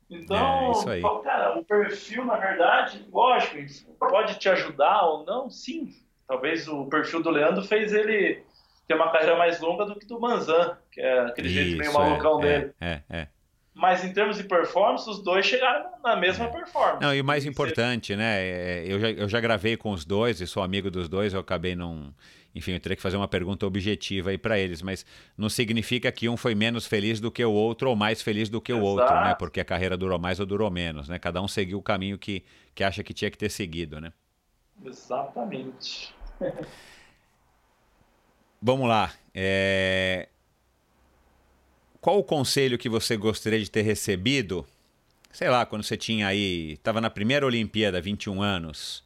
Então, 0.08 0.72
é, 0.90 1.22
cara, 1.22 1.58
o 1.58 1.64
perfil, 1.64 2.24
na 2.24 2.36
verdade, 2.36 3.06
lógico, 3.12 3.92
pode 3.98 4.38
te 4.38 4.48
ajudar 4.48 5.02
ou 5.02 5.26
não, 5.26 5.50
sim. 5.50 6.05
Talvez 6.26 6.66
o 6.68 6.86
perfil 6.86 7.22
do 7.22 7.30
Leandro 7.30 7.62
fez 7.62 7.92
ele 7.92 8.42
ter 8.86 8.94
uma 8.94 9.10
carreira 9.10 9.36
mais 9.36 9.60
longa 9.60 9.84
do 9.84 9.96
que 9.96 10.06
do 10.06 10.20
Manzan, 10.20 10.76
que 10.90 11.00
é 11.00 11.20
aquele 11.20 11.48
Isso, 11.48 11.56
jeito 11.56 11.78
meio 11.78 11.92
malucão 11.92 12.40
é, 12.40 12.42
dele. 12.42 12.72
É, 12.80 13.02
é. 13.08 13.28
Mas 13.74 14.02
em 14.02 14.12
termos 14.12 14.38
de 14.38 14.44
performance, 14.44 15.08
os 15.08 15.22
dois 15.22 15.44
chegaram 15.44 15.90
na 16.02 16.16
mesma 16.16 16.46
é. 16.46 16.48
performance. 16.48 17.02
Não, 17.02 17.14
e 17.14 17.20
o 17.20 17.24
mais 17.24 17.44
importante, 17.44 18.16
né? 18.16 18.40
É, 18.40 18.84
eu 18.86 18.98
já, 18.98 19.10
eu 19.10 19.28
já 19.28 19.40
gravei 19.40 19.76
com 19.76 19.90
os 19.90 20.04
dois 20.04 20.40
e 20.40 20.46
sou 20.46 20.62
amigo 20.62 20.90
dos 20.90 21.08
dois, 21.08 21.34
eu 21.34 21.40
acabei 21.40 21.76
não. 21.76 22.14
Enfim, 22.54 22.72
eu 22.72 22.80
teria 22.80 22.96
que 22.96 23.02
fazer 23.02 23.18
uma 23.18 23.28
pergunta 23.28 23.66
objetiva 23.66 24.30
aí 24.30 24.38
para 24.38 24.58
eles, 24.58 24.80
mas 24.80 25.04
não 25.36 25.50
significa 25.50 26.10
que 26.10 26.26
um 26.26 26.38
foi 26.38 26.54
menos 26.54 26.86
feliz 26.86 27.20
do 27.20 27.30
que 27.30 27.44
o 27.44 27.52
outro 27.52 27.90
ou 27.90 27.94
mais 27.94 28.22
feliz 28.22 28.48
do 28.48 28.62
que 28.62 28.72
o 28.72 28.80
outro, 28.80 29.14
né? 29.14 29.34
Porque 29.34 29.60
a 29.60 29.64
carreira 29.64 29.94
durou 29.94 30.18
mais 30.18 30.40
ou 30.40 30.46
durou 30.46 30.70
menos, 30.70 31.06
né? 31.06 31.18
Cada 31.18 31.42
um 31.42 31.46
seguiu 31.46 31.76
o 31.76 31.82
caminho 31.82 32.16
que, 32.16 32.42
que 32.74 32.82
acha 32.82 33.02
que 33.02 33.12
tinha 33.12 33.30
que 33.30 33.36
ter 33.36 33.50
seguido, 33.50 34.00
né? 34.00 34.10
Exatamente. 34.82 36.15
Vamos 38.60 38.88
lá. 38.88 39.12
É... 39.34 40.28
Qual 42.00 42.18
o 42.18 42.24
conselho 42.24 42.78
que 42.78 42.88
você 42.88 43.16
gostaria 43.16 43.60
de 43.60 43.70
ter 43.70 43.82
recebido? 43.82 44.66
Sei 45.32 45.48
lá, 45.48 45.66
quando 45.66 45.82
você 45.82 45.96
tinha 45.96 46.28
aí, 46.28 46.72
estava 46.72 47.00
na 47.00 47.10
primeira 47.10 47.44
Olimpíada, 47.44 48.00
21 48.00 48.40
anos, 48.40 49.04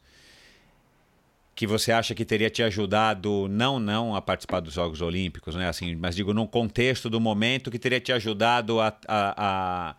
que 1.55 1.67
você 1.67 1.91
acha 1.91 2.15
que 2.15 2.23
teria 2.23 2.49
te 2.49 2.63
ajudado, 2.63 3.47
não 3.49 3.79
não 3.79 4.15
a 4.15 4.21
participar 4.21 4.61
dos 4.61 4.73
Jogos 4.73 5.01
Olímpicos, 5.01 5.55
né? 5.55 5.67
Assim, 5.67 5.95
mas 5.95 6.15
digo, 6.15 6.33
num 6.33 6.47
contexto 6.47 7.09
do 7.09 7.19
momento 7.19 7.69
que 7.69 7.77
teria 7.77 7.99
te 7.99 8.11
ajudado 8.11 8.79
a, 8.79 8.87
a, 9.07 9.33
a, 9.37 9.95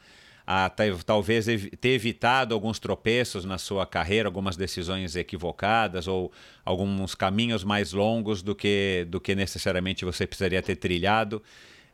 a 0.47 0.71
talvez 1.05 1.47
ter 1.81 1.91
evitado 1.91 2.55
alguns 2.55 2.79
tropeços 2.79 3.45
na 3.45 3.59
sua 3.59 3.87
carreira, 3.87 4.29
algumas 4.29 4.57
decisões 4.57 5.17
equivocadas 5.17 6.09
ou 6.09 6.33
alguns 6.65 7.15
caminhos 7.15 7.65
mais 7.65 7.93
longos 7.93 8.43
do 8.43 8.55
que, 8.55 9.07
do 9.09 9.21
que 9.21 9.35
necessariamente 9.35 10.05
você 10.05 10.27
precisaria 10.27 10.63
ter 10.63 10.77
trilhado 10.77 11.43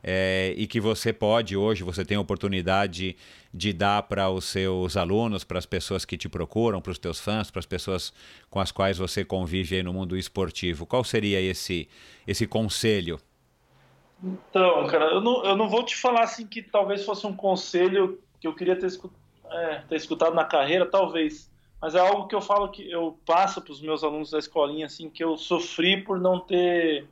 é, 0.03 0.53
e 0.57 0.65
que 0.65 0.79
você 0.79 1.11
pode 1.11 1.55
hoje, 1.57 1.83
você 1.83 2.05
tem 2.05 2.17
a 2.17 2.21
oportunidade 2.21 3.15
de 3.53 3.73
dar 3.73 4.03
para 4.03 4.29
os 4.29 4.45
seus 4.45 4.95
alunos, 4.95 5.43
para 5.43 5.59
as 5.59 5.65
pessoas 5.65 6.05
que 6.05 6.17
te 6.17 6.29
procuram, 6.29 6.81
para 6.81 6.91
os 6.91 6.97
teus 6.99 7.19
fãs, 7.19 7.51
para 7.51 7.59
as 7.59 7.65
pessoas 7.65 8.13
com 8.49 8.59
as 8.59 8.71
quais 8.71 8.97
você 8.97 9.25
convive 9.25 9.81
no 9.83 9.93
mundo 9.93 10.17
esportivo. 10.17 10.85
Qual 10.85 11.03
seria 11.03 11.41
esse, 11.41 11.87
esse 12.25 12.47
conselho? 12.47 13.19
Então, 14.23 14.85
cara, 14.87 15.05
eu 15.05 15.21
não, 15.21 15.45
eu 15.45 15.55
não 15.55 15.69
vou 15.69 15.83
te 15.83 15.95
falar 15.95 16.23
assim 16.23 16.45
que 16.45 16.61
talvez 16.61 17.03
fosse 17.03 17.25
um 17.25 17.33
conselho 17.33 18.19
que 18.39 18.47
eu 18.47 18.55
queria 18.55 18.75
ter, 18.75 18.87
escut, 18.87 19.13
é, 19.49 19.83
ter 19.87 19.95
escutado 19.95 20.33
na 20.33 20.45
carreira, 20.45 20.85
talvez. 20.85 21.49
Mas 21.81 21.95
é 21.95 21.99
algo 21.99 22.27
que 22.27 22.35
eu 22.35 22.41
falo 22.41 22.69
que 22.69 22.89
eu 22.89 23.17
passo 23.25 23.61
para 23.61 23.71
os 23.71 23.81
meus 23.81 24.03
alunos 24.03 24.31
da 24.31 24.39
escolinha, 24.39 24.85
assim, 24.85 25.09
que 25.09 25.23
eu 25.23 25.37
sofri 25.37 26.03
por 26.03 26.19
não 26.19 26.39
ter 26.39 27.07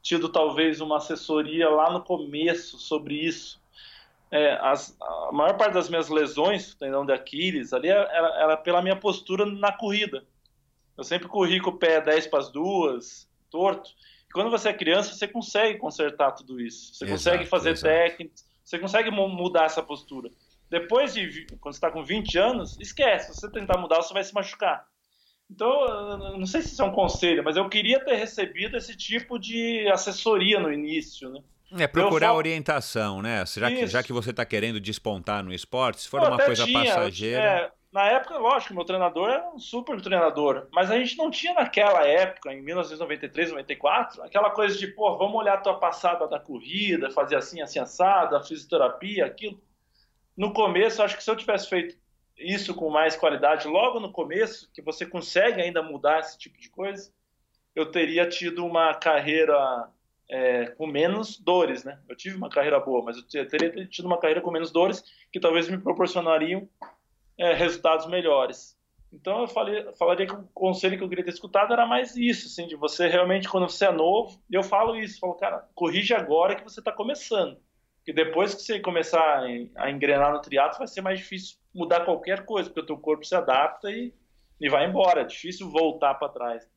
tido 0.00 0.28
talvez 0.28 0.80
uma 0.80 0.98
assessoria 0.98 1.68
lá 1.68 1.90
no 1.90 2.00
começo 2.00 2.78
sobre 2.78 3.14
isso. 3.14 3.60
É, 4.30 4.52
as, 4.60 4.96
a 5.00 5.32
maior 5.32 5.56
parte 5.56 5.74
das 5.74 5.88
minhas 5.88 6.08
lesões, 6.08 6.74
tendão 6.74 7.04
de 7.04 7.12
Aquiles, 7.12 7.72
ali 7.72 7.88
era, 7.88 8.08
era, 8.12 8.56
pela 8.56 8.82
minha 8.82 8.96
postura 8.96 9.44
na 9.44 9.72
corrida. 9.72 10.24
Eu 10.96 11.02
sempre 11.02 11.28
corri 11.28 11.60
com 11.60 11.70
o 11.70 11.76
pé 11.76 12.00
10 12.00 12.28
para 12.28 12.38
as 12.38 12.50
duas, 12.50 13.28
torto. 13.50 13.90
E 14.28 14.32
quando 14.32 14.50
você 14.50 14.68
é 14.68 14.72
criança, 14.72 15.12
você 15.12 15.26
consegue 15.26 15.78
consertar 15.78 16.32
tudo 16.32 16.60
isso. 16.60 16.94
Você 16.94 17.04
exato, 17.04 17.12
consegue 17.12 17.46
fazer 17.46 17.78
técnicas, 17.78 18.46
você 18.62 18.78
consegue 18.78 19.10
mudar 19.10 19.64
essa 19.64 19.82
postura. 19.82 20.30
Depois 20.68 21.14
de, 21.14 21.46
quando 21.60 21.74
você 21.74 21.78
está 21.78 21.90
com 21.90 22.02
20 22.02 22.38
anos, 22.38 22.78
esquece. 22.80 23.32
Se 23.32 23.40
você 23.40 23.50
tentar 23.50 23.78
mudar, 23.78 23.96
você 23.96 24.12
vai 24.12 24.24
se 24.24 24.34
machucar. 24.34 24.84
Então, 25.50 26.36
não 26.38 26.46
sei 26.46 26.60
se 26.60 26.72
isso 26.72 26.82
é 26.82 26.84
um 26.84 26.92
conselho, 26.92 27.44
mas 27.44 27.56
eu 27.56 27.68
queria 27.68 28.04
ter 28.04 28.16
recebido 28.16 28.76
esse 28.76 28.96
tipo 28.96 29.38
de 29.38 29.88
assessoria 29.88 30.58
no 30.58 30.72
início, 30.72 31.30
né? 31.30 31.40
É 31.78 31.86
procurar 31.86 32.32
orientação, 32.34 33.20
né? 33.20 33.44
Já 33.46 33.68
que, 33.68 33.86
já 33.86 34.02
que 34.02 34.12
você 34.12 34.30
está 34.30 34.44
querendo 34.44 34.80
despontar 34.80 35.42
no 35.42 35.52
esporte, 35.52 36.02
se 36.02 36.08
for 36.08 36.20
uma 36.20 36.36
coisa 36.36 36.64
tinha, 36.64 36.84
passageira. 36.84 37.42
É, 37.42 37.70
na 37.92 38.06
época, 38.06 38.38
lógico, 38.38 38.74
meu 38.74 38.84
treinador 38.84 39.30
era 39.30 39.48
um 39.48 39.58
super 39.58 40.00
treinador, 40.00 40.68
mas 40.72 40.90
a 40.90 40.98
gente 40.98 41.16
não 41.16 41.30
tinha 41.30 41.54
naquela 41.54 42.06
época, 42.06 42.52
em 42.52 42.62
1993, 42.62 43.50
94, 43.50 44.22
aquela 44.22 44.50
coisa 44.50 44.76
de, 44.76 44.86
pô, 44.88 45.16
vamos 45.16 45.34
olhar 45.34 45.54
a 45.54 45.60
tua 45.60 45.78
passada 45.78 46.28
da 46.28 46.38
corrida, 46.38 47.10
fazer 47.10 47.36
assim, 47.36 47.60
assim, 47.60 47.78
assada, 47.78 48.42
fisioterapia, 48.42 49.26
aquilo. 49.26 49.60
No 50.36 50.52
começo, 50.52 51.02
acho 51.02 51.16
que 51.16 51.24
se 51.24 51.30
eu 51.30 51.36
tivesse 51.36 51.68
feito 51.68 51.96
isso 52.36 52.74
com 52.74 52.90
mais 52.90 53.16
qualidade 53.16 53.66
logo 53.66 53.98
no 53.98 54.12
começo, 54.12 54.70
que 54.72 54.82
você 54.82 55.06
consegue 55.06 55.60
ainda 55.62 55.82
mudar 55.82 56.20
esse 56.20 56.38
tipo 56.38 56.58
de 56.60 56.68
coisa, 56.68 57.10
eu 57.74 57.90
teria 57.90 58.28
tido 58.28 58.64
uma 58.64 58.94
carreira 58.94 59.88
é, 60.28 60.66
com 60.66 60.86
menos 60.86 61.38
dores, 61.38 61.84
né? 61.84 62.00
Eu 62.08 62.16
tive 62.16 62.36
uma 62.36 62.50
carreira 62.50 62.80
boa, 62.80 63.02
mas 63.02 63.16
eu 63.16 63.48
teria 63.48 63.86
tido 63.86 64.06
uma 64.06 64.18
carreira 64.18 64.40
com 64.40 64.50
menos 64.50 64.70
dores 64.70 65.02
que 65.32 65.40
talvez 65.40 65.68
me 65.68 65.78
proporcionariam 65.78 66.68
é, 67.38 67.52
resultados 67.54 68.06
melhores. 68.06 68.76
Então 69.12 69.40
eu 69.40 69.46
falei, 69.46 69.92
falaria 69.94 70.26
que 70.26 70.34
o 70.34 70.48
conselho 70.52 70.98
que 70.98 71.04
eu 71.04 71.08
queria 71.08 71.24
ter 71.24 71.30
escutado 71.30 71.72
era 71.72 71.86
mais 71.86 72.16
isso, 72.16 72.48
assim, 72.48 72.66
de 72.66 72.76
você 72.76 73.06
realmente 73.06 73.48
quando 73.48 73.68
você 73.68 73.86
é 73.86 73.92
novo, 73.92 74.42
eu 74.50 74.62
falo 74.62 74.96
isso, 74.96 75.20
falo, 75.20 75.34
cara, 75.34 75.68
corrige 75.74 76.12
agora 76.12 76.56
que 76.56 76.64
você 76.64 76.80
está 76.80 76.92
começando, 76.92 77.58
que 78.06 78.12
depois 78.12 78.54
que 78.54 78.62
você 78.62 78.78
começar 78.78 79.42
a 79.74 79.90
engrenar 79.90 80.32
no 80.32 80.40
triatlo 80.40 80.78
vai 80.78 80.86
ser 80.86 81.00
mais 81.00 81.18
difícil 81.18 81.56
mudar 81.74 82.04
qualquer 82.04 82.44
coisa, 82.44 82.70
porque 82.70 82.80
o 82.80 82.86
teu 82.86 82.96
corpo 82.96 83.26
se 83.26 83.34
adapta 83.34 83.90
e, 83.90 84.14
e 84.60 84.68
vai 84.68 84.86
embora. 84.86 85.22
É 85.22 85.24
difícil 85.24 85.68
voltar 85.68 86.14
para 86.14 86.28
trás. 86.28 86.68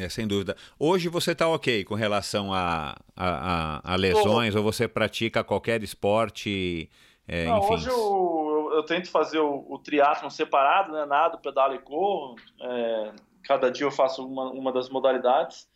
É, 0.00 0.08
sem 0.08 0.28
dúvida. 0.28 0.56
Hoje 0.78 1.08
você 1.08 1.32
está 1.32 1.48
ok 1.48 1.84
com 1.84 1.96
relação 1.96 2.54
a, 2.54 2.96
a, 3.16 3.80
a, 3.84 3.94
a 3.94 3.96
lesões 3.96 4.54
ou 4.54 4.62
você 4.62 4.86
pratica 4.86 5.42
qualquer 5.42 5.82
esporte? 5.82 6.88
É, 7.26 7.46
Não, 7.46 7.58
enfim. 7.58 7.74
Hoje 7.74 7.88
eu, 7.88 7.96
eu, 7.96 8.76
eu, 8.76 8.82
tento 8.84 9.10
fazer 9.10 9.40
o, 9.40 9.66
o 9.68 9.80
triatlon 9.80 10.30
separado, 10.30 10.92
né? 10.92 11.04
nado, 11.04 11.38
pedalo 11.38 11.74
e 11.74 11.80
corro. 11.80 12.36
É, 12.60 13.12
cada 13.42 13.72
dia 13.72 13.86
eu 13.86 13.90
faço 13.90 14.24
uma, 14.24 14.52
uma 14.52 14.72
das 14.72 14.88
modalidades, 14.88 15.68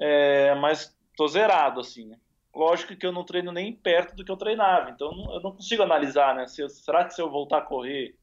é, 0.00 0.54
mas 0.54 0.96
tô 1.14 1.28
zerado 1.28 1.80
assim. 1.80 2.06
Né? 2.06 2.16
Lógico 2.54 2.94
que 2.94 3.04
eu 3.04 3.12
não 3.12 3.24
treino 3.24 3.50
nem 3.50 3.72
perto 3.72 4.14
do 4.14 4.24
que 4.24 4.30
eu 4.30 4.36
treinava, 4.36 4.90
então 4.90 5.10
eu 5.32 5.40
não, 5.40 5.52
consigo 5.52 5.82
analisar, 5.82 6.34
né? 6.34 6.46
Se 6.46 6.62
eu, 6.62 6.68
será 6.68 7.04
que 7.04 7.14
se 7.14 7.20
eu 7.20 7.28
voltar 7.28 7.58
a 7.58 7.62
correr 7.62 8.14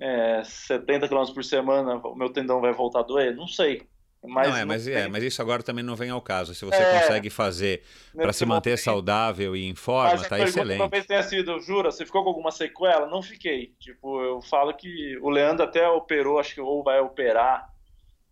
é, 0.00 0.42
70 0.44 1.08
km 1.08 1.32
por 1.32 1.44
semana, 1.44 1.96
o 1.96 2.16
meu 2.16 2.32
tendão 2.32 2.60
vai 2.60 2.72
voltar 2.72 3.00
a 3.00 3.04
doer? 3.04 3.36
Não 3.36 3.46
sei. 3.46 3.86
Mas 4.24 4.48
não, 4.48 4.56
é, 4.56 4.64
mas, 4.64 4.86
é, 4.86 5.08
mas 5.08 5.22
isso 5.24 5.42
agora 5.42 5.64
também 5.64 5.82
não 5.84 5.96
vem 5.96 6.10
ao 6.10 6.20
caso. 6.20 6.54
Se 6.54 6.64
você 6.64 6.80
é, 6.80 7.00
consegue 7.00 7.28
fazer 7.28 7.82
para 8.14 8.32
se 8.32 8.46
manter 8.46 8.70
momento, 8.70 8.84
saudável 8.84 9.56
e 9.56 9.68
em 9.68 9.74
forma, 9.74 10.22
tá 10.24 10.38
excelente. 10.38 10.78
Talvez 10.78 11.06
tenha 11.06 11.22
sido, 11.24 11.58
jura, 11.58 11.90
você 11.90 12.06
ficou 12.06 12.22
com 12.22 12.28
alguma 12.28 12.52
sequela? 12.52 13.08
Não 13.08 13.20
fiquei. 13.20 13.74
Tipo, 13.80 14.22
eu 14.22 14.40
falo 14.42 14.72
que 14.74 15.18
o 15.20 15.28
Leandro 15.28 15.64
até 15.64 15.88
operou, 15.88 16.38
acho 16.38 16.54
que 16.54 16.60
ou 16.60 16.84
vai 16.84 17.00
operar 17.00 17.68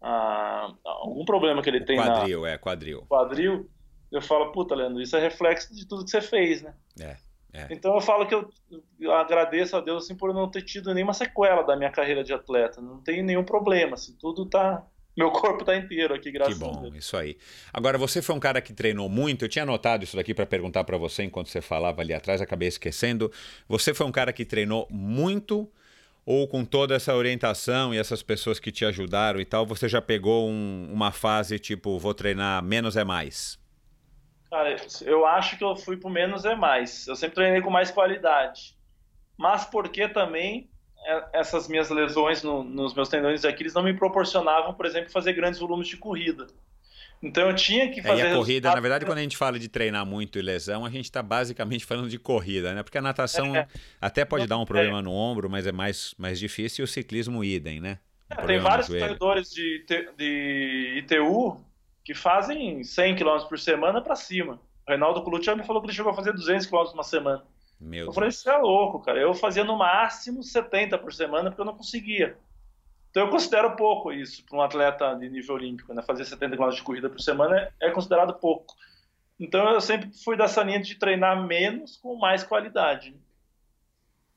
ah, 0.01 0.73
algum 0.85 1.25
problema 1.25 1.61
que 1.61 1.69
ele 1.69 1.85
tem 1.85 1.97
quadril, 1.97 2.43
na... 2.43 2.51
é, 2.51 2.59
quadril. 2.59 3.05
Quadril. 3.09 3.69
Eu 4.11 4.21
falo, 4.21 4.51
puta, 4.53 4.75
Leandro, 4.75 5.01
isso 5.01 5.17
é 5.17 5.21
reflexo 5.21 5.75
de 5.75 5.87
tudo 5.87 6.05
que 6.05 6.11
você 6.11 6.21
fez, 6.21 6.63
né? 6.63 6.75
É. 7.01 7.17
É. 7.53 7.67
Então 7.71 7.95
eu 7.95 8.01
falo 8.01 8.27
que 8.27 8.35
eu, 8.35 8.49
eu, 9.01 9.13
agradeço 9.13 9.77
a 9.77 9.81
Deus 9.81 10.05
assim, 10.05 10.15
por 10.15 10.33
não 10.33 10.49
ter 10.49 10.63
tido 10.63 10.95
nenhuma 10.95 11.13
sequela 11.13 11.63
da 11.63 11.77
minha 11.77 11.91
carreira 11.91 12.23
de 12.23 12.33
atleta. 12.33 12.81
Não 12.81 13.01
tenho 13.01 13.25
nenhum 13.25 13.45
problema, 13.45 13.95
assim, 13.95 14.17
tudo 14.19 14.47
tá. 14.47 14.85
Meu 15.17 15.33
corpo 15.33 15.65
tá 15.65 15.77
inteiro 15.77 16.15
aqui, 16.15 16.31
graças 16.31 16.55
que 16.55 16.61
bom, 16.61 16.79
a 16.79 16.83
Deus. 16.83 16.95
isso 16.95 17.17
aí. 17.17 17.37
Agora, 17.73 17.99
você 17.99 18.23
foi 18.23 18.35
um 18.37 18.41
cara 18.41 18.61
que 18.61 18.73
treinou 18.73 19.09
muito. 19.09 19.45
Eu 19.45 19.49
tinha 19.49 19.65
anotado 19.65 20.05
isso 20.05 20.17
daqui 20.17 20.33
para 20.33 20.47
perguntar 20.47 20.85
para 20.85 20.97
você 20.97 21.25
enquanto 21.25 21.49
você 21.49 21.61
falava 21.61 22.01
ali 22.01 22.15
atrás, 22.15 22.41
acabei 22.41 22.69
esquecendo. 22.69 23.31
Você 23.69 23.93
foi 23.93 24.07
um 24.07 24.13
cara 24.13 24.33
que 24.33 24.45
treinou 24.45 24.87
muito 24.89 25.69
ou 26.25 26.47
com 26.47 26.65
toda 26.65 26.95
essa 26.95 27.15
orientação 27.15 27.93
e 27.93 27.99
essas 27.99 28.23
pessoas 28.23 28.61
que 28.61 28.71
te 28.71 28.85
ajudaram 28.85 29.41
e 29.41 29.45
tal, 29.45 29.67
você 29.67 29.89
já 29.89 30.01
pegou 30.01 30.49
um, 30.49 30.89
uma 30.93 31.11
fase 31.11 31.59
tipo, 31.59 31.99
vou 31.99 32.15
treinar 32.15 32.63
menos 32.63 32.97
é 32.97 33.03
mais? 33.03 33.59
Cara, 34.51 34.77
eu 35.03 35.25
acho 35.25 35.57
que 35.57 35.63
eu 35.63 35.77
fui 35.77 35.97
pro 35.97 36.11
menos 36.11 36.45
é 36.45 36.57
mais. 36.57 37.07
Eu 37.07 37.15
sempre 37.15 37.37
treinei 37.37 37.61
com 37.61 37.71
mais 37.71 37.91
qualidade. 37.91 38.77
Mas 39.39 39.65
porque 39.65 40.09
também 40.09 40.69
é, 41.07 41.25
essas 41.33 41.69
minhas 41.69 41.89
lesões 41.89 42.43
no, 42.43 42.65
nos 42.65 42.93
meus 42.95 43.09
tendões 43.09 43.41
de 43.41 43.47
Aquiles 43.47 43.73
não 43.73 43.83
me 43.83 43.95
proporcionavam, 43.95 44.75
por 44.75 44.85
exemplo, 44.87 45.11
fazer 45.11 45.33
grandes 45.35 45.61
volumes 45.61 45.87
de 45.87 45.97
corrida. 45.97 46.47
Então 47.23 47.49
eu 47.49 47.55
tinha 47.55 47.91
que 47.91 48.03
fazer. 48.03 48.23
É, 48.23 48.31
e 48.31 48.33
a 48.33 48.35
corrida, 48.35 48.75
na 48.75 48.81
verdade, 48.81 49.05
quando 49.05 49.19
a 49.19 49.23
gente 49.23 49.37
fala 49.37 49.59
de 49.59 49.69
treinar 49.69 50.05
muito 50.05 50.39
e 50.39 50.43
lesão, 50.43 50.85
a 50.85 50.91
gente 50.91 51.05
está 51.05 51.23
basicamente 51.23 51.85
falando 51.85 52.09
de 52.09 52.19
corrida, 52.19 52.75
né? 52.75 52.83
Porque 52.83 52.99
a 52.99 53.03
natação 53.03 53.55
é. 53.55 53.69
até 54.01 54.25
pode 54.25 54.47
dar 54.47 54.59
um 54.59 54.65
problema 54.65 54.99
é. 54.99 55.03
no 55.03 55.13
ombro, 55.13 55.49
mas 55.49 55.67
é 55.67 55.73
mais, 55.73 56.15
mais 56.19 56.39
difícil, 56.39 56.83
e 56.83 56.85
o 56.85 56.89
ciclismo 56.89 57.45
idem, 57.45 57.79
né? 57.79 57.99
Um 58.31 58.43
é, 58.43 58.47
tem 58.47 58.59
vários 58.59 58.89
corredores 58.89 59.51
de, 59.51 59.85
de 60.17 60.95
ITU 60.99 61.61
que 62.05 62.15
fazem 62.15 62.83
100 62.83 63.17
km 63.17 63.47
por 63.49 63.59
semana 63.59 64.01
para 64.01 64.17
cima. 64.17 64.61
O 64.87 64.91
Reinaldo 64.91 65.23
Colucci 65.23 65.47
já 65.47 65.57
me 65.57 65.65
falou 65.65 65.81
que 65.83 65.89
ele 65.89 65.95
chegou 65.95 66.13
a 66.13 66.15
fazer 66.15 66.33
200 66.33 66.67
km 66.67 66.77
uma 66.95 67.05
semana. 67.05 67.45
Meu 67.81 68.01
eu 68.01 68.05
Deus. 68.07 68.15
falei, 68.15 68.29
isso 68.31 68.51
é 68.51 68.57
louco, 68.57 69.01
cara. 69.01 69.19
Eu 69.19 69.33
fazia 69.35 69.65
no 69.65 69.77
máximo 69.77 70.43
70 70.43 70.99
por 70.99 71.13
semana 71.13 71.51
porque 71.51 71.61
eu 71.61 71.67
não 71.67 71.77
conseguia. 71.77 72.37
Então 73.11 73.25
eu 73.25 73.31
considero 73.31 73.75
pouco 73.75 74.13
isso 74.13 74.45
para 74.45 74.59
um 74.59 74.63
atleta 74.63 75.15
de 75.15 75.29
nível 75.29 75.57
olímpico, 75.57 75.93
né? 75.93 76.03
Fazer 76.03 76.25
70 76.25 76.57
km 76.57 76.69
de 76.71 76.83
corrida 76.83 77.11
por 77.11 77.21
semana 77.21 77.73
é 77.81 77.91
considerado 77.91 78.35
pouco. 78.35 78.75
Então 79.39 79.69
eu 79.71 79.81
sempre 79.81 80.11
fui 80.23 80.37
dessa 80.37 80.63
linha 80.63 80.81
de 80.81 80.95
treinar 80.95 81.47
menos 81.47 81.97
com 81.97 82.17
mais 82.17 82.45
qualidade. 82.45 83.17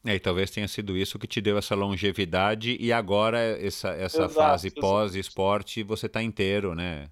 É, 0.05 0.15
e 0.15 0.19
talvez 0.19 0.51
tenha 0.51 0.67
sido 0.67 0.97
isso 0.97 1.19
que 1.19 1.27
te 1.27 1.39
deu 1.39 1.57
essa 1.57 1.75
longevidade 1.75 2.75
e 2.79 2.91
agora 2.91 3.39
essa, 3.39 3.89
essa 3.89 4.25
exato, 4.25 4.33
fase 4.33 4.71
pós-esporte 4.71 5.81
você 5.83 6.07
está 6.07 6.21
inteiro, 6.21 6.73
né? 6.75 7.09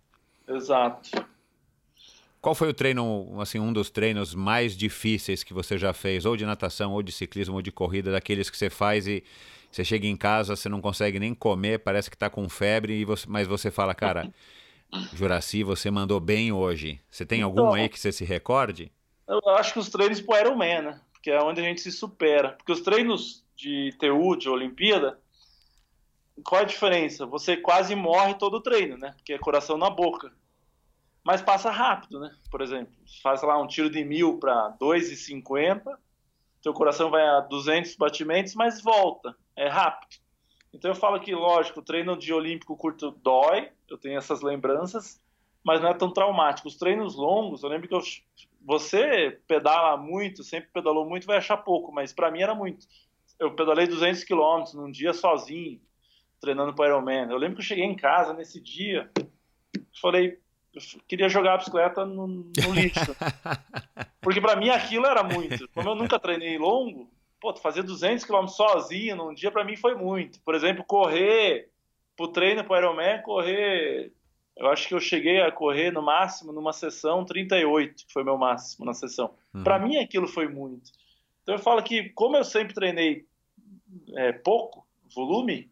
Exato. 0.56 1.10
Qual 2.42 2.56
foi 2.56 2.70
o 2.70 2.74
treino, 2.74 3.40
assim, 3.40 3.60
um 3.60 3.72
dos 3.72 3.92
treinos 3.92 4.34
mais 4.34 4.76
difíceis 4.76 5.44
que 5.44 5.54
você 5.54 5.78
já 5.78 5.94
fez, 5.94 6.26
ou 6.26 6.36
de 6.36 6.46
natação, 6.46 6.92
ou 6.94 7.04
de 7.04 7.12
ciclismo, 7.12 7.56
ou 7.56 7.62
de 7.62 7.72
corrida, 7.72 8.12
daqueles 8.12 8.50
que 8.50 8.58
você 8.58 8.70
faz 8.70 9.06
e 9.06 9.24
você 9.72 9.86
chega 9.86 10.08
em 10.08 10.18
casa, 10.18 10.56
você 10.56 10.68
não 10.68 10.82
consegue 10.82 11.20
nem 11.20 11.36
comer, 11.36 11.80
parece 11.80 12.10
que 12.10 12.16
está 12.16 12.30
com 12.30 12.50
febre, 12.50 12.94
e 12.94 13.06
você, 13.06 13.26
mas 13.30 13.48
você 13.48 13.70
fala, 13.70 13.94
cara, 13.94 14.34
Juraci, 15.14 15.64
você 15.64 15.90
mandou 15.90 16.20
bem 16.20 16.52
hoje. 16.52 17.00
Você 17.10 17.26
tem 17.26 17.42
algum 17.42 17.62
então, 17.62 17.74
aí 17.74 17.88
que 17.88 18.00
você 18.00 18.12
se 18.12 18.26
recorde? 18.26 18.92
Eu 19.28 19.40
acho 19.50 19.74
que 19.74 19.80
os 19.80 19.90
treinos 19.90 20.20
pro 20.20 20.38
Ironman, 20.38 20.82
né? 20.82 21.02
Porque 21.14 21.30
é 21.30 21.42
onde 21.42 21.62
a 21.62 21.64
gente 21.64 21.80
se 21.80 21.92
supera. 21.92 22.54
Porque 22.54 22.72
os 22.72 22.82
treinos 22.82 23.46
de 23.56 23.96
TU, 24.00 24.36
de 24.36 24.50
Olimpíada, 24.50 25.20
qual 26.44 26.62
é 26.62 26.64
a 26.64 26.68
diferença? 26.68 27.26
Você 27.28 27.56
quase 27.56 27.96
morre 27.96 28.34
todo 28.34 28.56
o 28.56 28.62
treino, 28.62 28.98
né? 28.98 29.14
Porque 29.16 29.34
é 29.34 29.38
coração 29.38 29.78
na 29.78 29.90
boca. 29.90 30.34
Mas 31.24 31.42
passa 31.42 31.70
rápido, 31.70 32.20
né? 32.20 32.36
Por 32.50 32.62
exemplo, 32.62 32.94
faz 33.22 33.42
lá 33.44 33.62
um 33.62 33.68
tiro 33.68 33.90
de 33.90 34.04
mil 34.04 34.40
para 34.40 34.76
2,50, 34.80 35.84
seu 36.62 36.74
coração 36.74 37.10
vai 37.10 37.24
a 37.28 37.42
200 37.42 37.96
batimentos, 37.96 38.56
mas 38.56 38.82
volta 38.82 39.36
é 39.56 39.68
rápido. 39.68 40.20
Então 40.74 40.92
eu 40.92 40.96
falo 40.96 41.20
que, 41.20 41.34
lógico, 41.34 41.80
o 41.80 41.84
treino 41.84 42.18
de 42.18 42.34
olímpico 42.34 42.78
curto 42.78 43.12
dói, 43.12 43.70
eu 43.90 43.98
tenho 43.98 44.18
essas 44.18 44.42
lembranças, 44.42 45.22
mas 45.64 45.82
não 45.82 45.90
é 45.90 45.94
tão 45.94 46.12
traumático. 46.12 46.68
Os 46.68 46.78
treinos 46.78 47.16
longos, 47.16 47.62
eu 47.62 47.70
lembro 47.70 47.88
que 47.88 47.94
eu, 47.94 48.02
você 48.62 49.40
pedala 49.48 49.98
muito, 49.98 50.44
sempre 50.44 50.70
pedalou 50.72 51.08
muito, 51.08 51.28
vai 51.28 51.38
achar 51.38 51.58
pouco, 51.58 51.92
mas 51.92 52.14
para 52.14 52.32
mim 52.32 52.42
era 52.42 52.56
muito. 52.56 52.88
Eu 53.38 53.54
pedalei 53.54 53.88
200 53.88 54.24
quilômetros 54.24 54.74
num 54.74 54.90
dia 54.90 55.14
sozinho, 55.14 55.82
treinando 56.40 56.74
para 56.74 56.88
Ironman. 56.88 57.30
Eu 57.30 57.38
lembro 57.38 57.58
que 57.58 57.62
eu 57.62 57.68
cheguei 57.68 57.86
em 57.86 57.96
casa 57.96 58.34
nesse 58.34 58.62
dia, 58.62 59.12
falei, 60.00 60.40
eu 60.74 60.82
queria 61.08 61.30
jogar 61.30 61.56
a 61.56 61.58
bicicleta 61.58 62.06
no, 62.06 62.28
no 62.28 62.74
lixo. 62.74 63.16
Porque 64.22 64.40
para 64.40 64.56
mim 64.56 64.70
aquilo 64.70 65.06
era 65.06 65.24
muito. 65.24 65.68
Como 65.70 65.90
eu 65.90 65.96
nunca 65.96 66.20
treinei 66.20 66.58
longo, 66.58 67.10
pô, 67.40 67.54
fazer 67.56 67.84
200 67.84 68.24
km 68.24 68.48
sozinho 68.48 69.16
num 69.16 69.34
dia 69.34 69.52
para 69.52 69.64
mim 69.64 69.76
foi 69.76 69.96
muito. 69.96 70.40
Por 70.42 70.56
exemplo, 70.56 70.84
correr 70.84 71.70
pro 72.16 72.28
treino 72.28 72.64
pro 72.64 72.78
Ironman, 72.78 73.22
correr, 73.24 74.12
eu 74.56 74.68
acho 74.68 74.88
que 74.88 74.94
eu 74.94 75.00
cheguei 75.00 75.42
a 75.42 75.52
correr 75.52 75.92
no 75.92 76.02
máximo 76.02 76.52
numa 76.52 76.72
sessão 76.72 77.26
38, 77.26 78.06
que 78.06 78.14
foi 78.14 78.24
meu 78.24 78.38
máximo 78.38 78.86
na 78.86 78.94
sessão. 78.94 79.34
Uhum. 79.54 79.64
Para 79.64 79.80
mim 79.80 79.98
aquilo 79.98 80.28
foi 80.28 80.48
muito. 80.48 80.92
Então 81.42 81.56
eu 81.56 81.60
falo 81.60 81.82
que 81.82 82.10
como 82.10 82.38
eu 82.38 82.44
sempre 82.44 82.76
treinei 82.76 83.26
é, 84.16 84.32
pouco 84.32 84.86
volume, 85.14 85.71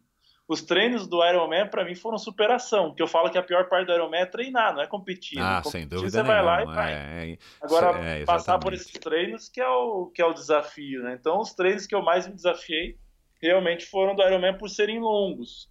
os 0.50 0.62
treinos 0.62 1.06
do 1.06 1.24
Ironman 1.24 1.68
para 1.68 1.84
mim 1.84 1.94
foram 1.94 2.18
superação, 2.18 2.92
que 2.92 3.00
eu 3.00 3.06
falo 3.06 3.30
que 3.30 3.38
a 3.38 3.42
pior 3.42 3.68
parte 3.68 3.86
do 3.86 3.92
Ironman 3.92 4.22
é 4.22 4.26
treinar, 4.26 4.74
não 4.74 4.82
é 4.82 4.86
competir. 4.88 5.38
Ah, 5.38 5.62
competir, 5.62 5.70
sem 5.70 5.86
dúvida 5.86 6.10
você 6.10 6.22
vai 6.24 6.42
lá 6.42 6.62
e 6.62 6.66
vai. 6.66 6.92
É, 6.92 7.30
é, 7.30 7.38
Agora, 7.62 8.04
é, 8.04 8.24
passar 8.24 8.58
por 8.58 8.74
esses 8.74 8.90
treinos 8.90 9.48
que 9.48 9.60
é, 9.60 9.68
o, 9.68 10.06
que 10.06 10.20
é 10.20 10.26
o 10.26 10.34
desafio, 10.34 11.04
né? 11.04 11.16
Então, 11.20 11.38
os 11.38 11.52
treinos 11.52 11.86
que 11.86 11.94
eu 11.94 12.02
mais 12.02 12.26
me 12.26 12.34
desafiei 12.34 12.98
realmente 13.40 13.86
foram 13.86 14.16
do 14.16 14.24
Ironman 14.24 14.58
por 14.58 14.68
serem 14.68 14.98
longos. 14.98 15.70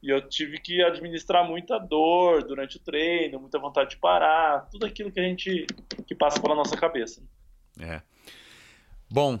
E 0.00 0.08
eu 0.08 0.28
tive 0.28 0.60
que 0.60 0.80
administrar 0.80 1.44
muita 1.44 1.76
dor 1.76 2.44
durante 2.44 2.76
o 2.76 2.80
treino, 2.80 3.40
muita 3.40 3.58
vontade 3.58 3.90
de 3.90 3.96
parar, 3.96 4.68
tudo 4.70 4.86
aquilo 4.86 5.10
que 5.10 5.18
a 5.18 5.24
gente 5.24 5.66
que 6.06 6.14
passa 6.14 6.40
pela 6.40 6.54
nossa 6.54 6.76
cabeça. 6.76 7.20
É. 7.80 8.00
Bom, 9.10 9.40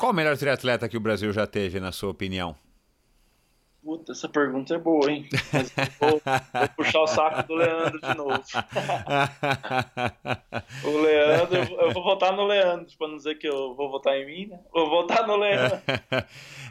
qual 0.00 0.12
o 0.12 0.14
melhor 0.14 0.36
triatleta 0.36 0.88
que 0.88 0.96
o 0.96 1.00
Brasil 1.00 1.30
já 1.30 1.46
teve, 1.46 1.78
na 1.78 1.92
sua 1.92 2.08
opinião? 2.08 2.56
Puta, 3.82 4.12
essa 4.12 4.28
pergunta 4.28 4.74
é 4.74 4.78
boa, 4.78 5.10
hein? 5.10 5.26
Vou, 6.00 6.22
vou, 6.22 6.68
puxar 6.76 7.00
o 7.00 7.06
saco 7.06 7.46
do 7.46 7.54
Leandro 7.54 8.00
de 8.00 8.14
novo. 8.14 8.42
o 10.84 10.98
Leandro, 11.00 11.74
eu 11.80 11.92
vou 11.92 12.02
votar 12.02 12.32
no 12.32 12.46
Leandro, 12.46 12.86
para 12.98 13.08
não 13.08 13.16
dizer 13.16 13.36
que 13.36 13.46
eu 13.46 13.74
vou 13.74 13.90
votar 13.90 14.16
em 14.16 14.26
mim, 14.26 14.46
né? 14.46 14.58
Vou 14.72 14.88
votar 14.88 15.26
no 15.26 15.36
Leandro. 15.36 15.78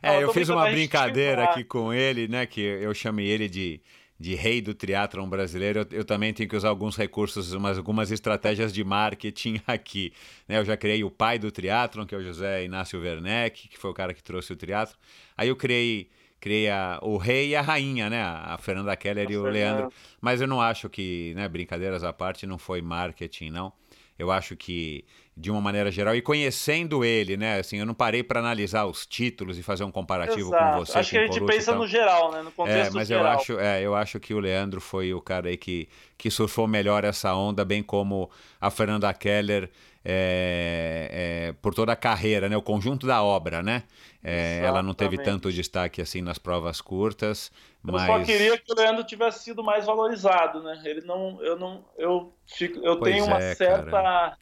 É, 0.02 0.16
eu, 0.16 0.22
eu 0.22 0.34
fiz 0.34 0.48
uma 0.48 0.70
brincadeira 0.70 1.44
aqui 1.44 1.62
com 1.62 1.94
ele, 1.94 2.30
né? 2.30 2.46
Que 2.46 2.62
eu 2.62 2.94
chamei 2.94 3.28
ele 3.28 3.50
de 3.50 3.82
de 4.20 4.36
rei 4.36 4.62
do 4.62 4.74
triatlon 4.74 5.30
brasileiro, 5.30 5.80
eu, 5.80 6.00
eu, 6.00 6.06
também 6.06 6.34
tenho 6.34 6.50
que 6.50 6.56
usar 6.56 6.68
alguns 6.68 6.98
recursos, 6.98 7.54
umas, 7.54 7.78
algumas 7.78 8.12
estratégias 8.12 8.74
de 8.74 8.84
marketing 8.84 9.62
aqui. 9.66 10.12
Né? 10.48 10.58
Eu 10.58 10.66
já 10.66 10.76
criei 10.76 11.04
o 11.04 11.10
pai 11.10 11.40
do 11.40 11.50
triatlon, 11.50 12.06
que 12.06 12.14
é 12.14 12.18
o 12.18 12.22
José 12.22 12.66
Inácio 12.66 13.00
Werneck, 13.00 13.70
que 13.70 13.78
foi 13.78 13.90
o 13.90 13.94
cara 13.94 14.14
que 14.14 14.22
trouxe 14.22 14.52
o 14.52 14.58
triatlon. 14.58 14.98
Aí 15.38 15.48
eu 15.48 15.56
criei, 15.56 16.10
criei 16.38 16.70
a, 16.70 17.00
o 17.02 17.16
rei 17.16 17.50
e 17.50 17.56
a 17.56 17.62
rainha, 17.62 18.10
né? 18.10 18.22
A 18.22 18.58
Fernanda 18.58 18.94
Keller 18.98 19.26
a 19.26 19.32
e 19.32 19.38
o 19.38 19.44
Leandro. 19.44 19.90
Mas 20.20 20.42
eu 20.42 20.48
não 20.48 20.60
acho 20.60 20.90
que, 20.90 21.34
né, 21.36 21.48
brincadeiras 21.48 22.04
à 22.04 22.12
parte, 22.12 22.46
não 22.46 22.58
foi 22.58 22.82
marketing, 22.82 23.52
não. 23.52 23.72
Eu 24.18 24.30
acho 24.30 24.58
que, 24.58 25.06
de 25.40 25.50
uma 25.50 25.62
maneira 25.62 25.90
geral, 25.90 26.14
e 26.14 26.22
conhecendo 26.22 27.02
ele, 27.02 27.38
né? 27.38 27.60
Assim, 27.60 27.78
eu 27.78 27.86
não 27.86 27.94
parei 27.94 28.22
para 28.22 28.42
analisar 28.42 28.86
os 28.86 29.06
títulos 29.06 29.58
e 29.58 29.64
fazer 29.64 29.86
um 29.86 29.92
comparativo 29.92 30.50
Exato. 30.50 30.80
com 30.80 30.86
você. 30.86 30.98
Acho 30.98 31.12
que 31.12 31.18
a 31.18 31.26
gente 31.26 31.42
pensa 31.46 31.74
no 31.74 31.88
geral, 31.88 32.34
né? 32.34 32.42
No 32.42 32.52
contexto 32.52 32.92
é, 32.92 32.94
mas 32.94 33.08
geral. 33.08 33.24
eu 33.24 33.30
acho, 33.32 33.60
é, 33.60 33.82
eu 33.82 33.96
acho 33.96 34.20
que 34.20 34.34
o 34.34 34.40
Leandro 34.40 34.82
foi 34.82 35.14
o 35.14 35.22
cara 35.22 35.48
aí 35.48 35.56
que, 35.56 35.88
que 36.18 36.30
surfou 36.30 36.68
melhor 36.68 37.06
essa 37.06 37.34
onda, 37.34 37.64
bem 37.64 37.82
como 37.82 38.30
a 38.60 38.70
Fernanda 38.70 39.14
Keller. 39.14 39.70
É, 40.04 41.50
é, 41.52 41.54
por 41.62 41.76
toda 41.76 41.92
a 41.92 41.96
carreira, 41.96 42.48
né? 42.48 42.56
o 42.56 42.62
conjunto 42.62 43.06
da 43.06 43.22
obra, 43.22 43.62
né? 43.62 43.84
É, 44.24 44.62
ela 44.64 44.82
não 44.82 44.94
teve 44.94 45.18
tanto 45.18 45.52
destaque 45.52 46.02
assim 46.02 46.22
nas 46.22 46.38
provas 46.38 46.80
curtas, 46.80 47.52
eu 47.86 47.92
mas... 47.92 48.06
só 48.06 48.24
queria 48.24 48.58
que 48.58 48.72
o 48.72 48.76
Leandro 48.76 49.04
tivesse 49.04 49.44
sido 49.44 49.62
mais 49.62 49.86
valorizado, 49.86 50.64
né? 50.64 50.82
Ele 50.86 51.02
não, 51.02 51.38
eu 51.44 51.60
não, 51.60 51.84
eu 51.98 52.34
fico, 52.48 52.80
eu 52.80 52.96
tenho 53.02 53.26
uma 53.26 53.44
é, 53.44 53.54
certa 53.54 53.92
cara. 53.92 54.38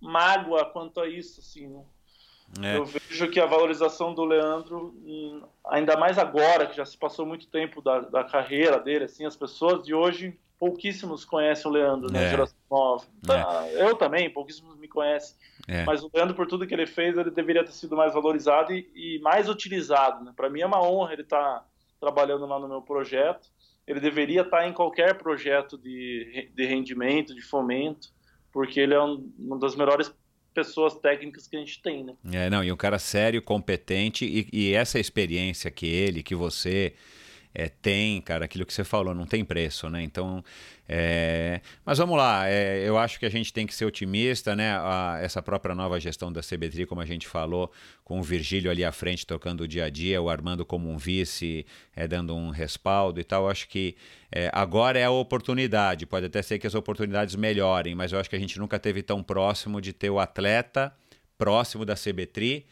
Mágoa 0.00 0.64
quanto 0.64 1.00
a 1.00 1.08
isso, 1.08 1.40
assim. 1.40 1.68
Né? 1.68 1.84
É. 2.62 2.76
Eu 2.78 2.84
vejo 2.84 3.28
que 3.30 3.40
a 3.40 3.46
valorização 3.46 4.14
do 4.14 4.24
Leandro, 4.24 4.94
hum, 5.04 5.42
ainda 5.66 5.96
mais 5.96 6.18
agora 6.18 6.66
que 6.66 6.76
já 6.76 6.84
se 6.84 6.96
passou 6.96 7.26
muito 7.26 7.46
tempo 7.48 7.82
da, 7.82 8.00
da 8.00 8.24
carreira 8.24 8.78
dele, 8.80 9.04
assim, 9.04 9.26
as 9.26 9.36
pessoas 9.36 9.84
de 9.84 9.92
hoje 9.92 10.38
pouquíssimos 10.58 11.24
conhecem 11.24 11.70
o 11.70 11.74
Leandro, 11.74 12.12
né? 12.12 12.24
É. 12.24 12.30
Geração 12.30 12.56
nova. 12.70 13.04
É. 13.28 13.82
Eu 13.82 13.94
também, 13.94 14.28
pouquíssimos 14.28 14.76
me 14.76 14.88
conhecem. 14.88 15.36
É. 15.68 15.84
Mas 15.84 16.02
o 16.02 16.10
Leandro, 16.12 16.34
por 16.34 16.46
tudo 16.46 16.66
que 16.66 16.74
ele 16.74 16.86
fez, 16.86 17.16
ele 17.16 17.30
deveria 17.30 17.64
ter 17.64 17.72
sido 17.72 17.96
mais 17.96 18.12
valorizado 18.12 18.72
e, 18.72 18.90
e 18.94 19.18
mais 19.20 19.48
utilizado. 19.48 20.24
Né? 20.24 20.32
Para 20.34 20.50
mim 20.50 20.60
é 20.60 20.66
uma 20.66 20.82
honra 20.82 21.12
ele 21.12 21.22
estar 21.22 21.60
tá 21.60 21.64
trabalhando 22.00 22.46
lá 22.46 22.58
no 22.58 22.68
meu 22.68 22.82
projeto. 22.82 23.48
Ele 23.86 24.00
deveria 24.00 24.42
estar 24.42 24.66
em 24.66 24.72
qualquer 24.72 25.16
projeto 25.16 25.78
de, 25.78 26.50
de 26.54 26.66
rendimento, 26.66 27.34
de 27.34 27.40
fomento, 27.40 28.08
porque 28.58 28.80
ele 28.80 28.92
é 28.92 29.00
um, 29.00 29.32
uma 29.38 29.56
das 29.56 29.76
melhores 29.76 30.12
pessoas 30.52 30.96
técnicas 30.96 31.46
que 31.46 31.54
a 31.54 31.60
gente 31.60 31.80
tem, 31.80 32.02
né? 32.02 32.14
É, 32.32 32.50
não, 32.50 32.64
e 32.64 32.72
um 32.72 32.76
cara 32.76 32.98
sério, 32.98 33.40
competente, 33.40 34.24
e, 34.24 34.48
e 34.52 34.74
essa 34.74 34.98
experiência 34.98 35.70
que 35.70 35.86
ele, 35.86 36.24
que 36.24 36.34
você 36.34 36.92
é, 37.54 37.68
tem, 37.68 38.20
cara, 38.20 38.44
aquilo 38.44 38.64
que 38.66 38.72
você 38.72 38.84
falou, 38.84 39.14
não 39.14 39.26
tem 39.26 39.44
preço, 39.44 39.88
né? 39.88 40.02
Então, 40.02 40.44
é... 40.88 41.60
mas 41.84 41.98
vamos 41.98 42.16
lá, 42.16 42.48
é, 42.48 42.86
eu 42.86 42.98
acho 42.98 43.18
que 43.18 43.26
a 43.26 43.30
gente 43.30 43.52
tem 43.52 43.66
que 43.66 43.74
ser 43.74 43.84
otimista, 43.84 44.54
né? 44.54 44.72
A, 44.76 45.18
essa 45.20 45.42
própria 45.42 45.74
nova 45.74 45.98
gestão 45.98 46.32
da 46.32 46.40
CBTRI, 46.40 46.86
como 46.86 47.00
a 47.00 47.06
gente 47.06 47.26
falou, 47.26 47.72
com 48.04 48.20
o 48.20 48.22
Virgílio 48.22 48.70
ali 48.70 48.84
à 48.84 48.92
frente 48.92 49.26
tocando 49.26 49.62
o 49.62 49.68
dia 49.68 49.86
a 49.86 49.90
dia, 49.90 50.20
o 50.20 50.28
Armando 50.28 50.64
como 50.64 50.90
um 50.90 50.96
vice, 50.96 51.66
é, 51.96 52.06
dando 52.06 52.34
um 52.36 52.50
respaldo 52.50 53.18
e 53.18 53.24
tal, 53.24 53.44
eu 53.44 53.50
acho 53.50 53.68
que 53.68 53.96
é, 54.30 54.50
agora 54.52 54.98
é 54.98 55.04
a 55.04 55.10
oportunidade, 55.10 56.06
pode 56.06 56.26
até 56.26 56.42
ser 56.42 56.58
que 56.58 56.66
as 56.66 56.74
oportunidades 56.74 57.34
melhorem, 57.34 57.94
mas 57.94 58.12
eu 58.12 58.20
acho 58.20 58.28
que 58.28 58.36
a 58.36 58.40
gente 58.40 58.58
nunca 58.58 58.78
teve 58.78 59.02
tão 59.02 59.22
próximo 59.22 59.80
de 59.80 59.92
ter 59.92 60.10
o 60.10 60.20
atleta 60.20 60.92
próximo 61.38 61.84
da 61.84 61.94
CBTRI 61.94 62.66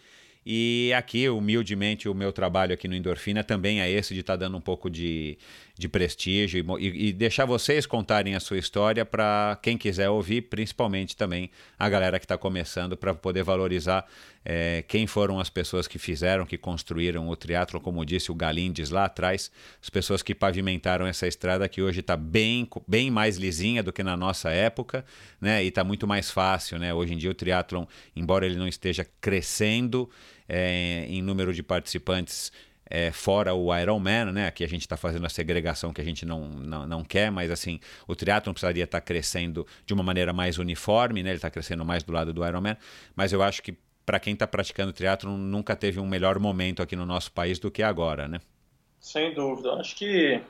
E 0.48 0.92
aqui, 0.96 1.28
humildemente, 1.28 2.08
o 2.08 2.14
meu 2.14 2.32
trabalho 2.32 2.72
aqui 2.72 2.86
no 2.86 2.94
Endorfina 2.94 3.42
também 3.42 3.80
é 3.80 3.90
esse 3.90 4.14
de 4.14 4.20
estar 4.20 4.34
tá 4.34 4.44
dando 4.44 4.56
um 4.56 4.60
pouco 4.60 4.88
de, 4.88 5.36
de 5.76 5.88
prestígio 5.88 6.64
e, 6.78 7.08
e, 7.08 7.12
deixar 7.12 7.44
vocês 7.44 7.84
contarem 7.84 8.36
a 8.36 8.38
sua 8.38 8.56
história 8.56 9.04
para 9.04 9.58
quem 9.60 9.76
quiser 9.76 10.08
ouvir, 10.08 10.42
principalmente 10.42 11.16
também 11.16 11.50
a 11.76 11.88
galera 11.88 12.20
que 12.20 12.24
está 12.24 12.38
começando, 12.38 12.96
para 12.96 13.12
poder 13.12 13.42
valorizar 13.42 14.06
é, 14.44 14.84
quem 14.86 15.08
foram 15.08 15.40
as 15.40 15.50
pessoas 15.50 15.88
que 15.88 15.98
fizeram, 15.98 16.46
que 16.46 16.56
construíram 16.56 17.28
o 17.28 17.34
triatlo, 17.34 17.80
como 17.80 18.06
disse 18.06 18.30
o 18.30 18.34
Galindes 18.34 18.90
lá 18.90 19.06
atrás, 19.06 19.50
as 19.82 19.90
pessoas 19.90 20.22
que 20.22 20.32
pavimentaram 20.32 21.04
essa 21.08 21.26
estrada 21.26 21.68
que 21.68 21.82
hoje 21.82 21.98
está 21.98 22.16
bem, 22.16 22.68
bem 22.86 23.10
mais 23.10 23.36
lisinha 23.36 23.82
do 23.82 23.92
que 23.92 24.04
na 24.04 24.16
nossa 24.16 24.50
época, 24.50 25.04
né? 25.40 25.64
E 25.64 25.66
está 25.66 25.82
muito 25.82 26.06
mais 26.06 26.30
fácil, 26.30 26.78
né? 26.78 26.94
Hoje 26.94 27.14
em 27.14 27.16
dia 27.16 27.32
o 27.32 27.34
triatlon, 27.34 27.84
embora 28.14 28.46
ele 28.46 28.54
não 28.54 28.68
esteja 28.68 29.04
crescendo, 29.20 30.08
é, 30.48 31.06
em 31.08 31.22
número 31.22 31.52
de 31.52 31.62
participantes 31.62 32.52
é, 32.88 33.10
fora 33.10 33.52
o 33.52 33.76
Ironman, 33.76 34.26
né? 34.32 34.46
Aqui 34.46 34.62
a 34.62 34.68
gente 34.68 34.82
está 34.82 34.96
fazendo 34.96 35.26
a 35.26 35.28
segregação 35.28 35.92
que 35.92 36.00
a 36.00 36.04
gente 36.04 36.24
não, 36.24 36.48
não, 36.48 36.86
não 36.86 37.04
quer, 37.04 37.30
mas 37.30 37.50
assim, 37.50 37.80
o 38.06 38.14
triatlon 38.14 38.52
precisaria 38.52 38.84
estar 38.84 39.00
tá 39.00 39.04
crescendo 39.04 39.66
de 39.84 39.92
uma 39.92 40.02
maneira 40.02 40.32
mais 40.32 40.58
uniforme, 40.58 41.22
né? 41.22 41.30
Ele 41.30 41.36
está 41.36 41.50
crescendo 41.50 41.84
mais 41.84 42.02
do 42.02 42.12
lado 42.12 42.32
do 42.32 42.46
Ironman, 42.46 42.76
mas 43.14 43.32
eu 43.32 43.42
acho 43.42 43.62
que 43.62 43.76
para 44.04 44.20
quem 44.20 44.34
está 44.34 44.46
praticando 44.46 44.92
triatlon 44.92 45.36
nunca 45.36 45.74
teve 45.74 45.98
um 45.98 46.06
melhor 46.06 46.38
momento 46.38 46.80
aqui 46.80 46.94
no 46.94 47.04
nosso 47.04 47.32
país 47.32 47.58
do 47.58 47.70
que 47.70 47.82
agora, 47.82 48.28
né? 48.28 48.40
Sem 49.00 49.34
dúvida. 49.34 49.74
Acho 49.74 49.96
que 49.96 50.40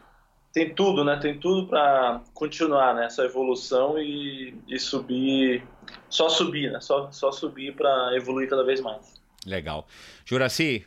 tem 0.53 0.75
tudo, 0.75 1.05
né? 1.05 1.17
Tem 1.17 1.39
tudo 1.39 1.67
para 1.67 2.23
continuar 2.35 2.95
nessa 2.95 3.23
né? 3.23 3.29
evolução 3.29 3.99
e, 3.99 4.55
e 4.69 4.79
subir, 4.79 5.63
só 6.09 6.29
subir, 6.29 6.71
né? 6.71 6.81
Só, 6.81 7.11
só 7.11 7.33
subir 7.33 7.75
para 7.75 8.15
evoluir 8.15 8.49
cada 8.49 8.65
vez 8.65 8.81
mais. 8.81 9.21
Legal. 9.47 9.87
Juraci, 10.25 10.85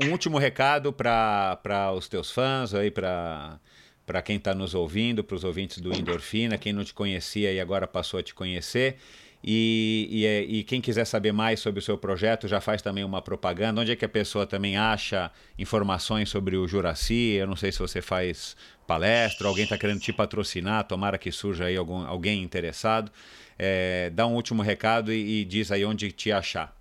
um 0.00 0.12
último 0.12 0.38
recado 0.38 0.92
para 0.92 1.92
os 1.96 2.06
teus 2.06 2.30
fãs, 2.30 2.74
aí 2.74 2.90
para 2.90 3.58
para 4.04 4.22
quem 4.22 4.36
está 4.36 4.54
nos 4.54 4.72
ouvindo, 4.72 5.24
para 5.24 5.34
os 5.34 5.42
ouvintes 5.42 5.78
do 5.78 5.92
Endorfina, 5.92 6.56
quem 6.56 6.72
não 6.72 6.84
te 6.84 6.94
conhecia 6.94 7.52
e 7.52 7.58
agora 7.58 7.88
passou 7.88 8.20
a 8.20 8.22
te 8.22 8.32
conhecer. 8.32 8.98
E, 9.42 10.08
e, 10.10 10.26
é, 10.26 10.42
e, 10.42 10.62
quem 10.64 10.80
quiser 10.80 11.04
saber 11.04 11.32
mais 11.32 11.60
sobre 11.60 11.80
o 11.80 11.82
seu 11.82 11.98
projeto, 11.98 12.48
já 12.48 12.60
faz 12.60 12.82
também 12.82 13.04
uma 13.04 13.20
propaganda. 13.20 13.80
Onde 13.80 13.92
é 13.92 13.96
que 13.96 14.04
a 14.04 14.08
pessoa 14.08 14.46
também 14.46 14.76
acha 14.76 15.30
informações 15.58 16.28
sobre 16.28 16.56
o 16.56 16.66
Juraci? 16.66 17.32
Eu 17.32 17.46
não 17.46 17.56
sei 17.56 17.70
se 17.70 17.78
você 17.78 18.00
faz 18.00 18.56
palestra, 18.86 19.48
alguém 19.48 19.64
está 19.64 19.76
querendo 19.76 20.00
te 20.00 20.12
patrocinar, 20.12 20.84
tomara 20.84 21.18
que 21.18 21.30
surja 21.30 21.66
aí 21.66 21.76
algum, 21.76 22.06
alguém 22.06 22.42
interessado. 22.42 23.10
É, 23.58 24.10
dá 24.10 24.26
um 24.26 24.34
último 24.34 24.62
recado 24.62 25.12
e, 25.12 25.42
e 25.42 25.44
diz 25.44 25.70
aí 25.70 25.84
onde 25.84 26.10
te 26.12 26.32
achar. 26.32 26.75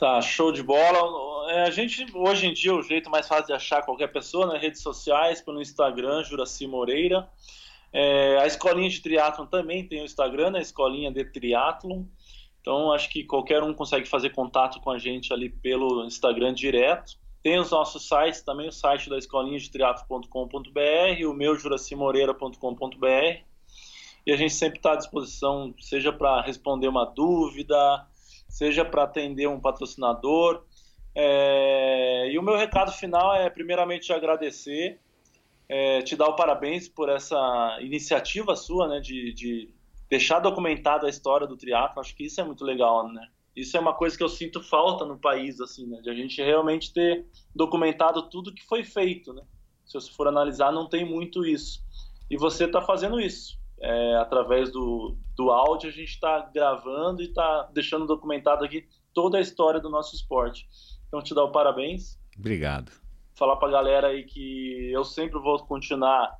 Tá, 0.00 0.22
show 0.22 0.50
de 0.50 0.62
bola. 0.62 1.52
É, 1.52 1.64
a 1.64 1.70
gente, 1.70 2.06
hoje 2.14 2.46
em 2.46 2.54
dia, 2.54 2.74
o 2.74 2.82
jeito 2.82 3.10
mais 3.10 3.28
fácil 3.28 3.48
de 3.48 3.52
achar 3.52 3.82
qualquer 3.82 4.06
pessoa 4.06 4.46
nas 4.46 4.54
né, 4.54 4.60
redes 4.60 4.80
sociais, 4.80 5.42
pelo 5.42 5.60
Instagram, 5.60 6.24
Juraci 6.24 6.66
Moreira. 6.66 7.28
É, 7.92 8.38
a 8.38 8.46
escolinha 8.46 8.88
de 8.88 9.02
triatlon 9.02 9.44
também 9.44 9.86
tem 9.86 10.00
o 10.00 10.06
Instagram, 10.06 10.52
né, 10.52 10.62
Escolinha 10.62 11.12
de 11.12 11.22
Triatlon. 11.26 12.04
Então, 12.62 12.90
acho 12.94 13.10
que 13.10 13.24
qualquer 13.24 13.62
um 13.62 13.74
consegue 13.74 14.08
fazer 14.08 14.30
contato 14.30 14.80
com 14.80 14.90
a 14.90 14.96
gente 14.96 15.34
ali 15.34 15.50
pelo 15.50 16.02
Instagram 16.06 16.54
direto. 16.54 17.18
Tem 17.42 17.58
os 17.58 17.70
nossos 17.70 18.08
sites 18.08 18.40
também, 18.40 18.68
o 18.68 18.72
site 18.72 19.10
da 19.10 19.18
escolinha 19.18 19.58
de 19.58 19.70
triatlo.com.br, 19.70 21.26
o 21.26 21.34
meu 21.34 21.56
juracimoreira.com.br. 21.56 23.44
E 24.26 24.32
a 24.32 24.36
gente 24.36 24.54
sempre 24.54 24.78
está 24.78 24.94
à 24.94 24.96
disposição, 24.96 25.74
seja 25.78 26.10
para 26.10 26.40
responder 26.40 26.88
uma 26.88 27.04
dúvida, 27.04 28.06
seja 28.50 28.84
para 28.84 29.04
atender 29.04 29.48
um 29.48 29.60
patrocinador. 29.60 30.64
É, 31.14 32.30
e 32.30 32.38
o 32.38 32.42
meu 32.42 32.56
recado 32.56 32.92
final 32.92 33.34
é, 33.34 33.48
primeiramente, 33.48 34.12
agradecer, 34.12 35.00
é, 35.68 36.02
te 36.02 36.16
dar 36.16 36.28
o 36.28 36.36
parabéns 36.36 36.88
por 36.88 37.08
essa 37.08 37.78
iniciativa 37.80 38.56
sua, 38.56 38.88
né, 38.88 39.00
de, 39.00 39.32
de 39.32 39.70
deixar 40.08 40.40
documentada 40.40 41.06
a 41.06 41.10
história 41.10 41.46
do 41.46 41.56
triatlo. 41.56 42.00
Acho 42.00 42.14
que 42.14 42.24
isso 42.24 42.40
é 42.40 42.44
muito 42.44 42.64
legal, 42.64 43.08
né? 43.08 43.26
Isso 43.54 43.76
é 43.76 43.80
uma 43.80 43.94
coisa 43.94 44.16
que 44.16 44.22
eu 44.22 44.28
sinto 44.28 44.62
falta 44.62 45.04
no 45.04 45.18
país, 45.18 45.60
assim, 45.60 45.86
né, 45.86 46.00
de 46.00 46.10
a 46.10 46.14
gente 46.14 46.42
realmente 46.42 46.92
ter 46.92 47.26
documentado 47.54 48.28
tudo 48.28 48.54
que 48.54 48.64
foi 48.66 48.82
feito, 48.82 49.32
né? 49.32 49.42
Se 49.86 49.94
você 49.94 50.10
for 50.12 50.28
analisar, 50.28 50.72
não 50.72 50.88
tem 50.88 51.04
muito 51.04 51.44
isso. 51.44 51.82
E 52.28 52.36
você 52.36 52.64
está 52.64 52.80
fazendo 52.80 53.20
isso 53.20 53.59
é, 53.80 54.16
através 54.16 54.70
do, 54.70 55.16
do 55.36 55.50
áudio, 55.50 55.88
a 55.88 55.92
gente 55.92 56.10
está 56.10 56.50
gravando 56.52 57.22
e 57.22 57.26
está 57.26 57.68
deixando 57.72 58.06
documentado 58.06 58.64
aqui 58.64 58.86
toda 59.14 59.38
a 59.38 59.40
história 59.40 59.80
do 59.80 59.88
nosso 59.88 60.14
esporte. 60.14 60.68
Então, 61.08 61.22
te 61.22 61.34
dar 61.34 61.44
o 61.44 61.52
parabéns. 61.52 62.18
Obrigado. 62.38 62.92
Falar 63.34 63.56
para 63.56 63.68
a 63.68 63.72
galera 63.72 64.08
aí 64.08 64.24
que 64.24 64.90
eu 64.92 65.04
sempre 65.04 65.40
vou 65.40 65.58
continuar 65.64 66.38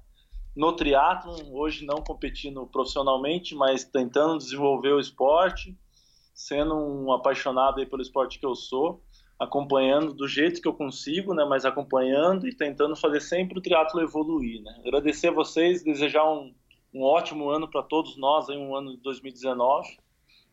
no 0.55 0.73
triatlon, 0.75 1.39
hoje 1.53 1.87
não 1.87 2.03
competindo 2.03 2.67
profissionalmente, 2.67 3.55
mas 3.55 3.85
tentando 3.85 4.37
desenvolver 4.37 4.93
o 4.93 5.01
esporte, 5.01 5.77
sendo 6.35 6.75
um 6.75 7.13
apaixonado 7.13 7.81
aí 7.81 7.87
pelo 7.87 8.03
esporte 8.03 8.39
que 8.39 8.47
eu 8.47 8.55
sou, 8.55 9.03
acompanhando 9.39 10.13
do 10.13 10.29
jeito 10.29 10.61
que 10.61 10.69
eu 10.69 10.75
consigo, 10.75 11.33
né, 11.33 11.47
mas 11.49 11.65
acompanhando 11.65 12.47
e 12.47 12.55
tentando 12.55 12.95
fazer 12.95 13.21
sempre 13.21 13.59
o 13.59 13.63
triatlo 13.63 14.03
evoluir, 14.03 14.63
né. 14.63 14.83
Agradecer 14.85 15.29
a 15.29 15.33
vocês, 15.33 15.83
desejar 15.83 16.31
um 16.31 16.53
um 16.93 17.03
ótimo 17.03 17.49
ano 17.51 17.69
para 17.69 17.83
todos 17.83 18.17
nós, 18.17 18.49
em 18.49 18.59
um 18.59 18.75
ano 18.75 18.97
de 18.97 19.03
2019, 19.03 19.99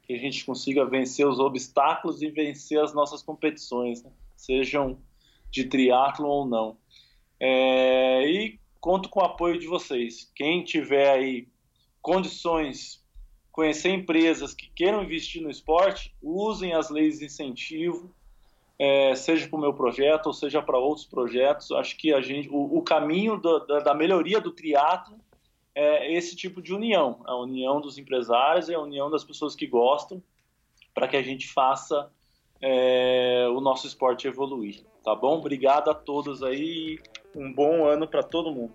que 0.04 0.14
a 0.14 0.18
gente 0.18 0.46
consiga 0.46 0.86
vencer 0.86 1.28
os 1.28 1.40
obstáculos 1.40 2.22
e 2.22 2.30
vencer 2.30 2.80
as 2.80 2.94
nossas 2.94 3.22
competições, 3.22 4.04
né? 4.04 4.12
sejam 4.36 4.98
de 5.50 5.66
triatlo 5.66 6.28
ou 6.28 6.46
não. 6.46 6.78
É, 7.40 8.26
e 8.30 8.60
conto 8.80 9.10
com 9.10 9.20
o 9.20 9.26
apoio 9.26 9.60
de 9.60 9.68
vocês. 9.68 10.32
Quem 10.36 10.64
tiver 10.64 11.10
aí 11.10 11.48
condições, 12.02 13.04
conhecer 13.52 13.90
empresas 13.90 14.54
que 14.54 14.70
queiram 14.70 15.04
investir 15.04 15.42
no 15.42 15.50
esporte, 15.50 16.16
usem 16.22 16.74
as 16.74 16.90
leis 16.90 17.20
de 17.20 17.26
incentivo, 17.26 18.14
é, 18.80 19.16
seja 19.16 19.48
para 19.48 19.58
o 19.58 19.62
meu 19.62 19.74
projeto 19.74 20.28
ou 20.28 20.34
seja 20.34 20.62
para 20.62 20.78
outros 20.78 21.06
projetos. 21.06 21.72
Acho 21.72 21.98
que 21.98 22.14
a 22.14 22.22
gente, 22.22 22.48
o, 22.50 22.78
o 22.78 22.82
caminho 22.82 23.38
do, 23.38 23.60
da, 23.66 23.80
da 23.80 23.94
melhoria 23.94 24.40
do 24.40 24.52
triatlo 24.52 25.20
é 25.80 26.12
esse 26.12 26.36
tipo 26.36 26.60
de 26.60 26.74
união, 26.74 27.22
a 27.26 27.36
união 27.36 27.80
dos 27.80 27.99
empresários 27.99 28.68
e 28.68 28.74
a 28.74 28.80
união 28.80 29.12
das 29.12 29.24
pessoas 29.24 29.56
que 29.56 29.68
gostam, 29.68 30.24
para 30.91 31.08
que 31.08 31.16
a 31.16 31.22
gente 31.22 31.48
faça 31.48 32.10
é, 32.60 33.48
o 33.56 33.62
nosso 33.62 33.86
esporte 33.86 34.28
evoluir. 34.28 34.84
Tá 35.04 35.14
bom? 35.14 35.38
Obrigado 35.38 35.91
a 35.91 35.94
todos 35.94 36.41
aí 36.41 36.98
um 37.36 37.54
bom 37.54 37.86
ano 37.86 38.08
para 38.08 38.24
todo 38.24 38.52
mundo. 38.52 38.74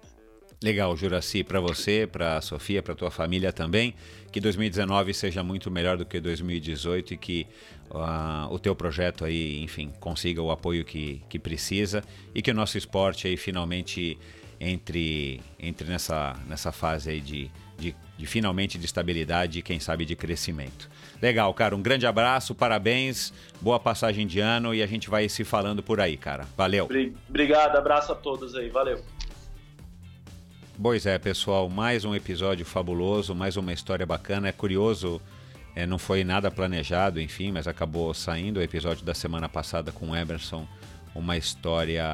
Legal, 0.63 0.97
Juraci, 0.97 1.43
para 1.43 1.59
você, 1.59 2.07
para 2.07 2.37
a 2.37 2.41
Sofia, 2.41 2.81
para 2.81 2.95
tua 2.95 3.11
família 3.11 3.53
também. 3.53 3.95
Que 4.31 4.41
2019 4.41 5.13
seja 5.13 5.43
muito 5.43 5.73
melhor 5.73 5.97
do 5.97 6.07
que 6.07 6.21
2018 6.21 7.15
e 7.15 7.17
que 7.17 7.47
uh, 7.91 8.47
o 8.49 8.61
teu 8.61 8.77
projeto 8.77 9.25
aí, 9.25 9.61
enfim, 9.61 9.91
consiga 9.99 10.41
o 10.41 10.53
apoio 10.53 10.85
que, 10.85 11.21
que 11.29 11.37
precisa 11.37 12.05
e 12.33 12.41
que 12.41 12.53
o 12.53 12.55
nosso 12.55 12.79
esporte 12.79 13.27
aí 13.27 13.37
finalmente 13.37 14.17
entre, 14.63 15.41
entre 15.59 15.89
nessa, 15.89 16.37
nessa 16.47 16.71
fase 16.71 17.11
aí 17.11 17.21
de, 17.21 17.51
de, 17.77 17.97
de 18.17 18.27
finalmente 18.27 18.79
de 18.79 18.85
estabilidade 18.85 19.59
e 19.59 19.63
quem 19.63 19.81
sabe 19.81 20.05
de 20.05 20.15
crescimento. 20.15 20.89
Legal, 21.21 21.53
cara. 21.53 21.75
Um 21.75 21.83
grande 21.83 22.07
abraço, 22.07 22.55
parabéns, 22.55 23.33
boa 23.61 23.81
passagem 23.81 24.25
de 24.25 24.39
ano 24.39 24.73
e 24.73 24.81
a 24.81 24.87
gente 24.87 25.11
vai 25.11 25.29
se 25.29 25.43
falando 25.43 25.83
por 25.83 26.01
aí, 26.01 26.17
cara. 26.17 26.47
Valeu. 26.57 26.89
Obrigado, 27.29 27.77
abraço 27.77 28.13
a 28.13 28.15
todos 28.15 28.55
aí, 28.55 28.69
valeu. 28.69 29.03
Pois 30.81 31.07
é, 31.07 31.19
pessoal, 31.19 31.69
mais 31.69 32.05
um 32.05 32.15
episódio 32.15 32.65
fabuloso, 32.65 33.35
mais 33.35 33.57
uma 33.57 33.73
história 33.73 34.07
bacana. 34.07 34.49
É 34.49 34.53
curioso, 34.53 35.21
é, 35.75 35.85
não 35.87 35.99
foi 35.99 36.23
nada 36.23 36.53
planejado, 36.53 37.21
enfim, 37.21 37.51
mas 37.51 37.67
acabou 37.67 38.15
saindo 38.15 38.59
o 38.59 38.63
episódio 38.63 39.05
da 39.05 39.13
semana 39.13 39.49
passada 39.49 39.91
com 39.91 40.11
o 40.11 40.17
Emerson, 40.17 40.67
uma 41.15 41.37
história 41.37 42.05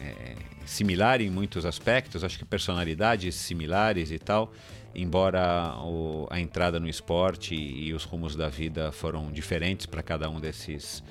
é, 0.00 0.55
similar 0.66 1.20
em 1.20 1.30
muitos 1.30 1.64
aspectos, 1.64 2.24
acho 2.24 2.38
que 2.38 2.44
personalidades 2.44 3.34
similares 3.36 4.10
e 4.10 4.18
tal, 4.18 4.52
embora 4.94 5.74
o, 5.78 6.26
a 6.28 6.40
entrada 6.40 6.78
no 6.80 6.88
esporte 6.88 7.54
e, 7.54 7.88
e 7.88 7.94
os 7.94 8.04
rumos 8.04 8.36
da 8.36 8.48
vida 8.48 8.92
foram 8.92 9.30
diferentes 9.30 9.86
para 9.86 10.02
cada 10.02 10.28
um 10.28 10.40
desses, 10.40 11.02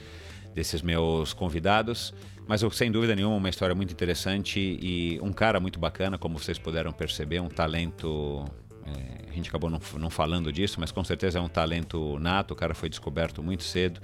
desses 0.53 0.82
meus 0.82 1.34
convidados. 1.34 2.14
Mas 2.48 2.61
sem 2.73 2.91
dúvida 2.91 3.15
nenhuma, 3.15 3.38
uma 3.38 3.49
história 3.49 3.73
muito 3.73 3.91
interessante 3.91 4.60
e 4.60 5.19
um 5.22 5.34
cara 5.34 5.60
muito 5.60 5.80
bacana, 5.80 6.18
como 6.18 6.38
vocês 6.38 6.60
puderam 6.60 6.91
perceber, 6.91 7.40
um 7.40 7.49
talento. 7.49 8.45
É, 8.86 9.32
a 9.32 9.34
gente 9.34 9.49
acabou 9.49 9.68
não, 9.68 9.82
não 9.98 10.11
falando 10.11 10.52
disso, 10.52 10.80
mas 10.80 10.91
com 10.91 11.03
certeza 11.03 11.40
é 11.40 11.41
um 11.41 11.48
talento 11.48 12.19
nato. 12.19 12.52
O 12.52 12.56
cara 12.56 12.76
foi 12.76 12.88
descoberto 12.88 13.41
muito 13.41 13.64
cedo 13.64 13.99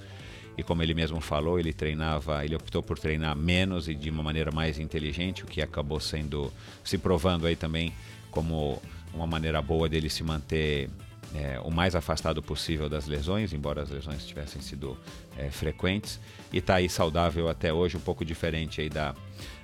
e 0.56 0.62
como 0.62 0.82
ele 0.82 0.94
mesmo 0.94 1.20
falou, 1.20 1.58
ele 1.58 1.72
treinava, 1.72 2.44
ele 2.44 2.54
optou 2.54 2.82
por 2.82 2.98
treinar 2.98 3.34
menos 3.36 3.88
e 3.88 3.94
de 3.94 4.10
uma 4.10 4.22
maneira 4.22 4.50
mais 4.50 4.78
inteligente, 4.78 5.44
o 5.44 5.46
que 5.46 5.62
acabou 5.62 5.98
sendo 5.98 6.52
se 6.84 6.98
provando 6.98 7.46
aí 7.46 7.56
também 7.56 7.92
como 8.30 8.82
uma 9.14 9.26
maneira 9.26 9.60
boa 9.62 9.88
dele 9.88 10.10
se 10.10 10.22
manter 10.22 10.90
é, 11.34 11.58
o 11.60 11.70
mais 11.70 11.94
afastado 11.94 12.42
possível 12.42 12.88
das 12.88 13.06
lesões, 13.06 13.52
embora 13.52 13.82
as 13.82 13.90
lesões 13.90 14.26
tivessem 14.26 14.60
sido 14.60 14.96
é, 15.36 15.50
frequentes, 15.50 16.20
e 16.52 16.58
está 16.58 16.76
aí 16.76 16.88
saudável 16.88 17.48
até 17.48 17.72
hoje, 17.72 17.96
um 17.96 18.00
pouco 18.00 18.24
diferente 18.24 18.80
aí 18.80 18.90
da, 18.90 19.14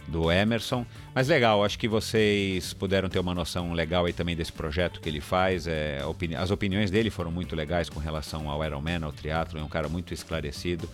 do 0.09 0.33
Emerson. 0.33 0.85
Mas 1.15 1.29
legal, 1.29 1.65
acho 1.65 1.79
que 1.79 1.87
vocês 1.87 2.73
puderam 2.73 3.09
ter 3.09 3.19
uma 3.19 3.35
noção 3.35 3.73
legal 3.73 4.07
aí 4.07 4.13
também 4.13 4.35
desse 4.35 4.53
projeto 4.53 5.01
que 5.01 5.09
ele 5.09 5.21
faz. 5.21 5.67
É, 5.67 6.05
opini 6.05 6.35
as 6.35 6.51
opiniões 6.51 6.91
dele 6.91 7.11
foram 7.11 7.31
muito 7.31 7.55
legais 7.55 7.89
com 7.89 8.01
relação 8.01 8.49
ao 8.49 8.65
Ironman, 8.65 9.03
ao 9.03 9.13
triatlo, 9.13 9.59
é 9.59 9.63
um 9.63 9.69
cara 9.69 9.89
muito 9.89 10.13
esclarecido 10.15 10.89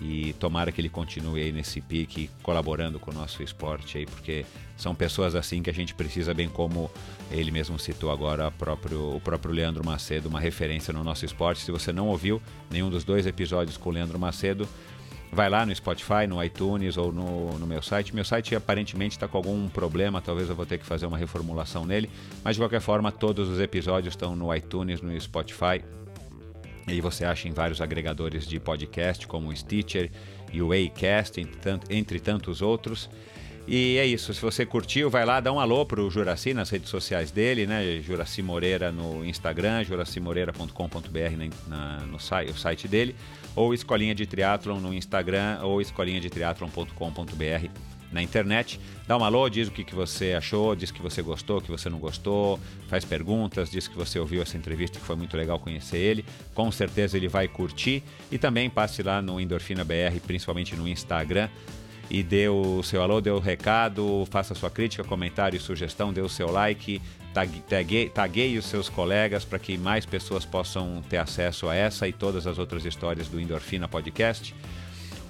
e 0.00 0.34
tomara 0.34 0.70
que 0.70 0.80
ele 0.80 0.88
continue 0.88 1.40
aí 1.40 1.52
nesse 1.52 1.80
pique, 1.80 2.30
colaborando 2.42 3.00
com 3.00 3.10
o 3.10 3.14
nosso 3.14 3.42
esporte 3.42 3.98
aí, 3.98 4.06
porque 4.06 4.44
são 4.76 4.94
pessoas 4.94 5.34
assim 5.34 5.62
que 5.62 5.70
a 5.70 5.72
gente 5.72 5.94
precisa, 5.94 6.34
bem 6.34 6.48
como 6.48 6.90
ele 7.30 7.50
mesmo 7.50 7.78
citou 7.78 8.10
agora, 8.10 8.50
próprio, 8.50 9.16
o 9.16 9.20
próprio 9.20 9.54
Leandro 9.54 9.84
Macedo, 9.84 10.28
uma 10.28 10.40
referência 10.40 10.92
no 10.92 11.02
nosso 11.02 11.24
esporte. 11.24 11.62
Se 11.62 11.72
você 11.72 11.92
não 11.92 12.08
ouviu 12.08 12.42
nenhum 12.70 12.90
dos 12.90 13.04
dois 13.04 13.26
episódios 13.26 13.76
com 13.76 13.88
o 13.88 13.92
Leandro 13.92 14.18
Macedo, 14.18 14.68
vai 15.32 15.50
lá 15.50 15.66
no 15.66 15.74
Spotify, 15.74 16.26
no 16.28 16.42
iTunes 16.42 16.96
ou 16.96 17.12
no, 17.12 17.58
no 17.58 17.66
meu 17.66 17.82
site. 17.82 18.14
Meu 18.14 18.24
site 18.24 18.54
aparentemente 18.54 19.16
está 19.16 19.28
com 19.28 19.36
algum 19.36 19.68
problema, 19.68 20.20
talvez 20.20 20.48
eu 20.48 20.54
vou 20.54 20.66
ter 20.66 20.78
que 20.78 20.86
fazer 20.86 21.06
uma 21.06 21.18
reformulação 21.18 21.84
nele, 21.84 22.10
mas 22.42 22.56
de 22.56 22.62
qualquer 22.62 22.80
forma, 22.80 23.12
todos 23.12 23.48
os 23.48 23.60
episódios 23.60 24.12
estão 24.12 24.34
no 24.34 24.54
iTunes, 24.54 25.00
no 25.00 25.18
Spotify 25.20 25.82
e 26.88 27.00
você 27.00 27.24
acha 27.24 27.48
em 27.48 27.52
vários 27.52 27.80
agregadores 27.80 28.46
de 28.46 28.60
podcast, 28.60 29.26
como 29.26 29.48
o 29.48 29.56
Stitcher 29.56 30.10
e 30.52 30.62
o 30.62 30.70
Acast, 30.72 31.44
entre 31.90 32.20
tantos 32.20 32.62
outros. 32.62 33.10
E 33.66 33.98
é 33.98 34.06
isso, 34.06 34.32
se 34.32 34.40
você 34.40 34.64
curtiu, 34.64 35.10
vai 35.10 35.24
lá, 35.24 35.40
dá 35.40 35.52
um 35.52 35.58
alô 35.58 35.84
pro 35.84 36.08
Juraci 36.08 36.54
nas 36.54 36.70
redes 36.70 36.88
sociais 36.88 37.32
dele, 37.32 37.66
né? 37.66 38.00
Juraci 38.00 38.40
Moreira 38.40 38.92
no 38.92 39.24
Instagram, 39.24 39.82
juracimoreira.com.br 39.82 42.06
no 42.08 42.20
site, 42.20 42.52
o 42.52 42.56
site 42.56 42.86
dele, 42.86 43.16
ou 43.56 43.74
Escolinha 43.74 44.14
de 44.14 44.26
Triathlon 44.26 44.78
no 44.78 44.94
Instagram, 44.94 45.58
ou 45.62 45.80
escolinhadetriathlon.com.br 45.80 47.68
na 48.12 48.22
internet. 48.22 48.80
Dá 49.06 49.16
um 49.16 49.24
alô, 49.24 49.48
diz 49.48 49.68
o 49.68 49.70
que, 49.70 49.84
que 49.84 49.94
você 49.94 50.32
achou, 50.32 50.74
diz 50.74 50.90
que 50.90 51.00
você 51.00 51.22
gostou, 51.22 51.60
que 51.60 51.70
você 51.70 51.88
não 51.88 51.98
gostou, 51.98 52.58
faz 52.88 53.04
perguntas, 53.04 53.70
diz 53.70 53.88
que 53.88 53.96
você 53.96 54.18
ouviu 54.18 54.42
essa 54.42 54.56
entrevista 54.56 54.98
que 54.98 55.04
foi 55.04 55.16
muito 55.16 55.36
legal 55.36 55.58
conhecer 55.58 55.98
ele. 55.98 56.24
Com 56.54 56.70
certeza 56.70 57.16
ele 57.16 57.28
vai 57.28 57.48
curtir. 57.48 58.02
E 58.30 58.38
também 58.38 58.68
passe 58.68 59.02
lá 59.02 59.20
no 59.22 59.40
Endorfina 59.40 59.84
BR, 59.84 60.20
principalmente 60.24 60.74
no 60.76 60.86
Instagram. 60.86 61.48
E 62.08 62.22
dê 62.22 62.48
o 62.48 62.82
seu 62.84 63.02
alô, 63.02 63.20
dê 63.20 63.30
o 63.30 63.40
recado, 63.40 64.26
faça 64.30 64.54
sua 64.54 64.70
crítica, 64.70 65.02
comentário 65.02 65.56
e 65.56 65.60
sugestão, 65.60 66.12
dê 66.12 66.20
o 66.20 66.28
seu 66.28 66.50
like, 66.50 67.02
tagueie, 67.68 68.08
tagueie 68.08 68.56
os 68.56 68.64
seus 68.64 68.88
colegas 68.88 69.44
para 69.44 69.58
que 69.58 69.76
mais 69.76 70.06
pessoas 70.06 70.44
possam 70.44 71.02
ter 71.08 71.18
acesso 71.18 71.68
a 71.68 71.74
essa 71.74 72.08
e 72.08 72.12
todas 72.12 72.46
as 72.46 72.58
outras 72.58 72.84
histórias 72.84 73.28
do 73.28 73.38
Endorfina 73.38 73.86
Podcast. 73.86 74.54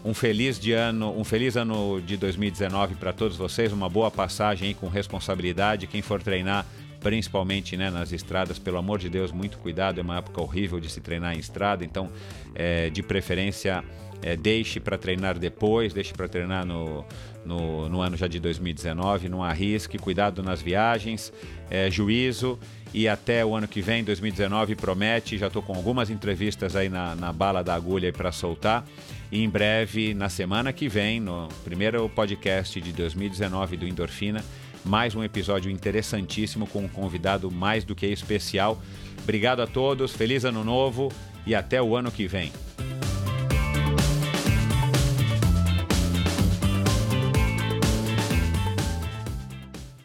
Um 0.04 0.14
feliz, 0.14 0.60
de 0.60 0.72
ano, 0.72 1.18
um 1.18 1.24
feliz 1.24 1.56
ano 1.56 2.00
de 2.00 2.16
2019 2.16 2.94
para 2.94 3.12
todos 3.12 3.36
vocês, 3.36 3.72
uma 3.72 3.88
boa 3.88 4.08
passagem 4.08 4.72
com 4.72 4.88
responsabilidade. 4.88 5.88
Quem 5.88 6.00
for 6.00 6.22
treinar, 6.22 6.64
principalmente 7.00 7.76
né, 7.76 7.90
nas 7.90 8.12
estradas, 8.12 8.56
pelo 8.56 8.78
amor 8.78 9.00
de 9.00 9.08
Deus, 9.08 9.32
muito 9.32 9.58
cuidado. 9.58 9.98
É 9.98 10.02
uma 10.02 10.18
época 10.18 10.40
horrível 10.40 10.78
de 10.78 10.88
se 10.88 11.00
treinar 11.00 11.34
em 11.34 11.40
estrada, 11.40 11.84
então, 11.84 12.08
é, 12.54 12.88
de 12.88 13.02
preferência, 13.02 13.82
é, 14.22 14.36
deixe 14.36 14.78
para 14.78 14.96
treinar 14.96 15.40
depois, 15.40 15.92
deixe 15.92 16.12
para 16.12 16.28
treinar 16.28 16.64
no, 16.64 17.04
no, 17.46 17.88
no, 17.88 18.00
ano 18.00 18.16
já 18.16 18.26
de 18.26 18.38
2019. 18.40 19.28
Não 19.28 19.42
arrisque, 19.42 19.98
cuidado 19.98 20.42
nas 20.42 20.60
viagens, 20.60 21.32
é, 21.70 21.90
juízo. 21.90 22.58
E 22.92 23.08
até 23.08 23.44
o 23.44 23.54
ano 23.54 23.68
que 23.68 23.80
vem, 23.80 24.04
2019, 24.04 24.74
promete. 24.74 25.38
Já 25.38 25.46
estou 25.46 25.62
com 25.62 25.74
algumas 25.74 26.10
entrevistas 26.10 26.76
aí 26.76 26.88
na, 26.88 27.14
na 27.14 27.32
bala 27.32 27.62
da 27.62 27.74
agulha 27.74 28.12
para 28.12 28.32
soltar. 28.32 28.84
E 29.30 29.42
em 29.42 29.48
breve, 29.48 30.14
na 30.14 30.28
semana 30.28 30.72
que 30.72 30.88
vem, 30.88 31.20
no 31.20 31.48
primeiro 31.64 32.08
podcast 32.08 32.80
de 32.80 32.92
2019 32.92 33.76
do 33.76 33.86
Endorfina, 33.86 34.44
mais 34.84 35.14
um 35.14 35.24
episódio 35.24 35.70
interessantíssimo 35.70 36.66
com 36.66 36.80
um 36.84 36.88
convidado 36.88 37.50
mais 37.50 37.84
do 37.84 37.94
que 37.94 38.06
especial. 38.06 38.80
Obrigado 39.22 39.60
a 39.60 39.66
todos, 39.66 40.12
feliz 40.12 40.44
ano 40.44 40.62
novo 40.62 41.10
e 41.44 41.54
até 41.54 41.82
o 41.82 41.96
ano 41.96 42.10
que 42.10 42.26
vem. 42.26 42.52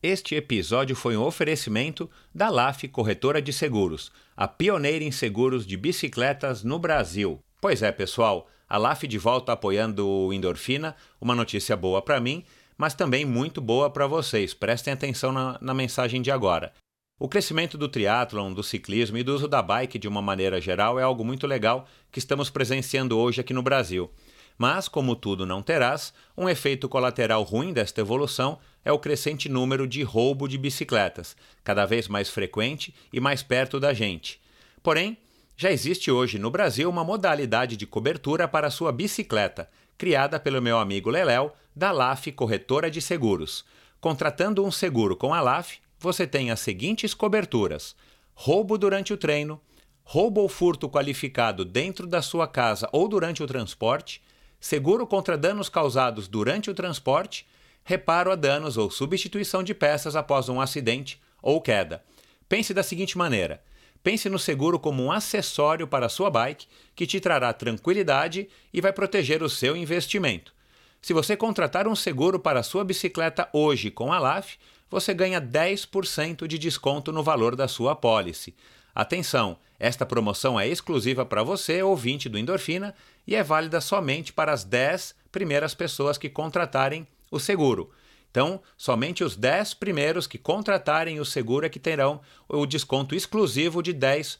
Este 0.00 0.36
episódio 0.36 0.94
foi 0.94 1.16
um 1.16 1.24
oferecimento 1.24 2.08
da 2.32 2.48
LAF 2.48 2.86
Corretora 2.86 3.42
de 3.42 3.52
Seguros, 3.52 4.12
a 4.36 4.46
pioneira 4.46 5.04
em 5.04 5.10
seguros 5.10 5.66
de 5.66 5.76
bicicletas 5.76 6.62
no 6.62 6.78
Brasil. 6.78 7.42
Pois 7.60 7.82
é, 7.82 7.90
pessoal, 7.90 8.48
a 8.68 8.78
LAF 8.78 9.08
de 9.08 9.18
volta 9.18 9.50
apoiando 9.50 10.06
o 10.08 10.32
Endorfina, 10.32 10.94
uma 11.20 11.34
notícia 11.34 11.76
boa 11.76 12.00
para 12.00 12.20
mim, 12.20 12.44
mas 12.76 12.94
também 12.94 13.24
muito 13.24 13.60
boa 13.60 13.90
para 13.90 14.06
vocês. 14.06 14.54
Prestem 14.54 14.92
atenção 14.92 15.32
na, 15.32 15.58
na, 15.60 15.74
mensagem 15.74 16.22
de 16.22 16.30
agora. 16.30 16.72
O 17.18 17.28
crescimento 17.28 17.76
do 17.76 17.88
triatlon, 17.88 18.52
do 18.54 18.62
ciclismo 18.62 19.18
e 19.18 19.24
do 19.24 19.34
uso 19.34 19.48
da 19.48 19.60
bike 19.60 19.98
de 19.98 20.06
uma 20.06 20.22
maneira 20.22 20.60
geral 20.60 21.00
é 21.00 21.02
algo 21.02 21.24
muito 21.24 21.44
legal 21.44 21.88
que 22.12 22.20
estamos 22.20 22.48
presenciando 22.48 23.18
hoje 23.18 23.40
aqui 23.40 23.52
no 23.52 23.64
Brasil. 23.64 24.08
Mas, 24.58 24.88
como 24.88 25.14
tudo 25.14 25.46
não 25.46 25.62
terás, 25.62 26.12
um 26.36 26.48
efeito 26.48 26.88
colateral 26.88 27.44
ruim 27.44 27.72
desta 27.72 28.00
evolução 28.00 28.58
é 28.84 28.90
o 28.90 28.98
crescente 28.98 29.48
número 29.48 29.86
de 29.86 30.02
roubo 30.02 30.48
de 30.48 30.58
bicicletas, 30.58 31.36
cada 31.62 31.86
vez 31.86 32.08
mais 32.08 32.28
frequente 32.28 32.92
e 33.12 33.20
mais 33.20 33.40
perto 33.40 33.78
da 33.78 33.94
gente. 33.94 34.40
Porém, 34.82 35.16
já 35.56 35.70
existe 35.70 36.10
hoje 36.10 36.38
no 36.38 36.50
Brasil 36.50 36.90
uma 36.90 37.04
modalidade 37.04 37.76
de 37.76 37.86
cobertura 37.86 38.48
para 38.48 38.70
sua 38.70 38.90
bicicleta, 38.90 39.70
criada 39.96 40.40
pelo 40.40 40.60
meu 40.60 40.78
amigo 40.78 41.08
Leléu, 41.08 41.54
da 41.74 41.92
LAF 41.92 42.32
Corretora 42.32 42.90
de 42.90 43.00
Seguros. 43.00 43.64
Contratando 44.00 44.64
um 44.64 44.70
seguro 44.70 45.16
com 45.16 45.32
a 45.32 45.40
LAF, 45.40 45.78
você 45.98 46.26
tem 46.26 46.50
as 46.50 46.60
seguintes 46.60 47.14
coberturas: 47.14 47.94
roubo 48.34 48.76
durante 48.76 49.12
o 49.12 49.16
treino, 49.16 49.60
roubo 50.02 50.40
ou 50.40 50.48
furto 50.48 50.88
qualificado 50.88 51.64
dentro 51.64 52.06
da 52.06 52.22
sua 52.22 52.48
casa 52.48 52.88
ou 52.92 53.08
durante 53.08 53.42
o 53.42 53.46
transporte, 53.46 54.22
seguro 54.60 55.06
contra 55.06 55.38
danos 55.38 55.68
causados 55.68 56.28
durante 56.28 56.70
o 56.70 56.74
transporte, 56.74 57.46
reparo 57.84 58.30
a 58.30 58.34
danos 58.34 58.76
ou 58.76 58.90
substituição 58.90 59.62
de 59.62 59.74
peças 59.74 60.16
após 60.16 60.48
um 60.48 60.60
acidente 60.60 61.20
ou 61.42 61.60
queda. 61.60 62.02
Pense 62.48 62.74
da 62.74 62.82
seguinte 62.82 63.16
maneira: 63.16 63.62
Pense 64.02 64.28
no 64.28 64.38
seguro 64.38 64.78
como 64.78 65.02
um 65.02 65.12
acessório 65.12 65.86
para 65.86 66.06
a 66.06 66.08
sua 66.08 66.30
bike 66.30 66.66
que 66.94 67.06
te 67.06 67.20
trará 67.20 67.52
tranquilidade 67.52 68.48
e 68.72 68.80
vai 68.80 68.92
proteger 68.92 69.42
o 69.42 69.50
seu 69.50 69.76
investimento. 69.76 70.54
Se 71.00 71.12
você 71.12 71.36
contratar 71.36 71.86
um 71.86 71.94
seguro 71.94 72.38
para 72.38 72.60
a 72.60 72.62
sua 72.62 72.84
bicicleta 72.84 73.48
hoje 73.52 73.90
com 73.90 74.12
a 74.12 74.18
LAF, 74.18 74.56
você 74.90 75.12
ganha 75.12 75.40
10% 75.40 76.46
de 76.46 76.58
desconto 76.58 77.12
no 77.12 77.22
valor 77.22 77.54
da 77.54 77.68
sua 77.68 77.92
apólice. 77.92 78.54
Atenção, 78.94 79.58
esta 79.78 80.04
promoção 80.04 80.58
é 80.58 80.66
exclusiva 80.66 81.24
para 81.24 81.42
você, 81.42 81.82
ouvinte 81.82 82.28
do 82.28 82.38
Endorfina, 82.38 82.94
e 83.28 83.36
é 83.36 83.42
válida 83.42 83.78
somente 83.78 84.32
para 84.32 84.54
as 84.54 84.64
10 84.64 85.14
primeiras 85.30 85.74
pessoas 85.74 86.16
que 86.16 86.30
contratarem 86.30 87.06
o 87.30 87.38
seguro. 87.38 87.90
Então, 88.30 88.62
somente 88.74 89.22
os 89.22 89.36
10 89.36 89.74
primeiros 89.74 90.26
que 90.26 90.38
contratarem 90.38 91.20
o 91.20 91.26
seguro 91.26 91.66
é 91.66 91.68
que 91.68 91.78
terão 91.78 92.22
o 92.48 92.64
desconto 92.64 93.14
exclusivo 93.14 93.82
de 93.82 93.92
10%. 93.92 94.38